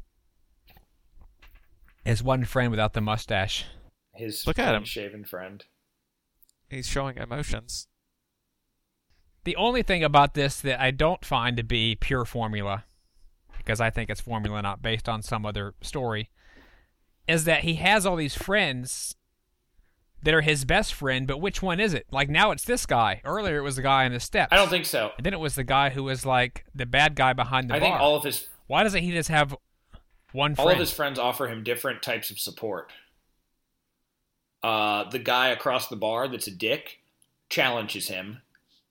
His 2.04 2.22
one 2.22 2.44
friend 2.44 2.70
without 2.70 2.94
the 2.94 3.00
mustache. 3.02 3.66
his 4.14 4.46
Look 4.46 4.58
at 4.58 4.74
him. 4.74 4.84
shaven 4.84 5.24
friend. 5.24 5.64
He's 6.70 6.86
showing 6.88 7.16
emotions. 7.16 7.88
The 9.44 9.56
only 9.56 9.82
thing 9.82 10.04
about 10.04 10.34
this 10.34 10.60
that 10.60 10.80
I 10.80 10.90
don't 10.90 11.24
find 11.24 11.56
to 11.56 11.62
be 11.62 11.96
pure 11.96 12.24
formula, 12.24 12.84
because 13.56 13.80
I 13.80 13.90
think 13.90 14.10
it's 14.10 14.20
formula 14.20 14.62
not 14.62 14.82
based 14.82 15.08
on 15.08 15.22
some 15.22 15.44
other 15.46 15.74
story, 15.82 16.30
is 17.26 17.44
that 17.44 17.62
he 17.64 17.74
has 17.74 18.04
all 18.06 18.16
these 18.16 18.34
friends 18.36 19.16
that 20.22 20.34
are 20.34 20.42
his 20.42 20.66
best 20.66 20.92
friend, 20.92 21.26
but 21.26 21.40
which 21.40 21.62
one 21.62 21.80
is 21.80 21.94
it? 21.94 22.06
Like 22.10 22.28
now 22.28 22.50
it's 22.50 22.64
this 22.64 22.84
guy. 22.84 23.22
Earlier 23.24 23.56
it 23.58 23.62
was 23.62 23.76
the 23.76 23.82
guy 23.82 24.04
in 24.04 24.12
the 24.12 24.20
steps. 24.20 24.52
I 24.52 24.56
don't 24.56 24.68
think 24.68 24.84
so. 24.84 25.12
And 25.16 25.24
then 25.24 25.32
it 25.32 25.40
was 25.40 25.54
the 25.54 25.64
guy 25.64 25.88
who 25.90 26.04
was 26.04 26.26
like 26.26 26.66
the 26.74 26.84
bad 26.86 27.14
guy 27.14 27.32
behind 27.32 27.70
the 27.70 27.74
I 27.74 27.80
bar. 27.80 27.88
think 27.88 28.00
all 28.00 28.16
of 28.16 28.24
his 28.24 28.46
Why 28.66 28.82
doesn't 28.82 29.02
he 29.02 29.12
just 29.12 29.30
have 29.30 29.56
one 30.32 30.54
Friend? 30.54 30.68
all 30.68 30.72
of 30.72 30.78
his 30.78 30.92
friends 30.92 31.18
offer 31.18 31.48
him 31.48 31.64
different 31.64 32.02
types 32.02 32.30
of 32.30 32.38
support. 32.38 32.92
Uh, 34.62 35.08
the 35.08 35.18
guy 35.18 35.48
across 35.48 35.88
the 35.88 35.96
bar 35.96 36.28
that's 36.28 36.46
a 36.46 36.50
dick 36.50 37.00
challenges 37.48 38.08
him. 38.08 38.42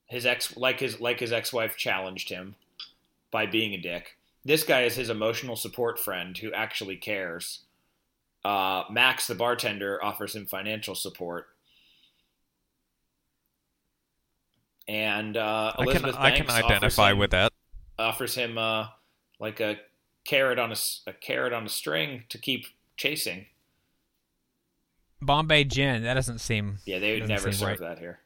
His 0.07 0.25
ex, 0.25 0.57
like 0.57 0.79
his 0.79 0.99
like 0.99 1.19
his 1.19 1.31
ex 1.31 1.53
wife, 1.53 1.77
challenged 1.77 2.29
him 2.29 2.55
by 3.31 3.45
being 3.45 3.73
a 3.73 3.77
dick. 3.77 4.17
This 4.43 4.63
guy 4.63 4.81
is 4.83 4.95
his 4.95 5.09
emotional 5.09 5.55
support 5.55 5.99
friend 5.99 6.37
who 6.37 6.51
actually 6.53 6.95
cares. 6.95 7.59
Uh, 8.43 8.83
Max, 8.89 9.27
the 9.27 9.35
bartender, 9.35 10.03
offers 10.03 10.35
him 10.35 10.45
financial 10.45 10.95
support. 10.95 11.47
And 14.87 15.37
uh, 15.37 15.73
I 15.77 15.83
can 15.83 15.87
Elizabeth 15.87 16.15
I 16.17 16.31
can 16.31 16.47
Banks 16.47 16.53
offers 16.53 16.65
identify 16.65 17.11
him- 17.11 17.17
with 17.19 17.31
that. 17.31 17.53
offers 17.99 18.33
him 18.33 18.57
uh, 18.57 18.87
like 19.39 19.59
a 19.59 19.77
carrot 20.25 20.57
on 20.57 20.71
a, 20.71 20.75
a 21.05 21.13
carrot 21.13 21.53
on 21.53 21.65
a 21.65 21.69
string 21.69 22.23
to 22.29 22.39
keep 22.39 22.65
chasing. 22.97 23.45
Bombay 25.21 25.65
Gin. 25.65 26.03
That 26.03 26.13
doesn't 26.15 26.39
seem. 26.39 26.79
Yeah, 26.85 26.99
they 26.99 27.19
would 27.19 27.29
never 27.29 27.51
serve 27.51 27.79
right. 27.79 27.79
that 27.79 27.99
here. 27.99 28.19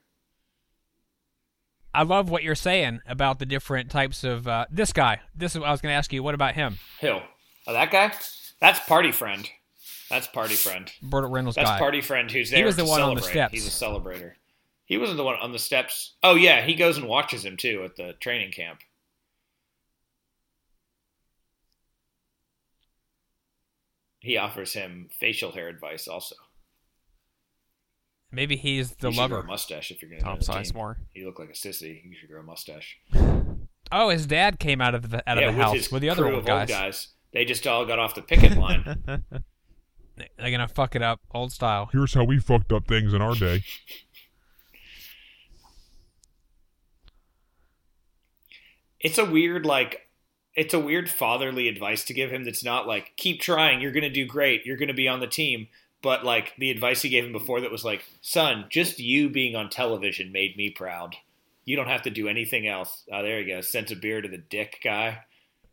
I 1.96 2.04
love 2.04 2.30
what 2.30 2.44
you're 2.44 2.56
saying 2.56 3.02
about 3.08 3.40
the 3.40 3.46
different 3.46 3.92
types 3.92 4.24
of 4.24 4.48
uh, 4.48 4.66
this 4.72 4.94
guy. 4.94 5.22
This 5.36 5.54
is 5.54 5.60
what 5.60 5.68
I 5.68 5.72
was 5.72 5.82
going 5.82 5.92
to 5.92 5.98
ask 5.98 6.12
you. 6.12 6.24
What 6.24 6.34
about 6.34 6.56
him, 6.56 6.80
Hill. 7.00 7.22
Oh, 7.68 7.74
that 7.74 7.92
guy? 7.92 8.12
That's 8.60 8.80
party 8.80 9.12
friend. 9.12 9.48
That's 10.10 10.28
party 10.28 10.56
friend. 10.56 10.92
Burt 11.02 11.30
Reynolds 11.30 11.56
That's 11.56 11.70
guy? 11.70 11.80
party 11.80 12.02
friend 12.02 12.30
who's 12.30 12.50
there. 12.50 12.60
He 12.60 12.66
was 12.66 12.76
the 12.76 12.86
one 12.86 13.02
on 13.02 13.16
the 13.16 13.22
steps. 13.22 13.54
He's 13.54 13.68
a 13.68 13.70
celebrator. 13.70 14.34
He 14.86 14.98
wasn't 14.98 15.18
the 15.18 15.24
one 15.24 15.36
on 15.42 15.52
the 15.52 15.60
steps. 15.60 16.14
Oh 16.24 16.36
yeah, 16.36 16.64
he 16.64 16.76
goes 16.76 16.98
and 16.98 17.08
watches 17.08 17.46
him 17.46 17.58
too 17.58 17.84
at 17.84 17.96
the 17.96 18.14
training 18.20 18.52
camp. 18.52 18.80
He 24.20 24.38
offers 24.38 24.74
him 24.74 25.10
facial 25.20 25.52
hair 25.52 25.68
advice 25.68 26.08
also. 26.08 26.36
Maybe 28.34 28.56
he's 28.56 28.96
the 28.96 29.10
you 29.10 29.14
should 29.14 29.30
grow 29.30 29.38
lover. 29.38 29.46
a 29.46 29.48
mustache 29.48 29.92
if 29.92 30.02
you're 30.02 30.10
going 30.10 30.22
to 30.22 30.26
Tom 30.26 30.40
Sizemore. 30.40 30.96
You 31.14 31.28
look 31.28 31.40
like 31.40 31.50
a 31.50 31.54
sissy. 31.54 32.04
You 32.04 32.16
should 32.20 32.30
grow 32.30 32.42
a 32.42 32.44
mustache. 32.44 32.98
Oh, 33.92 34.10
his 34.10 34.26
dad 34.26 34.60
came 34.60 34.82
out 34.82 34.96
of 34.96 35.12
the 35.12 35.18
out 35.30 35.38
yeah, 35.38 35.50
of 35.50 35.54
the 35.54 35.60
with 35.60 35.68
house 35.68 35.92
with 35.92 36.02
the 36.02 36.10
other 36.10 36.24
crew 36.24 36.32
old 36.32 36.40
of 36.40 36.46
guys. 36.46 36.72
old 36.72 36.80
guys. 36.80 37.08
They 37.32 37.46
just 37.46 37.66
all 37.68 37.86
got 37.86 38.00
off 38.00 38.16
the 38.16 38.22
picket 38.24 38.58
line. 38.58 39.04
They're 40.18 40.52
gonna 40.52 40.68
fuck 40.68 40.96
it 40.96 41.02
up, 41.02 41.20
old 41.32 41.52
style. 41.52 41.90
Here's 41.92 42.14
how 42.14 42.24
we 42.24 42.40
fucked 42.40 42.74
up 42.74 42.88
things 42.88 43.14
in 43.14 43.22
our 43.22 43.36
day. 43.36 43.64
it's 49.04 49.18
a 49.18 49.26
weird 49.26 49.66
like 49.66 50.08
it's 50.56 50.74
a 50.74 50.80
weird 50.80 51.10
fatherly 51.10 51.68
advice 51.68 52.04
to 52.06 52.14
give 52.14 52.32
him 52.32 52.46
that's 52.46 52.64
not 52.64 52.88
like 52.88 53.12
keep 53.18 53.42
trying 53.42 53.82
you're 53.82 53.92
going 53.92 54.02
to 54.02 54.10
do 54.10 54.26
great 54.26 54.66
you're 54.66 54.78
going 54.78 54.88
to 54.88 54.94
be 54.94 55.08
on 55.08 55.20
the 55.20 55.28
team 55.28 55.68
but 56.04 56.24
like 56.24 56.54
the 56.60 56.70
advice 56.70 57.02
he 57.02 57.10
gave 57.10 57.26
him 57.26 57.32
before 57.32 57.62
that 57.62 57.72
was 57.72 57.84
like 57.84 58.04
son 58.22 58.66
just 58.70 59.00
you 59.00 59.28
being 59.30 59.56
on 59.56 59.70
television 59.70 60.32
made 60.32 60.56
me 60.56 60.70
proud 60.70 61.16
you 61.66 61.76
don't 61.76 61.88
have 61.88 62.04
to 62.04 62.12
do 62.12 62.28
anything 62.28 62.68
else 62.68 63.04
oh 63.12 63.24
there 63.24 63.42
you 63.42 63.48
go 63.56 63.62
sense 63.62 63.90
a 63.90 63.96
beer 63.96 64.22
to 64.22 64.28
the 64.30 64.38
dick 64.38 64.80
guy 64.84 65.20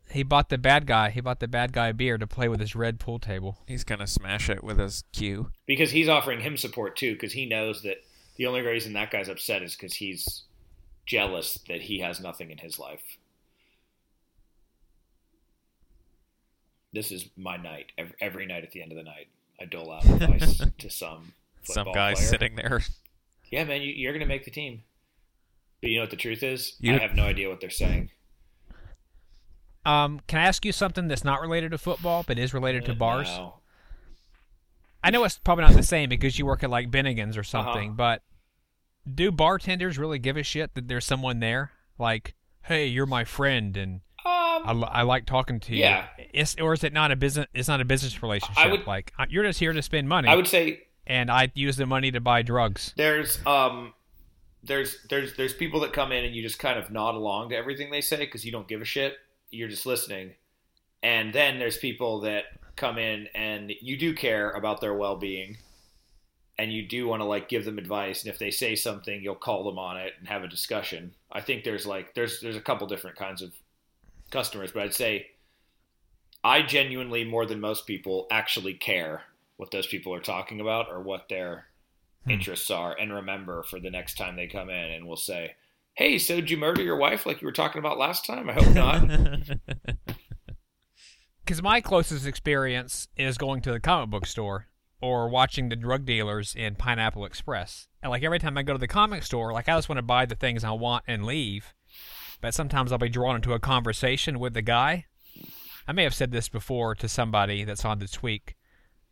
He 0.09 0.23
bought 0.23 0.49
the 0.49 0.57
bad 0.57 0.87
guy. 0.87 1.09
He 1.09 1.21
bought 1.21 1.39
the 1.39 1.47
bad 1.47 1.71
guy 1.71 1.93
beer 1.93 2.17
to 2.17 2.27
play 2.27 2.49
with 2.49 2.59
his 2.59 2.75
red 2.75 2.99
pool 2.99 3.17
table. 3.17 3.59
He's 3.65 3.85
gonna 3.85 4.07
smash 4.07 4.49
it 4.49 4.61
with 4.61 4.77
his 4.77 5.05
cue. 5.13 5.51
because 5.65 5.91
he's 5.91 6.09
offering 6.09 6.41
him 6.41 6.57
support 6.57 6.97
too 6.97 7.13
because 7.13 7.31
he 7.33 7.45
knows 7.45 7.81
that 7.83 8.03
the 8.35 8.45
only 8.47 8.59
reason 8.61 8.91
that 8.93 9.11
guy's 9.11 9.29
upset 9.29 9.61
is 9.61 9.75
because 9.75 9.93
he's 9.95 10.43
jealous 11.05 11.59
that 11.69 11.83
he 11.83 11.99
has 11.99 12.19
nothing 12.19 12.51
in 12.51 12.57
his 12.57 12.77
life 12.79 13.03
this 16.93 17.11
is 17.11 17.29
my 17.37 17.57
night 17.57 17.91
every, 17.97 18.13
every 18.19 18.45
night 18.45 18.63
at 18.63 18.71
the 18.71 18.81
end 18.81 18.91
of 18.91 18.97
the 18.97 19.03
night 19.03 19.27
i 19.61 19.65
dole 19.65 19.91
out 19.91 20.03
advice 20.05 20.61
to 20.77 20.89
some 20.89 21.33
Some 21.63 21.85
guy 21.93 22.13
player. 22.13 22.25
sitting 22.27 22.55
there. 22.55 22.81
yeah 23.51 23.63
man 23.63 23.81
you, 23.81 23.91
you're 23.93 24.13
gonna 24.13 24.25
make 24.25 24.45
the 24.45 24.51
team 24.51 24.83
but 25.81 25.89
you 25.89 25.97
know 25.97 26.03
what 26.03 26.09
the 26.11 26.15
truth 26.17 26.43
is 26.43 26.75
You- 26.79 26.95
i 26.95 26.97
have 26.97 27.15
no 27.15 27.23
idea 27.23 27.49
what 27.49 27.61
they're 27.61 27.69
saying 27.69 28.09
Um, 29.85 30.21
can 30.27 30.39
I 30.39 30.43
ask 30.43 30.63
you 30.63 30.71
something 30.71 31.07
that's 31.07 31.23
not 31.23 31.41
related 31.41 31.71
to 31.71 31.77
football 31.77 32.23
but 32.27 32.37
is 32.37 32.53
related 32.53 32.85
to 32.85 32.93
bars? 32.93 33.27
No. 33.29 33.55
I 35.03 35.09
know 35.09 35.23
it's 35.23 35.39
probably 35.39 35.63
not 35.63 35.73
the 35.73 35.81
same 35.81 36.07
because 36.07 36.37
you 36.37 36.45
work 36.45 36.63
at 36.63 36.69
like 36.69 36.91
Bennigan's 36.91 37.35
or 37.35 37.43
something, 37.43 37.89
Uh-huh. 37.89 37.95
but 37.97 38.21
do 39.11 39.31
bartenders 39.31 39.97
really 39.97 40.19
give 40.19 40.37
a 40.37 40.43
shit 40.43 40.75
that 40.75 40.87
there's 40.87 41.05
someone 41.05 41.39
there? 41.39 41.71
Like, 41.97 42.35
hey, 42.65 42.85
you're 42.85 43.07
my 43.07 43.23
friend, 43.23 43.75
and 43.75 44.01
I, 44.65 44.71
I 44.73 45.01
like 45.03 45.25
talking 45.25 45.59
to 45.61 45.73
you. 45.73 45.79
Yeah. 45.81 46.05
It's, 46.33 46.55
or 46.59 46.73
is 46.73 46.83
it 46.83 46.93
not 46.93 47.11
a 47.11 47.15
business? 47.15 47.47
It's 47.53 47.67
not 47.67 47.81
a 47.81 47.85
business 47.85 48.21
relationship. 48.21 48.63
I 48.63 48.67
would- 48.71 48.87
like 48.87 49.11
you're 49.29 49.43
just 49.43 49.59
here 49.59 49.73
to 49.73 49.81
spend 49.81 50.07
money, 50.09 50.27
i 50.27 50.35
would 50.35 50.47
say 50.47 50.81
and 51.07 51.31
I 51.31 51.51
use 51.55 51.77
the 51.77 51.85
money 51.87 52.11
to 52.11 52.19
buy 52.21 52.41
drugs. 52.43 52.93
there's 52.95 53.43
um 53.45 53.93
there's 54.63 54.97
there's 55.09 55.35
there's 55.35 55.53
people 55.53 55.79
that 55.81 55.93
come 55.93 56.11
in 56.11 56.23
and 56.25 56.35
you 56.35 56.41
just 56.43 56.59
kind 56.59 56.77
of 56.77 56.91
nod 56.91 57.15
along 57.15 57.49
to 57.49 57.55
everything 57.55 57.89
they 57.91 58.01
say 58.01 58.17
because 58.17 58.45
you 58.45 58.51
don't 58.51 58.67
give 58.67 58.81
a 58.81 58.85
shit 58.85 59.15
you're 59.49 59.67
just 59.67 59.85
listening 59.87 60.31
and 61.03 61.33
then 61.33 61.57
there's 61.57 61.77
people 61.77 62.21
that 62.21 62.43
come 62.75 62.97
in 62.99 63.27
and 63.33 63.71
you 63.81 63.97
do 63.97 64.13
care 64.13 64.51
about 64.51 64.79
their 64.79 64.93
well-being 64.93 65.57
and 66.59 66.71
you 66.71 66.87
do 66.87 67.07
want 67.07 67.21
to 67.21 67.25
like 67.25 67.49
give 67.49 67.65
them 67.65 67.77
advice 67.79 68.23
and 68.23 68.31
if 68.31 68.37
they 68.39 68.51
say 68.51 68.75
something 68.75 69.21
you'll 69.23 69.33
call 69.35 69.63
them 69.63 69.79
on 69.79 69.97
it 69.97 70.13
and 70.19 70.27
have 70.27 70.43
a 70.43 70.47
discussion 70.47 71.11
i 71.31 71.41
think 71.41 71.63
there's 71.63 71.85
like 71.87 72.13
there's 72.13 72.39
there's 72.41 72.55
a 72.55 72.61
couple 72.61 72.85
different 72.87 73.17
kinds 73.17 73.41
of 73.41 73.51
customers 74.31 74.71
but 74.71 74.83
i'd 74.83 74.93
say 74.93 75.27
i 76.43 76.61
genuinely 76.61 77.23
more 77.23 77.45
than 77.45 77.59
most 77.59 77.85
people 77.85 78.27
actually 78.31 78.73
care 78.73 79.23
what 79.57 79.71
those 79.71 79.85
people 79.87 80.13
are 80.13 80.19
talking 80.21 80.59
about 80.59 80.87
or 80.89 81.01
what 81.01 81.29
their 81.29 81.65
Hmm. 82.23 82.33
interests 82.33 82.69
are 82.69 82.95
and 82.99 83.11
remember 83.11 83.63
for 83.63 83.79
the 83.79 83.89
next 83.89 84.15
time 84.15 84.35
they 84.35 84.45
come 84.45 84.69
in 84.69 84.91
and 84.91 85.07
will 85.07 85.15
say 85.17 85.55
hey 85.95 86.19
so 86.19 86.35
did 86.35 86.51
you 86.51 86.57
murder 86.57 86.83
your 86.83 86.95
wife 86.97 87.25
like 87.25 87.41
you 87.41 87.47
were 87.47 87.51
talking 87.51 87.79
about 87.79 87.97
last 87.97 88.25
time 88.27 88.47
i 88.47 88.53
hope 88.53 88.75
not 88.75 89.09
Because 91.43 91.61
my 91.63 91.81
closest 91.81 92.25
experience 92.25 93.07
is 93.17 93.37
going 93.37 93.61
to 93.63 93.71
the 93.71 93.79
comic 93.79 94.09
book 94.09 94.25
store 94.25 94.67
or 95.01 95.27
watching 95.29 95.69
the 95.69 95.75
drug 95.75 96.05
dealers 96.05 96.53
in 96.55 96.75
Pineapple 96.75 97.25
Express. 97.25 97.87
And 98.01 98.11
like 98.11 98.23
every 98.23 98.39
time 98.39 98.57
I 98.57 98.63
go 98.63 98.73
to 98.73 98.79
the 98.79 98.87
comic 98.87 99.23
store, 99.23 99.51
like 99.51 99.67
I 99.67 99.75
just 99.75 99.89
want 99.89 99.97
to 99.97 100.03
buy 100.03 100.25
the 100.25 100.35
things 100.35 100.63
I 100.63 100.71
want 100.71 101.03
and 101.07 101.25
leave. 101.25 101.73
But 102.41 102.53
sometimes 102.53 102.91
I'll 102.91 102.97
be 102.97 103.09
drawn 103.09 103.35
into 103.35 103.53
a 103.53 103.59
conversation 103.59 104.39
with 104.39 104.53
the 104.53 104.61
guy. 104.61 105.05
I 105.87 105.91
may 105.93 106.03
have 106.03 106.13
said 106.13 106.31
this 106.31 106.49
before 106.49 106.95
to 106.95 107.07
somebody 107.07 107.63
that's 107.63 107.85
on 107.85 107.99
the 107.99 108.07
tweak. 108.07 108.55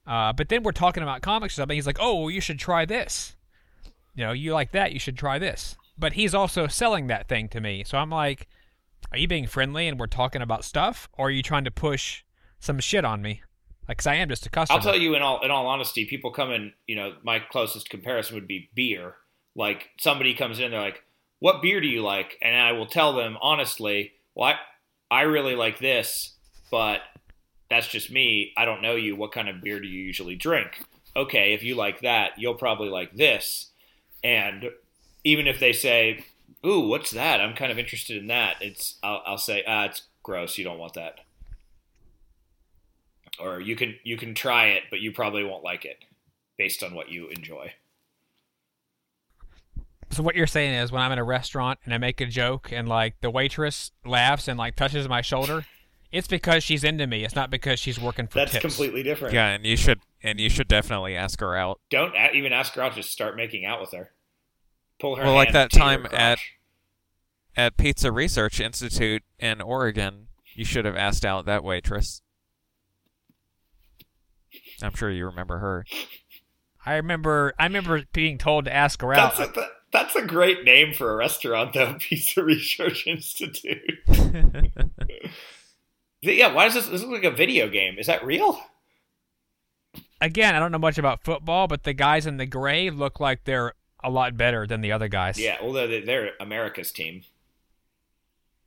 Uh, 0.05 0.33
but 0.33 0.49
then 0.49 0.63
we're 0.63 0.71
talking 0.71 1.03
about 1.03 1.21
comics 1.21 1.53
or 1.53 1.61
something. 1.61 1.77
He's 1.77 1.85
like, 1.87 1.99
"Oh, 1.99 2.27
you 2.27 2.41
should 2.41 2.59
try 2.59 2.85
this. 2.85 3.35
You 4.15 4.25
know, 4.25 4.31
you 4.31 4.53
like 4.53 4.71
that. 4.71 4.91
You 4.91 4.99
should 4.99 5.17
try 5.17 5.37
this." 5.37 5.75
But 5.97 6.13
he's 6.13 6.33
also 6.33 6.67
selling 6.67 7.07
that 7.07 7.27
thing 7.27 7.49
to 7.49 7.61
me, 7.61 7.83
so 7.83 7.97
I'm 7.97 8.09
like, 8.09 8.47
"Are 9.11 9.17
you 9.17 9.27
being 9.27 9.45
friendly 9.47 9.87
and 9.87 9.99
we're 9.99 10.07
talking 10.07 10.41
about 10.41 10.63
stuff, 10.63 11.09
or 11.13 11.27
are 11.27 11.31
you 11.31 11.43
trying 11.43 11.65
to 11.65 11.71
push 11.71 12.23
some 12.59 12.79
shit 12.79 13.05
on 13.05 13.21
me?" 13.21 13.43
Like, 13.87 13.97
'cause 13.97 14.07
I 14.07 14.15
am 14.15 14.29
just 14.29 14.45
a 14.45 14.49
customer. 14.49 14.77
I'll 14.77 14.83
tell 14.83 14.99
you 14.99 15.15
in 15.15 15.21
all 15.21 15.41
in 15.41 15.51
all 15.51 15.67
honesty, 15.67 16.05
people 16.05 16.31
come 16.31 16.51
in. 16.51 16.73
You 16.87 16.95
know, 16.95 17.15
my 17.23 17.39
closest 17.39 17.89
comparison 17.89 18.35
would 18.35 18.47
be 18.47 18.69
beer. 18.73 19.15
Like 19.55 19.89
somebody 19.99 20.33
comes 20.33 20.59
in, 20.59 20.71
they're 20.71 20.79
like, 20.79 21.03
"What 21.39 21.61
beer 21.61 21.81
do 21.81 21.87
you 21.87 22.01
like?" 22.01 22.37
And 22.41 22.55
I 22.55 22.71
will 22.73 22.85
tell 22.85 23.13
them 23.13 23.37
honestly, 23.41 24.13
"Well, 24.35 24.53
I, 25.11 25.19
I 25.19 25.21
really 25.23 25.55
like 25.55 25.79
this, 25.79 26.35
but 26.71 27.01
that's 27.69 27.87
just 27.87 28.11
me. 28.11 28.53
I 28.57 28.65
don't 28.65 28.81
know 28.81 28.95
you. 28.95 29.15
What 29.15 29.31
kind 29.31 29.49
of 29.49 29.61
beer 29.61 29.79
do 29.79 29.87
you 29.87 30.03
usually 30.03 30.35
drink?" 30.35 30.83
Okay, 31.15 31.53
if 31.53 31.63
you 31.63 31.75
like 31.75 32.01
that, 32.01 32.37
you'll 32.37 32.53
probably 32.55 32.89
like 32.89 33.15
this. 33.15 33.71
And 34.23 34.71
even 35.23 35.47
if 35.47 35.59
they 35.59 35.73
say, 35.73 36.25
"Ooh, 36.65 36.81
what's 36.87 37.11
that?" 37.11 37.41
I'm 37.41 37.55
kind 37.55 37.71
of 37.71 37.79
interested 37.79 38.17
in 38.17 38.27
that. 38.27 38.57
It's 38.61 38.97
I'll, 39.03 39.23
I'll 39.25 39.37
say, 39.37 39.63
"Ah, 39.67 39.85
it's 39.85 40.03
gross. 40.23 40.57
You 40.57 40.63
don't 40.63 40.79
want 40.79 40.93
that." 40.93 41.19
or 43.39 43.59
you 43.59 43.75
can 43.75 43.95
you 44.03 44.17
can 44.17 44.33
try 44.33 44.67
it, 44.67 44.83
but 44.89 44.99
you 44.99 45.11
probably 45.11 45.43
won't 45.43 45.63
like 45.63 45.85
it 45.85 46.03
based 46.57 46.83
on 46.83 46.93
what 46.93 47.09
you 47.09 47.27
enjoy. 47.29 47.73
So 50.11 50.23
what 50.23 50.35
you're 50.35 50.47
saying 50.47 50.73
is 50.73 50.91
when 50.91 51.01
I'm 51.01 51.11
in 51.11 51.19
a 51.19 51.23
restaurant 51.23 51.79
and 51.85 51.93
I 51.93 51.97
make 51.99 52.19
a 52.19 52.25
joke 52.25 52.71
and 52.71 52.87
like 52.87 53.21
the 53.21 53.29
waitress 53.29 53.91
laughs 54.05 54.47
and 54.47 54.57
like 54.57 54.75
touches 54.75 55.07
my 55.07 55.21
shoulder, 55.21 55.65
it's 56.11 56.27
because 56.27 56.63
she's 56.63 56.83
into 56.83 57.05
me. 57.05 57.23
It's 57.23 57.35
not 57.35 57.51
because 57.51 57.79
she's 57.79 57.99
working 57.99 58.25
for 58.27 58.39
That's 58.39 58.53
tips. 58.53 58.61
completely 58.63 59.03
different. 59.03 59.33
Yeah, 59.35 59.49
and 59.49 59.65
you 59.65 59.77
should 59.77 59.99
and 60.23 60.39
you 60.39 60.49
should 60.49 60.67
definitely 60.67 61.15
ask 61.15 61.39
her 61.41 61.55
out. 61.55 61.79
Don't 61.91 62.15
a- 62.15 62.31
even 62.33 62.51
ask 62.53 62.73
her 62.73 62.81
out. 62.81 62.95
Just 62.95 63.11
start 63.11 63.35
making 63.35 63.65
out 63.65 63.79
with 63.81 63.91
her. 63.91 64.11
Pull 64.99 65.15
her. 65.17 65.23
Well, 65.23 65.35
like 65.35 65.53
that 65.53 65.71
time 65.71 66.07
at- 66.11 66.39
At 67.55 67.77
Pizza 67.77 68.11
Research 68.11 68.59
Institute 68.59 69.21
in 69.37 69.61
Oregon, 69.61 70.27
you 70.55 70.65
should 70.65 70.85
have 70.85 70.95
asked 70.95 71.25
out 71.25 71.45
that 71.45 71.63
waitress. 71.63 72.21
I'm 74.81 74.95
sure 74.95 75.09
you 75.11 75.25
remember 75.25 75.59
her. 75.59 75.85
I 76.85 76.95
remember 76.95 77.53
I 77.59 77.65
remember 77.65 78.03
being 78.13 78.37
told 78.37 78.65
to 78.65 78.73
ask 78.73 79.01
her 79.01 79.13
out. 79.13 79.35
That's 79.37 79.49
a, 79.49 79.53
that- 79.53 79.69
that's 79.91 80.15
a 80.15 80.21
great 80.25 80.63
name 80.63 80.93
for 80.93 81.11
a 81.11 81.15
restaurant, 81.15 81.73
though. 81.73 81.95
Pizza 81.99 82.43
Research 82.43 83.07
Institute. 83.07 83.99
yeah. 86.21 86.53
Why 86.53 86.65
does 86.65 86.73
this? 86.75 86.87
This 86.87 87.01
look 87.01 87.11
like 87.23 87.23
a 87.23 87.35
video 87.35 87.69
game. 87.69 87.97
Is 87.97 88.07
that 88.07 88.25
real? 88.25 88.59
Again, 90.21 90.53
I 90.55 90.59
don't 90.59 90.71
know 90.71 90.77
much 90.79 90.97
about 90.97 91.23
football, 91.23 91.67
but 91.67 91.83
the 91.83 91.93
guys 91.93 92.25
in 92.25 92.37
the 92.37 92.45
gray 92.45 92.89
look 92.89 93.19
like 93.19 93.45
they're 93.45 93.73
a 94.03 94.09
lot 94.09 94.35
better 94.37 94.67
than 94.67 94.81
the 94.81 94.91
other 94.91 95.07
guys. 95.07 95.39
Yeah. 95.39 95.57
Although 95.61 95.87
they- 95.87 96.01
they're 96.01 96.31
America's 96.39 96.91
team. 96.91 97.23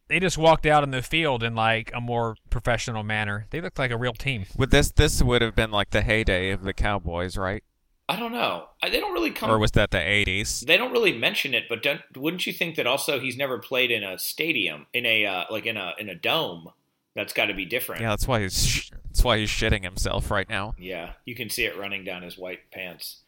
They 0.08 0.20
just 0.20 0.36
walked 0.36 0.66
out 0.66 0.82
in 0.82 0.90
the 0.90 1.00
field 1.00 1.42
in 1.42 1.54
like 1.54 1.90
a 1.94 2.00
more 2.00 2.36
professional 2.50 3.02
manner. 3.02 3.46
They 3.50 3.62
looked 3.62 3.78
like 3.78 3.90
a 3.90 3.96
real 3.96 4.12
team. 4.12 4.44
With 4.56 4.70
this 4.70 4.90
this 4.90 5.22
would 5.22 5.40
have 5.40 5.54
been 5.54 5.70
like 5.70 5.90
the 5.90 6.02
heyday 6.02 6.50
of 6.50 6.64
the 6.64 6.74
Cowboys, 6.74 7.38
right? 7.38 7.64
I 8.12 8.18
don't 8.18 8.32
know. 8.32 8.68
I- 8.82 8.90
They 8.90 9.00
don't 9.00 9.12
really 9.14 9.30
come. 9.30 9.50
Or 9.50 9.58
was 9.58 9.70
that 9.72 9.90
the 9.90 9.98
80s? 9.98 10.66
they 10.66 10.76
don't 10.76 10.92
really 10.92 11.12
mention 11.16 11.54
it, 11.54 11.64
but 11.68 11.82
don't, 11.82 12.00
wouldn't 12.16 12.46
you 12.46 12.52
think 12.52 12.76
that 12.76 12.86
also 12.86 13.18
he's 13.18 13.36
never 13.36 13.58
played 13.58 13.90
in 13.90 14.04
a 14.04 14.18
stadium, 14.18 14.86
in 14.92 15.06
a 15.06 15.24
uh, 15.24 15.44
like 15.50 15.64
in 15.66 15.76
a 15.76 15.92
in 15.98 16.08
a 16.08 16.14
dome? 16.14 16.68
That's 17.14 17.32
got 17.32 17.46
to 17.46 17.54
be 17.54 17.64
different. 17.64 18.00
Yeah, 18.02 18.10
that's 18.10 18.26
why 18.28 18.40
he's 18.42 18.66
sh- 18.66 18.90
that's 19.04 19.22
why 19.24 19.38
he's 19.38 19.50
shitting 19.50 19.82
himself 19.84 20.30
right 20.30 20.48
now. 20.48 20.74
Yeah, 20.78 21.12
you 21.24 21.34
can 21.34 21.48
see 21.50 21.64
it 21.64 21.76
running 21.78 22.04
down 22.04 22.22
his 22.22 22.36
white 22.38 22.70
pants. 22.70 23.18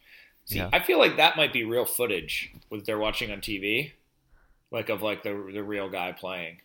See, 0.47 0.56
Yeah. 0.59 0.69
I 0.73 0.81
feel 0.81 0.98
like 0.98 1.16
that 1.16 1.36
might 1.36 1.52
be 1.52 1.65
real 1.65 1.85
footage 1.86 2.51
what 2.69 2.85
they're 2.85 2.98
watching 2.98 3.31
on 3.31 3.40
TV, 3.40 3.93
like 4.70 4.89
of 4.90 5.01
like 5.02 5.23
the 5.23 5.31
the 5.52 5.62
real 5.62 5.89
guy 5.89 6.12
playing. 6.12 6.59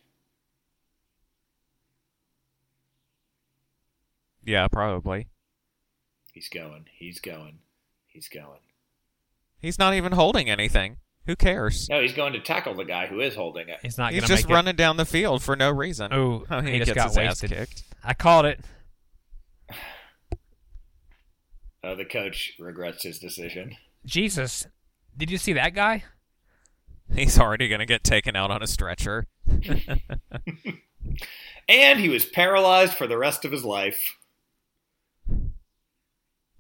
Yeah, 4.43 4.67
probably. 4.67 5.27
He's 6.33 6.49
going. 6.49 6.85
He's 6.97 7.19
going. 7.19 7.59
He's 8.09 8.27
going. 8.27 8.59
He's 9.59 9.79
not 9.79 9.93
even 9.93 10.13
holding 10.13 10.49
anything. 10.49 10.97
Who 11.25 11.35
cares? 11.35 11.87
No, 11.89 12.01
he's 12.01 12.13
going 12.13 12.33
to 12.33 12.39
tackle 12.39 12.73
the 12.73 12.85
guy 12.85 13.07
who 13.07 13.19
is 13.19 13.35
holding 13.35 13.69
it. 13.69 13.79
He's 13.81 13.97
not 13.97 14.13
He's 14.13 14.21
going 14.21 14.27
to 14.29 14.35
just 14.35 14.47
make 14.47 14.55
running 14.55 14.75
down 14.75 14.97
the 14.97 15.05
field 15.05 15.43
for 15.43 15.55
no 15.55 15.69
reason. 15.69 16.11
it. 16.11 16.15
Oh, 16.15 16.45
he, 16.61 16.71
he, 16.71 16.79
just 16.79 16.93
gets 16.93 16.95
got 16.95 17.07
his 17.09 17.17
wasted. 17.17 17.53
ass 17.53 17.59
kicked. 17.59 17.83
I 18.03 18.13
called 18.13 18.45
it. 18.45 18.59
Uh, 21.81 21.95
the 21.95 22.03
coach 22.03 22.55
regrets 22.59 23.03
his 23.03 23.19
decision. 23.19 23.73
Jesus, 24.05 24.67
did 25.15 25.31
you 25.31 25.37
see 25.37 25.53
that 25.53 25.73
guy? 25.73 26.03
He's 27.15 27.39
already 27.39 27.69
gonna 27.69 27.85
get 27.85 28.03
taken 28.03 28.35
out 28.35 28.51
on 28.51 28.61
a 28.61 28.67
stretcher. 28.67 29.25
And 31.69 31.99
he 31.99 32.09
was 32.09 32.25
paralyzed 32.25 32.95
for 32.95 33.05
the 33.05 33.17
rest 33.17 33.45
of 33.45 33.51
his 33.51 33.63
life. 33.63 34.15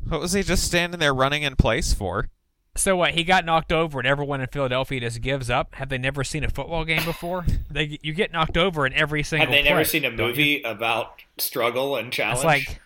What 0.09 0.21
was 0.21 0.33
he 0.33 0.43
just 0.43 0.63
standing 0.63 0.99
there 0.99 1.13
running 1.13 1.43
in 1.43 1.55
place 1.55 1.93
for? 1.93 2.29
So 2.75 2.95
what? 2.95 3.11
He 3.11 3.23
got 3.23 3.45
knocked 3.45 3.71
over, 3.71 3.99
and 3.99 4.07
everyone 4.07 4.41
in 4.41 4.47
Philadelphia 4.47 5.01
just 5.01 5.21
gives 5.21 5.49
up. 5.49 5.75
Have 5.75 5.89
they 5.89 5.97
never 5.97 6.23
seen 6.23 6.43
a 6.43 6.49
football 6.49 6.85
game 6.85 7.03
before? 7.05 7.45
they 7.69 7.99
you 8.01 8.13
get 8.13 8.31
knocked 8.31 8.57
over 8.57 8.85
in 8.85 8.93
every 8.93 9.23
single. 9.23 9.47
Have 9.47 9.53
they 9.53 9.67
never 9.67 9.83
seen 9.83 10.05
a 10.05 10.09
don't 10.09 10.19
you? 10.19 10.25
movie 10.25 10.61
about 10.63 11.21
struggle 11.37 11.95
and 11.95 12.11
challenge? 12.11 12.37
It's 12.37 12.45
like 12.45 12.81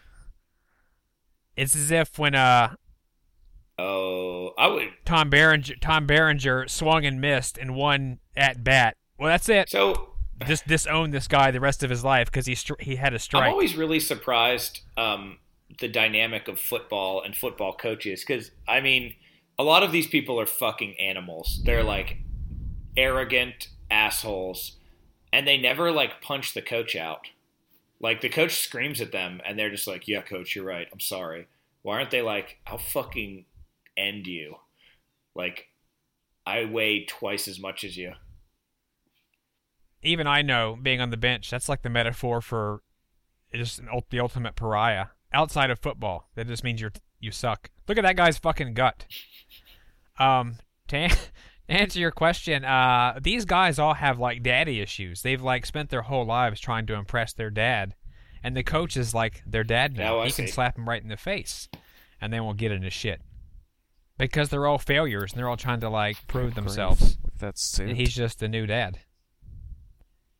it's 1.55 1.75
as 1.75 1.91
if 1.91 2.17
when 2.17 2.35
uh 2.35 2.75
oh, 3.77 4.53
I 4.57 4.67
would. 4.67 4.89
Tom 5.05 5.29
Berenger 5.29 5.75
Tom 5.79 6.07
Berenger 6.07 6.67
swung 6.67 7.05
and 7.05 7.21
missed 7.21 7.57
and 7.57 7.75
won 7.75 8.19
at 8.35 8.63
bat. 8.63 8.97
Well, 9.17 9.29
that's 9.29 9.47
it. 9.47 9.69
So 9.69 10.15
Just 10.45 10.67
disown 10.67 11.11
this 11.11 11.27
guy 11.27 11.51
the 11.51 11.59
rest 11.59 11.83
of 11.83 11.89
his 11.89 12.03
life 12.03 12.31
because 12.31 12.47
he 12.47 12.53
stri- 12.53 12.81
he 12.81 12.95
had 12.95 13.13
a 13.13 13.19
strike. 13.19 13.43
I'm 13.43 13.51
always 13.51 13.75
really 13.75 13.99
surprised 13.99 14.81
um, 14.97 15.37
the 15.79 15.87
dynamic 15.87 16.47
of 16.47 16.59
football 16.59 17.21
and 17.21 17.35
football 17.35 17.73
coaches 17.73 18.23
because 18.25 18.51
I 18.67 18.81
mean, 18.81 19.15
a 19.57 19.63
lot 19.63 19.83
of 19.83 19.91
these 19.91 20.07
people 20.07 20.39
are 20.39 20.45
fucking 20.45 20.95
animals. 20.99 21.61
They're 21.63 21.83
like 21.83 22.17
arrogant 22.97 23.69
assholes, 23.89 24.77
and 25.31 25.47
they 25.47 25.57
never 25.57 25.91
like 25.91 26.21
punch 26.21 26.53
the 26.53 26.61
coach 26.61 26.95
out. 26.95 27.27
Like 27.99 28.21
the 28.21 28.29
coach 28.29 28.59
screams 28.59 28.99
at 29.01 29.11
them, 29.11 29.41
and 29.45 29.57
they're 29.57 29.71
just 29.71 29.87
like, 29.87 30.07
"Yeah, 30.07 30.21
coach, 30.21 30.55
you're 30.55 30.65
right. 30.65 30.87
I'm 30.91 30.99
sorry." 30.99 31.47
Why 31.81 31.97
aren't 31.97 32.11
they 32.11 32.21
like, 32.21 32.59
"I'll 32.67 32.77
fucking 32.77 33.45
end 33.97 34.27
you"? 34.27 34.57
Like, 35.35 35.69
I 36.45 36.65
weigh 36.65 37.05
twice 37.05 37.47
as 37.47 37.59
much 37.59 37.83
as 37.83 37.97
you. 37.97 38.13
Even 40.01 40.27
I 40.27 40.41
know 40.41 40.77
being 40.81 40.99
on 40.99 41.11
the 41.11 41.17
bench. 41.17 41.49
That's 41.49 41.69
like 41.69 41.81
the 41.81 41.89
metaphor 41.89 42.41
for 42.41 42.81
just 43.53 43.81
the 44.09 44.19
ultimate 44.19 44.55
pariah 44.55 45.07
outside 45.33 45.69
of 45.69 45.79
football. 45.79 46.29
That 46.35 46.47
just 46.47 46.63
means 46.63 46.81
you're 46.81 46.93
you 47.19 47.31
suck. 47.31 47.69
Look 47.87 47.97
at 47.97 48.03
that 48.03 48.15
guy's 48.15 48.37
fucking 48.37 48.73
gut. 48.73 49.05
Um, 50.19 50.57
to 50.89 50.97
an- 50.97 51.17
answer 51.69 51.99
your 51.99 52.11
question, 52.11 52.65
uh, 52.65 53.19
these 53.21 53.45
guys 53.45 53.79
all 53.79 53.93
have 53.93 54.19
like 54.19 54.43
daddy 54.43 54.81
issues. 54.81 55.21
They've 55.21 55.41
like 55.41 55.65
spent 55.65 55.89
their 55.89 56.01
whole 56.03 56.25
lives 56.25 56.59
trying 56.59 56.85
to 56.87 56.93
impress 56.93 57.33
their 57.33 57.49
dad, 57.49 57.95
and 58.43 58.55
the 58.55 58.63
coach 58.63 58.97
is 58.97 59.13
like 59.13 59.41
their 59.45 59.63
dad 59.63 59.95
now. 59.95 60.17
Oh, 60.17 60.19
I 60.19 60.27
he 60.27 60.31
can 60.31 60.47
slap 60.47 60.77
him 60.77 60.87
right 60.87 61.01
in 61.01 61.09
the 61.09 61.17
face, 61.17 61.69
and 62.21 62.31
they 62.31 62.39
won't 62.39 62.57
get 62.57 62.71
into 62.71 62.89
shit 62.89 63.21
because 64.17 64.49
they're 64.49 64.67
all 64.67 64.77
failures 64.77 65.31
and 65.31 65.39
they're 65.39 65.49
all 65.49 65.57
trying 65.57 65.79
to 65.81 65.89
like 65.89 66.27
prove 66.27 66.55
themselves. 66.55 67.17
That's 67.39 67.79
And 67.79 67.97
he's 67.97 68.13
just 68.13 68.39
the 68.39 68.47
new 68.47 68.65
dad. 68.65 68.99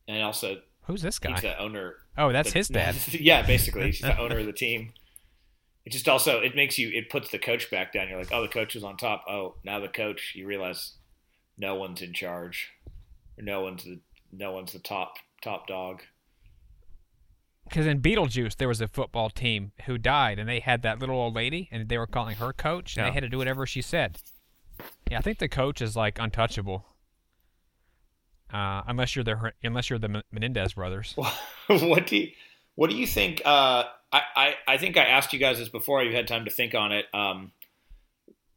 And 0.08 0.22
also, 0.22 0.58
Who's 0.86 1.02
this 1.02 1.20
guy? 1.20 1.32
he's 1.34 1.42
the 1.42 1.58
owner 1.60 1.96
Oh, 2.18 2.32
that's 2.32 2.52
the- 2.54 2.60
his 2.60 2.68
dad. 2.68 2.96
yeah, 3.12 3.42
basically, 3.46 3.86
he's 3.88 4.00
the 4.02 4.18
owner 4.22 4.40
of 4.40 4.46
the 4.46 4.54
team. 4.54 4.94
It 5.86 5.92
just 5.92 6.08
also 6.08 6.40
it 6.40 6.56
makes 6.56 6.78
you 6.78 6.90
it 6.90 7.10
puts 7.10 7.30
the 7.32 7.40
coach 7.40 7.70
back 7.72 7.92
down. 7.94 8.08
You're 8.08 8.18
like, 8.20 8.32
oh, 8.32 8.42
the 8.42 8.48
coach 8.48 8.76
is 8.76 8.84
on 8.84 8.96
top. 8.98 9.26
Oh, 9.28 9.56
now 9.64 9.80
the 9.80 9.88
coach. 9.90 10.34
You 10.36 10.46
realize 10.48 10.94
no 11.58 11.76
one's 11.76 12.02
in 12.02 12.14
charge. 12.14 12.70
No 13.38 13.62
one's 13.62 13.84
the 13.84 14.00
no 14.32 14.52
one's 14.52 14.72
the 14.74 14.80
top 14.80 15.16
top 15.42 15.68
dog. 15.68 16.02
Because 17.68 17.86
in 17.88 18.02
Beetlejuice, 18.02 18.58
there 18.58 18.68
was 18.68 18.82
a 18.82 18.88
football 18.88 19.30
team 19.30 19.72
who 19.86 19.98
died, 19.98 20.38
and 20.38 20.48
they 20.50 20.60
had 20.60 20.82
that 20.84 21.00
little 21.00 21.16
old 21.16 21.34
lady, 21.34 21.70
and 21.72 21.88
they 21.88 21.98
were 21.98 22.06
calling 22.08 22.36
her 22.36 22.52
coach, 22.54 22.96
and 22.98 23.06
Yeah. 23.06 23.10
they 23.10 23.14
had 23.16 23.24
to 23.24 23.30
do 23.30 23.38
whatever 23.38 23.66
she 23.66 23.82
said. 23.82 24.18
Yeah, 25.10 25.20
I 25.20 25.22
think 25.22 25.40
the 25.40 25.48
coach 25.48 25.82
is 25.82 25.96
like 25.96 26.20
untouchable. 26.20 26.86
Uh, 28.54 28.84
unless 28.88 29.16
you're 29.16 29.24
the 29.26 29.52
unless 29.64 29.90
you're 29.90 29.98
the 30.00 30.22
Menendez 30.32 30.74
brothers. 30.76 31.16
what 31.68 32.06
do 32.08 32.18
you 32.18 32.32
what 32.76 32.90
do 32.92 32.96
you 32.96 33.08
think? 33.08 33.42
Uh, 33.44 33.86
I, 34.12 34.22
I 34.36 34.56
I 34.68 34.78
think 34.78 34.96
I 34.96 35.06
asked 35.06 35.34
you 35.34 35.40
guys 35.40 35.58
this 35.58 35.70
before. 35.70 36.04
You 36.04 36.16
had 36.16 36.28
time 36.28 36.46
to 36.46 36.52
think 36.52 36.76
on 36.76 36.92
it. 36.92 37.06
Um, 37.14 37.52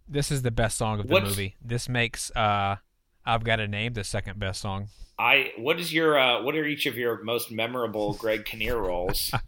This 0.07 0.31
is 0.31 0.43
the 0.43 0.51
best 0.51 0.77
song 0.77 1.01
of 1.01 1.09
the 1.09 1.21
movie. 1.21 1.57
This 1.65 1.89
makes 1.89 2.31
uh, 2.37 2.77
I've 3.25 3.43
got 3.45 3.59
a 3.61 3.67
name 3.67 3.95
the 3.95 4.05
second 4.05 4.39
best 4.39 4.61
song. 4.61 4.89
I 5.19 5.53
what 5.57 5.81
is 5.81 5.95
your 5.95 6.19
uh, 6.19 6.43
what 6.43 6.55
are 6.57 6.65
each 6.67 6.85
of 6.85 6.97
your 6.97 7.23
most 7.25 7.51
memorable 7.51 8.13
Greg 8.15 8.45
Kinnear 8.45 8.77
roles? 8.77 9.33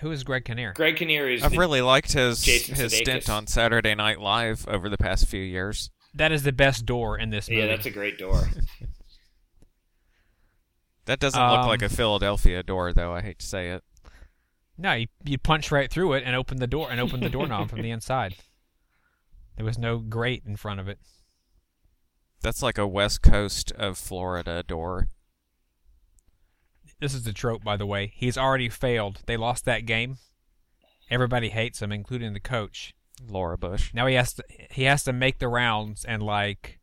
Who 0.00 0.10
is 0.10 0.24
Greg 0.24 0.44
Kinnear? 0.44 0.72
Greg 0.74 0.96
Kinnear 0.96 1.28
is 1.30 1.44
I've 1.44 1.52
the- 1.52 1.58
really 1.58 1.80
liked 1.82 2.12
his 2.12 2.42
Jason 2.42 2.74
his 2.74 2.92
Sudeikis. 2.92 2.96
stint 2.96 3.30
on 3.30 3.46
Saturday 3.46 3.94
Night 3.94 4.20
Live 4.20 4.66
over 4.66 4.88
the 4.88 4.98
past 4.98 5.26
few 5.26 5.40
years. 5.42 5.90
That 6.14 6.30
is 6.32 6.42
the 6.42 6.52
best 6.52 6.84
door 6.86 7.18
in 7.18 7.30
this 7.30 7.48
movie. 7.48 7.60
yeah, 7.62 7.66
that's 7.68 7.86
a 7.86 7.90
great 7.90 8.18
door. 8.18 8.48
That 11.06 11.18
doesn't 11.18 11.40
Um, 11.40 11.50
look 11.50 11.66
like 11.66 11.82
a 11.82 11.88
Philadelphia 11.88 12.62
door, 12.62 12.92
though. 12.92 13.12
I 13.12 13.22
hate 13.22 13.40
to 13.40 13.46
say 13.46 13.70
it. 13.70 13.82
No, 14.78 14.92
you, 14.92 15.08
you 15.24 15.36
punch 15.36 15.72
right 15.72 15.90
through 15.90 16.12
it 16.14 16.22
and 16.24 16.36
open 16.36 16.58
the 16.58 16.66
door 16.68 16.92
and 16.92 17.00
open 17.00 17.18
the 17.20 17.28
doorknob 17.28 17.70
from 17.70 17.82
the 17.82 17.90
inside. 17.90 18.36
There 19.56 19.64
was 19.64 19.78
no 19.78 19.98
grate 19.98 20.44
in 20.46 20.56
front 20.56 20.78
of 20.78 20.86
it. 20.88 20.98
That's 22.40 22.62
like 22.62 22.78
a 22.78 22.86
West 22.86 23.20
Coast 23.20 23.72
of 23.72 23.98
Florida 23.98 24.62
door. 24.62 25.08
This 27.00 27.14
is 27.14 27.24
the 27.24 27.32
trope, 27.32 27.64
by 27.64 27.76
the 27.76 27.86
way. 27.86 28.12
He's 28.14 28.38
already 28.38 28.68
failed. 28.68 29.22
They 29.26 29.36
lost 29.36 29.64
that 29.64 29.86
game. 29.86 30.18
Everybody 31.10 31.48
hates 31.50 31.82
him, 31.82 31.90
including 31.90 32.32
the 32.32 32.40
coach. 32.40 32.94
Laura 33.28 33.56
Bush. 33.58 33.92
Now 33.94 34.06
he 34.06 34.14
has 34.14 34.32
to 34.34 34.44
he 34.70 34.84
has 34.84 35.04
to 35.04 35.12
make 35.12 35.38
the 35.38 35.48
rounds 35.48 36.04
and 36.04 36.22
like 36.22 36.78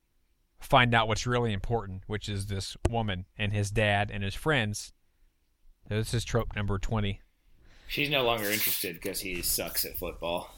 find 0.60 0.94
out 0.94 1.08
what's 1.08 1.26
really 1.28 1.54
important, 1.54 2.04
which 2.08 2.28
is 2.30 2.48
this 2.48 2.76
woman 2.90 3.26
and 3.38 3.54
his 3.54 3.72
dad 3.72 4.12
and 4.14 4.24
his 4.24 4.36
friends 4.36 4.92
This 5.88 6.14
is 6.14 6.24
trope 6.26 6.56
number 6.56 6.78
twenty. 6.78 7.22
She's 7.88 8.10
no 8.10 8.24
longer 8.24 8.46
interested 8.52 8.96
because 8.96 9.22
he 9.22 9.42
sucks 9.42 9.84
at 9.86 9.98
football. 9.98 10.54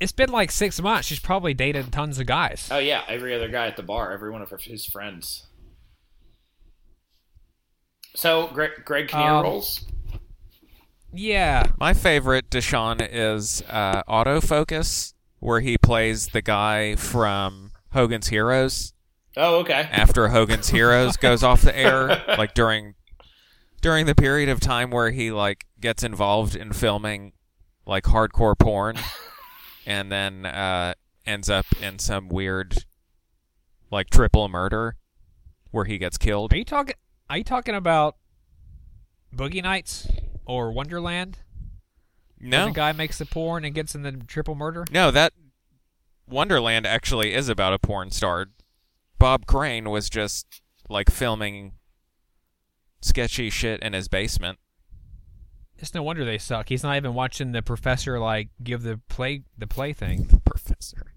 It's 0.00 0.12
been 0.12 0.30
like 0.30 0.50
six 0.50 0.80
months. 0.80 1.06
She's 1.06 1.20
probably 1.20 1.54
dated 1.54 1.92
tons 1.92 2.18
of 2.18 2.26
guys. 2.26 2.68
Oh 2.70 2.78
yeah, 2.78 3.02
every 3.06 3.34
other 3.34 3.48
guy 3.48 3.66
at 3.66 3.76
the 3.76 3.82
bar, 3.82 4.12
every 4.12 4.30
one 4.30 4.42
of 4.42 4.50
her, 4.50 4.56
his 4.56 4.86
friends. 4.86 5.46
So 8.16 8.48
Greg, 8.48 8.70
Greg 8.84 9.08
Kinnear 9.08 9.30
Um, 9.34 9.42
rolls. 9.44 9.84
Yeah, 11.12 11.64
My 11.78 11.92
favorite 11.92 12.50
Deshaun 12.50 13.06
is 13.10 13.62
uh, 13.68 14.02
Autofocus, 14.04 15.14
where 15.40 15.60
he 15.60 15.76
plays 15.76 16.28
the 16.28 16.42
guy 16.42 16.94
from 16.96 17.72
Hogan's 17.92 18.28
Heroes 18.28 18.92
Oh 19.36 19.60
okay. 19.60 19.88
after 19.90 20.28
Hogan's 20.28 20.68
Heroes 20.70 21.16
goes 21.16 21.42
off 21.42 21.62
the 21.62 21.76
air, 21.76 22.22
like 22.36 22.54
during 22.54 22.94
during 23.80 24.06
the 24.06 24.14
period 24.14 24.48
of 24.48 24.60
time 24.60 24.90
where 24.90 25.10
he 25.10 25.30
like 25.30 25.66
gets 25.80 26.02
involved 26.02 26.54
in 26.54 26.72
filming 26.72 27.32
like 27.86 28.04
hardcore 28.04 28.58
porn, 28.58 28.96
and 29.86 30.10
then 30.12 30.46
uh, 30.46 30.94
ends 31.26 31.48
up 31.48 31.66
in 31.80 31.98
some 31.98 32.28
weird 32.28 32.84
like 33.90 34.10
triple 34.10 34.48
murder 34.48 34.96
where 35.70 35.84
he 35.84 35.98
gets 35.98 36.18
killed. 36.18 36.52
are 36.52 36.56
you 36.56 36.64
talking? 36.64 36.96
Are 37.28 37.38
you 37.38 37.44
talking 37.44 37.74
about 37.74 38.16
Boogie 39.34 39.62
Nights 39.62 40.08
or 40.50 40.72
Wonderland? 40.72 41.38
No, 42.40 42.66
the 42.66 42.72
guy 42.72 42.92
makes 42.92 43.18
the 43.18 43.26
porn 43.26 43.64
and 43.64 43.74
gets 43.74 43.94
in 43.94 44.02
the 44.02 44.12
triple 44.12 44.54
murder. 44.54 44.84
No, 44.90 45.10
that 45.10 45.32
Wonderland 46.26 46.86
actually 46.86 47.34
is 47.34 47.48
about 47.48 47.72
a 47.72 47.78
porn 47.78 48.10
star. 48.10 48.46
Bob 49.18 49.46
Crane 49.46 49.90
was 49.90 50.10
just 50.10 50.60
like 50.88 51.10
filming 51.10 51.72
sketchy 53.00 53.48
shit 53.50 53.80
in 53.80 53.92
his 53.92 54.08
basement. 54.08 54.58
It's 55.78 55.94
no 55.94 56.02
wonder 56.02 56.24
they 56.24 56.38
suck. 56.38 56.68
He's 56.68 56.82
not 56.82 56.96
even 56.96 57.14
watching 57.14 57.52
the 57.52 57.62
professor 57.62 58.18
like 58.18 58.48
give 58.62 58.82
the 58.82 59.00
play 59.08 59.42
the 59.56 59.66
play 59.66 59.92
thing. 59.92 60.24
The 60.24 60.40
professor. 60.40 61.12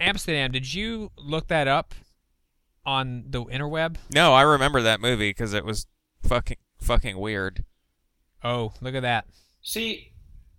Amsterdam, 0.00 0.52
did 0.52 0.72
you 0.72 1.10
look 1.16 1.48
that 1.48 1.68
up 1.68 1.94
on 2.84 3.24
the 3.28 3.44
interweb? 3.44 3.96
No, 4.14 4.32
I 4.32 4.42
remember 4.42 4.82
that 4.82 5.00
movie 5.00 5.30
because 5.30 5.52
it 5.52 5.64
was 5.64 5.86
fucking 6.28 6.56
fucking 6.80 7.18
weird. 7.18 7.64
Oh, 8.44 8.72
look 8.80 8.94
at 8.94 9.02
that. 9.02 9.26
See, 9.62 10.12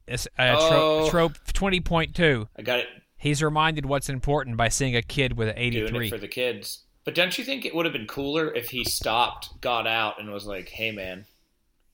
It's 0.07 0.27
uh, 0.37 0.55
Oh. 0.59 1.09
trope, 1.09 1.33
trope 1.33 1.53
twenty 1.53 1.79
point 1.79 2.15
two. 2.15 2.47
I 2.57 2.61
got 2.61 2.79
it 2.79 2.87
He's 3.19 3.41
reminded 3.41 3.85
what's 3.85 4.09
important 4.09 4.57
by 4.57 4.69
seeing 4.69 4.95
a 4.95 5.01
kid 5.01 5.37
with 5.37 5.49
an 5.49 5.57
eighty 5.57 5.79
three 5.87 5.91
doing 5.91 6.05
it 6.05 6.09
for 6.09 6.17
the 6.17 6.27
kids. 6.27 6.83
But 7.03 7.15
don't 7.15 7.37
you 7.37 7.43
think 7.43 7.65
it 7.65 7.73
would 7.73 7.85
have 7.85 7.93
been 7.93 8.05
cooler 8.07 8.53
if 8.53 8.69
he 8.69 8.83
stopped, 8.83 9.59
got 9.61 9.87
out, 9.87 10.19
and 10.19 10.29
was 10.31 10.45
like, 10.45 10.69
"Hey, 10.69 10.91
man," 10.91 11.25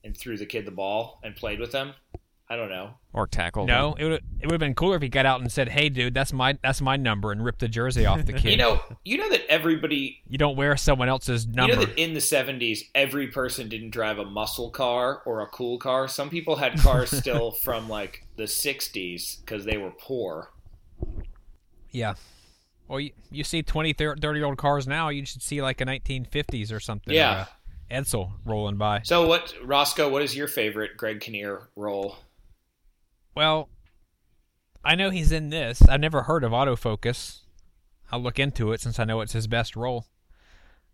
and 0.03 0.17
threw 0.17 0.37
the 0.37 0.45
kid 0.45 0.65
the 0.65 0.71
ball 0.71 1.19
and 1.23 1.35
played 1.35 1.59
with 1.59 1.71
them? 1.71 1.93
I 2.53 2.55
don't 2.55 2.69
know. 2.69 2.91
Or 3.13 3.25
tackle. 3.25 3.65
No, 3.65 3.95
it 3.97 4.03
would 4.03 4.13
it 4.39 4.45
would 4.45 4.51
have 4.51 4.59
been 4.59 4.75
cooler 4.75 4.95
if 4.95 5.01
he 5.01 5.09
got 5.09 5.25
out 5.25 5.41
and 5.41 5.51
said, 5.51 5.69
"Hey, 5.69 5.89
dude, 5.89 6.13
that's 6.13 6.31
my 6.31 6.55
that's 6.61 6.81
my 6.81 6.97
number," 6.97 7.31
and 7.31 7.43
ripped 7.43 7.61
the 7.61 7.67
jersey 7.67 8.05
off 8.05 8.23
the 8.25 8.33
kid. 8.33 8.51
You 8.51 8.57
know, 8.57 8.79
you 9.03 9.17
know 9.17 9.27
that 9.31 9.41
everybody 9.49 10.21
You 10.27 10.37
don't 10.37 10.55
wear 10.55 10.77
someone 10.77 11.09
else's 11.09 11.47
number. 11.47 11.73
You 11.73 11.79
know 11.79 11.85
that 11.85 11.97
in 11.99 12.13
the 12.13 12.19
70s, 12.19 12.81
every 12.93 13.29
person 13.29 13.69
didn't 13.69 13.89
drive 13.89 14.19
a 14.19 14.25
muscle 14.25 14.69
car 14.69 15.23
or 15.25 15.41
a 15.41 15.47
cool 15.47 15.79
car. 15.79 16.07
Some 16.07 16.29
people 16.29 16.57
had 16.57 16.79
cars 16.79 17.09
still 17.17 17.49
from 17.49 17.89
like 17.89 18.27
the 18.35 18.43
60s 18.43 19.39
because 19.39 19.65
they 19.65 19.77
were 19.77 19.91
poor. 19.99 20.51
yeah. 21.89 22.13
Well, 22.87 22.99
you, 22.99 23.11
you 23.31 23.43
see 23.43 23.63
20, 23.63 23.93
30 23.93 24.27
year 24.37 24.45
old 24.45 24.57
cars 24.59 24.85
now. 24.87 25.09
You 25.09 25.25
should 25.25 25.41
see 25.41 25.59
like 25.63 25.81
a 25.81 25.85
1950s 25.85 26.71
or 26.71 26.79
something. 26.79 27.15
Yeah. 27.15 27.45
or 27.45 27.47
Edsel 28.01 28.33
rolling 28.45 28.77
by. 28.77 29.01
So, 29.03 29.25
what, 29.27 29.55
Roscoe, 29.63 30.09
what 30.09 30.21
is 30.21 30.35
your 30.35 30.47
favorite 30.47 30.97
Greg 30.97 31.19
Kinnear 31.19 31.69
role? 31.75 32.17
Well, 33.35 33.69
I 34.83 34.95
know 34.95 35.09
he's 35.09 35.31
in 35.31 35.49
this. 35.49 35.81
I've 35.87 35.99
never 35.99 36.23
heard 36.23 36.43
of 36.43 36.51
autofocus. 36.51 37.39
I'll 38.11 38.21
look 38.21 38.37
into 38.39 38.71
it 38.73 38.81
since 38.81 38.99
I 38.99 39.05
know 39.05 39.21
it's 39.21 39.33
his 39.33 39.47
best 39.47 39.75
role. 39.75 40.05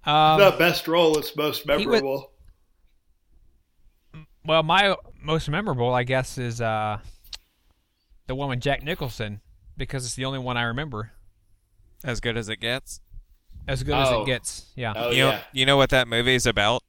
Um, 0.05 0.39
best 0.57 0.87
role 0.87 1.17
is 1.17 1.35
most 1.35 1.65
memorable. 1.65 2.31
would- 4.13 4.25
well, 4.45 4.63
my 4.63 4.95
most 5.21 5.49
memorable, 5.49 5.93
I 5.93 6.03
guess, 6.03 6.37
is 6.37 6.61
uh, 6.61 6.99
the 8.27 8.35
one 8.35 8.49
with 8.49 8.61
Jack 8.61 8.83
Nicholson 8.83 9.41
because 9.75 10.05
it's 10.05 10.15
the 10.15 10.25
only 10.25 10.39
one 10.39 10.55
I 10.57 10.63
remember. 10.63 11.11
As 12.03 12.21
good 12.21 12.37
as 12.37 12.47
it 12.47 12.57
gets. 12.61 13.01
As 13.67 13.83
good 13.83 13.95
as 13.95 14.07
Oh. 14.09 14.23
it 14.23 14.25
gets. 14.25 14.71
Yeah. 14.75 14.93
Oh, 14.95 15.11
you 15.11 15.17
know, 15.23 15.29
yeah. 15.31 15.41
you 15.51 15.65
know 15.65 15.75
what 15.75 15.89
that 15.89 16.07
movie 16.07 16.35
is 16.35 16.45
about? 16.45 16.81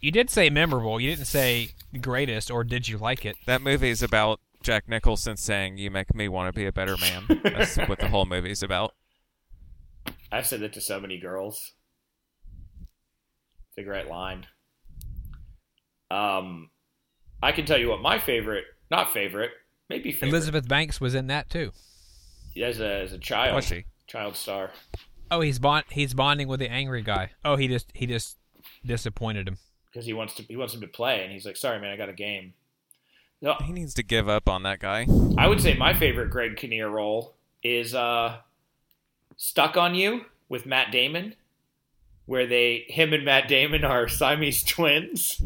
You 0.00 0.10
did 0.10 0.28
say 0.28 0.50
memorable. 0.50 1.00
You 1.00 1.10
didn't 1.14 1.28
say 1.28 1.70
greatest, 2.00 2.50
or 2.50 2.64
did 2.64 2.88
you 2.88 2.98
like 2.98 3.24
it? 3.24 3.36
That 3.46 3.62
movie 3.62 3.90
is 3.90 4.02
about 4.02 4.40
Jack 4.64 4.88
Nicholson 4.88 5.36
saying, 5.36 5.76
"You 5.78 5.90
make 5.90 6.14
me 6.14 6.28
want 6.28 6.52
to 6.52 6.58
be 6.58 6.66
a 6.66 6.72
better 6.72 6.96
man." 6.96 7.24
That's 7.44 7.76
what 7.76 7.98
the 8.00 8.08
whole 8.08 8.24
movie's 8.26 8.62
about. 8.62 8.94
I've 10.32 10.46
said 10.46 10.60
that 10.60 10.72
to 10.72 10.80
so 10.80 10.98
many 10.98 11.18
girls. 11.18 11.72
It's 13.68 13.78
a 13.78 13.82
great 13.82 14.08
line. 14.08 14.46
Um, 16.10 16.70
I 17.42 17.52
can 17.52 17.66
tell 17.66 17.78
you 17.78 17.88
what 17.88 18.00
my 18.00 18.18
favorite, 18.18 18.64
not 18.90 19.12
favorite, 19.12 19.50
maybe 19.88 20.12
favorite, 20.12 20.28
Elizabeth 20.30 20.68
Banks 20.68 21.00
was 21.00 21.14
in 21.14 21.26
that 21.28 21.50
too. 21.50 21.72
as 22.60 22.80
a 22.80 23.02
as 23.02 23.12
a 23.12 23.18
child, 23.18 23.54
Was 23.56 23.66
she? 23.66 23.84
child 24.06 24.36
star. 24.36 24.70
Oh, 25.30 25.40
he's 25.40 25.58
bond 25.58 25.84
he's 25.90 26.14
bonding 26.14 26.48
with 26.48 26.60
the 26.60 26.70
angry 26.70 27.02
guy. 27.02 27.30
Oh, 27.44 27.56
he 27.56 27.68
just 27.68 27.90
he 27.94 28.06
just 28.06 28.38
disappointed 28.84 29.48
him. 29.48 29.58
because 29.92 30.06
he 30.06 30.12
wants 30.12 30.34
to 30.34 30.42
he 30.44 30.56
wants 30.56 30.74
him 30.74 30.80
to 30.80 30.86
play, 30.88 31.22
and 31.22 31.32
he's 31.32 31.44
like, 31.46 31.56
"Sorry, 31.56 31.80
man, 31.80 31.90
I 31.92 31.96
got 31.96 32.08
a 32.08 32.12
game." 32.14 32.54
No, 33.44 33.56
He 33.62 33.72
needs 33.72 33.92
to 33.94 34.02
give 34.02 34.26
up 34.26 34.48
on 34.48 34.62
that 34.62 34.80
guy. 34.80 35.06
I 35.36 35.46
would 35.48 35.60
say 35.60 35.74
my 35.74 35.92
favorite 35.92 36.30
Greg 36.30 36.56
Kinnear 36.56 36.88
role 36.88 37.34
is 37.62 37.94
uh, 37.94 38.38
"Stuck 39.36 39.76
on 39.76 39.94
You" 39.94 40.22
with 40.48 40.64
Matt 40.64 40.90
Damon, 40.90 41.34
where 42.24 42.46
they 42.46 42.86
him 42.88 43.12
and 43.12 43.22
Matt 43.22 43.46
Damon 43.46 43.84
are 43.84 44.08
Siamese 44.08 44.64
twins. 44.74 45.42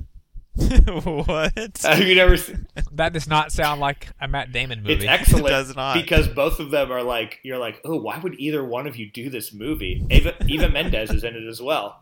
what? 0.86 1.78
Have 1.82 1.98
you 2.00 2.14
never? 2.14 2.36
Seen, 2.36 2.68
That 2.92 3.12
does 3.12 3.26
not 3.26 3.50
sound 3.50 3.80
like 3.80 4.08
a 4.20 4.28
Matt 4.28 4.52
Damon 4.52 4.84
movie. 4.84 4.94
it's 4.94 5.04
excellent. 5.04 5.46
It 5.48 5.50
does 5.50 5.74
not. 5.74 5.94
because 5.94 6.28
both 6.28 6.60
of 6.60 6.70
them 6.70 6.92
are 6.92 7.02
like 7.02 7.40
you're 7.42 7.58
like, 7.58 7.80
oh, 7.84 7.96
why 7.96 8.18
would 8.20 8.38
either 8.38 8.64
one 8.64 8.86
of 8.86 8.94
you 8.94 9.10
do 9.10 9.28
this 9.28 9.52
movie? 9.52 10.06
Eva, 10.08 10.34
Eva 10.46 10.68
Mendes 10.68 11.10
is 11.10 11.24
in 11.24 11.34
it 11.34 11.48
as 11.48 11.60
well. 11.60 12.00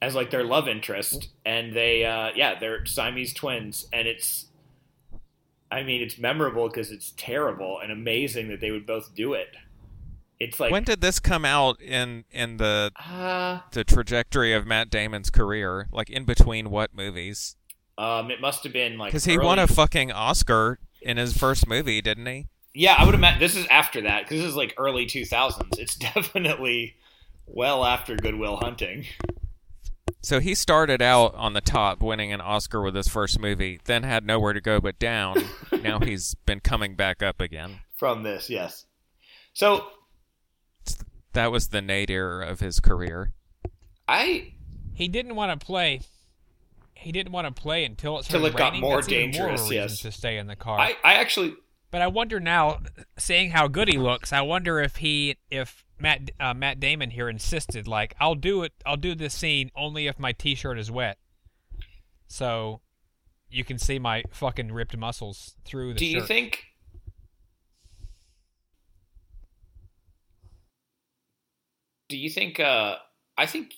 As 0.00 0.14
like 0.14 0.30
their 0.30 0.44
love 0.44 0.68
interest, 0.68 1.28
and 1.44 1.74
they, 1.74 2.02
uh, 2.06 2.30
yeah, 2.34 2.58
they're 2.58 2.86
Siamese 2.86 3.34
twins, 3.34 3.86
and 3.92 4.06
it's, 4.08 4.46
I 5.70 5.82
mean, 5.82 6.02
it's 6.02 6.18
memorable 6.18 6.68
because 6.68 6.90
it's 6.90 7.12
terrible 7.16 7.80
and 7.82 7.90
amazing 7.90 8.48
that 8.48 8.60
they 8.60 8.70
would 8.70 8.86
both 8.86 9.14
do 9.14 9.34
it. 9.34 9.56
It's 10.38 10.60
like, 10.60 10.70
when 10.70 10.84
did 10.84 11.00
this 11.00 11.18
come 11.18 11.44
out 11.44 11.80
in 11.80 12.24
in 12.30 12.58
the 12.58 12.92
uh, 12.96 13.60
the 13.72 13.84
trajectory 13.84 14.52
of 14.52 14.66
Matt 14.66 14.90
Damon's 14.90 15.30
career? 15.30 15.88
Like 15.90 16.10
in 16.10 16.24
between 16.24 16.70
what 16.70 16.94
movies? 16.94 17.56
um, 17.98 18.30
it 18.30 18.40
must 18.40 18.62
have 18.64 18.72
been 18.72 18.98
like 18.98 19.10
Because 19.10 19.24
he 19.24 19.38
won 19.38 19.58
a 19.58 19.66
fucking 19.66 20.12
Oscar 20.12 20.78
in 21.00 21.16
his 21.16 21.36
first 21.36 21.66
movie, 21.66 22.02
didn't 22.02 22.26
he? 22.26 22.46
Yeah, 22.74 22.94
I 22.98 23.04
would 23.04 23.14
imagine 23.14 23.40
this 23.40 23.56
is 23.56 23.66
after 23.68 24.02
that 24.02 24.24
because 24.24 24.40
this 24.40 24.50
is 24.50 24.56
like 24.56 24.74
early 24.76 25.06
2000s. 25.06 25.78
It's 25.78 25.96
definitely 26.14 26.96
well 27.46 27.84
after 27.84 28.16
Good 28.16 28.34
Will 28.34 28.56
Hunting. 28.56 29.06
So 30.26 30.40
he 30.40 30.56
started 30.56 31.00
out 31.00 31.36
on 31.36 31.52
the 31.52 31.60
top, 31.60 32.02
winning 32.02 32.32
an 32.32 32.40
Oscar 32.40 32.82
with 32.82 32.96
his 32.96 33.06
first 33.06 33.38
movie, 33.38 33.78
then 33.84 34.02
had 34.02 34.26
nowhere 34.26 34.54
to 34.54 34.60
go 34.60 34.80
but 34.80 34.98
down. 34.98 35.36
now 35.84 36.00
he's 36.00 36.34
been 36.46 36.58
coming 36.58 36.96
back 36.96 37.22
up 37.22 37.40
again. 37.40 37.78
From 37.96 38.24
this, 38.24 38.50
yes. 38.50 38.86
So 39.52 39.86
That 41.34 41.52
was 41.52 41.68
the 41.68 41.80
nadir 41.80 42.42
of 42.42 42.58
his 42.58 42.80
career. 42.80 43.34
I 44.08 44.54
he 44.94 45.06
didn't 45.06 45.36
want 45.36 45.60
to 45.60 45.64
play. 45.64 46.00
He 46.94 47.12
didn't 47.12 47.30
want 47.30 47.46
to 47.46 47.62
play 47.62 47.84
until 47.84 48.18
it 48.18 48.24
Till 48.24 48.40
started 48.40 48.46
it 48.48 48.58
got 48.58 48.72
raining. 48.72 48.80
more 48.80 48.96
That's 48.96 49.06
dangerous, 49.06 49.38
More 49.38 49.50
of 49.50 49.60
a 49.60 49.62
reason 49.62 49.76
yes. 49.76 50.00
to 50.00 50.10
stay 50.10 50.38
in 50.38 50.48
the 50.48 50.56
car. 50.56 50.76
I, 50.76 50.96
I 51.04 51.14
actually 51.14 51.54
But 51.96 52.02
I 52.02 52.08
wonder 52.08 52.38
now, 52.38 52.80
seeing 53.16 53.52
how 53.52 53.68
good 53.68 53.88
he 53.88 53.96
looks, 53.96 54.30
I 54.30 54.42
wonder 54.42 54.80
if 54.80 54.96
he, 54.96 55.38
if 55.50 55.82
Matt 55.98 56.30
uh, 56.38 56.52
Matt 56.52 56.78
Damon 56.78 57.08
here 57.08 57.26
insisted, 57.26 57.88
like, 57.88 58.14
I'll 58.20 58.34
do 58.34 58.64
it, 58.64 58.74
I'll 58.84 58.98
do 58.98 59.14
this 59.14 59.32
scene 59.32 59.70
only 59.74 60.06
if 60.06 60.18
my 60.18 60.32
T-shirt 60.32 60.78
is 60.78 60.90
wet, 60.90 61.16
so 62.26 62.82
you 63.48 63.64
can 63.64 63.78
see 63.78 63.98
my 63.98 64.24
fucking 64.30 64.72
ripped 64.72 64.94
muscles 64.94 65.56
through 65.64 65.94
the 65.94 65.98
do 65.98 66.04
you 66.04 66.20
think 66.20 66.64
Do 72.10 72.18
you 72.18 72.28
think 72.28 72.60
uh 72.60 72.96
I 73.38 73.46
think 73.46 73.72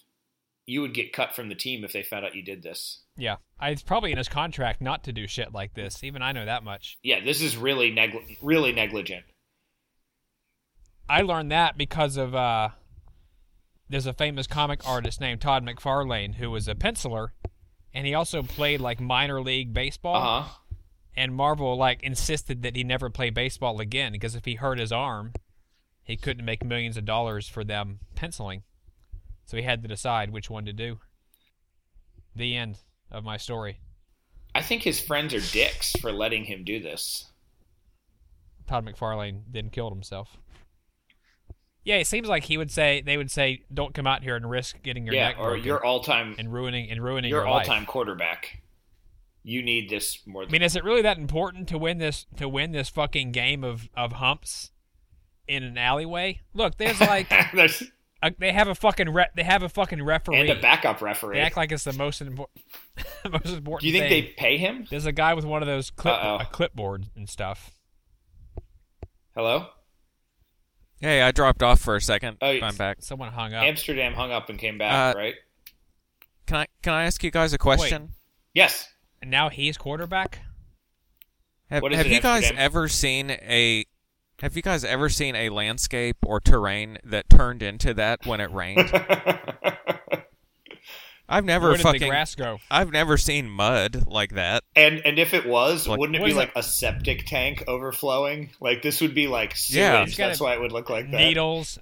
you 0.69 0.83
would 0.83 0.93
get 0.93 1.13
cut 1.15 1.35
from 1.35 1.49
the 1.49 1.55
team 1.55 1.83
if 1.83 1.93
they 1.93 2.03
found 2.03 2.27
out 2.27 2.35
you 2.35 2.43
did 2.43 2.63
this. 2.63 3.03
yeah, 3.17 3.37
I, 3.59 3.71
it's 3.71 3.83
probably 3.83 4.13
in 4.13 4.19
his 4.19 4.29
contract 4.29 4.81
not 4.83 5.03
to 5.05 5.13
do 5.13 5.27
shit 5.27 5.53
like 5.53 5.75
this. 5.75 6.05
Even 6.05 6.21
I 6.21 6.33
know 6.33 6.45
that 6.45 6.63
much. 6.63 6.99
Yeah, 7.03 7.25
this 7.25 7.41
is 7.41 7.57
really 7.57 7.91
negli- 7.91 8.39
really 8.43 8.73
negligent. 8.73 9.25
I 11.09 11.23
learned 11.23 11.51
that 11.53 11.79
because 11.79 12.19
of 12.19 12.35
uh, 12.35 12.69
there's 13.89 14.07
a 14.07 14.13
famous 14.13 14.47
comic 14.47 14.87
artist 14.87 15.21
named 15.21 15.41
Todd 15.41 15.65
McFarlane 15.65 16.35
who 16.35 16.51
was 16.51 16.69
a 16.69 16.75
penciler, 16.75 17.29
and 17.95 18.07
he 18.07 18.13
also 18.15 18.43
played 18.43 18.81
like 18.81 19.01
minor 19.01 19.41
league 19.41 19.73
baseball. 19.73 20.17
Uh 20.17 20.43
huh. 20.43 20.55
And 21.17 21.35
Marvel 21.35 21.77
like 21.77 22.03
insisted 22.05 22.63
that 22.63 22.77
he 22.77 22.85
never 22.85 23.11
play 23.11 23.31
baseball 23.31 23.81
again 23.81 24.13
because 24.13 24.37
if 24.37 24.45
he 24.45 24.55
hurt 24.55 24.79
his 24.79 24.93
arm, 24.93 25.33
he 26.05 26.17
couldn't 26.17 26.45
make 26.45 26.65
millions 26.65 26.97
of 26.97 27.05
dollars 27.05 27.49
for 27.49 27.65
them 27.65 27.99
penciling. 28.15 28.63
So 29.49 29.57
he 29.57 29.63
had 29.63 29.81
to 29.83 29.89
decide 29.89 30.31
which 30.31 30.51
one 30.51 30.67
to 30.67 30.75
do. 30.75 30.99
The 32.37 32.55
end 32.55 32.77
of 33.11 33.25
my 33.25 33.39
story. 33.39 33.81
I 34.55 34.61
think 34.61 34.83
his 34.83 35.01
friends 35.01 35.33
are 35.33 35.41
dicks 35.41 35.93
for 36.03 36.13
letting 36.13 36.45
him 36.45 36.65
do 36.65 36.81
this. 36.81 37.29
Todd 38.67 38.85
McFarlane 38.85 39.45
then 39.51 39.71
killed 39.71 39.95
himself. 39.95 40.37
Yeah, 41.83 41.97
it 41.97 42.07
seems 42.07 42.29
like 42.29 42.45
he 42.45 42.59
would 42.59 42.71
say 42.71 43.01
they 43.01 43.17
would 43.17 43.31
say, 43.31 43.63
"Don't 43.73 43.95
come 43.95 44.07
out 44.07 44.23
here 44.23 44.37
and 44.37 44.51
risk 44.51 44.83
getting 44.83 45.07
your 45.07 45.15
yeah, 45.15 45.29
neck 45.29 45.37
or 45.39 45.57
your 45.57 45.83
all-time, 45.83 46.35
and 46.39 46.53
ruining 46.53 46.91
and 46.91 47.03
ruining 47.03 47.31
your 47.31 47.41
your 47.41 47.49
all-time 47.49 47.87
quarterback. 47.87 48.61
You 49.43 49.63
need 49.63 49.89
this 49.89 50.27
more 50.27 50.43
I 50.43 50.47
mean, 50.49 50.61
is 50.61 50.77
it 50.77 50.85
really 50.85 51.01
that 51.01 51.17
important 51.17 51.69
to 51.69 51.79
win 51.79 51.97
this 51.97 52.27
to 52.37 52.51
win 52.51 52.73
this 52.73 52.91
fucking 52.91 53.33
game 53.33 53.65
of 53.65 53.89
of 53.97 54.13
humps 54.13 54.73
in 55.47 55.63
an 55.63 55.79
alleyway? 55.79 56.43
Look, 56.53 56.77
there's 56.77 57.01
like 57.01 57.33
There's, 57.55 57.83
a, 58.23 58.33
they 58.39 58.53
have 58.53 58.69
a 58.69 58.75
fucking 58.75 59.11
re- 59.11 59.29
they 59.37 59.43
have 59.45 59.63
a 59.63 59.69
fucking 59.69 60.03
referee. 60.03 60.41
and 60.41 60.51
a 60.51 60.61
backup 60.61 61.01
referee. 61.01 61.35
they 61.37 61.41
referee. 61.41 61.47
act 61.47 61.57
like 61.57 61.73
it's 61.73 61.85
the 61.85 61.93
most 61.93 62.21
important 62.21 62.65
most 63.31 63.47
important. 63.47 63.81
Do 63.83 63.87
you 63.89 63.93
think 63.93 64.09
thing. 64.09 64.23
they 64.23 64.23
pay 64.37 64.57
him? 64.59 64.87
There's 64.91 65.07
a 65.07 65.13
guy 65.13 65.35
with 65.35 65.45
one 65.45 65.63
of 65.63 65.67
those 65.69 65.91
clip 65.91 66.15
Uh-oh. 66.15 66.39
a 66.41 66.45
clipboard 66.47 67.07
and 67.17 67.29
stuff. 67.29 67.71
Hello. 69.35 69.67
Hey, 71.01 71.23
I 71.23 71.31
dropped 71.31 71.63
off 71.63 71.79
for 71.81 71.95
a 71.95 72.01
second. 72.01 72.39
Oh, 72.43 72.47
I'm 72.61 72.75
back. 72.75 72.99
Someone 73.03 73.31
hung 73.31 73.55
up. 73.55 73.63
Amsterdam 73.63 74.15
hung 74.15 74.33
up 74.33 74.49
and 74.51 74.59
came 74.59 74.79
back, 74.79 75.15
Uh, 75.15 75.19
right? 75.19 75.35
Can 76.47 76.57
I 76.57 76.67
can 76.83 76.93
I 76.93 77.05
ask 77.05 77.23
you 77.23 77.31
guys 77.31 77.53
a 77.53 77.59
question? 77.59 78.11
Yes. 78.55 78.89
and 79.23 79.31
now 79.31 79.49
he's 79.49 79.77
quarterback. 79.77 80.41
Have, 81.71 81.83
What 81.83 81.93
is 81.93 81.99
have 81.99 82.07
it, 82.07 82.13
you 82.13 82.21
guys 82.21 82.51
ever 82.57 82.89
seen 82.89 83.31
a 83.31 83.85
have 84.41 84.57
you 84.57 84.63
guys 84.63 84.85
ever 84.85 85.09
seen 85.09 85.35
a 85.35 85.49
landscape 85.51 86.17
or 86.25 86.41
terrain 86.41 86.99
that 87.05 87.29
turned 87.29 87.63
into 87.63 87.93
that 87.95 88.25
when 88.27 88.41
it 88.41 88.51
rained? 88.53 88.91
I've 91.31 91.45
never 91.45 91.69
Where 91.69 91.77
did 91.77 91.83
fucking 91.83 92.01
the 92.01 92.09
grass 92.09 92.35
go? 92.35 92.59
I've 92.71 92.91
never 92.91 93.19
seen 93.19 93.51
mud 93.51 94.05
like 94.07 94.33
that. 94.35 94.65
and 94.75 95.01
and 95.05 95.19
if 95.19 95.35
it 95.35 95.45
was, 95.47 95.87
Like- 95.87 95.99
wouldn't 96.01 96.17
it 96.17 96.25
be 96.25 96.31
is 96.31 96.37
like 96.37 96.53
a 96.57 96.63
septic 96.63 97.27
tank 97.27 97.65
overflowing? 97.69 98.51
Like 98.61 98.81
this 98.81 99.03
would 99.03 99.15
be 99.15 99.27
like 99.27 99.55
sewage. 99.55 99.77
Yeah. 100.19 100.27
That's 100.29 100.41
why 100.41 100.55
it 100.55 100.61
would 100.61 100.73
look 100.73 100.89
like 100.89 101.11
that. 101.11 101.19
Needles, 101.19 101.79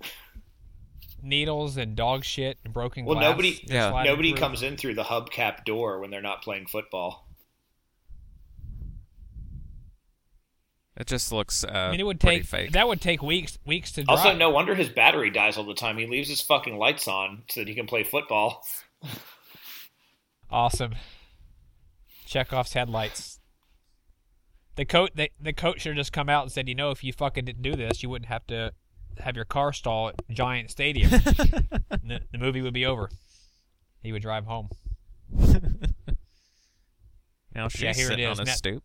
needles, 1.23 1.77
and 1.77 1.95
dog 1.95 2.25
shit 2.25 2.59
and 2.65 2.75
broken 2.75 3.05
Well, 3.05 3.19
glass. 3.19 3.31
nobody- 3.31 3.61
Yeah. 3.69 4.03
Nobody 4.05 4.31
through. 4.33 4.39
comes 4.41 4.63
in 4.65 4.77
through 4.77 4.95
the 4.95 5.05
hubcap 5.05 5.65
door 5.65 6.01
when 6.01 6.11
they're 6.11 6.21
not 6.23 6.43
playing 6.43 6.67
football. 6.67 7.26
It 10.97 11.07
just 11.07 11.31
looks 11.31 11.63
uh, 11.63 11.69
I 11.69 11.91
mean, 11.91 12.01
it 12.01 12.07
would 12.07 12.21
take 12.21 12.45
fake. 12.45 12.73
that 12.73 12.89
would 12.89 13.01
take 13.03 13.23
weeks 13.23 13.59
weeks 13.67 13.93
to 13.93 14.05
dry. 14.05 14.15
Also, 14.15 14.35
no 14.35 14.49
wonder 14.51 14.75
his 14.75 14.89
battery 14.89 15.29
dies 15.31 15.59
all 15.59 15.65
the 15.65 15.75
time. 15.75 15.99
He 15.99 16.07
leaves 16.07 16.29
his 16.29 16.41
fucking 16.41 16.79
lights 16.79 17.07
on 17.07 17.43
so 17.51 17.61
that 17.61 17.69
he 17.69 17.75
can 17.75 17.87
play 17.87 18.03
football. 18.03 18.65
Awesome. 20.49 20.95
Chekhov's 22.25 22.73
headlights. 22.73 23.41
The 24.77 24.85
coach, 24.85 25.11
the, 25.17 25.31
the 25.41 25.53
coach 25.53 25.81
should 25.81 25.91
have 25.91 25.97
just 25.97 26.13
come 26.13 26.29
out 26.29 26.45
and 26.45 26.53
said, 26.53 26.69
you 26.69 26.75
know, 26.77 26.93
if 26.93 27.03
you 27.03 27.13
fucking 27.13 27.45
didn't 27.47 27.63
do 27.63 27.75
this, 27.75 28.01
you 28.03 28.09
wouldn't 28.09 28.29
have 28.29 28.47
to 28.47 28.73
have 29.19 29.35
your 29.35 29.45
car 29.45 29.73
stall 29.73 30.09
at 30.11 30.15
Giant 30.31 30.71
Stadium. 30.71 31.11
the, 31.11 32.21
the 32.31 32.39
movie 32.39 32.63
would 32.63 32.75
be 32.75 32.87
over. 32.87 33.11
He 34.05 34.13
would 34.13 34.23
drive 34.23 34.45
home. 34.45 34.69
now 37.55 37.69
she's 37.69 37.83
Yeah, 37.83 37.93
here 37.95 38.07
it 38.07 38.11
sitting 38.11 38.31
is. 38.31 38.39
on 38.39 38.45
a 38.45 38.47
Now- 38.47 38.55
stoop. 38.55 38.83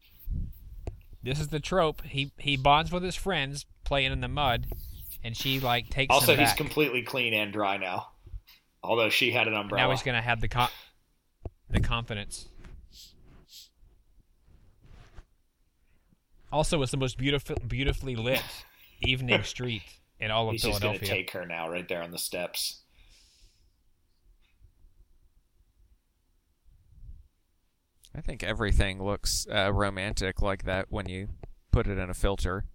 This 1.23 1.39
is 1.39 1.49
the 1.49 1.59
trope. 1.59 2.01
He 2.03 2.31
he 2.37 2.57
bonds 2.57 2.91
with 2.91 3.03
his 3.03 3.15
friends 3.15 3.65
playing 3.83 4.11
in 4.11 4.21
the 4.21 4.27
mud, 4.27 4.67
and 5.23 5.35
she 5.37 5.59
like 5.59 5.89
takes 5.89 6.13
Also, 6.13 6.35
he's 6.35 6.53
completely 6.53 7.03
clean 7.03 7.33
and 7.33 7.53
dry 7.53 7.77
now. 7.77 8.07
Although 8.83 9.09
she 9.09 9.31
had 9.31 9.47
an 9.47 9.53
umbrella. 9.53 9.85
now 9.87 9.91
he's 9.91 10.01
gonna 10.03 10.21
have 10.21 10.41
the 10.41 10.47
con- 10.47 10.69
the 11.69 11.79
confidence. 11.79 12.47
Also, 16.51 16.81
it's 16.81 16.91
the 16.91 16.97
most 16.97 17.17
beautiful, 17.17 17.55
beautifully 17.67 18.15
lit 18.15 18.43
evening 19.01 19.43
street 19.43 19.83
in 20.19 20.31
all 20.31 20.47
of 20.47 20.53
He's 20.53 20.63
just 20.63 20.81
going 20.81 20.93
to 20.95 20.99
Philadelphia. 20.99 21.23
take 21.23 21.31
her 21.31 21.45
now, 21.45 21.69
right 21.69 21.87
there 21.87 22.03
on 22.03 22.11
the 22.11 22.17
steps. 22.17 22.81
I 28.15 28.21
think 28.21 28.43
everything 28.43 29.01
looks 29.01 29.47
uh, 29.53 29.71
romantic 29.71 30.41
like 30.41 30.63
that 30.65 30.87
when 30.89 31.07
you 31.07 31.29
put 31.71 31.87
it 31.87 31.97
in 31.97 32.09
a 32.09 32.13
filter. 32.13 32.65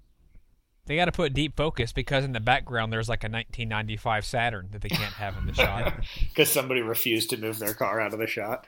They 0.87 0.97
got 0.97 1.07
to 1.07 1.13
put 1.13 1.35
deep 1.35 1.57
focus 1.57 1.93
because 1.93 2.25
in 2.25 2.33
the 2.33 2.41
background 2.41 2.93
there's 2.93 3.09
like 3.09 3.25
a 3.25 3.29
1995 3.29 4.25
Saturn 4.25 4.69
that 4.71 4.83
they 4.83 4.89
can't 4.89 5.15
have 5.15 5.37
in 5.37 5.47
the 5.47 5.55
shot. 5.55 5.95
Because 6.21 6.51
somebody 6.51 6.81
refused 6.81 7.31
to 7.31 7.37
move 7.37 7.59
their 7.59 7.75
car 7.75 8.01
out 8.01 8.13
of 8.13 8.19
the 8.19 8.27
shot. 8.27 8.67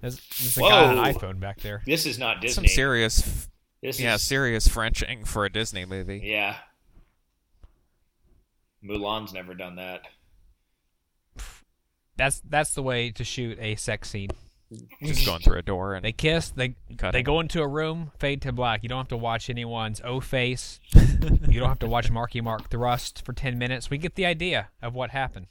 There's, 0.00 0.16
there's 0.38 0.56
a 0.56 0.60
guy 0.60 0.84
on 0.86 0.98
an 0.98 1.14
iPhone 1.14 1.40
back 1.40 1.60
there. 1.60 1.82
This 1.84 2.06
is 2.06 2.18
not 2.18 2.40
Disney. 2.40 2.54
Some 2.54 2.62
Disney. 2.62 2.74
serious, 2.74 3.20
f- 3.20 3.50
this 3.82 4.00
yeah, 4.00 4.14
is, 4.14 4.22
serious 4.22 4.66
Frenching 4.66 5.24
for 5.24 5.44
a 5.44 5.52
Disney 5.52 5.84
movie. 5.84 6.20
Yeah. 6.24 6.56
Mulan's 8.82 9.32
never 9.32 9.54
done 9.54 9.76
that. 9.76 10.02
That's 12.16 12.40
that's 12.40 12.74
the 12.74 12.82
way 12.82 13.10
to 13.12 13.24
shoot 13.24 13.58
a 13.60 13.76
sex 13.76 14.10
scene. 14.10 14.30
Just 15.02 15.26
going 15.26 15.40
through 15.40 15.58
a 15.58 15.62
door 15.62 15.94
and 15.94 16.04
They 16.04 16.12
kiss. 16.12 16.50
They 16.50 16.74
they 16.88 17.20
it. 17.20 17.22
go 17.24 17.40
into 17.40 17.60
a 17.60 17.66
room, 17.68 18.12
fade 18.18 18.40
to 18.42 18.52
black. 18.52 18.82
You 18.82 18.88
don't 18.88 18.98
have 18.98 19.08
to 19.08 19.16
watch 19.16 19.50
anyone's 19.50 20.00
O 20.04 20.20
face. 20.20 20.78
you 20.94 21.58
don't 21.60 21.68
have 21.68 21.78
to 21.80 21.88
watch 21.88 22.10
Marky 22.10 22.40
Mark 22.40 22.70
thrust 22.70 23.24
for 23.24 23.32
ten 23.32 23.58
minutes. 23.58 23.90
We 23.90 23.98
get 23.98 24.14
the 24.14 24.26
idea 24.26 24.68
of 24.80 24.94
what 24.94 25.10
happened. 25.10 25.46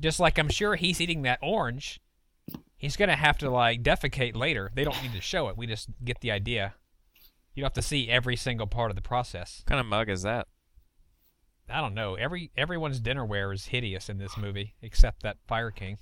Just 0.00 0.20
like 0.20 0.38
I'm 0.38 0.48
sure 0.48 0.76
he's 0.76 1.00
eating 1.00 1.22
that 1.22 1.38
orange, 1.42 2.00
he's 2.76 2.96
gonna 2.96 3.16
have 3.16 3.38
to 3.38 3.50
like 3.50 3.82
defecate 3.82 4.36
later. 4.36 4.70
They 4.74 4.84
don't 4.84 5.00
need 5.02 5.12
to 5.12 5.20
show 5.20 5.48
it. 5.48 5.56
We 5.56 5.66
just 5.66 5.88
get 6.04 6.20
the 6.20 6.30
idea. 6.30 6.74
You 7.54 7.62
don't 7.62 7.66
have 7.66 7.74
to 7.74 7.82
see 7.82 8.08
every 8.08 8.36
single 8.36 8.66
part 8.66 8.90
of 8.90 8.96
the 8.96 9.02
process. 9.02 9.62
what 9.64 9.66
kind 9.70 9.80
of 9.80 9.86
mug 9.86 10.08
is 10.08 10.22
that? 10.22 10.46
I 11.68 11.80
don't 11.80 11.94
know. 11.94 12.14
Every 12.14 12.50
everyone's 12.56 13.00
dinnerware 13.00 13.52
is 13.54 13.66
hideous 13.66 14.08
in 14.08 14.18
this 14.18 14.36
movie, 14.36 14.74
except 14.80 15.22
that 15.22 15.38
Fire 15.46 15.70
King. 15.70 15.98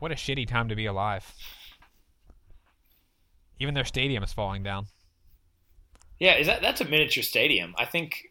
What 0.00 0.10
a 0.10 0.14
shitty 0.16 0.48
time 0.48 0.68
to 0.68 0.74
be 0.74 0.86
alive. 0.86 1.32
Even 3.60 3.74
their 3.74 3.84
stadium 3.84 4.22
is 4.22 4.32
falling 4.32 4.62
down. 4.62 4.86
Yeah, 6.18 6.36
is 6.36 6.46
that 6.46 6.62
that's 6.62 6.80
a 6.80 6.84
miniature 6.84 7.22
stadium? 7.22 7.74
I 7.78 7.84
think 7.84 8.30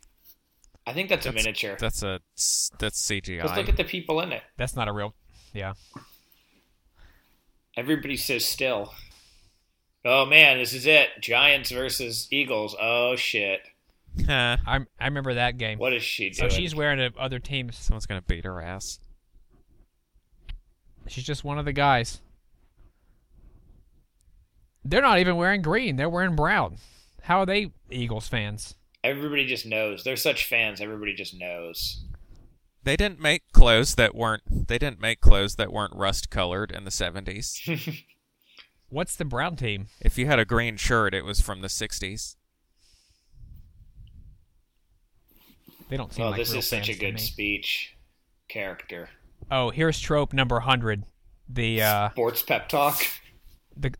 I 0.85 0.93
think 0.93 1.09
that's, 1.09 1.27
a 1.27 1.31
miniature. 1.31 1.77
That's 1.79 2.01
a 2.01 2.19
that's 2.79 3.07
CGI. 3.07 3.43
Let's 3.43 3.55
look 3.55 3.69
at 3.69 3.77
the 3.77 3.83
people 3.83 4.21
in 4.21 4.31
it. 4.31 4.41
That's 4.57 4.75
not 4.75 4.87
a 4.87 4.91
real. 4.91 5.13
Yeah. 5.53 5.73
Everybody 7.77 8.17
so 8.17 8.39
still. 8.39 8.93
Oh 10.03 10.25
man, 10.25 10.57
this 10.57 10.73
is 10.73 10.87
it. 10.87 11.09
Giants 11.21 11.69
versus 11.69 12.27
Eagles. 12.31 12.75
Oh 12.79 13.15
shit. 13.15 13.61
Huh. 14.25 14.57
I 14.65 14.79
I 14.99 15.05
remember 15.05 15.35
that 15.35 15.57
game. 15.57 15.77
What 15.77 15.93
is 15.93 16.01
she 16.01 16.33
so 16.33 16.47
doing? 16.47 16.59
she's 16.59 16.73
wearing 16.73 16.99
a 16.99 17.11
other 17.17 17.37
team's. 17.37 17.77
Someone's 17.77 18.07
gonna 18.07 18.23
beat 18.23 18.43
her 18.43 18.59
ass. 18.59 18.99
She's 21.09 21.23
just 21.23 21.43
one 21.43 21.57
of 21.59 21.65
the 21.65 21.73
guys. 21.73 22.21
They're 24.85 25.01
not 25.01 25.19
even 25.19 25.35
wearing 25.35 25.61
green. 25.61 25.95
They're 25.97 26.09
wearing 26.09 26.35
brown. 26.35 26.77
How 27.23 27.39
are 27.39 27.45
they 27.45 27.71
Eagles 27.89 28.27
fans? 28.27 28.75
Everybody 29.03 29.45
just 29.45 29.65
knows. 29.65 30.03
They're 30.03 30.15
such 30.15 30.45
fans. 30.47 30.81
Everybody 30.81 31.13
just 31.13 31.33
knows. 31.37 32.05
They 32.83 32.95
didn't 32.95 33.19
make 33.19 33.43
clothes 33.51 33.95
that 33.95 34.15
weren't. 34.15 34.67
They 34.67 34.77
didn't 34.77 35.01
make 35.01 35.19
clothes 35.19 35.55
that 35.55 35.71
weren't 35.73 35.95
rust 35.95 36.29
colored 36.29 36.71
in 36.71 36.85
the 36.85 36.91
seventies. 36.91 37.61
What's 38.89 39.15
the 39.15 39.25
brown 39.25 39.55
team? 39.57 39.87
if 40.01 40.17
you 40.17 40.25
had 40.27 40.39
a 40.39 40.45
green 40.45 40.77
shirt, 40.77 41.13
it 41.13 41.23
was 41.25 41.41
from 41.41 41.61
the 41.61 41.69
sixties. 41.69 42.35
They 45.89 45.97
don't 45.97 46.13
seem 46.13 46.23
Well, 46.23 46.31
like 46.31 46.39
this 46.39 46.51
real 46.51 46.59
is 46.59 46.67
such 46.67 46.89
a 46.89 46.93
good 46.95 47.15
me. 47.15 47.19
speech. 47.19 47.95
Character. 48.47 49.09
Oh, 49.51 49.69
here's 49.71 49.99
trope 49.99 50.33
number 50.33 50.55
100. 50.55 51.03
The 51.47 51.81
uh 51.81 52.09
Sports 52.11 52.43
pep 52.43 52.69
talk. 52.69 53.01
the 53.75 53.91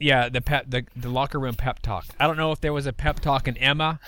yeah, 0.00 0.28
the 0.28 0.40
pep 0.40 0.64
the, 0.68 0.84
the 0.96 1.08
locker 1.08 1.38
room 1.38 1.54
pep 1.54 1.80
talk. 1.80 2.06
I 2.18 2.26
don't 2.26 2.36
know 2.36 2.50
if 2.52 2.60
there 2.60 2.72
was 2.72 2.86
a 2.86 2.92
pep 2.92 3.20
talk 3.20 3.46
in 3.48 3.56
Emma 3.56 4.00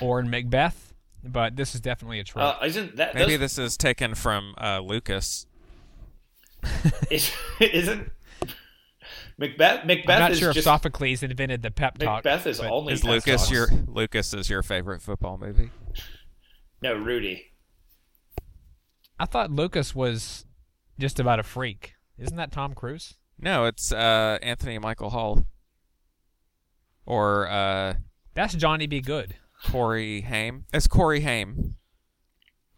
or 0.00 0.20
in 0.20 0.30
Macbeth, 0.30 0.94
but 1.22 1.56
this 1.56 1.74
is 1.74 1.80
definitely 1.80 2.20
a 2.20 2.24
trope. 2.24 2.44
Uh, 2.62 2.64
isn't 2.64 2.96
that 2.96 3.14
Maybe 3.14 3.32
those- 3.36 3.56
this 3.56 3.58
is 3.58 3.76
taken 3.76 4.14
from 4.14 4.54
uh, 4.58 4.80
Lucas. 4.80 5.46
is, 7.10 7.32
isn't 7.58 8.10
Macbeth? 9.38 9.84
Macbeth 9.86 10.10
I'm 10.14 10.20
not 10.20 10.30
is 10.32 10.38
sure 10.38 10.50
if 10.50 10.54
just 10.54 10.64
Sophocles 10.64 11.22
invented 11.22 11.62
the 11.62 11.70
pep 11.70 11.96
talk. 11.98 12.24
Macbeth 12.24 12.46
is 12.46 12.60
only 12.60 12.92
Is 12.94 13.00
pep 13.00 13.10
Lucas 13.10 13.40
talks. 13.42 13.50
your 13.50 13.66
Lucas 13.86 14.34
is 14.34 14.48
your 14.50 14.62
favorite 14.62 15.00
football 15.02 15.38
movie? 15.38 15.70
no 16.82 16.94
Rudy. 16.94 17.49
I 19.20 19.26
thought 19.26 19.50
Lucas 19.50 19.94
was 19.94 20.46
just 20.98 21.20
about 21.20 21.38
a 21.38 21.42
freak. 21.42 21.92
Isn't 22.16 22.38
that 22.38 22.50
Tom 22.50 22.72
Cruise? 22.72 23.16
No, 23.38 23.66
it's 23.66 23.92
uh, 23.92 24.38
Anthony 24.40 24.78
Michael 24.78 25.10
Hall. 25.10 25.44
Or 27.04 27.46
uh, 27.46 27.94
That's 28.32 28.54
Johnny 28.54 28.86
Be 28.86 29.02
Good. 29.02 29.34
Corey 29.66 30.22
Haim. 30.22 30.64
It's 30.72 30.86
Corey 30.86 31.20
Haim. 31.20 31.76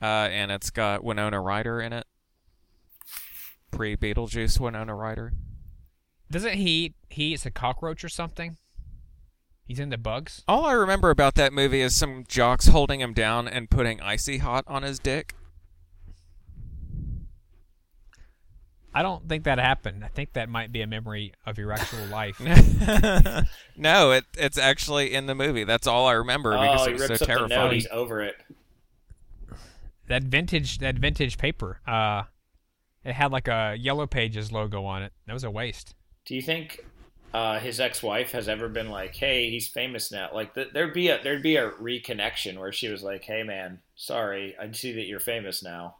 Uh, 0.02 0.26
and 0.32 0.50
it's 0.50 0.70
got 0.70 1.04
Winona 1.04 1.40
Ryder 1.40 1.80
in 1.80 1.92
it. 1.92 2.06
Pre 3.70 3.96
Beetlejuice 3.96 4.58
Winona 4.58 4.96
Ryder. 4.96 5.34
Doesn't 6.28 6.54
he 6.54 6.94
he 7.08 7.34
eats 7.34 7.46
a 7.46 7.52
cockroach 7.52 8.02
or 8.02 8.08
something? 8.08 8.56
He's 9.64 9.78
into 9.78 9.96
bugs. 9.96 10.42
All 10.48 10.66
I 10.66 10.72
remember 10.72 11.10
about 11.10 11.36
that 11.36 11.52
movie 11.52 11.82
is 11.82 11.94
some 11.94 12.24
jocks 12.26 12.66
holding 12.66 13.00
him 13.00 13.12
down 13.12 13.46
and 13.46 13.70
putting 13.70 14.00
icy 14.00 14.38
hot 14.38 14.64
on 14.66 14.82
his 14.82 14.98
dick. 14.98 15.36
I 18.94 19.02
don't 19.02 19.26
think 19.28 19.44
that 19.44 19.58
happened. 19.58 20.04
I 20.04 20.08
think 20.08 20.34
that 20.34 20.48
might 20.48 20.70
be 20.72 20.82
a 20.82 20.86
memory 20.86 21.32
of 21.46 21.56
your 21.58 21.72
actual 21.72 22.04
life. 22.06 22.38
no, 23.76 24.10
it 24.12 24.24
it's 24.36 24.58
actually 24.58 25.14
in 25.14 25.26
the 25.26 25.34
movie. 25.34 25.64
That's 25.64 25.86
all 25.86 26.06
I 26.06 26.12
remember 26.12 26.50
because 26.52 26.80
Oh, 26.82 26.84
it 26.84 26.86
he 26.88 26.92
was 26.94 27.08
rips 27.10 27.18
so 27.20 27.24
up 27.24 27.28
the 27.28 27.34
note. 27.34 27.48
terrifying. 27.48 27.72
He's 27.74 27.86
over 27.90 28.20
it. 28.22 28.34
that 30.08 30.24
vintage 30.24 30.78
that 30.78 30.96
vintage 30.98 31.38
paper. 31.38 31.80
Uh, 31.86 32.24
it 33.04 33.14
had 33.14 33.32
like 33.32 33.48
a 33.48 33.74
Yellow 33.78 34.06
Pages 34.06 34.52
logo 34.52 34.84
on 34.84 35.02
it. 35.02 35.12
That 35.26 35.32
was 35.32 35.44
a 35.44 35.50
waste. 35.50 35.94
Do 36.26 36.34
you 36.34 36.42
think 36.42 36.84
uh, 37.34 37.58
his 37.58 37.80
ex-wife 37.80 38.32
has 38.32 38.48
ever 38.48 38.68
been 38.68 38.90
like, 38.90 39.14
"Hey, 39.16 39.50
he's 39.50 39.68
famous 39.68 40.12
now"? 40.12 40.28
Like 40.32 40.54
th- 40.54 40.68
there'd 40.72 40.92
be 40.94 41.08
a 41.08 41.20
there'd 41.22 41.42
be 41.42 41.56
a 41.56 41.70
reconnection 41.70 42.58
where 42.58 42.72
she 42.72 42.88
was 42.88 43.02
like, 43.02 43.24
"Hey, 43.24 43.42
man, 43.42 43.80
sorry, 43.96 44.54
I 44.60 44.70
see 44.72 44.92
that 44.92 45.06
you're 45.06 45.18
famous 45.20 45.62
now." 45.62 45.96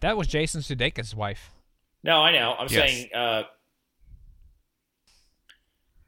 That 0.00 0.16
was 0.16 0.26
Jason 0.26 0.60
Sudeikis' 0.60 1.14
wife. 1.14 1.50
No, 2.04 2.20
I 2.22 2.32
know. 2.32 2.54
I'm 2.58 2.68
Yes. 2.70 2.90
saying 2.90 3.10
uh, 3.14 3.42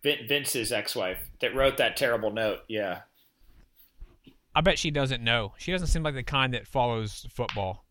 Vince's 0.02 0.72
ex-wife 0.72 1.18
that 1.40 1.54
wrote 1.54 1.76
that 1.76 1.96
terrible 1.96 2.30
note. 2.32 2.60
Yeah, 2.68 3.00
I 4.54 4.60
bet 4.62 4.78
she 4.78 4.90
doesn't 4.90 5.22
know. 5.22 5.54
She 5.58 5.72
doesn't 5.72 5.88
seem 5.88 6.02
like 6.02 6.14
the 6.14 6.22
kind 6.22 6.54
that 6.54 6.66
follows 6.66 7.26
football. 7.34 7.84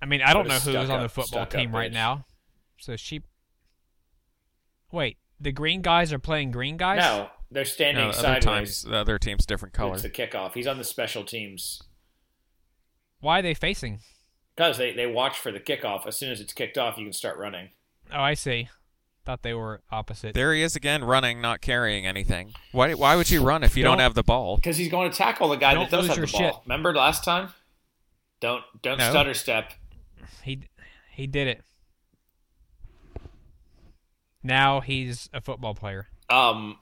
I 0.00 0.06
mean, 0.06 0.22
I 0.22 0.32
don't 0.32 0.46
know 0.48 0.54
What 0.54 0.66
a 0.66 0.78
who's 0.78 0.90
on 0.90 1.02
the 1.02 1.08
football 1.08 1.44
team 1.46 1.74
right 1.74 1.92
now. 1.92 2.24
So 2.78 2.96
she. 2.96 3.22
Wait, 4.90 5.18
the 5.40 5.52
green 5.52 5.82
guys 5.82 6.12
are 6.12 6.18
playing 6.18 6.50
green 6.52 6.76
guys. 6.78 6.98
no, 7.00 7.28
they're 7.50 7.64
standing 7.66 8.04
No, 8.04 8.10
other 8.10 8.18
sideways. 8.18 8.44
times 8.44 8.82
the 8.84 8.96
other 8.96 9.18
team's 9.18 9.44
different 9.44 9.74
color. 9.74 9.94
It's 9.94 10.02
the 10.02 10.08
kickoff. 10.10 10.54
He's 10.54 10.66
on 10.66 10.78
the 10.78 10.84
special 10.84 11.24
teams 11.24 11.82
Why 13.20 13.40
are 13.40 13.42
they 13.42 13.52
facing? 13.54 13.98
Because 14.58 14.76
they 14.76 14.92
they 14.92 15.06
watch 15.06 15.38
for 15.38 15.52
the 15.52 15.60
kickoff. 15.60 16.04
As 16.04 16.16
soon 16.16 16.32
as 16.32 16.40
it's 16.40 16.52
kicked 16.52 16.76
off, 16.76 16.98
you 16.98 17.04
can 17.04 17.12
start 17.12 17.38
running. 17.38 17.68
Oh, 18.12 18.20
I 18.20 18.34
see. 18.34 18.68
Thought 19.24 19.42
they 19.42 19.54
were 19.54 19.82
opposite. 19.92 20.34
There 20.34 20.52
he 20.52 20.62
is 20.62 20.74
again, 20.74 21.04
running, 21.04 21.40
not 21.40 21.60
carrying 21.60 22.06
anything. 22.06 22.54
Why? 22.72 22.94
Why 22.94 23.14
would 23.14 23.30
you 23.30 23.42
run 23.44 23.62
if 23.62 23.76
you 23.76 23.84
don't, 23.84 23.98
Don't- 23.98 24.00
have 24.02 24.14
the 24.14 24.24
ball? 24.24 24.56
Because 24.56 24.76
he's 24.76 24.90
going 24.90 25.10
to 25.12 25.16
tackle 25.16 25.48
the 25.50 25.56
guy 25.56 25.74
Don't 25.74 25.88
that 25.90 25.96
does 25.96 26.08
have 26.08 26.16
your 26.16 26.26
the 26.26 26.32
ball. 26.32 26.40
shit. 26.40 26.54
Remember 26.64 26.92
last 26.92 27.22
time? 27.24 27.50
Don't 28.40 28.64
don't 28.82 28.98
No. 28.98 29.10
stutter 29.10 29.34
step. 29.34 29.74
He 30.42 30.62
he 31.12 31.26
did 31.28 31.46
it. 31.46 31.62
Now 34.42 34.80
he's 34.80 35.28
a 35.32 35.40
football 35.40 35.74
player. 35.74 36.08
Um, 36.30 36.78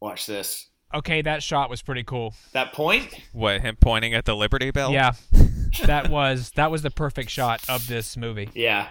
watch 0.00 0.26
this. 0.26 0.68
Okay, 0.92 1.22
that 1.22 1.42
shot 1.42 1.70
was 1.70 1.82
pretty 1.82 2.02
cool. 2.02 2.34
That 2.52 2.72
point. 2.72 3.14
What? 3.32 3.60
Him 3.60 3.76
pointing 3.80 4.12
at 4.14 4.24
the 4.24 4.34
Liberty 4.34 4.70
Bell? 4.72 4.90
Yeah, 4.92 5.12
that 5.84 6.08
was 6.10 6.50
that 6.56 6.70
was 6.70 6.82
the 6.82 6.90
perfect 6.90 7.30
shot 7.30 7.62
of 7.68 7.86
this 7.86 8.16
movie. 8.16 8.48
Yeah, 8.54 8.88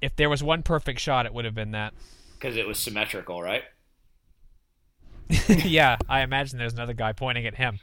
If 0.00 0.16
there 0.16 0.30
was 0.30 0.42
one 0.42 0.62
perfect 0.62 1.00
shot, 1.00 1.26
it 1.26 1.34
would 1.34 1.44
have 1.44 1.54
been 1.54 1.72
that. 1.72 1.92
because 2.38 2.56
it 2.56 2.66
was 2.66 2.78
symmetrical, 2.78 3.42
right? 3.42 3.64
yeah, 5.48 5.96
I 6.08 6.20
imagine 6.20 6.58
there's 6.58 6.74
another 6.74 6.92
guy 6.94 7.12
pointing 7.12 7.46
at 7.46 7.56
him. 7.56 7.80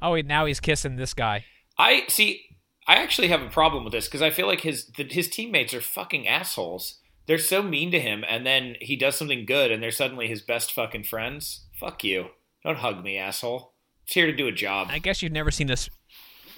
Oh, 0.00 0.12
wait, 0.12 0.26
now 0.26 0.46
he's 0.46 0.60
kissing 0.60 0.96
this 0.96 1.14
guy. 1.14 1.44
I 1.78 2.04
see. 2.08 2.42
I 2.88 2.96
actually 2.96 3.28
have 3.28 3.42
a 3.42 3.48
problem 3.48 3.84
with 3.84 3.92
this 3.92 4.06
because 4.06 4.22
I 4.22 4.30
feel 4.30 4.46
like 4.46 4.62
his 4.62 4.86
the, 4.96 5.04
his 5.04 5.28
teammates 5.28 5.72
are 5.72 5.80
fucking 5.80 6.26
assholes. 6.26 6.98
They're 7.26 7.38
so 7.38 7.62
mean 7.62 7.90
to 7.92 8.00
him, 8.00 8.24
and 8.28 8.44
then 8.44 8.76
he 8.80 8.96
does 8.96 9.16
something 9.16 9.44
good, 9.46 9.70
and 9.70 9.82
they're 9.82 9.90
suddenly 9.90 10.26
his 10.28 10.42
best 10.42 10.72
fucking 10.72 11.04
friends. 11.04 11.66
Fuck 11.78 12.02
you! 12.04 12.30
Don't 12.64 12.78
hug 12.78 13.02
me, 13.04 13.16
asshole. 13.16 13.74
It's 14.04 14.14
here 14.14 14.26
to 14.26 14.32
do 14.36 14.48
a 14.48 14.52
job. 14.52 14.88
I 14.90 14.98
guess 14.98 15.22
you've 15.22 15.32
never 15.32 15.50
seen 15.50 15.68
this. 15.68 15.88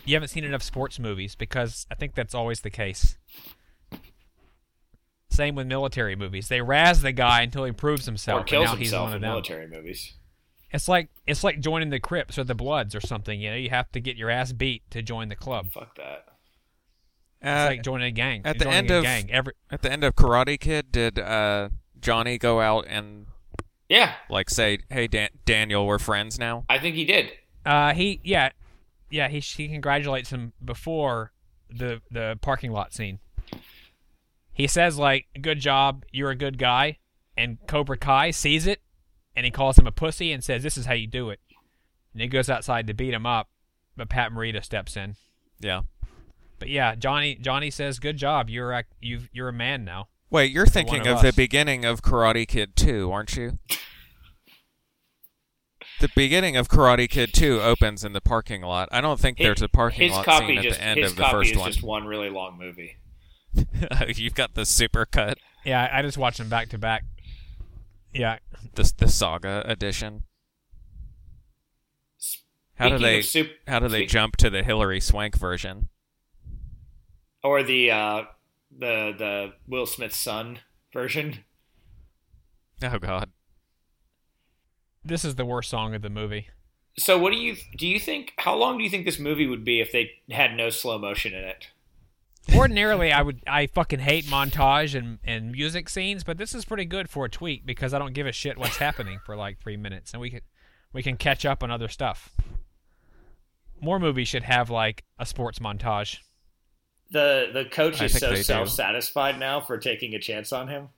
You 0.06 0.14
haven't 0.14 0.28
seen 0.28 0.44
enough 0.44 0.62
sports 0.62 0.98
movies 0.98 1.34
because 1.34 1.86
I 1.90 1.94
think 1.94 2.14
that's 2.14 2.34
always 2.34 2.60
the 2.60 2.70
case. 2.70 3.16
Same 5.30 5.54
with 5.54 5.66
military 5.66 6.14
movies. 6.14 6.48
They 6.48 6.60
razz 6.60 7.02
the 7.02 7.12
guy 7.12 7.42
until 7.42 7.64
he 7.64 7.72
proves 7.72 8.06
himself, 8.06 8.36
or 8.36 8.40
and 8.40 8.48
kills 8.48 8.64
now 8.66 8.76
he's 8.76 8.88
himself 8.88 9.02
one 9.04 9.12
in 9.12 9.16
of 9.16 9.20
them. 9.22 9.30
military 9.30 9.66
movies. 9.66 10.14
It's 10.70 10.88
like 10.88 11.08
it's 11.26 11.44
like 11.44 11.60
joining 11.60 11.90
the 11.90 12.00
Crips 12.00 12.38
or 12.38 12.44
the 12.44 12.54
Bloods 12.54 12.94
or 12.94 13.00
something. 13.00 13.40
You 13.40 13.50
know, 13.50 13.56
you 13.56 13.70
have 13.70 13.90
to 13.92 14.00
get 14.00 14.16
your 14.16 14.30
ass 14.30 14.52
beat 14.52 14.82
to 14.90 15.02
join 15.02 15.28
the 15.28 15.36
club. 15.36 15.72
Fuck 15.72 15.96
that. 15.96 16.26
It's 17.46 17.50
Uh, 17.62 17.66
like 17.66 17.82
joining 17.82 18.06
a 18.08 18.10
gang. 18.10 18.40
at 18.44 18.58
the 18.58 18.66
end 18.68 18.90
of- 18.90 19.02
gang, 19.04 19.30
every 19.30 19.52
at 19.70 19.82
the 19.82 19.92
end 19.92 20.02
of 20.02 20.14
Karate 20.16 20.58
Kid, 20.58 20.90
did 20.90 21.18
uh, 21.18 21.68
Johnny 22.00 22.38
go 22.38 22.60
out 22.60 22.86
and 22.88 23.26
Yeah, 23.88 24.14
like 24.30 24.48
say, 24.48 24.78
"Hey, 24.90 25.06
Dan- 25.06 25.28
Daniel, 25.44 25.86
we're 25.86 25.98
friends 25.98 26.38
now"? 26.38 26.64
I 26.70 26.78
think 26.78 26.96
he 26.96 27.04
did. 27.04 27.30
uh, 27.66 27.92
he 27.94 28.20
yeah 28.24 28.50
yeah 29.10 29.28
he 29.28 29.40
he 29.40 29.68
congratulates 29.68 30.30
him 30.30 30.54
before 30.64 31.32
the 31.68 32.00
the 32.10 32.38
parking 32.40 32.72
lot 32.72 32.94
scene. 32.94 33.18
He 34.52 34.66
says 34.66 34.96
like, 34.98 35.26
"Good 35.40 35.60
job, 35.60 36.04
you're 36.12 36.30
a 36.30 36.36
good 36.36 36.58
guy," 36.58 36.98
and 37.36 37.58
Cobra 37.66 37.98
Kai 37.98 38.30
sees 38.30 38.66
it, 38.66 38.80
and 39.36 39.44
he 39.44 39.50
calls 39.50 39.78
him 39.78 39.86
a 39.86 39.92
pussy 39.92 40.32
and 40.32 40.42
says, 40.42 40.62
"This 40.62 40.76
is 40.78 40.86
how 40.86 40.94
you 40.94 41.06
do 41.06 41.28
it." 41.30 41.40
And 42.12 42.22
he 42.22 42.28
goes 42.28 42.48
outside 42.48 42.86
to 42.86 42.94
beat 42.94 43.12
him 43.12 43.26
up, 43.26 43.50
but 43.96 44.08
Pat 44.08 44.30
Morita 44.30 44.64
steps 44.64 44.96
in. 44.96 45.16
Yeah. 45.60 45.82
But 46.64 46.70
yeah, 46.70 46.94
Johnny 46.94 47.34
Johnny 47.34 47.70
says, 47.70 47.98
"Good 47.98 48.16
job, 48.16 48.48
you're 48.48 48.72
a, 48.72 48.84
you 48.98 49.28
you're 49.34 49.50
a 49.50 49.52
man 49.52 49.84
now." 49.84 50.08
Wait, 50.30 50.50
you're 50.50 50.64
thinking 50.64 51.06
of 51.06 51.18
of, 51.18 51.22
the 51.22 51.34
beginning 51.34 51.84
of 51.84 52.00
Karate 52.00 52.48
Kid 52.48 52.74
2, 52.74 53.12
aren't 53.12 53.36
you? 53.36 53.58
the 56.00 56.08
beginning 56.16 56.56
of 56.56 56.68
Karate 56.68 57.06
Kid 57.06 57.34
2 57.34 57.60
opens 57.60 58.02
in 58.02 58.14
the 58.14 58.22
parking 58.22 58.62
lot. 58.62 58.88
I 58.90 59.02
don't 59.02 59.20
think 59.20 59.36
there's 59.36 59.60
a 59.60 59.68
parking 59.68 60.10
lot 60.10 60.24
copy 60.24 60.56
scene 60.56 60.58
at 60.58 60.72
the 60.72 60.82
end 60.82 61.00
his 61.00 61.10
of 61.10 61.18
the 61.18 61.22
copy 61.24 61.36
first 61.36 61.50
is 61.52 61.58
one. 61.58 61.70
just 61.70 61.82
one 61.84 62.06
really 62.06 62.30
long 62.30 62.56
movie. 62.58 62.96
You've 64.16 64.34
got 64.34 64.54
the 64.54 64.64
super 64.64 65.04
cut, 65.04 65.36
Yeah, 65.66 65.86
I 65.92 65.98
I 65.98 66.02
just 66.02 66.16
watched 66.16 66.38
them 66.38 66.48
back 66.48 66.70
to 66.70 66.78
back. 66.78 67.04
Yeah, 68.14 68.38
the 68.74 68.90
the 68.96 69.08
saga 69.08 69.62
edition. 69.66 70.22
How 72.76 72.88
do 72.88 72.98
they 72.98 73.18
of 73.18 73.26
sup- 73.26 73.50
how 73.68 73.80
do 73.80 73.88
they 73.88 73.98
speak- 73.98 74.08
jump 74.08 74.36
to 74.38 74.48
the 74.48 74.62
Hilary 74.62 75.00
Swank 75.00 75.36
version? 75.36 75.90
Or 77.44 77.62
the 77.62 77.92
uh, 77.92 78.22
the 78.76 79.14
the 79.16 79.52
Will 79.68 79.86
Smith 79.86 80.14
son 80.14 80.58
version? 80.92 81.44
Oh 82.82 82.98
God. 82.98 83.30
this 85.04 85.24
is 85.24 85.36
the 85.36 85.44
worst 85.44 85.70
song 85.70 85.94
of 85.94 86.02
the 86.02 86.10
movie. 86.10 86.48
So, 86.98 87.18
what 87.18 87.32
do 87.32 87.38
you 87.38 87.56
do? 87.76 87.86
You 87.86 88.00
think 88.00 88.32
how 88.38 88.54
long 88.56 88.78
do 88.78 88.84
you 88.84 88.90
think 88.90 89.04
this 89.04 89.18
movie 89.18 89.46
would 89.46 89.64
be 89.64 89.80
if 89.80 89.92
they 89.92 90.10
had 90.30 90.56
no 90.56 90.70
slow 90.70 90.98
motion 90.98 91.34
in 91.34 91.44
it? 91.44 91.68
Ordinarily, 92.54 93.10
I 93.10 93.22
would 93.22 93.40
I 93.46 93.66
fucking 93.66 94.00
hate 94.00 94.24
montage 94.26 94.94
and, 94.94 95.18
and 95.24 95.50
music 95.50 95.88
scenes, 95.88 96.24
but 96.24 96.36
this 96.36 96.54
is 96.54 96.64
pretty 96.64 96.84
good 96.84 97.08
for 97.08 97.24
a 97.24 97.30
tweak 97.30 97.64
because 97.64 97.94
I 97.94 97.98
don't 97.98 98.12
give 98.12 98.26
a 98.26 98.32
shit 98.32 98.58
what's 98.58 98.76
happening 98.76 99.18
for 99.24 99.34
like 99.34 99.58
three 99.60 99.76
minutes, 99.76 100.12
and 100.12 100.20
we 100.20 100.30
can 100.30 100.40
we 100.92 101.02
can 101.02 101.16
catch 101.16 101.44
up 101.46 101.62
on 101.62 101.70
other 101.70 101.88
stuff. 101.88 102.30
More 103.80 103.98
movies 103.98 104.28
should 104.28 104.44
have 104.44 104.70
like 104.70 105.04
a 105.18 105.26
sports 105.26 105.58
montage. 105.58 106.18
The 107.10 107.50
the 107.52 107.64
coach 107.64 108.00
I 108.00 108.06
is 108.06 108.18
so 108.18 108.34
self 108.34 108.68
satisfied 108.70 109.38
now 109.38 109.60
for 109.60 109.78
taking 109.78 110.14
a 110.14 110.18
chance 110.18 110.52
on 110.52 110.68
him. 110.68 110.88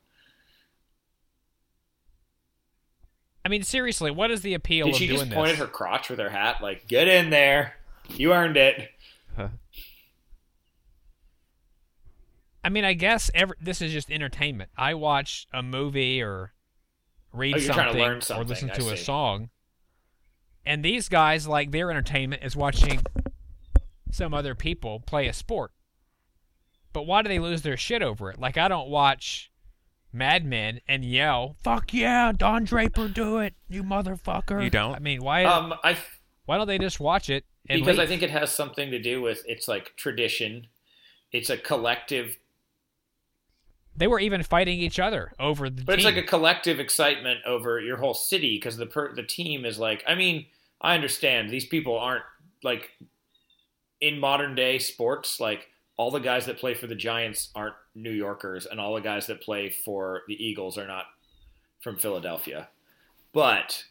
I 3.44 3.48
mean, 3.48 3.62
seriously, 3.62 4.10
what 4.10 4.30
is 4.30 4.42
the 4.42 4.54
appeal 4.54 4.86
Did 4.86 4.94
of 4.94 4.98
she 4.98 5.06
doing 5.06 5.20
just 5.20 5.30
point 5.32 5.52
at 5.52 5.58
her 5.58 5.66
crotch 5.66 6.08
with 6.10 6.18
her 6.18 6.30
hat? 6.30 6.60
Like, 6.60 6.88
get 6.88 7.06
in 7.06 7.30
there, 7.30 7.76
you 8.08 8.32
earned 8.32 8.56
it. 8.56 8.90
I 12.64 12.68
mean, 12.68 12.84
I 12.84 12.94
guess 12.94 13.30
every, 13.32 13.54
this 13.60 13.80
is 13.80 13.92
just 13.92 14.10
entertainment. 14.10 14.70
I 14.76 14.94
watch 14.94 15.46
a 15.52 15.62
movie 15.62 16.20
or 16.20 16.52
read 17.32 17.54
Oh, 17.54 17.58
to 17.58 17.64
something, 17.64 18.36
or 18.36 18.44
listen 18.44 18.68
to 18.70 18.88
a 18.90 18.96
see. 18.96 19.04
song, 19.04 19.50
and 20.64 20.84
these 20.84 21.08
guys 21.08 21.46
like 21.46 21.70
their 21.70 21.90
entertainment 21.92 22.42
is 22.42 22.56
watching 22.56 23.02
some 24.10 24.34
other 24.34 24.56
people 24.56 24.98
play 24.98 25.28
a 25.28 25.32
sport. 25.32 25.70
But 26.96 27.06
why 27.06 27.20
do 27.20 27.28
they 27.28 27.38
lose 27.38 27.60
their 27.60 27.76
shit 27.76 28.00
over 28.00 28.30
it? 28.30 28.40
Like 28.40 28.56
I 28.56 28.68
don't 28.68 28.88
watch 28.88 29.52
Mad 30.14 30.46
Men 30.46 30.80
and 30.88 31.04
yell, 31.04 31.54
"Fuck 31.62 31.92
yeah, 31.92 32.32
Don 32.34 32.64
Draper, 32.64 33.06
do 33.06 33.36
it, 33.36 33.52
you 33.68 33.84
motherfucker!" 33.84 34.64
You 34.64 34.70
don't? 34.70 34.94
I 34.94 34.98
mean, 34.98 35.22
why? 35.22 35.44
Um, 35.44 35.74
I 35.84 35.98
Why 36.46 36.56
don't 36.56 36.66
they 36.66 36.78
just 36.78 36.98
watch 36.98 37.28
it? 37.28 37.44
And 37.68 37.82
because 37.82 37.98
I 37.98 38.06
think 38.06 38.22
it 38.22 38.30
has 38.30 38.50
something 38.50 38.90
to 38.92 38.98
do 38.98 39.20
with 39.20 39.42
it's 39.46 39.68
like 39.68 39.94
tradition. 39.96 40.68
It's 41.32 41.50
a 41.50 41.58
collective, 41.58 42.38
they 43.94 44.06
were 44.06 44.18
even 44.18 44.42
fighting 44.42 44.78
each 44.78 44.98
other 44.98 45.34
over 45.38 45.68
the 45.68 45.84
but 45.84 45.96
it's 45.96 46.04
like 46.06 46.16
a 46.16 46.22
collective 46.22 46.80
excitement 46.80 47.40
over 47.44 47.78
your 47.78 47.98
whole 47.98 48.14
city 48.14 48.56
because 48.56 48.78
the 48.78 48.86
per, 48.86 49.14
the 49.14 49.22
team 49.22 49.66
is 49.66 49.78
like. 49.78 50.02
I 50.08 50.14
mean, 50.14 50.46
I 50.80 50.94
understand 50.94 51.50
these 51.50 51.66
people 51.66 51.98
aren't 51.98 52.24
like 52.62 52.88
in 54.00 54.18
modern 54.18 54.54
day 54.54 54.78
sports. 54.78 55.38
Like 55.38 55.68
all 55.96 56.10
the 56.10 56.18
guys 56.20 56.46
that 56.46 56.58
play 56.58 56.74
for 56.74 56.86
the 56.86 56.94
Giants 56.94 57.50
aren't 57.54 57.74
New 57.94 58.10
Yorkers, 58.10 58.66
and 58.66 58.78
all 58.80 58.94
the 58.94 59.00
guys 59.00 59.26
that 59.28 59.40
play 59.40 59.70
for 59.70 60.22
the 60.28 60.34
Eagles 60.34 60.76
are 60.78 60.86
not 60.86 61.04
from 61.80 61.96
Philadelphia. 61.96 62.68
But 63.32 63.84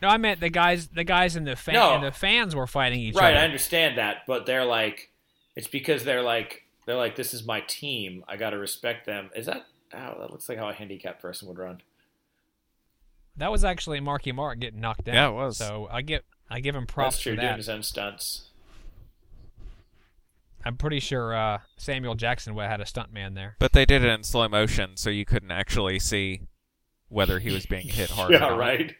no, 0.00 0.08
I 0.08 0.16
meant 0.16 0.40
the 0.40 0.50
guys. 0.50 0.88
The 0.88 1.04
guys 1.04 1.36
in 1.36 1.44
the 1.44 1.56
fan 1.56 1.74
No. 1.74 1.94
and 1.94 2.04
the 2.04 2.12
fans 2.12 2.54
were 2.56 2.66
fighting 2.66 3.00
each 3.00 3.14
other. 3.14 3.24
right, 3.26 3.36
I 3.36 3.44
understand 3.44 3.98
that, 3.98 4.18
but 4.26 4.46
they're 4.46 4.64
like, 4.64 5.10
it's 5.56 5.68
because 5.68 6.04
they're 6.04 6.22
like, 6.22 6.64
they're 6.86 6.96
like, 6.96 7.14
this 7.16 7.32
is 7.34 7.44
my 7.46 7.60
team. 7.60 8.24
I 8.26 8.36
got 8.36 8.50
to 8.50 8.58
respect 8.58 9.06
them. 9.06 9.30
Is 9.36 9.46
that? 9.46 9.66
Oh, 9.94 10.16
that 10.20 10.30
looks 10.30 10.48
like 10.48 10.58
how 10.58 10.68
a 10.68 10.72
handicapped 10.72 11.20
person 11.22 11.46
would 11.48 11.58
run. 11.58 11.82
That 13.36 13.50
was 13.52 13.64
actually 13.64 14.00
Marky 14.00 14.32
Mark 14.32 14.58
getting 14.60 14.80
knocked 14.80 15.04
down. 15.04 15.14
Yeah, 15.14 15.28
it 15.28 15.32
was. 15.32 15.56
So 15.58 15.88
I 15.90 16.02
give 16.02 16.22
I 16.50 16.60
give 16.60 16.74
him 16.74 16.86
props 16.86 17.16
That's 17.16 17.22
true. 17.22 17.32
for 17.32 17.36
Doing 17.36 17.48
that. 17.48 17.56
his 17.56 17.68
own 17.68 17.82
stunts. 17.82 18.48
I'm 20.64 20.76
pretty 20.76 21.00
sure 21.00 21.34
uh, 21.34 21.58
Samuel 21.76 22.14
Jackson 22.14 22.56
had 22.56 22.80
a 22.80 22.84
stuntman 22.84 23.34
there. 23.34 23.56
But 23.58 23.72
they 23.72 23.84
did 23.84 24.04
it 24.04 24.08
in 24.08 24.22
slow 24.22 24.48
motion, 24.48 24.96
so 24.96 25.10
you 25.10 25.24
couldn't 25.24 25.50
actually 25.50 25.98
see 25.98 26.42
whether 27.08 27.38
he 27.38 27.52
was 27.52 27.66
being 27.66 27.88
hit 27.88 28.10
hard. 28.10 28.32
yeah, 28.32 28.38
not. 28.38 28.58
right. 28.58 28.94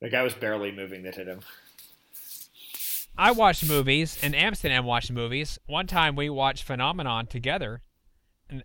The 0.00 0.10
guy 0.10 0.22
was 0.22 0.34
barely 0.34 0.72
moving 0.72 1.02
that 1.04 1.14
hit 1.14 1.26
him. 1.26 1.40
I 3.16 3.32
watched 3.32 3.68
movies, 3.68 4.16
and 4.22 4.34
Amsterdam 4.34 4.84
watched 4.84 5.10
movies. 5.10 5.58
One 5.66 5.88
time 5.88 6.14
we 6.14 6.30
watched 6.30 6.62
Phenomenon 6.62 7.26
together, 7.26 7.82
and, 8.48 8.62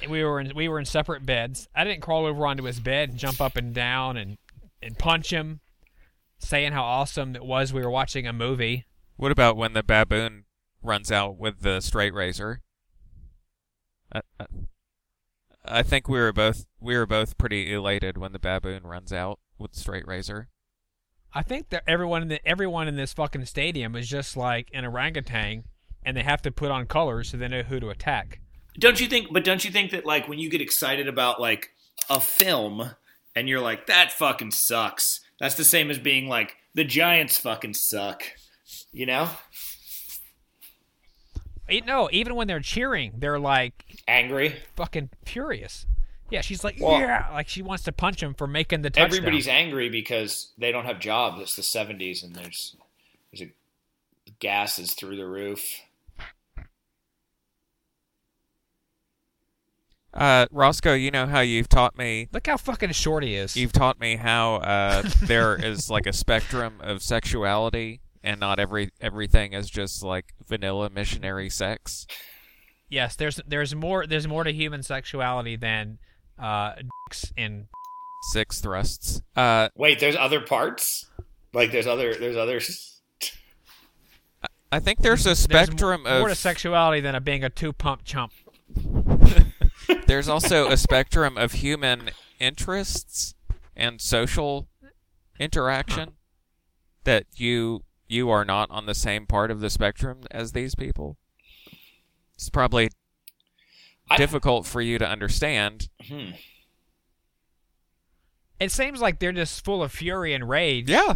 and 0.00 0.10
we 0.10 0.22
were 0.22 0.38
in, 0.38 0.52
we 0.54 0.68
were 0.68 0.78
in 0.78 0.84
separate 0.84 1.26
beds. 1.26 1.68
I 1.74 1.82
didn't 1.82 2.02
crawl 2.02 2.24
over 2.24 2.46
onto 2.46 2.64
his 2.64 2.78
bed 2.78 3.10
and 3.10 3.18
jump 3.18 3.40
up 3.40 3.56
and 3.56 3.74
down 3.74 4.16
and 4.16 4.38
and 4.80 4.96
punch 4.96 5.30
him, 5.30 5.60
saying 6.38 6.72
how 6.72 6.84
awesome 6.84 7.34
it 7.34 7.44
was 7.44 7.72
we 7.72 7.82
were 7.82 7.90
watching 7.90 8.26
a 8.26 8.32
movie. 8.32 8.86
What 9.16 9.32
about 9.32 9.56
when 9.56 9.72
the 9.72 9.82
baboon 9.82 10.44
runs 10.82 11.10
out 11.10 11.38
with 11.38 11.60
the 11.60 11.80
straight 11.80 12.14
razor? 12.14 12.62
I, 14.12 14.20
I, 14.38 14.46
I 15.64 15.82
think 15.82 16.08
we 16.08 16.18
were 16.18 16.32
both 16.32 16.66
we 16.80 16.96
were 16.96 17.06
both 17.06 17.38
pretty 17.38 17.72
elated 17.72 18.18
when 18.18 18.32
the 18.32 18.38
baboon 18.38 18.84
runs 18.84 19.12
out 19.12 19.40
with 19.58 19.72
the 19.72 19.80
straight 19.80 20.06
razor. 20.06 20.48
I 21.34 21.42
think 21.42 21.68
that 21.70 21.82
everyone 21.86 22.22
in 22.22 22.28
the, 22.28 22.48
everyone 22.48 22.88
in 22.88 22.96
this 22.96 23.12
fucking 23.12 23.44
stadium 23.44 23.94
is 23.96 24.08
just 24.08 24.36
like 24.36 24.70
an 24.72 24.84
orangutan, 24.84 25.64
and 26.04 26.16
they 26.16 26.22
have 26.22 26.40
to 26.42 26.50
put 26.50 26.70
on 26.70 26.86
colors 26.86 27.30
so 27.30 27.36
they 27.36 27.48
know 27.48 27.62
who 27.62 27.80
to 27.80 27.90
attack. 27.90 28.40
Don't 28.78 29.00
you 29.00 29.06
think? 29.06 29.32
But 29.32 29.44
don't 29.44 29.64
you 29.64 29.70
think 29.70 29.90
that 29.90 30.06
like 30.06 30.28
when 30.28 30.38
you 30.38 30.48
get 30.48 30.60
excited 30.60 31.08
about 31.08 31.40
like 31.40 31.70
a 32.08 32.20
film 32.20 32.90
and 33.34 33.48
you're 33.48 33.60
like 33.60 33.86
that 33.86 34.12
fucking 34.12 34.52
sucks. 34.52 35.20
That's 35.38 35.54
the 35.54 35.64
same 35.64 35.90
as 35.90 35.98
being 35.98 36.28
like 36.28 36.56
the 36.74 36.84
Giants 36.84 37.38
fucking 37.38 37.74
suck. 37.74 38.22
You 38.92 39.06
know, 39.06 39.28
You 41.68 41.80
know, 41.82 42.08
even 42.12 42.34
when 42.36 42.46
they're 42.46 42.60
cheering, 42.60 43.14
they're 43.18 43.38
like 43.40 43.84
angry. 44.06 44.56
fucking 44.76 45.10
furious. 45.24 45.86
Yeah, 46.30 46.40
she's 46.40 46.62
like, 46.64 46.76
Well- 46.80 46.98
yeah, 47.00 47.28
like 47.32 47.48
she 47.48 47.62
wants 47.62 47.84
to 47.84 47.92
punch 47.92 48.22
him 48.22 48.34
for 48.34 48.46
making 48.46 48.82
the 48.82 48.90
touchdown. 48.90 49.06
Everybody's 49.06 49.48
angry 49.48 49.88
because 49.88 50.52
they 50.58 50.70
don't 50.72 50.84
have 50.84 50.98
jobs. 51.00 51.40
It's 51.40 51.56
the 51.56 51.62
'70s, 51.62 52.22
and 52.24 52.34
there's 52.34 52.76
there's 53.32 53.48
a 53.48 53.52
gas 54.40 54.78
is 54.78 54.92
through 54.94 55.16
the 55.16 55.26
roof. 55.26 55.64
Uh, 60.14 60.46
Roscoe, 60.50 60.94
you 60.94 61.10
know 61.10 61.26
how 61.26 61.40
you've 61.40 61.68
taught 61.68 61.98
me 61.98 62.28
Look 62.32 62.46
how 62.46 62.56
fucking 62.56 62.92
short 62.92 63.22
he 63.22 63.34
is. 63.34 63.54
you've 63.54 63.72
taught 63.72 64.00
me 64.00 64.16
how 64.16 64.54
uh, 64.56 65.02
there 65.24 65.56
is 65.62 65.90
like 65.90 66.06
a 66.06 66.12
spectrum 66.12 66.80
of 66.80 67.02
sexuality, 67.02 68.00
and 68.26 68.40
not 68.40 68.58
every 68.58 68.90
everything 69.00 69.54
is 69.54 69.70
just 69.70 70.02
like 70.02 70.34
vanilla 70.46 70.90
missionary 70.90 71.48
sex. 71.48 72.06
yes, 72.90 73.16
there's 73.16 73.40
there's 73.46 73.74
more 73.74 74.06
there's 74.06 74.28
more 74.28 74.44
to 74.44 74.52
human 74.52 74.82
sexuality 74.82 75.56
than 75.56 75.98
uh 76.38 76.74
dicks 77.08 77.32
and 77.36 77.68
Six 78.32 78.60
thrusts. 78.60 79.22
Uh, 79.36 79.68
Wait, 79.76 80.00
there's 80.00 80.16
other 80.16 80.40
parts. 80.40 81.06
Like 81.52 81.70
there's 81.70 81.86
other 81.86 82.14
there's 82.14 82.36
others. 82.36 83.00
I 84.72 84.80
think 84.80 85.00
there's 85.00 85.22
a 85.22 85.28
there's 85.28 85.38
spectrum 85.38 86.02
more, 86.02 86.18
more 86.18 86.28
to 86.28 86.34
sexuality 86.34 87.00
than 87.00 87.14
a 87.14 87.20
being 87.20 87.44
a 87.44 87.50
two 87.50 87.72
pump 87.72 88.02
chump. 88.04 88.32
there's 90.06 90.28
also 90.28 90.68
a 90.68 90.76
spectrum 90.76 91.38
of 91.38 91.52
human 91.52 92.10
interests 92.40 93.34
and 93.76 94.00
social 94.00 94.66
interaction 95.38 96.14
that 97.04 97.26
you 97.36 97.84
you 98.08 98.30
are 98.30 98.44
not 98.44 98.70
on 98.70 98.86
the 98.86 98.94
same 98.94 99.26
part 99.26 99.50
of 99.50 99.60
the 99.60 99.70
spectrum 99.70 100.20
as 100.30 100.52
these 100.52 100.74
people. 100.74 101.16
It's 102.34 102.50
probably 102.50 102.90
I- 104.10 104.16
difficult 104.16 104.66
for 104.66 104.80
you 104.80 104.98
to 104.98 105.08
understand. 105.08 105.88
Hmm. 106.06 106.30
It 108.58 108.72
seems 108.72 109.00
like 109.00 109.18
they're 109.18 109.32
just 109.32 109.64
full 109.64 109.82
of 109.82 109.92
fury 109.92 110.32
and 110.32 110.48
rage. 110.48 110.88
Yeah. 110.88 111.14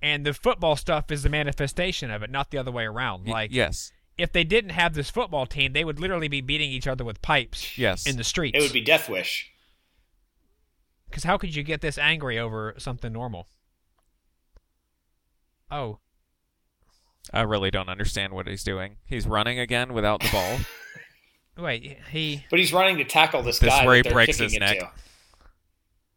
And 0.00 0.24
the 0.24 0.34
football 0.34 0.76
stuff 0.76 1.10
is 1.10 1.22
the 1.22 1.28
manifestation 1.28 2.10
of 2.10 2.22
it, 2.22 2.30
not 2.30 2.50
the 2.50 2.58
other 2.58 2.70
way 2.70 2.84
around. 2.84 3.24
Y- 3.26 3.32
Like 3.32 3.50
yes. 3.52 3.90
if 4.18 4.32
they 4.32 4.44
didn't 4.44 4.70
have 4.70 4.94
this 4.94 5.10
football 5.10 5.46
team, 5.46 5.72
they 5.72 5.84
would 5.84 5.98
literally 5.98 6.28
be 6.28 6.40
beating 6.40 6.70
each 6.70 6.86
other 6.86 7.04
with 7.04 7.22
pipes 7.22 7.76
Yes. 7.78 8.06
in 8.06 8.16
the 8.16 8.24
streets. 8.24 8.56
It 8.56 8.62
would 8.62 8.72
be 8.72 8.82
Death 8.82 9.08
Wish. 9.08 9.50
Because 11.08 11.24
how 11.24 11.38
could 11.38 11.54
you 11.56 11.62
get 11.62 11.80
this 11.80 11.96
angry 11.98 12.38
over 12.38 12.74
something 12.78 13.12
normal? 13.12 13.48
Oh, 15.70 15.98
I 17.32 17.42
really 17.42 17.70
don't 17.70 17.88
understand 17.88 18.32
what 18.32 18.46
he's 18.46 18.64
doing. 18.64 18.96
He's 19.04 19.26
running 19.26 19.58
again 19.58 19.92
without 19.92 20.20
the 20.20 20.30
ball. 20.30 20.58
wait, 21.64 21.98
he. 22.10 22.44
But 22.50 22.58
he's 22.58 22.72
running 22.72 22.98
to 22.98 23.04
tackle 23.04 23.42
this, 23.42 23.58
This 23.58 23.72
is 23.72 23.80
guy 23.80 23.86
where 23.86 23.96
he 23.96 24.02
breaks 24.02 24.38
his 24.38 24.58
neck. 24.58 24.78
to. 24.80 24.90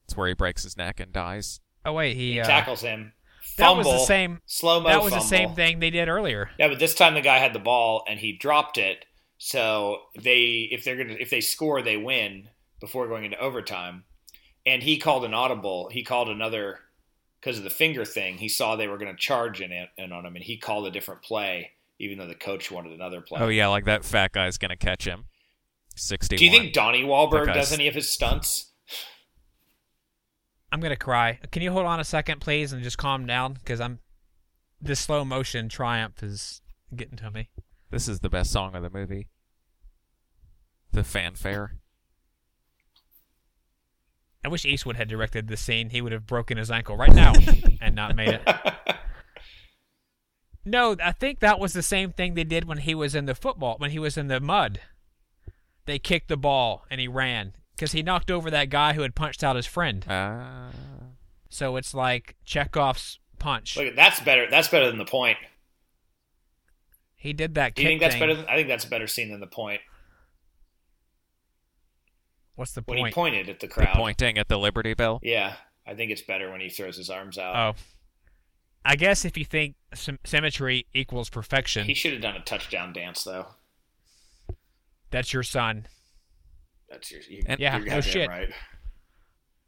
It's 0.06 0.15
where 0.15 0.28
he 0.28 0.34
breaks 0.34 0.64
his 0.64 0.78
neck 0.78 0.99
and 0.99 1.11
dies. 1.11 1.60
Oh 1.86 1.94
wait, 1.94 2.15
he. 2.15 2.34
He 2.34 2.40
uh, 2.40 2.45
tackles 2.45 2.82
him. 2.82 3.14
that 3.57 3.76
was 3.76 3.86
the 3.86 4.06
same. 4.06 4.41
slow 4.45 4.82
mo. 4.82 4.90
That 4.90 5.03
was 5.03 5.14
the 5.14 5.19
same 5.22 5.53
thing 5.53 5.80
they 5.80 5.90
did 5.90 6.07
earlier. 6.10 6.49
Yeah, 6.60 6.68
but 6.68 6.80
this 6.80 6.94
time 6.95 7.14
the 7.14 7.22
guy 7.22 7.38
had 7.38 7.53
the 7.53 7.60
ball 7.60 8.03
and 8.07 8.19
he 8.19 8.34
dropped 8.34 8.78
it. 8.78 9.06
So 9.40 9.99
they, 10.19 10.68
if 10.72 10.84
they're 10.84 10.98
gonna, 10.98 11.15
if 11.19 11.30
they 11.30 11.41
score, 11.41 11.82
they 11.82 11.98
win 11.98 12.49
before 12.80 13.07
going 13.07 13.24
into 13.26 13.40
overtime. 13.40 14.03
And 14.65 14.84
he 14.84 14.98
called 14.98 15.24
an 15.24 15.34
audible. 15.34 15.90
He 15.91 16.03
called 16.03 16.28
another 16.28 16.80
because 17.48 17.60
of 17.60 17.64
the 17.64 17.69
finger 17.69 18.03
thing. 18.03 18.38
He 18.38 18.49
saw 18.49 18.76
they 18.76 18.90
were 18.90 18.98
going 18.98 19.15
to 19.15 19.18
charge 19.18 19.61
in 19.61 19.72
it 19.72 19.88
in 19.98 20.11
on 20.11 20.26
him, 20.26 20.36
and 20.36 20.44
he 20.44 20.57
called 20.57 20.86
a 20.86 20.91
different 20.91 21.22
play, 21.22 21.72
even 21.98 22.18
though 22.18 22.28
the 22.28 22.36
coach 22.36 22.69
wanted 22.69 22.91
another 22.91 23.22
play. 23.22 23.40
Oh 23.40 23.48
yeah, 23.48 23.68
like 23.68 23.86
that 23.86 24.03
fat 24.03 24.34
guy's 24.34 24.57
gonna 24.57 24.76
catch 24.76 25.06
him. 25.06 25.26
Sixty. 25.95 26.36
Do 26.36 26.44
you 26.44 26.52
think 26.52 26.74
Donnie 26.74 27.03
Wahlberg 27.03 27.53
does 27.53 27.72
any 27.72 27.88
of 27.88 27.95
his 27.95 28.11
stunts? 28.11 28.74
I'm 30.74 30.82
gonna 30.82 30.98
cry. 30.98 31.40
Can 31.53 31.61
you 31.61 31.72
hold 31.72 31.86
on 31.86 32.02
a 32.02 32.03
second, 32.03 32.41
please, 32.41 32.74
and 32.74 32.84
just 32.84 32.98
calm 32.98 33.26
down? 33.26 33.53
Because 33.53 33.80
I'm. 33.80 33.99
This 34.82 34.99
slow 34.99 35.24
motion 35.24 35.69
triumph 35.69 36.22
is 36.22 36.61
getting 36.95 37.18
to 37.18 37.32
me. 37.32 37.49
this 37.90 38.10
is 38.10 38.19
the 38.19 38.30
best 38.30 38.52
song 38.52 38.76
of 38.76 38.84
the 38.84 38.90
movie? 38.90 39.30
The 40.91 41.06
fanfare. 41.06 41.78
I 44.48 44.49
wish 44.49 44.64
Eastwood 44.64 44.95
had 44.95 45.10
directed 45.10 45.49
this 45.49 45.60
scene. 45.60 45.90
He 45.90 45.99
would 45.99 46.14
have 46.14 46.26
broken 46.26 46.57
his 46.57 46.72
ankle 46.72 46.95
right 46.95 47.11
now 47.14 47.34
and 47.82 47.94
not 47.94 48.15
made 48.15 48.30
it. 48.30 48.41
No, 50.64 50.95
I 51.03 51.11
think 51.11 51.41
that 51.41 51.60
was 51.60 51.74
the 51.74 51.84
same 51.84 52.14
thing 52.14 52.34
they 52.34 52.45
did 52.45 52.64
when 52.64 52.78
he 52.78 52.95
was 52.95 53.14
in 53.14 53.26
the 53.26 53.36
football, 53.36 53.76
when 53.78 53.91
he 53.91 53.99
was 53.99 54.15
in 54.15 54.30
the 54.30 54.40
mud. 54.40 54.80
They 55.86 55.99
kicked 55.99 56.30
the 56.30 56.38
ball 56.38 56.86
and 56.90 57.02
he 57.02 57.10
ran 57.10 57.56
because 57.76 57.91
he 57.91 58.02
knocked 58.02 58.32
over 58.32 58.49
that 58.49 58.69
guy 58.69 58.94
who 58.94 59.02
had 59.02 59.15
punched 59.15 59.44
out 59.44 59.57
his 59.57 59.65
friend. 59.65 60.06
Ah. 60.07 60.69
So 61.49 61.76
it's 61.76 61.94
like 61.94 62.38
Chekhov's 62.45 63.19
punch. 63.40 63.76
Look, 63.76 63.98
that's 63.98 64.22
better. 64.22 64.49
That's 64.49 64.69
better 64.69 64.88
than 64.88 64.98
the 64.98 65.03
point. 65.03 65.40
He 67.18 67.34
did 67.34 67.56
that 67.56 67.76
Do 67.76 67.82
kick 67.82 67.84
you 67.84 67.90
think 67.90 67.99
that's 67.99 68.14
thing. 68.14 68.22
better? 68.22 68.36
Than, 68.36 68.45
I 68.45 68.56
think 68.56 68.69
that's 68.69 68.86
a 68.86 68.90
better 68.90 69.07
scene 69.07 69.30
than 69.30 69.41
the 69.41 69.48
point 69.48 69.82
What's 72.57 72.73
the 72.73 72.81
when 72.85 72.97
point? 72.97 73.07
he 73.07 73.13
pointed 73.13 73.49
at 73.49 73.59
the 73.61 73.67
The 73.67 73.73
crowd. 73.73 73.95
pointing 73.95 74.38
at 74.38 74.49
the 74.49 74.57
Liberty 74.57 74.93
Bell. 74.93 75.19
Yeah, 75.23 75.53
I 75.85 75.93
think 75.93 76.11
it's 76.11 76.21
better 76.23 76.51
when 76.51 76.59
he 76.59 76.69
throws 76.69 76.97
his 76.97 77.09
arms 77.09 77.38
out. 77.38 77.55
Oh, 77.55 77.79
I 78.84 78.95
guess 78.97 79.23
if 79.25 79.38
you 79.38 79.45
think 79.45 79.75
sym- 79.93 80.19
symmetry 80.25 80.85
equals 80.93 81.29
perfection, 81.29 81.85
He 81.85 81.93
should 81.93 82.13
have 82.13 82.21
done 82.21 82.35
a 82.35 82.41
touchdown 82.41 82.91
dance 82.93 83.23
though. 83.23 83.45
that's 85.11 85.31
your 85.34 85.43
son. 85.43 85.88
That's 86.89 87.11
your. 87.11 87.21
You, 87.29 87.43
Yeah, 87.59 87.77
you're 87.77 87.85
no 87.85 87.91
goddamn 87.95 88.01
shit. 88.01 88.29
Right. 88.29 88.49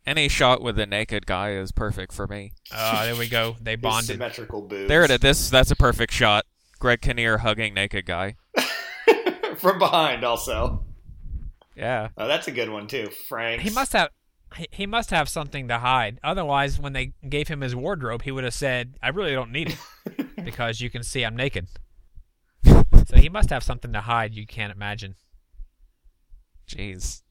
Any 0.06 0.28
shot 0.30 0.62
with 0.62 0.80
a 0.80 0.86
naked 0.86 1.26
guy 1.28 1.52
is 1.52 1.72
perfect 1.72 2.14
for 2.14 2.26
me. 2.28 2.54
Uh, 2.72 3.06
there 3.06 3.16
we 3.16 3.28
go. 3.30 3.56
They 3.62 3.76
bonded. 3.76 4.08
symmetrical 4.08 4.62
boobs. 4.64 4.88
There 4.88 5.04
it 5.04 5.12
is. 5.12 5.20
This 5.20 5.50
that's 5.50 5.70
a 5.72 5.76
perfect 5.76 6.12
shot. 6.14 6.46
Greg 6.80 7.02
Kinnear 7.02 7.40
hugging 7.40 7.74
naked 7.74 8.06
guy. 8.06 8.36
From 9.58 9.78
behind, 9.78 10.24
also. 10.24 10.86
Yeah. 11.80 12.10
Oh, 12.18 12.28
that's 12.28 12.48
a 12.48 12.52
good 12.52 12.70
one 12.70 12.88
too. 12.88 13.10
Frank. 13.28 13.62
He 13.62 13.70
must 13.70 13.94
have. 13.94 14.10
he- 14.58 14.68
He 14.72 14.86
must 14.86 15.12
have 15.12 15.30
something 15.30 15.68
to 15.70 15.80
hide. 15.80 16.20
Otherwise, 16.24 16.80
when 16.80 16.94
they 16.94 17.14
gave 17.28 17.48
him 17.48 17.62
his 17.62 17.76
wardrobe, 17.76 18.24
he 18.24 18.32
would 18.32 18.44
have 18.44 18.54
said, 18.54 18.96
"I 19.02 19.08
really 19.10 19.32
don't 19.32 19.52
need 19.52 19.78
it 20.06 20.36
because 20.44 20.82
you 20.82 20.90
can 20.90 21.04
see 21.04 21.24
I'm 21.24 21.36
naked." 21.36 21.68
so 22.66 23.16
he 23.16 23.30
must 23.30 23.50
have 23.50 23.64
something 23.64 23.94
to 23.94 24.02
hide. 24.02 24.36
You 24.36 24.46
can't 24.46 24.74
imagine. 24.74 25.16
Jeez. 26.68 27.22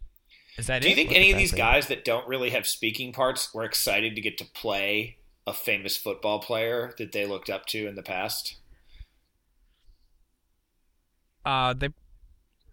Is 0.57 0.67
that 0.67 0.83
Do 0.83 0.89
you 0.89 0.93
it? 0.93 0.97
think 0.97 1.11
Look 1.11 1.17
any 1.19 1.31
of 1.31 1.39
these 1.39 1.51
thing. 1.51 1.59
guys 1.59 1.87
that 1.89 2.05
don't 2.05 2.27
really 2.27 2.51
have 2.51 2.67
speaking 2.67 3.13
parts 3.13 3.53
were 3.55 3.63
excited 3.65 4.15
to 4.17 4.21
get 4.21 4.39
to 4.39 4.45
play 4.45 5.19
a 5.47 5.53
famous 5.53 5.97
football 5.97 6.41
player 6.41 6.95
that 6.99 7.13
they 7.13 7.27
looked 7.27 7.49
up 7.51 7.67
to 7.67 7.87
in 7.87 7.95
the 7.95 8.03
past? 8.03 8.57
Uh, 11.45 11.75
they 11.75 11.91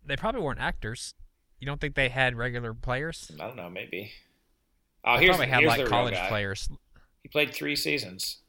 they 0.06 0.16
probably 0.16 0.42
weren't 0.42 0.60
actors. 0.60 1.14
You 1.60 1.66
don't 1.68 1.80
think 1.82 1.96
they 1.96 2.10
had 2.10 2.36
regular 2.36 2.74
players? 2.74 3.32
I 3.40 3.48
don't 3.48 3.56
know, 3.56 3.70
maybe. 3.70 4.12
Oh, 5.04 5.16
They 5.18 5.24
here's, 5.26 5.36
probably 5.38 5.48
had 5.52 5.60
here's 5.62 5.70
like 5.70 5.84
the 5.84 5.90
college 5.90 6.14
guy. 6.14 6.28
players, 6.28 6.70
He 7.24 7.30
played 7.30 7.54
three 7.54 7.76
seasons. 7.76 8.40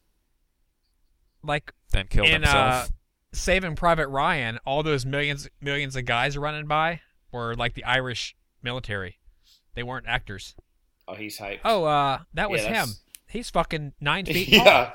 like 1.42 1.72
Then 1.92 2.06
killed 2.08 2.28
in 2.28 2.42
himself. 2.42 2.74
uh, 2.74 2.86
Saving 3.32 3.76
Private 3.76 4.08
Ryan. 4.08 4.58
All 4.64 4.82
those 4.82 5.04
millions 5.04 5.48
millions 5.60 5.94
of 5.96 6.04
guys 6.06 6.36
running 6.38 6.66
by 6.66 7.00
were 7.30 7.54
like 7.54 7.74
the 7.74 7.84
Irish 7.84 8.34
military. 8.62 9.18
They 9.74 9.82
weren't 9.82 10.06
actors. 10.08 10.54
Oh, 11.06 11.14
he's 11.14 11.38
hyped. 11.38 11.60
Oh, 11.64 11.84
uh, 11.84 12.20
that 12.34 12.50
was 12.50 12.62
Yeah, 12.62 12.84
him. 12.86 12.94
He's 13.28 13.50
fucking 13.50 13.92
nine 14.00 14.24
feet 14.26 14.48
tall. 14.56 14.64
yeah, 14.64 14.92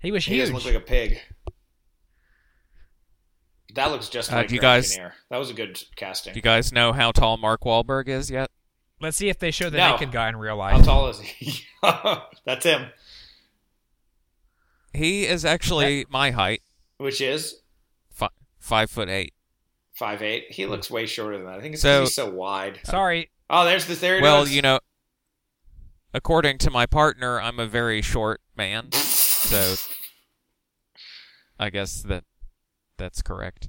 He 0.00 0.12
was 0.12 0.24
he 0.26 0.34
huge. 0.34 0.42
doesn't 0.42 0.54
look 0.54 0.64
like 0.66 0.74
a 0.74 0.80
pig. 0.80 1.18
That 3.76 3.90
looks 3.90 4.08
just 4.08 4.32
Uh, 4.32 4.36
like 4.36 4.48
do 4.48 4.54
you 4.56 4.60
guys- 4.60 4.92
Kinnear. 4.92 5.14
That 5.30 5.36
was 5.38 5.50
a 5.50 5.54
good 5.54 5.82
casting. 5.96 6.32
Do 6.32 6.38
you 6.38 6.42
guys 6.42 6.72
know 6.72 6.92
how 6.92 7.12
tall 7.12 7.36
Mark 7.36 7.60
Wahlberg 7.62 8.08
is 8.08 8.30
yet? 8.30 8.50
Let's 9.00 9.16
see 9.16 9.28
if 9.28 9.38
they 9.38 9.50
show 9.50 9.68
the 9.70 9.76
No. 9.78 9.92
naked 9.92 10.10
guy 10.12 10.28
in 10.28 10.36
real 10.36 10.56
life. 10.56 10.74
How 10.76 10.82
tall 10.82 11.08
is 11.08 11.20
he? 11.20 11.64
That's 12.44 12.64
him. 12.64 12.90
He 14.92 15.26
is 15.26 15.44
actually 15.44 16.06
my 16.08 16.30
height, 16.30 16.62
Which 16.96 17.20
is 17.20 17.60
fi- 18.10 18.30
five 18.58 18.90
foot 18.90 19.08
eight. 19.10 19.34
five 19.92 20.22
eight. 20.22 20.46
He 20.50 20.64
looks 20.66 20.90
way 20.90 21.04
shorter 21.06 21.36
than 21.36 21.46
that. 21.46 21.58
I 21.58 21.60
think 21.60 21.74
it's 21.74 21.82
So- 21.82 22.00
he's 22.02 22.14
so 22.14 22.30
wide. 22.30 22.80
Sorry, 22.84 23.30
Oh, 23.50 23.64
there's 23.64 23.84
the 23.86 23.94
there. 23.94 24.20
Well, 24.22 24.42
is. 24.44 24.54
you 24.54 24.62
know, 24.62 24.80
according 26.14 26.58
to 26.58 26.70
my 26.70 26.86
partner, 26.86 27.38
I'm 27.40 27.60
a 27.60 27.66
very 27.66 28.00
short 28.02 28.40
man, 28.56 28.90
so 28.92 29.76
I 31.58 31.68
guess 31.70 32.02
that 32.02 32.24
that's 32.98 33.22
correct. 33.22 33.68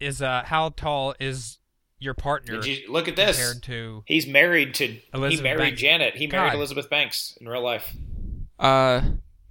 is 0.00 0.20
uh 0.20 0.42
how 0.46 0.68
tall 0.70 1.14
is 1.20 1.58
your 1.98 2.14
partner 2.14 2.60
Did 2.60 2.66
you 2.66 2.92
look 2.92 3.08
at 3.08 3.16
this? 3.16 3.36
compared 3.36 3.62
to? 3.64 4.02
He's 4.06 4.26
married 4.26 4.74
to. 4.74 4.98
he 5.14 5.40
married 5.40 5.58
Banks. 5.58 5.80
Janet. 5.80 6.16
He 6.16 6.26
married 6.26 6.50
God. 6.50 6.56
Elizabeth 6.56 6.90
Banks 6.90 7.36
in 7.40 7.48
real 7.48 7.62
life. 7.62 7.94
Uh, 8.58 9.00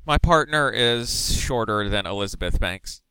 my 0.05 0.17
partner 0.19 0.69
is 0.69 1.35
shorter 1.35 1.89
than 1.89 2.05
Elizabeth 2.05 2.59
Banks. 2.59 3.01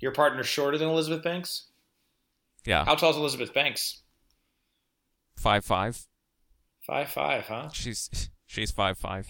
Your 0.00 0.12
partner's 0.12 0.46
shorter 0.46 0.76
than 0.76 0.88
Elizabeth 0.88 1.22
Banks. 1.24 1.68
Yeah, 2.66 2.84
How 2.84 2.94
tall 2.94 3.10
is 3.10 3.16
Elizabeth 3.16 3.54
Banks? 3.54 4.02
five 5.36 5.64
five. 5.64 6.06
Five 6.86 7.08
five, 7.08 7.46
huh? 7.46 7.70
She's 7.72 8.30
she's 8.46 8.70
five 8.70 8.98
five. 8.98 9.26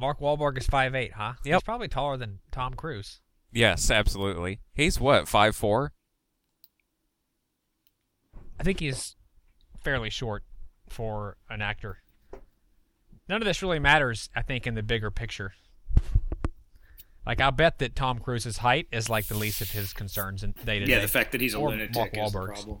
Mark 0.00 0.20
Wahlberg 0.20 0.58
is 0.58 0.66
five 0.66 0.94
eight, 0.94 1.12
huh? 1.14 1.34
He's 1.44 1.62
probably 1.62 1.88
taller 1.88 2.16
than 2.16 2.38
Tom 2.52 2.74
Cruise. 2.74 3.20
Yes, 3.52 3.90
absolutely. 3.90 4.60
He's 4.74 5.00
what 5.00 5.26
five 5.28 5.56
four. 5.56 5.92
I 8.60 8.62
think 8.62 8.80
he's 8.80 9.16
fairly 9.82 10.10
short 10.10 10.42
for 10.88 11.36
an 11.48 11.62
actor. 11.62 11.98
None 13.28 13.42
of 13.42 13.46
this 13.46 13.62
really 13.62 13.78
matters, 13.78 14.30
I 14.34 14.42
think, 14.42 14.66
in 14.66 14.74
the 14.74 14.82
bigger 14.82 15.10
picture. 15.10 15.52
Like, 17.26 17.40
I'll 17.42 17.52
bet 17.52 17.78
that 17.78 17.94
Tom 17.94 18.20
Cruise's 18.20 18.58
height 18.58 18.88
is 18.90 19.10
like 19.10 19.26
the 19.26 19.36
least 19.36 19.60
of 19.60 19.70
his 19.70 19.92
concerns 19.92 20.42
in 20.42 20.52
day 20.64 20.78
to 20.78 20.86
day. 20.86 20.92
Yeah, 20.92 21.00
the 21.00 21.08
fact 21.08 21.32
that 21.32 21.42
he's 21.42 21.52
a 21.54 21.58
Or 21.58 21.68
lunatic 21.70 21.94
Mark 21.94 22.16
is 22.16 22.32
the 22.32 22.38
problem. 22.38 22.78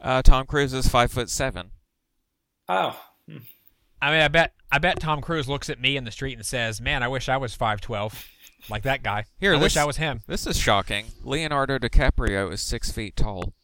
Uh, 0.00 0.22
Tom 0.22 0.46
Cruise 0.46 0.72
is 0.72 0.88
five 0.88 1.12
foot 1.12 1.28
seven. 1.28 1.72
Oh, 2.68 2.98
I 4.02 4.10
mean, 4.10 4.20
I 4.20 4.28
bet, 4.28 4.52
I 4.70 4.78
bet 4.78 4.98
Tom 5.00 5.20
Cruise 5.22 5.48
looks 5.48 5.70
at 5.70 5.80
me 5.80 5.96
in 5.96 6.04
the 6.04 6.10
street 6.10 6.34
and 6.36 6.44
says, 6.44 6.80
"Man, 6.80 7.02
I 7.02 7.08
wish 7.08 7.28
I 7.28 7.36
was 7.38 7.54
five 7.54 7.80
twelve, 7.80 8.26
like 8.68 8.82
that 8.82 9.02
guy. 9.02 9.24
Here, 9.40 9.54
I 9.54 9.58
wish 9.58 9.76
I 9.76 9.84
was 9.84 9.96
him." 9.96 10.20
This 10.26 10.46
is 10.46 10.58
shocking. 10.58 11.06
Leonardo 11.22 11.78
DiCaprio 11.78 12.52
is 12.52 12.60
six 12.60 12.90
feet 12.90 13.16
tall. 13.16 13.54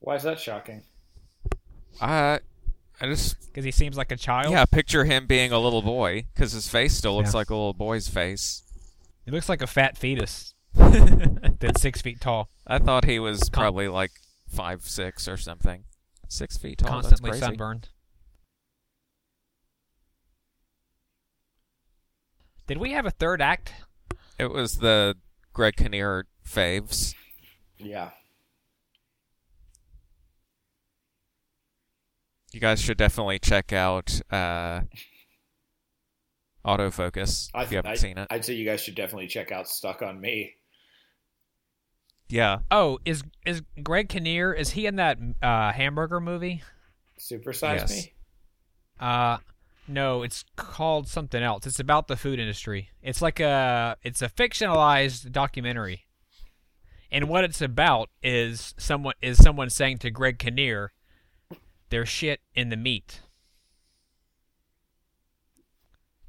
why 0.00 0.16
is 0.16 0.22
that 0.24 0.40
shocking? 0.40 0.82
Uh, 2.00 2.38
I 3.00 3.06
just 3.06 3.36
Because 3.48 3.64
he 3.64 3.70
seems 3.70 3.96
like 3.96 4.10
a 4.10 4.16
child. 4.16 4.52
yeah 4.52 4.64
picture 4.64 5.04
him 5.04 5.26
being 5.26 5.52
a 5.52 5.58
little 5.58 5.82
boy 5.82 6.26
because 6.34 6.52
his 6.52 6.68
face 6.68 6.94
still 6.96 7.16
looks 7.16 7.32
Yeah. 7.32 7.38
like 7.38 7.50
a 7.50 7.54
little 7.54 7.72
boy's 7.74 8.08
face. 8.08 8.62
He 9.24 9.30
looks 9.30 9.48
like 9.48 9.62
a 9.62 9.66
fat 9.66 9.96
fetus 9.96 10.54
that's 10.74 11.80
six 11.80 12.02
feet 12.02 12.20
tall, 12.20 12.50
I 12.66 12.78
thought 12.78 13.04
he 13.04 13.18
was 13.18 13.48
Con- 13.48 13.62
probably 13.62 13.88
like 13.88 14.10
five 14.48 14.82
six 14.86 15.28
or 15.28 15.36
something. 15.36 15.84
Six 16.28 16.56
feet 16.58 16.78
tall. 16.78 16.88
constantly 16.90 17.30
that's 17.30 17.40
crazy. 17.40 17.52
sunburned. 17.52 17.88
Did 22.66 22.78
we 22.78 22.92
have 22.92 23.06
a 23.06 23.10
third 23.10 23.42
act? 23.42 23.72
It 24.38 24.50
was 24.50 24.78
the 24.78 25.16
Greg 25.52 25.76
Kinnear 25.76 26.26
faves. 26.48 27.14
Yeah. 27.78 28.10
You 32.52 32.60
guys 32.60 32.80
should 32.80 32.96
definitely 32.96 33.38
check 33.38 33.72
out 33.72 34.20
uh, 34.30 34.82
Autofocus 36.64 37.50
I 37.52 37.64
if 37.64 37.70
you 37.72 37.76
haven't 37.78 37.90
I, 37.90 37.94
seen 37.96 38.16
it. 38.18 38.28
I'd 38.30 38.44
say 38.44 38.54
you 38.54 38.64
guys 38.64 38.80
should 38.80 38.94
definitely 38.94 39.26
check 39.26 39.50
out 39.52 39.68
Stuck 39.68 40.02
on 40.02 40.20
Me. 40.20 40.54
yeah, 42.28 42.60
Oh, 42.70 42.98
is 43.04 43.22
is 43.44 43.62
Greg 43.82 44.08
Kinnear? 44.08 44.52
Is 44.52 44.70
he 44.70 44.86
in 44.86 44.96
that 44.96 45.18
uh, 45.42 45.72
hamburger 45.72 46.20
movie? 46.20 46.62
Supersize 47.18 47.78
Yes. 47.80 47.90
Me. 47.90 48.12
Uh, 49.00 49.38
no, 49.86 50.22
it's 50.22 50.44
called 50.56 51.08
something 51.08 51.42
else. 51.42 51.66
It's 51.66 51.80
about 51.80 52.08
the 52.08 52.16
food 52.16 52.38
industry. 52.38 52.90
It's 53.02 53.20
like 53.22 53.40
a 53.40 53.96
it's 54.02 54.22
a 54.22 54.28
fictionalized 54.28 55.30
documentary, 55.32 56.06
and 57.10 57.28
what 57.28 57.44
it's 57.44 57.60
about 57.60 58.10
is 58.22 58.74
someone 58.78 59.14
is 59.20 59.42
someone 59.42 59.70
saying 59.70 59.98
to 59.98 60.10
Greg 60.10 60.38
Kinnear, 60.38 60.92
"There's 61.90 62.08
shit 62.08 62.40
in 62.54 62.68
the 62.70 62.76
meat." 62.76 63.20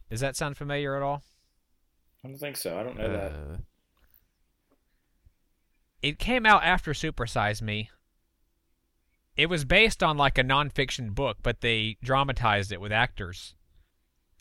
Does 0.09 0.19
that 0.19 0.35
sound 0.35 0.55
familiar 0.57 0.95
at 0.95 1.01
all? 1.01 1.23
I 2.23 2.27
don't 2.27 2.37
think 2.37 2.57
so. 2.57 2.77
I 2.77 2.83
don't 2.83 2.97
know 2.97 3.11
that. 3.11 3.31
uh, 3.31 3.57
it 6.01 6.19
came 6.19 6.45
out 6.45 6.63
after 6.63 6.93
Super 6.93 7.25
Size 7.25 7.61
Me. 7.61 7.89
It 9.37 9.49
was 9.49 9.65
based 9.65 10.01
on 10.01 10.17
like 10.17 10.37
a 10.37 10.43
nonfiction 10.43 11.13
book, 11.13 11.37
but 11.43 11.61
they 11.61 11.97
dramatized 12.01 12.71
it 12.71 12.79
with 12.79 12.91
actors. 12.91 13.53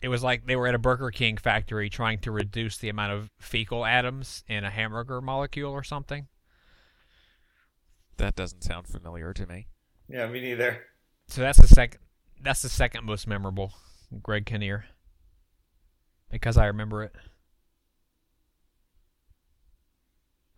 It 0.01 0.07
was 0.07 0.23
like 0.23 0.45
they 0.45 0.55
were 0.55 0.67
at 0.67 0.75
a 0.75 0.79
Burger 0.79 1.11
King 1.11 1.37
factory 1.37 1.89
trying 1.89 2.19
to 2.19 2.31
reduce 2.31 2.77
the 2.77 2.89
amount 2.89 3.13
of 3.13 3.31
fecal 3.39 3.85
atoms 3.85 4.43
in 4.47 4.63
a 4.63 4.69
hamburger 4.69 5.21
molecule 5.21 5.71
or 5.71 5.83
something. 5.83 6.27
that 8.17 8.35
doesn't 8.35 8.63
sound 8.63 8.87
familiar 8.87 9.33
to 9.33 9.45
me. 9.45 9.67
Yeah, 10.07 10.27
me 10.27 10.39
neither. 10.41 10.83
So 11.27 11.41
that's 11.41 11.59
the 11.59 11.67
second. 11.67 11.99
That's 12.41 12.61
the 12.61 12.69
second 12.69 13.03
most 13.05 13.27
memorable, 13.27 13.73
Greg 14.21 14.45
Kinnear. 14.45 14.85
Because 16.29 16.57
I 16.57 16.67
remember 16.67 17.03
it. 17.03 17.13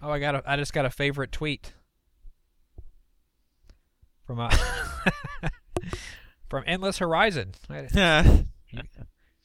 Oh, 0.01 0.11
I 0.11 0.19
got 0.19 0.35
a. 0.35 0.43
I 0.45 0.57
just 0.57 0.73
got 0.73 0.85
a 0.85 0.89
favorite 0.89 1.31
tweet 1.31 1.73
from 4.27 4.39
uh, 4.41 4.55
from 6.49 6.63
Endless 6.67 6.99
Horizon. 6.99 7.53
Yeah. 7.93 8.41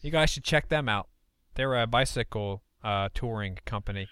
You 0.01 0.11
guys 0.11 0.31
should 0.31 0.45
check 0.45 0.69
them 0.69 0.89
out. 0.89 1.09
They're 1.55 1.81
a 1.81 1.87
bicycle 1.87 2.63
uh, 2.83 3.09
touring 3.15 3.59
company. 3.65 4.09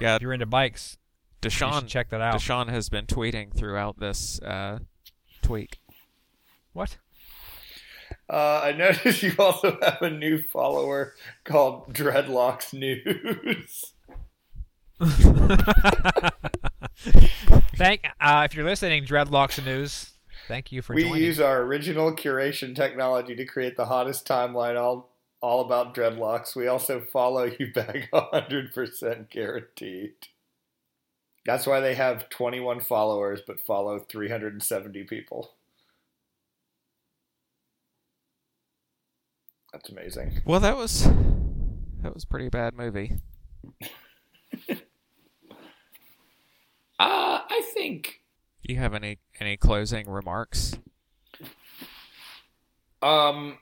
Yeah, 0.00 0.16
If 0.16 0.22
you're 0.22 0.32
into 0.32 0.46
bikes, 0.46 0.96
you 1.42 1.50
Deshaun 1.50 1.80
should 1.80 1.88
check 1.88 2.08
that 2.10 2.22
out. 2.22 2.36
Deshaun 2.36 2.70
has 2.70 2.88
been 2.88 3.04
tweeting 3.06 3.54
throughout 3.54 4.00
this 4.00 4.40
uh, 4.40 4.78
tweak. 5.42 5.78
What? 6.72 6.96
Uh, 8.30 8.62
I 8.64 8.72
noticed 8.76 9.22
you 9.22 9.34
also 9.38 9.78
have 9.82 10.00
a 10.00 10.10
new 10.10 10.40
follower 10.42 11.14
called 11.44 11.92
Dreadlocks 11.92 12.72
News. 12.72 13.92
Thank 17.76 18.04
uh, 18.20 18.42
if 18.44 18.54
you're 18.54 18.64
listening, 18.64 19.04
Dreadlocks 19.04 19.64
News. 19.64 20.12
Thank 20.48 20.72
you 20.72 20.82
for 20.82 20.94
joining. 20.94 21.10
we 21.12 21.18
joining. 21.18 21.26
use 21.26 21.40
our 21.40 21.62
original 21.62 22.12
curation 22.12 22.74
technology 22.74 23.36
to 23.36 23.44
create 23.44 23.76
the 23.76 23.86
hottest 23.86 24.26
timeline 24.26 24.80
all 24.80 25.10
all 25.40 25.64
about 25.64 25.94
dreadlocks. 25.94 26.56
We 26.56 26.66
also 26.66 27.00
follow 27.00 27.44
you 27.44 27.72
back 27.74 28.10
100% 28.12 29.30
guaranteed. 29.30 30.14
That's 31.46 31.66
why 31.66 31.80
they 31.80 31.94
have 31.94 32.28
21 32.28 32.80
followers 32.80 33.40
but 33.46 33.60
follow 33.60 34.00
370 34.00 35.04
people. 35.04 35.52
That's 39.72 39.88
amazing. 39.90 40.40
Well, 40.44 40.60
that 40.60 40.76
was 40.76 41.04
that 42.02 42.14
was 42.14 42.24
a 42.24 42.26
pretty 42.26 42.48
bad 42.48 42.74
movie. 42.74 43.18
Uh, 46.98 47.40
I 47.48 47.62
think 47.74 48.20
Do 48.66 48.72
you 48.72 48.80
have 48.80 48.94
any 48.94 49.18
any 49.40 49.56
closing 49.56 50.08
remarks? 50.08 50.78
Um, 53.00 53.58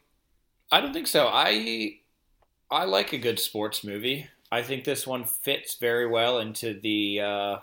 I 0.72 0.80
don't 0.80 0.92
think 0.92 1.06
so. 1.06 1.28
I 1.30 1.98
I 2.70 2.84
like 2.84 3.12
a 3.12 3.18
good 3.18 3.38
sports 3.38 3.84
movie. 3.84 4.28
I 4.50 4.62
think 4.62 4.84
this 4.84 5.06
one 5.06 5.24
fits 5.24 5.76
very 5.76 6.06
well 6.06 6.38
into 6.38 6.78
the 6.80 7.20
uh, 7.20 7.56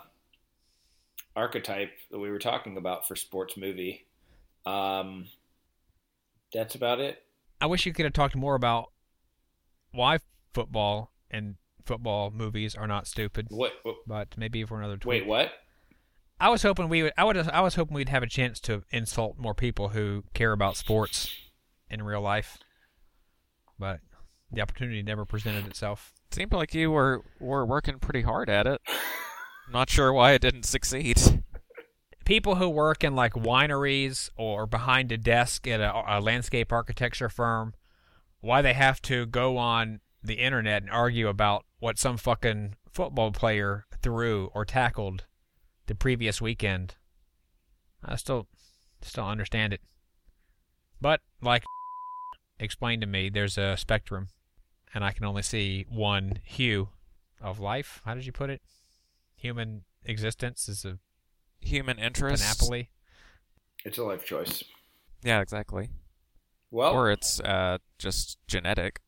archetype 1.34 1.92
that 2.10 2.18
we 2.18 2.30
were 2.30 2.38
talking 2.38 2.76
about 2.76 3.08
for 3.08 3.16
sports 3.16 3.56
movie. 3.56 4.06
Um, 4.66 5.26
that's 6.52 6.74
about 6.74 7.00
it. 7.00 7.22
I 7.60 7.66
wish 7.66 7.86
you 7.86 7.92
could 7.92 8.04
have 8.04 8.12
talked 8.12 8.36
more 8.36 8.54
about 8.54 8.92
why 9.92 10.18
football 10.52 11.10
and 11.30 11.56
football 11.84 12.30
movies 12.30 12.74
are 12.74 12.86
not 12.86 13.06
stupid. 13.06 13.46
What? 13.50 13.72
what 13.82 13.96
But 14.06 14.28
maybe 14.36 14.64
for 14.64 14.78
another 14.78 14.96
tweet. 14.96 15.22
wait, 15.22 15.26
what? 15.26 15.52
I 16.40 16.48
was 16.48 16.62
hoping 16.62 16.88
we 16.88 17.04
would. 17.04 17.12
I 17.16 17.24
would. 17.24 17.36
I 17.36 17.60
was 17.60 17.76
hoping 17.76 17.94
we'd 17.94 18.08
have 18.08 18.22
a 18.22 18.28
chance 18.28 18.60
to 18.60 18.82
insult 18.90 19.38
more 19.38 19.54
people 19.54 19.90
who 19.90 20.24
care 20.34 20.52
about 20.52 20.76
sports 20.76 21.34
in 21.88 22.02
real 22.02 22.20
life, 22.20 22.58
but 23.78 24.00
the 24.50 24.60
opportunity 24.60 25.02
never 25.02 25.24
presented 25.24 25.66
itself. 25.66 26.12
Seemed 26.30 26.52
like 26.52 26.74
you 26.74 26.90
were 26.90 27.22
were 27.40 27.64
working 27.64 27.98
pretty 27.98 28.22
hard 28.22 28.50
at 28.50 28.66
it. 28.66 28.80
Not 29.70 29.88
sure 29.88 30.12
why 30.12 30.32
it 30.32 30.42
didn't 30.42 30.64
succeed. 30.64 31.42
People 32.24 32.56
who 32.56 32.68
work 32.68 33.04
in 33.04 33.14
like 33.14 33.34
wineries 33.34 34.30
or 34.36 34.66
behind 34.66 35.12
a 35.12 35.18
desk 35.18 35.66
at 35.66 35.80
a, 35.80 36.18
a 36.18 36.20
landscape 36.20 36.72
architecture 36.72 37.28
firm, 37.28 37.74
why 38.40 38.60
they 38.60 38.72
have 38.72 39.00
to 39.02 39.26
go 39.26 39.56
on 39.56 40.00
the 40.22 40.34
internet 40.34 40.82
and 40.82 40.90
argue 40.90 41.28
about 41.28 41.64
what 41.78 41.98
some 41.98 42.16
fucking 42.16 42.76
football 42.90 43.30
player 43.30 43.86
threw 44.02 44.50
or 44.54 44.64
tackled 44.64 45.26
the 45.86 45.94
previous 45.94 46.40
weekend. 46.40 46.94
I 48.04 48.16
still 48.16 48.46
still 49.02 49.26
understand 49.26 49.72
it. 49.72 49.80
But 51.00 51.20
like 51.42 51.64
explained 52.58 53.02
to 53.02 53.06
me, 53.06 53.28
there's 53.28 53.58
a 53.58 53.76
spectrum 53.76 54.28
and 54.94 55.04
I 55.04 55.12
can 55.12 55.24
only 55.24 55.42
see 55.42 55.86
one 55.88 56.38
hue 56.44 56.88
of 57.40 57.58
life. 57.58 58.00
How 58.04 58.14
did 58.14 58.26
you 58.26 58.32
put 58.32 58.50
it? 58.50 58.62
Human 59.36 59.82
existence 60.04 60.68
is 60.68 60.84
a 60.84 60.98
Human 61.60 61.98
interest. 61.98 62.42
panoply. 62.42 62.90
It's 63.84 63.96
a 63.98 64.04
life 64.04 64.24
choice. 64.26 64.62
Yeah, 65.22 65.40
exactly. 65.40 65.88
Well, 66.70 66.92
Or 66.92 67.10
it's 67.10 67.40
uh, 67.40 67.78
just 67.98 68.38
genetic. 68.46 69.00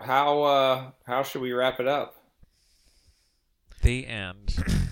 how 0.00 0.42
uh, 0.42 0.90
how 1.06 1.22
should 1.22 1.42
we 1.42 1.52
wrap 1.52 1.78
it 1.80 1.86
up? 1.86 2.16
The 3.82 4.06
end. 4.06 4.56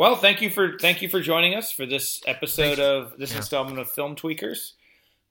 Well, 0.00 0.16
thank 0.16 0.40
you 0.40 0.48
for 0.48 0.78
thank 0.78 1.02
you 1.02 1.10
for 1.10 1.20
joining 1.20 1.54
us 1.54 1.70
for 1.70 1.84
this 1.84 2.22
episode 2.26 2.78
of 2.78 3.18
this 3.18 3.32
Yeah. 3.32 3.36
installment 3.36 3.78
of 3.78 3.92
Film 3.92 4.16
Tweakers, 4.16 4.72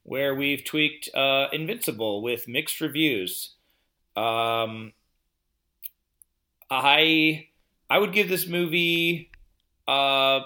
where 0.04 0.32
we've 0.32 0.64
tweaked 0.64 1.08
uh, 1.12 1.48
Invincible 1.52 2.22
with 2.22 2.46
mixed 2.46 2.80
reviews. 2.80 3.56
Um, 4.16 4.92
I 6.70 7.48
I 7.90 7.98
would 7.98 8.12
give 8.12 8.28
this 8.28 8.46
movie 8.46 9.32
uh, 9.88 10.42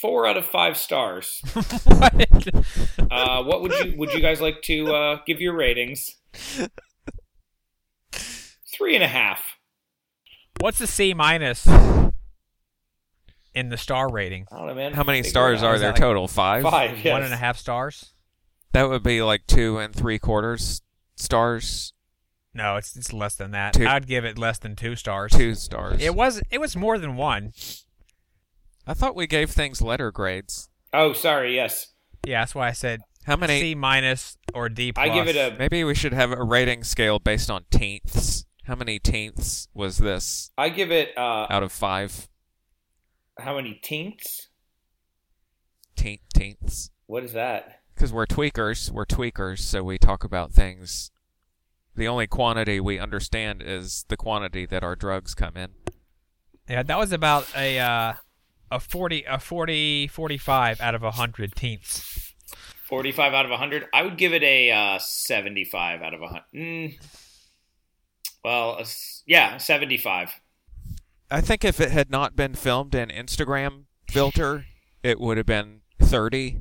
four 0.00 0.26
out 0.26 0.38
of 0.38 0.46
five 0.46 0.78
stars. 0.78 1.42
what? 1.84 2.48
Uh, 3.10 3.42
what 3.42 3.60
would 3.60 3.72
you 3.84 3.98
would 3.98 4.14
you 4.14 4.20
guys 4.22 4.40
like 4.40 4.62
to 4.62 4.94
uh, 4.94 5.18
give 5.26 5.42
your 5.42 5.54
ratings? 5.54 6.16
Three 8.12 8.94
and 8.94 9.04
a 9.04 9.08
half. 9.08 9.42
What's 10.58 10.78
the 10.78 10.86
C 10.86 11.12
minus 11.12 11.68
in 13.56 13.70
the 13.70 13.76
star 13.76 14.08
rating? 14.10 14.46
I 14.52 14.58
don't 14.58 14.66
know, 14.68 14.74
man. 14.74 14.92
How 14.92 15.02
many 15.02 15.18
Figure 15.18 15.28
it 15.28 15.30
stars 15.30 15.62
out. 15.62 15.66
are 15.66 15.74
Is 15.74 15.80
there 15.80 15.88
that 15.90 15.94
like 15.94 16.00
total? 16.00 16.28
Five. 16.28 16.62
Five. 16.62 16.98
Yes. 17.04 17.12
One 17.12 17.22
and 17.24 17.32
a 17.32 17.36
half 17.36 17.56
stars? 17.56 18.12
That 18.72 18.88
would 18.88 19.02
be 19.02 19.22
like 19.22 19.46
two 19.46 19.78
and 19.78 19.94
three 19.94 20.18
quarters 20.18 20.82
stars. 21.16 21.92
No, 22.54 22.76
it's 22.76 22.96
it's 22.96 23.12
less 23.12 23.34
than 23.34 23.50
that. 23.52 23.72
Two. 23.74 23.86
I'd 23.86 24.06
give 24.06 24.24
it 24.24 24.38
less 24.38 24.58
than 24.58 24.76
two 24.76 24.96
stars. 24.96 25.32
Two 25.32 25.54
stars. 25.54 26.00
It 26.02 26.14
was 26.14 26.40
it 26.50 26.58
was 26.60 26.76
more 26.76 26.98
than 26.98 27.16
one. 27.16 27.52
I 28.86 28.94
thought 28.94 29.16
we 29.16 29.26
gave 29.26 29.50
things 29.50 29.82
letter 29.82 30.12
grades. 30.12 30.68
Oh, 30.92 31.12
sorry. 31.12 31.54
Yes, 31.54 31.92
Yeah, 32.24 32.42
that's 32.42 32.54
why 32.54 32.68
I 32.68 32.72
said 32.72 33.00
How 33.24 33.36
many? 33.36 33.60
C 33.60 33.74
minus 33.74 34.36
or 34.54 34.68
D 34.68 34.92
plus. 34.92 35.08
I 35.08 35.12
give 35.12 35.26
it 35.28 35.36
a 35.36 35.56
Maybe 35.58 35.82
we 35.84 35.94
should 35.94 36.12
have 36.12 36.30
a 36.32 36.42
rating 36.42 36.84
scale 36.84 37.18
based 37.18 37.50
on 37.50 37.64
tenths. 37.70 38.44
How 38.64 38.74
many 38.74 38.98
tenths 38.98 39.68
was 39.74 39.98
this 39.98 40.50
I 40.58 40.68
give 40.70 40.90
it 40.92 41.16
uh 41.16 41.46
out 41.50 41.62
of 41.62 41.72
five? 41.72 42.28
How 43.38 43.56
many 43.56 43.78
tints? 43.82 44.48
Tenth, 45.96 46.20
tenths. 46.34 46.90
What 47.06 47.24
is 47.24 47.32
that? 47.32 47.80
Because 47.94 48.12
we're 48.12 48.26
tweakers. 48.26 48.90
We're 48.90 49.06
tweakers, 49.06 49.60
so 49.60 49.82
we 49.82 49.98
talk 49.98 50.24
about 50.24 50.52
things. 50.52 51.10
The 51.94 52.08
only 52.08 52.26
quantity 52.26 52.78
we 52.80 52.98
understand 52.98 53.62
is 53.64 54.04
the 54.08 54.16
quantity 54.16 54.66
that 54.66 54.82
our 54.84 54.94
drugs 54.96 55.34
come 55.34 55.56
in. 55.56 55.70
Yeah, 56.68 56.82
that 56.82 56.98
was 56.98 57.12
about 57.12 57.46
a 57.56 57.78
uh, 57.78 58.14
a 58.70 58.80
40 58.80 59.24
a 59.26 59.38
40 59.38 60.08
45 60.08 60.80
out 60.80 60.94
of 60.94 61.02
a 61.02 61.06
100 61.06 61.54
tenths. 61.54 62.34
45 62.88 63.32
out 63.32 63.44
of 63.46 63.50
100. 63.50 63.86
I 63.94 64.02
would 64.02 64.18
give 64.18 64.32
it 64.34 64.42
a 64.42 64.70
uh 64.70 64.98
75 64.98 66.02
out 66.02 66.12
of 66.14 66.20
a 66.20 66.24
100. 66.24 66.44
Mm, 66.54 66.98
well, 68.44 68.76
a 68.76 68.80
s- 68.80 69.22
yeah, 69.26 69.56
75. 69.56 70.40
I 71.30 71.40
think 71.40 71.64
if 71.64 71.80
it 71.80 71.90
had 71.90 72.10
not 72.10 72.36
been 72.36 72.54
filmed 72.54 72.94
in 72.94 73.08
Instagram 73.08 73.84
filter, 74.08 74.66
it 75.02 75.18
would 75.20 75.36
have 75.36 75.46
been 75.46 75.80
30 76.00 76.60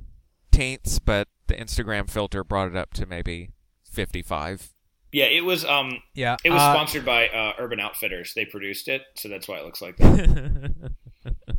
tenths, 0.51 0.99
but 0.99 1.27
the 1.47 1.53
Instagram 1.55 2.09
filter 2.09 2.43
brought 2.43 2.67
it 2.69 2.75
up 2.75 2.93
to 2.95 3.05
maybe 3.05 3.51
55. 3.83 4.71
Yeah, 5.11 5.25
it 5.25 5.45
was 5.45 5.63
um 5.63 6.01
Yeah. 6.13 6.35
it 6.43 6.49
was 6.49 6.61
uh, 6.61 6.73
sponsored 6.73 7.05
by 7.05 7.27
uh, 7.29 7.53
Urban 7.59 7.79
Outfitters. 7.79 8.33
They 8.33 8.45
produced 8.45 8.87
it, 8.87 9.03
so 9.15 9.29
that's 9.29 9.47
why 9.47 9.57
it 9.59 9.65
looks 9.65 9.81
like 9.81 9.95
that. 9.97 10.91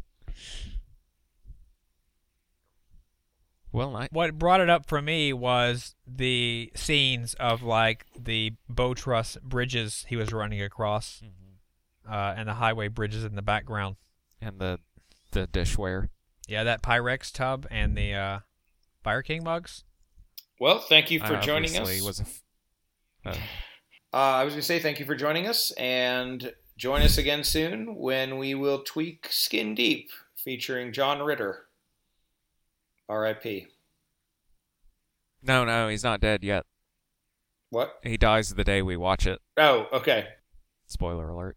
well, 3.72 3.96
I, 3.96 4.08
what 4.10 4.38
brought 4.38 4.60
it 4.60 4.68
up 4.68 4.86
for 4.86 5.00
me 5.00 5.32
was 5.32 5.94
the 6.06 6.70
scenes 6.74 7.34
of 7.34 7.62
like 7.62 8.06
the 8.18 8.54
bow 8.68 8.94
truss 8.94 9.36
bridges 9.42 10.04
he 10.08 10.16
was 10.16 10.32
running 10.32 10.60
across, 10.60 11.22
uh, 12.08 12.34
and 12.36 12.48
the 12.48 12.54
highway 12.54 12.88
bridges 12.88 13.24
in 13.24 13.34
the 13.36 13.42
background. 13.42 13.96
and 14.40 14.58
the 14.58 14.78
the 15.32 15.46
dishware. 15.46 16.08
Yeah, 16.48 16.64
that 16.64 16.82
Pyrex 16.82 17.32
tub 17.32 17.66
and 17.70 17.96
the 17.96 18.14
uh, 18.14 18.38
Fire 19.02 19.22
King 19.22 19.42
mugs. 19.44 19.84
well, 20.60 20.78
thank 20.78 21.10
you 21.10 21.18
for 21.20 21.36
I 21.36 21.40
joining 21.40 21.70
us. 21.70 21.78
obviously 21.80 22.06
Was 22.06 22.20
a 22.20 22.22
f- 22.22 22.42
uh, 23.24 23.30
Uh, 24.14 24.16
I 24.16 24.44
was 24.44 24.52
going 24.54 24.60
to 24.60 24.66
say 24.66 24.78
thank 24.78 24.98
you 25.00 25.04
for 25.06 25.14
joining 25.16 25.46
us 25.46 25.72
and 25.72 26.52
join 26.78 27.02
us 27.02 27.18
again 27.18 27.42
soon 27.44 27.96
when 27.96 28.38
we 28.38 28.54
will 28.54 28.82
tweak 28.82 29.26
Skin 29.30 29.74
Deep 29.74 30.08
featuring 30.36 30.92
John 30.92 31.20
Ritter. 31.20 31.66
R.I.P. 33.08 33.66
no, 35.42 35.64
no, 35.64 35.88
he's 35.88 36.04
not 36.04 36.20
dead 36.20 36.42
yet. 36.42 36.64
What? 37.70 37.98
He 38.02 38.16
dies 38.16 38.54
the 38.54 38.64
day 38.64 38.80
we 38.82 38.96
watch 38.96 39.26
it. 39.26 39.40
Oh, 39.56 39.86
okay. 39.92 40.28
Spoiler 40.86 41.28
alert. 41.28 41.56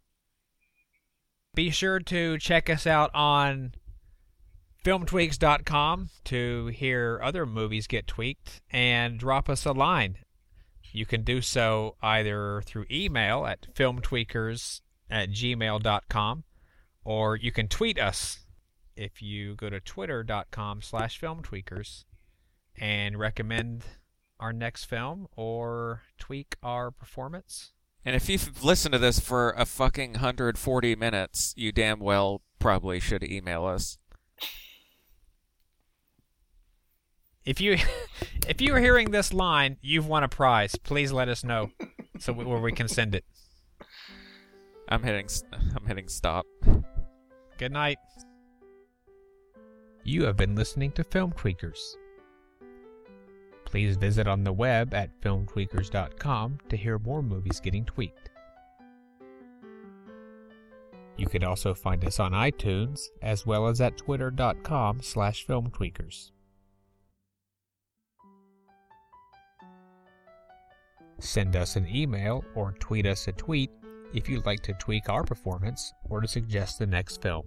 Be 1.54 1.70
sure 1.70 1.98
to 1.98 2.38
check 2.38 2.70
us 2.70 2.86
out 2.86 3.10
on 3.12 3.74
filmtweaks.com 4.84 6.10
to 6.24 6.66
hear 6.68 7.20
other 7.22 7.44
movies 7.44 7.88
get 7.88 8.06
tweaked 8.06 8.60
and 8.70 9.18
drop 9.18 9.48
us 9.48 9.66
a 9.66 9.72
line. 9.72 10.18
You 10.92 11.06
can 11.06 11.22
do 11.22 11.40
so 11.40 11.96
either 12.02 12.62
through 12.64 12.86
email 12.90 13.46
at 13.46 13.74
filmtweakers 13.74 14.80
at 15.10 15.30
gmail.com 15.30 16.44
or 17.04 17.36
you 17.36 17.50
can 17.50 17.66
tweet 17.66 17.98
us 17.98 18.46
if 18.96 19.20
you 19.20 19.56
go 19.56 19.68
to 19.70 19.80
twitter.com 19.80 20.82
slash 20.82 21.20
filmtweakers 21.20 22.04
and 22.76 23.18
recommend 23.18 23.84
our 24.38 24.52
next 24.52 24.84
film 24.84 25.26
or 25.36 26.02
tweak 26.16 26.56
our 26.62 26.90
performance. 26.92 27.72
And 28.04 28.16
if 28.16 28.28
you've 28.28 28.64
listened 28.64 28.92
to 28.92 28.98
this 28.98 29.20
for 29.20 29.50
a 29.50 29.66
fucking 29.66 30.12
140 30.12 30.96
minutes, 30.96 31.52
you 31.56 31.70
damn 31.70 32.00
well 32.00 32.42
probably 32.58 32.98
should 32.98 33.22
email 33.22 33.66
us. 33.66 33.98
If 37.44 37.60
you 37.60 37.78
if 38.48 38.60
you 38.60 38.74
are 38.74 38.80
hearing 38.80 39.10
this 39.10 39.32
line, 39.32 39.76
you've 39.82 40.06
won 40.06 40.22
a 40.22 40.28
prize. 40.28 40.74
Please 40.76 41.12
let 41.12 41.28
us 41.28 41.44
know 41.44 41.70
so 42.18 42.32
we, 42.32 42.44
where 42.44 42.60
we 42.60 42.72
can 42.72 42.88
send 42.88 43.14
it. 43.14 43.24
I'm 44.88 45.02
hitting 45.02 45.26
s- 45.26 45.44
I'm 45.76 45.86
hitting 45.86 46.08
stop. 46.08 46.46
Good 47.58 47.72
night. 47.72 47.98
You 50.04 50.24
have 50.24 50.36
been 50.36 50.54
listening 50.54 50.92
to 50.92 51.04
Film 51.04 51.32
Tweakers. 51.32 51.78
Please 53.70 53.96
visit 53.96 54.26
on 54.26 54.42
the 54.42 54.52
web 54.52 54.94
at 54.94 55.20
filmtweakers.com 55.20 56.58
to 56.68 56.76
hear 56.76 56.98
more 56.98 57.22
movies 57.22 57.60
getting 57.60 57.84
tweaked. 57.84 58.30
You 61.16 61.26
can 61.26 61.44
also 61.44 61.74
find 61.74 62.04
us 62.04 62.18
on 62.18 62.32
iTunes 62.32 63.08
as 63.22 63.46
well 63.46 63.68
as 63.68 63.80
at 63.80 63.96
twitter.com 63.96 65.02
slash 65.02 65.46
filmtweakers. 65.46 66.32
Send 71.20 71.54
us 71.54 71.76
an 71.76 71.86
email 71.94 72.42
or 72.54 72.72
tweet 72.80 73.06
us 73.06 73.28
a 73.28 73.32
tweet 73.32 73.70
if 74.14 74.28
you'd 74.28 74.46
like 74.46 74.62
to 74.62 74.72
tweak 74.74 75.08
our 75.08 75.22
performance 75.22 75.92
or 76.08 76.20
to 76.20 76.26
suggest 76.26 76.78
the 76.78 76.86
next 76.86 77.22
film. 77.22 77.44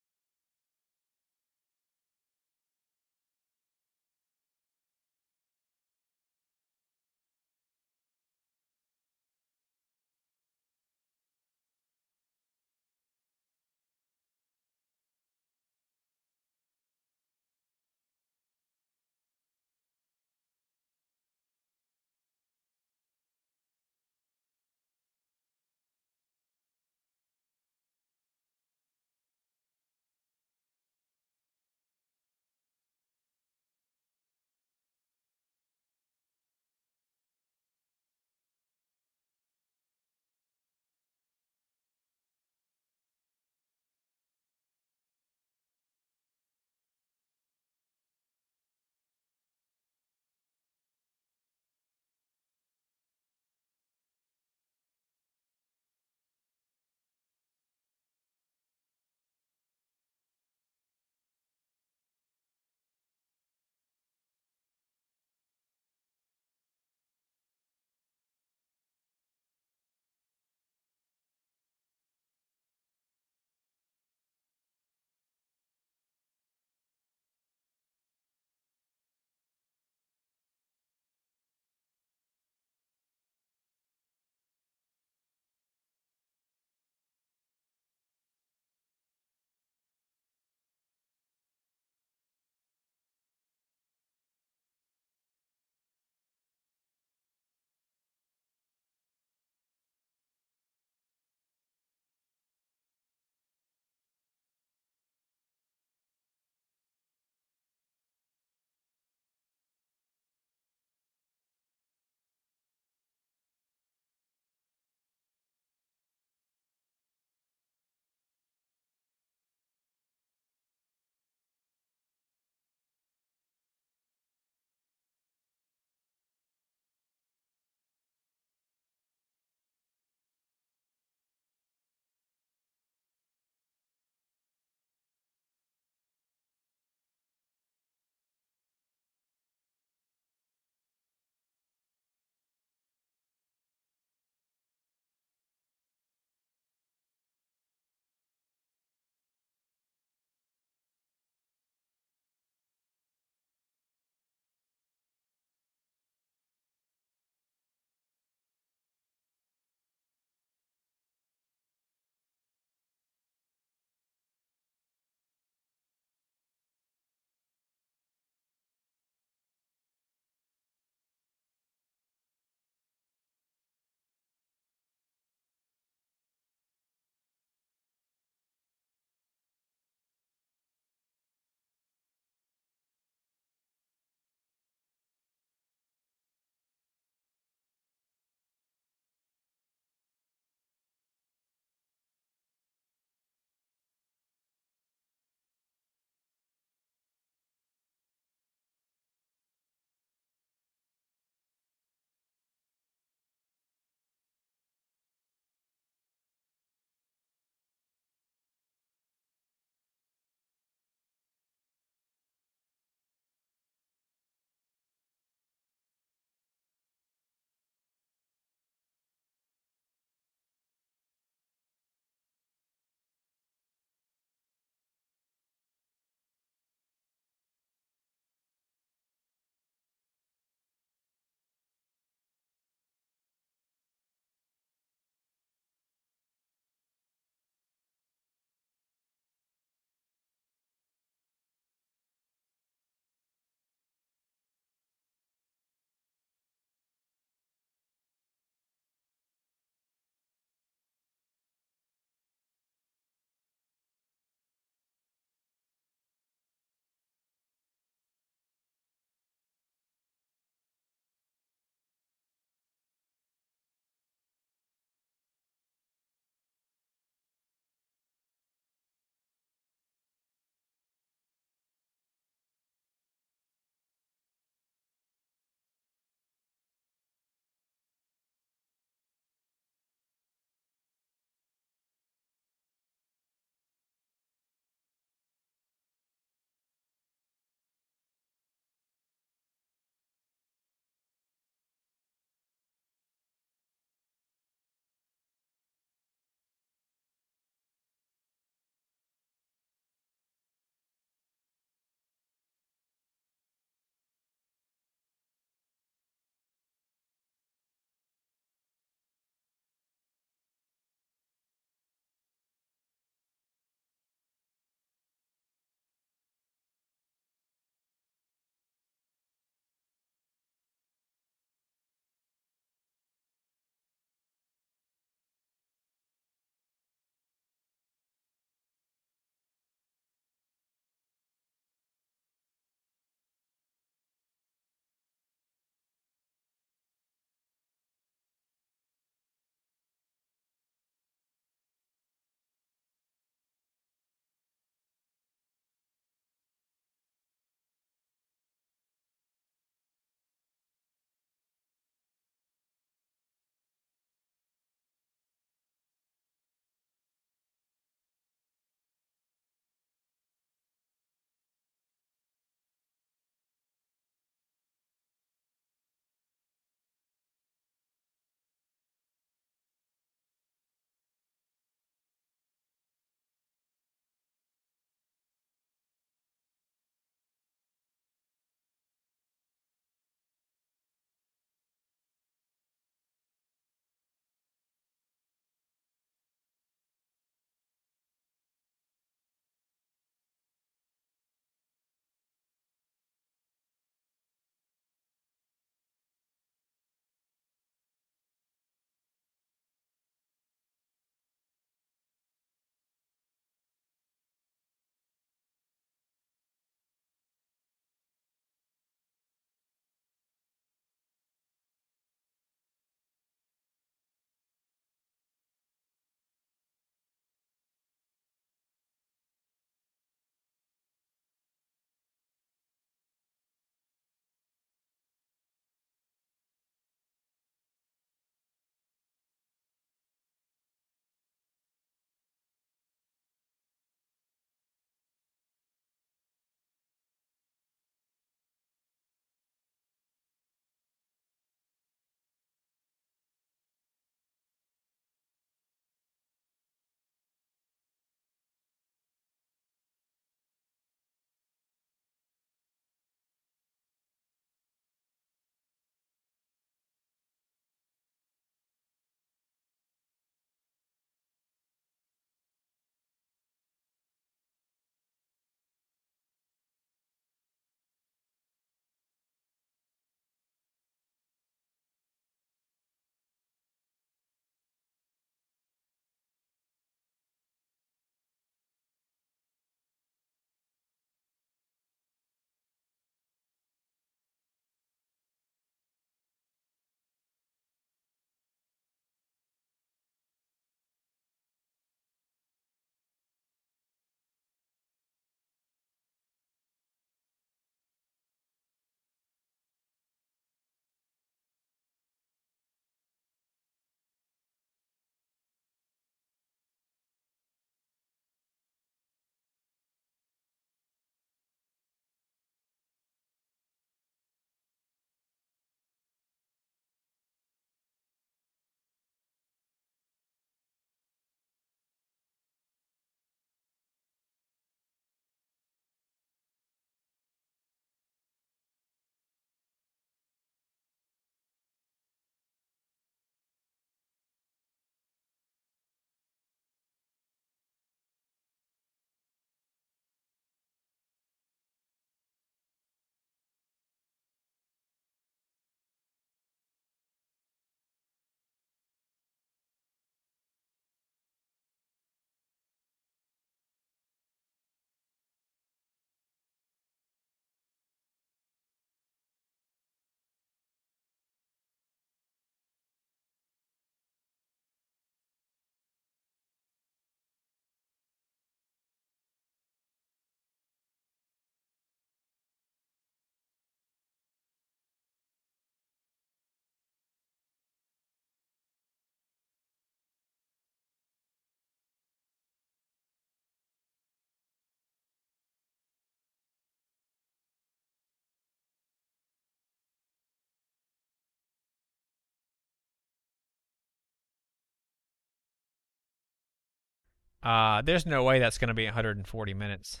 Uh, 597.42 597.82
there's 597.82 598.06
no 598.06 598.22
way 598.22 598.38
that's 598.38 598.58
going 598.58 598.68
to 598.68 598.74
be 598.74 598.84
140 598.84 599.54
minutes. 599.54 600.00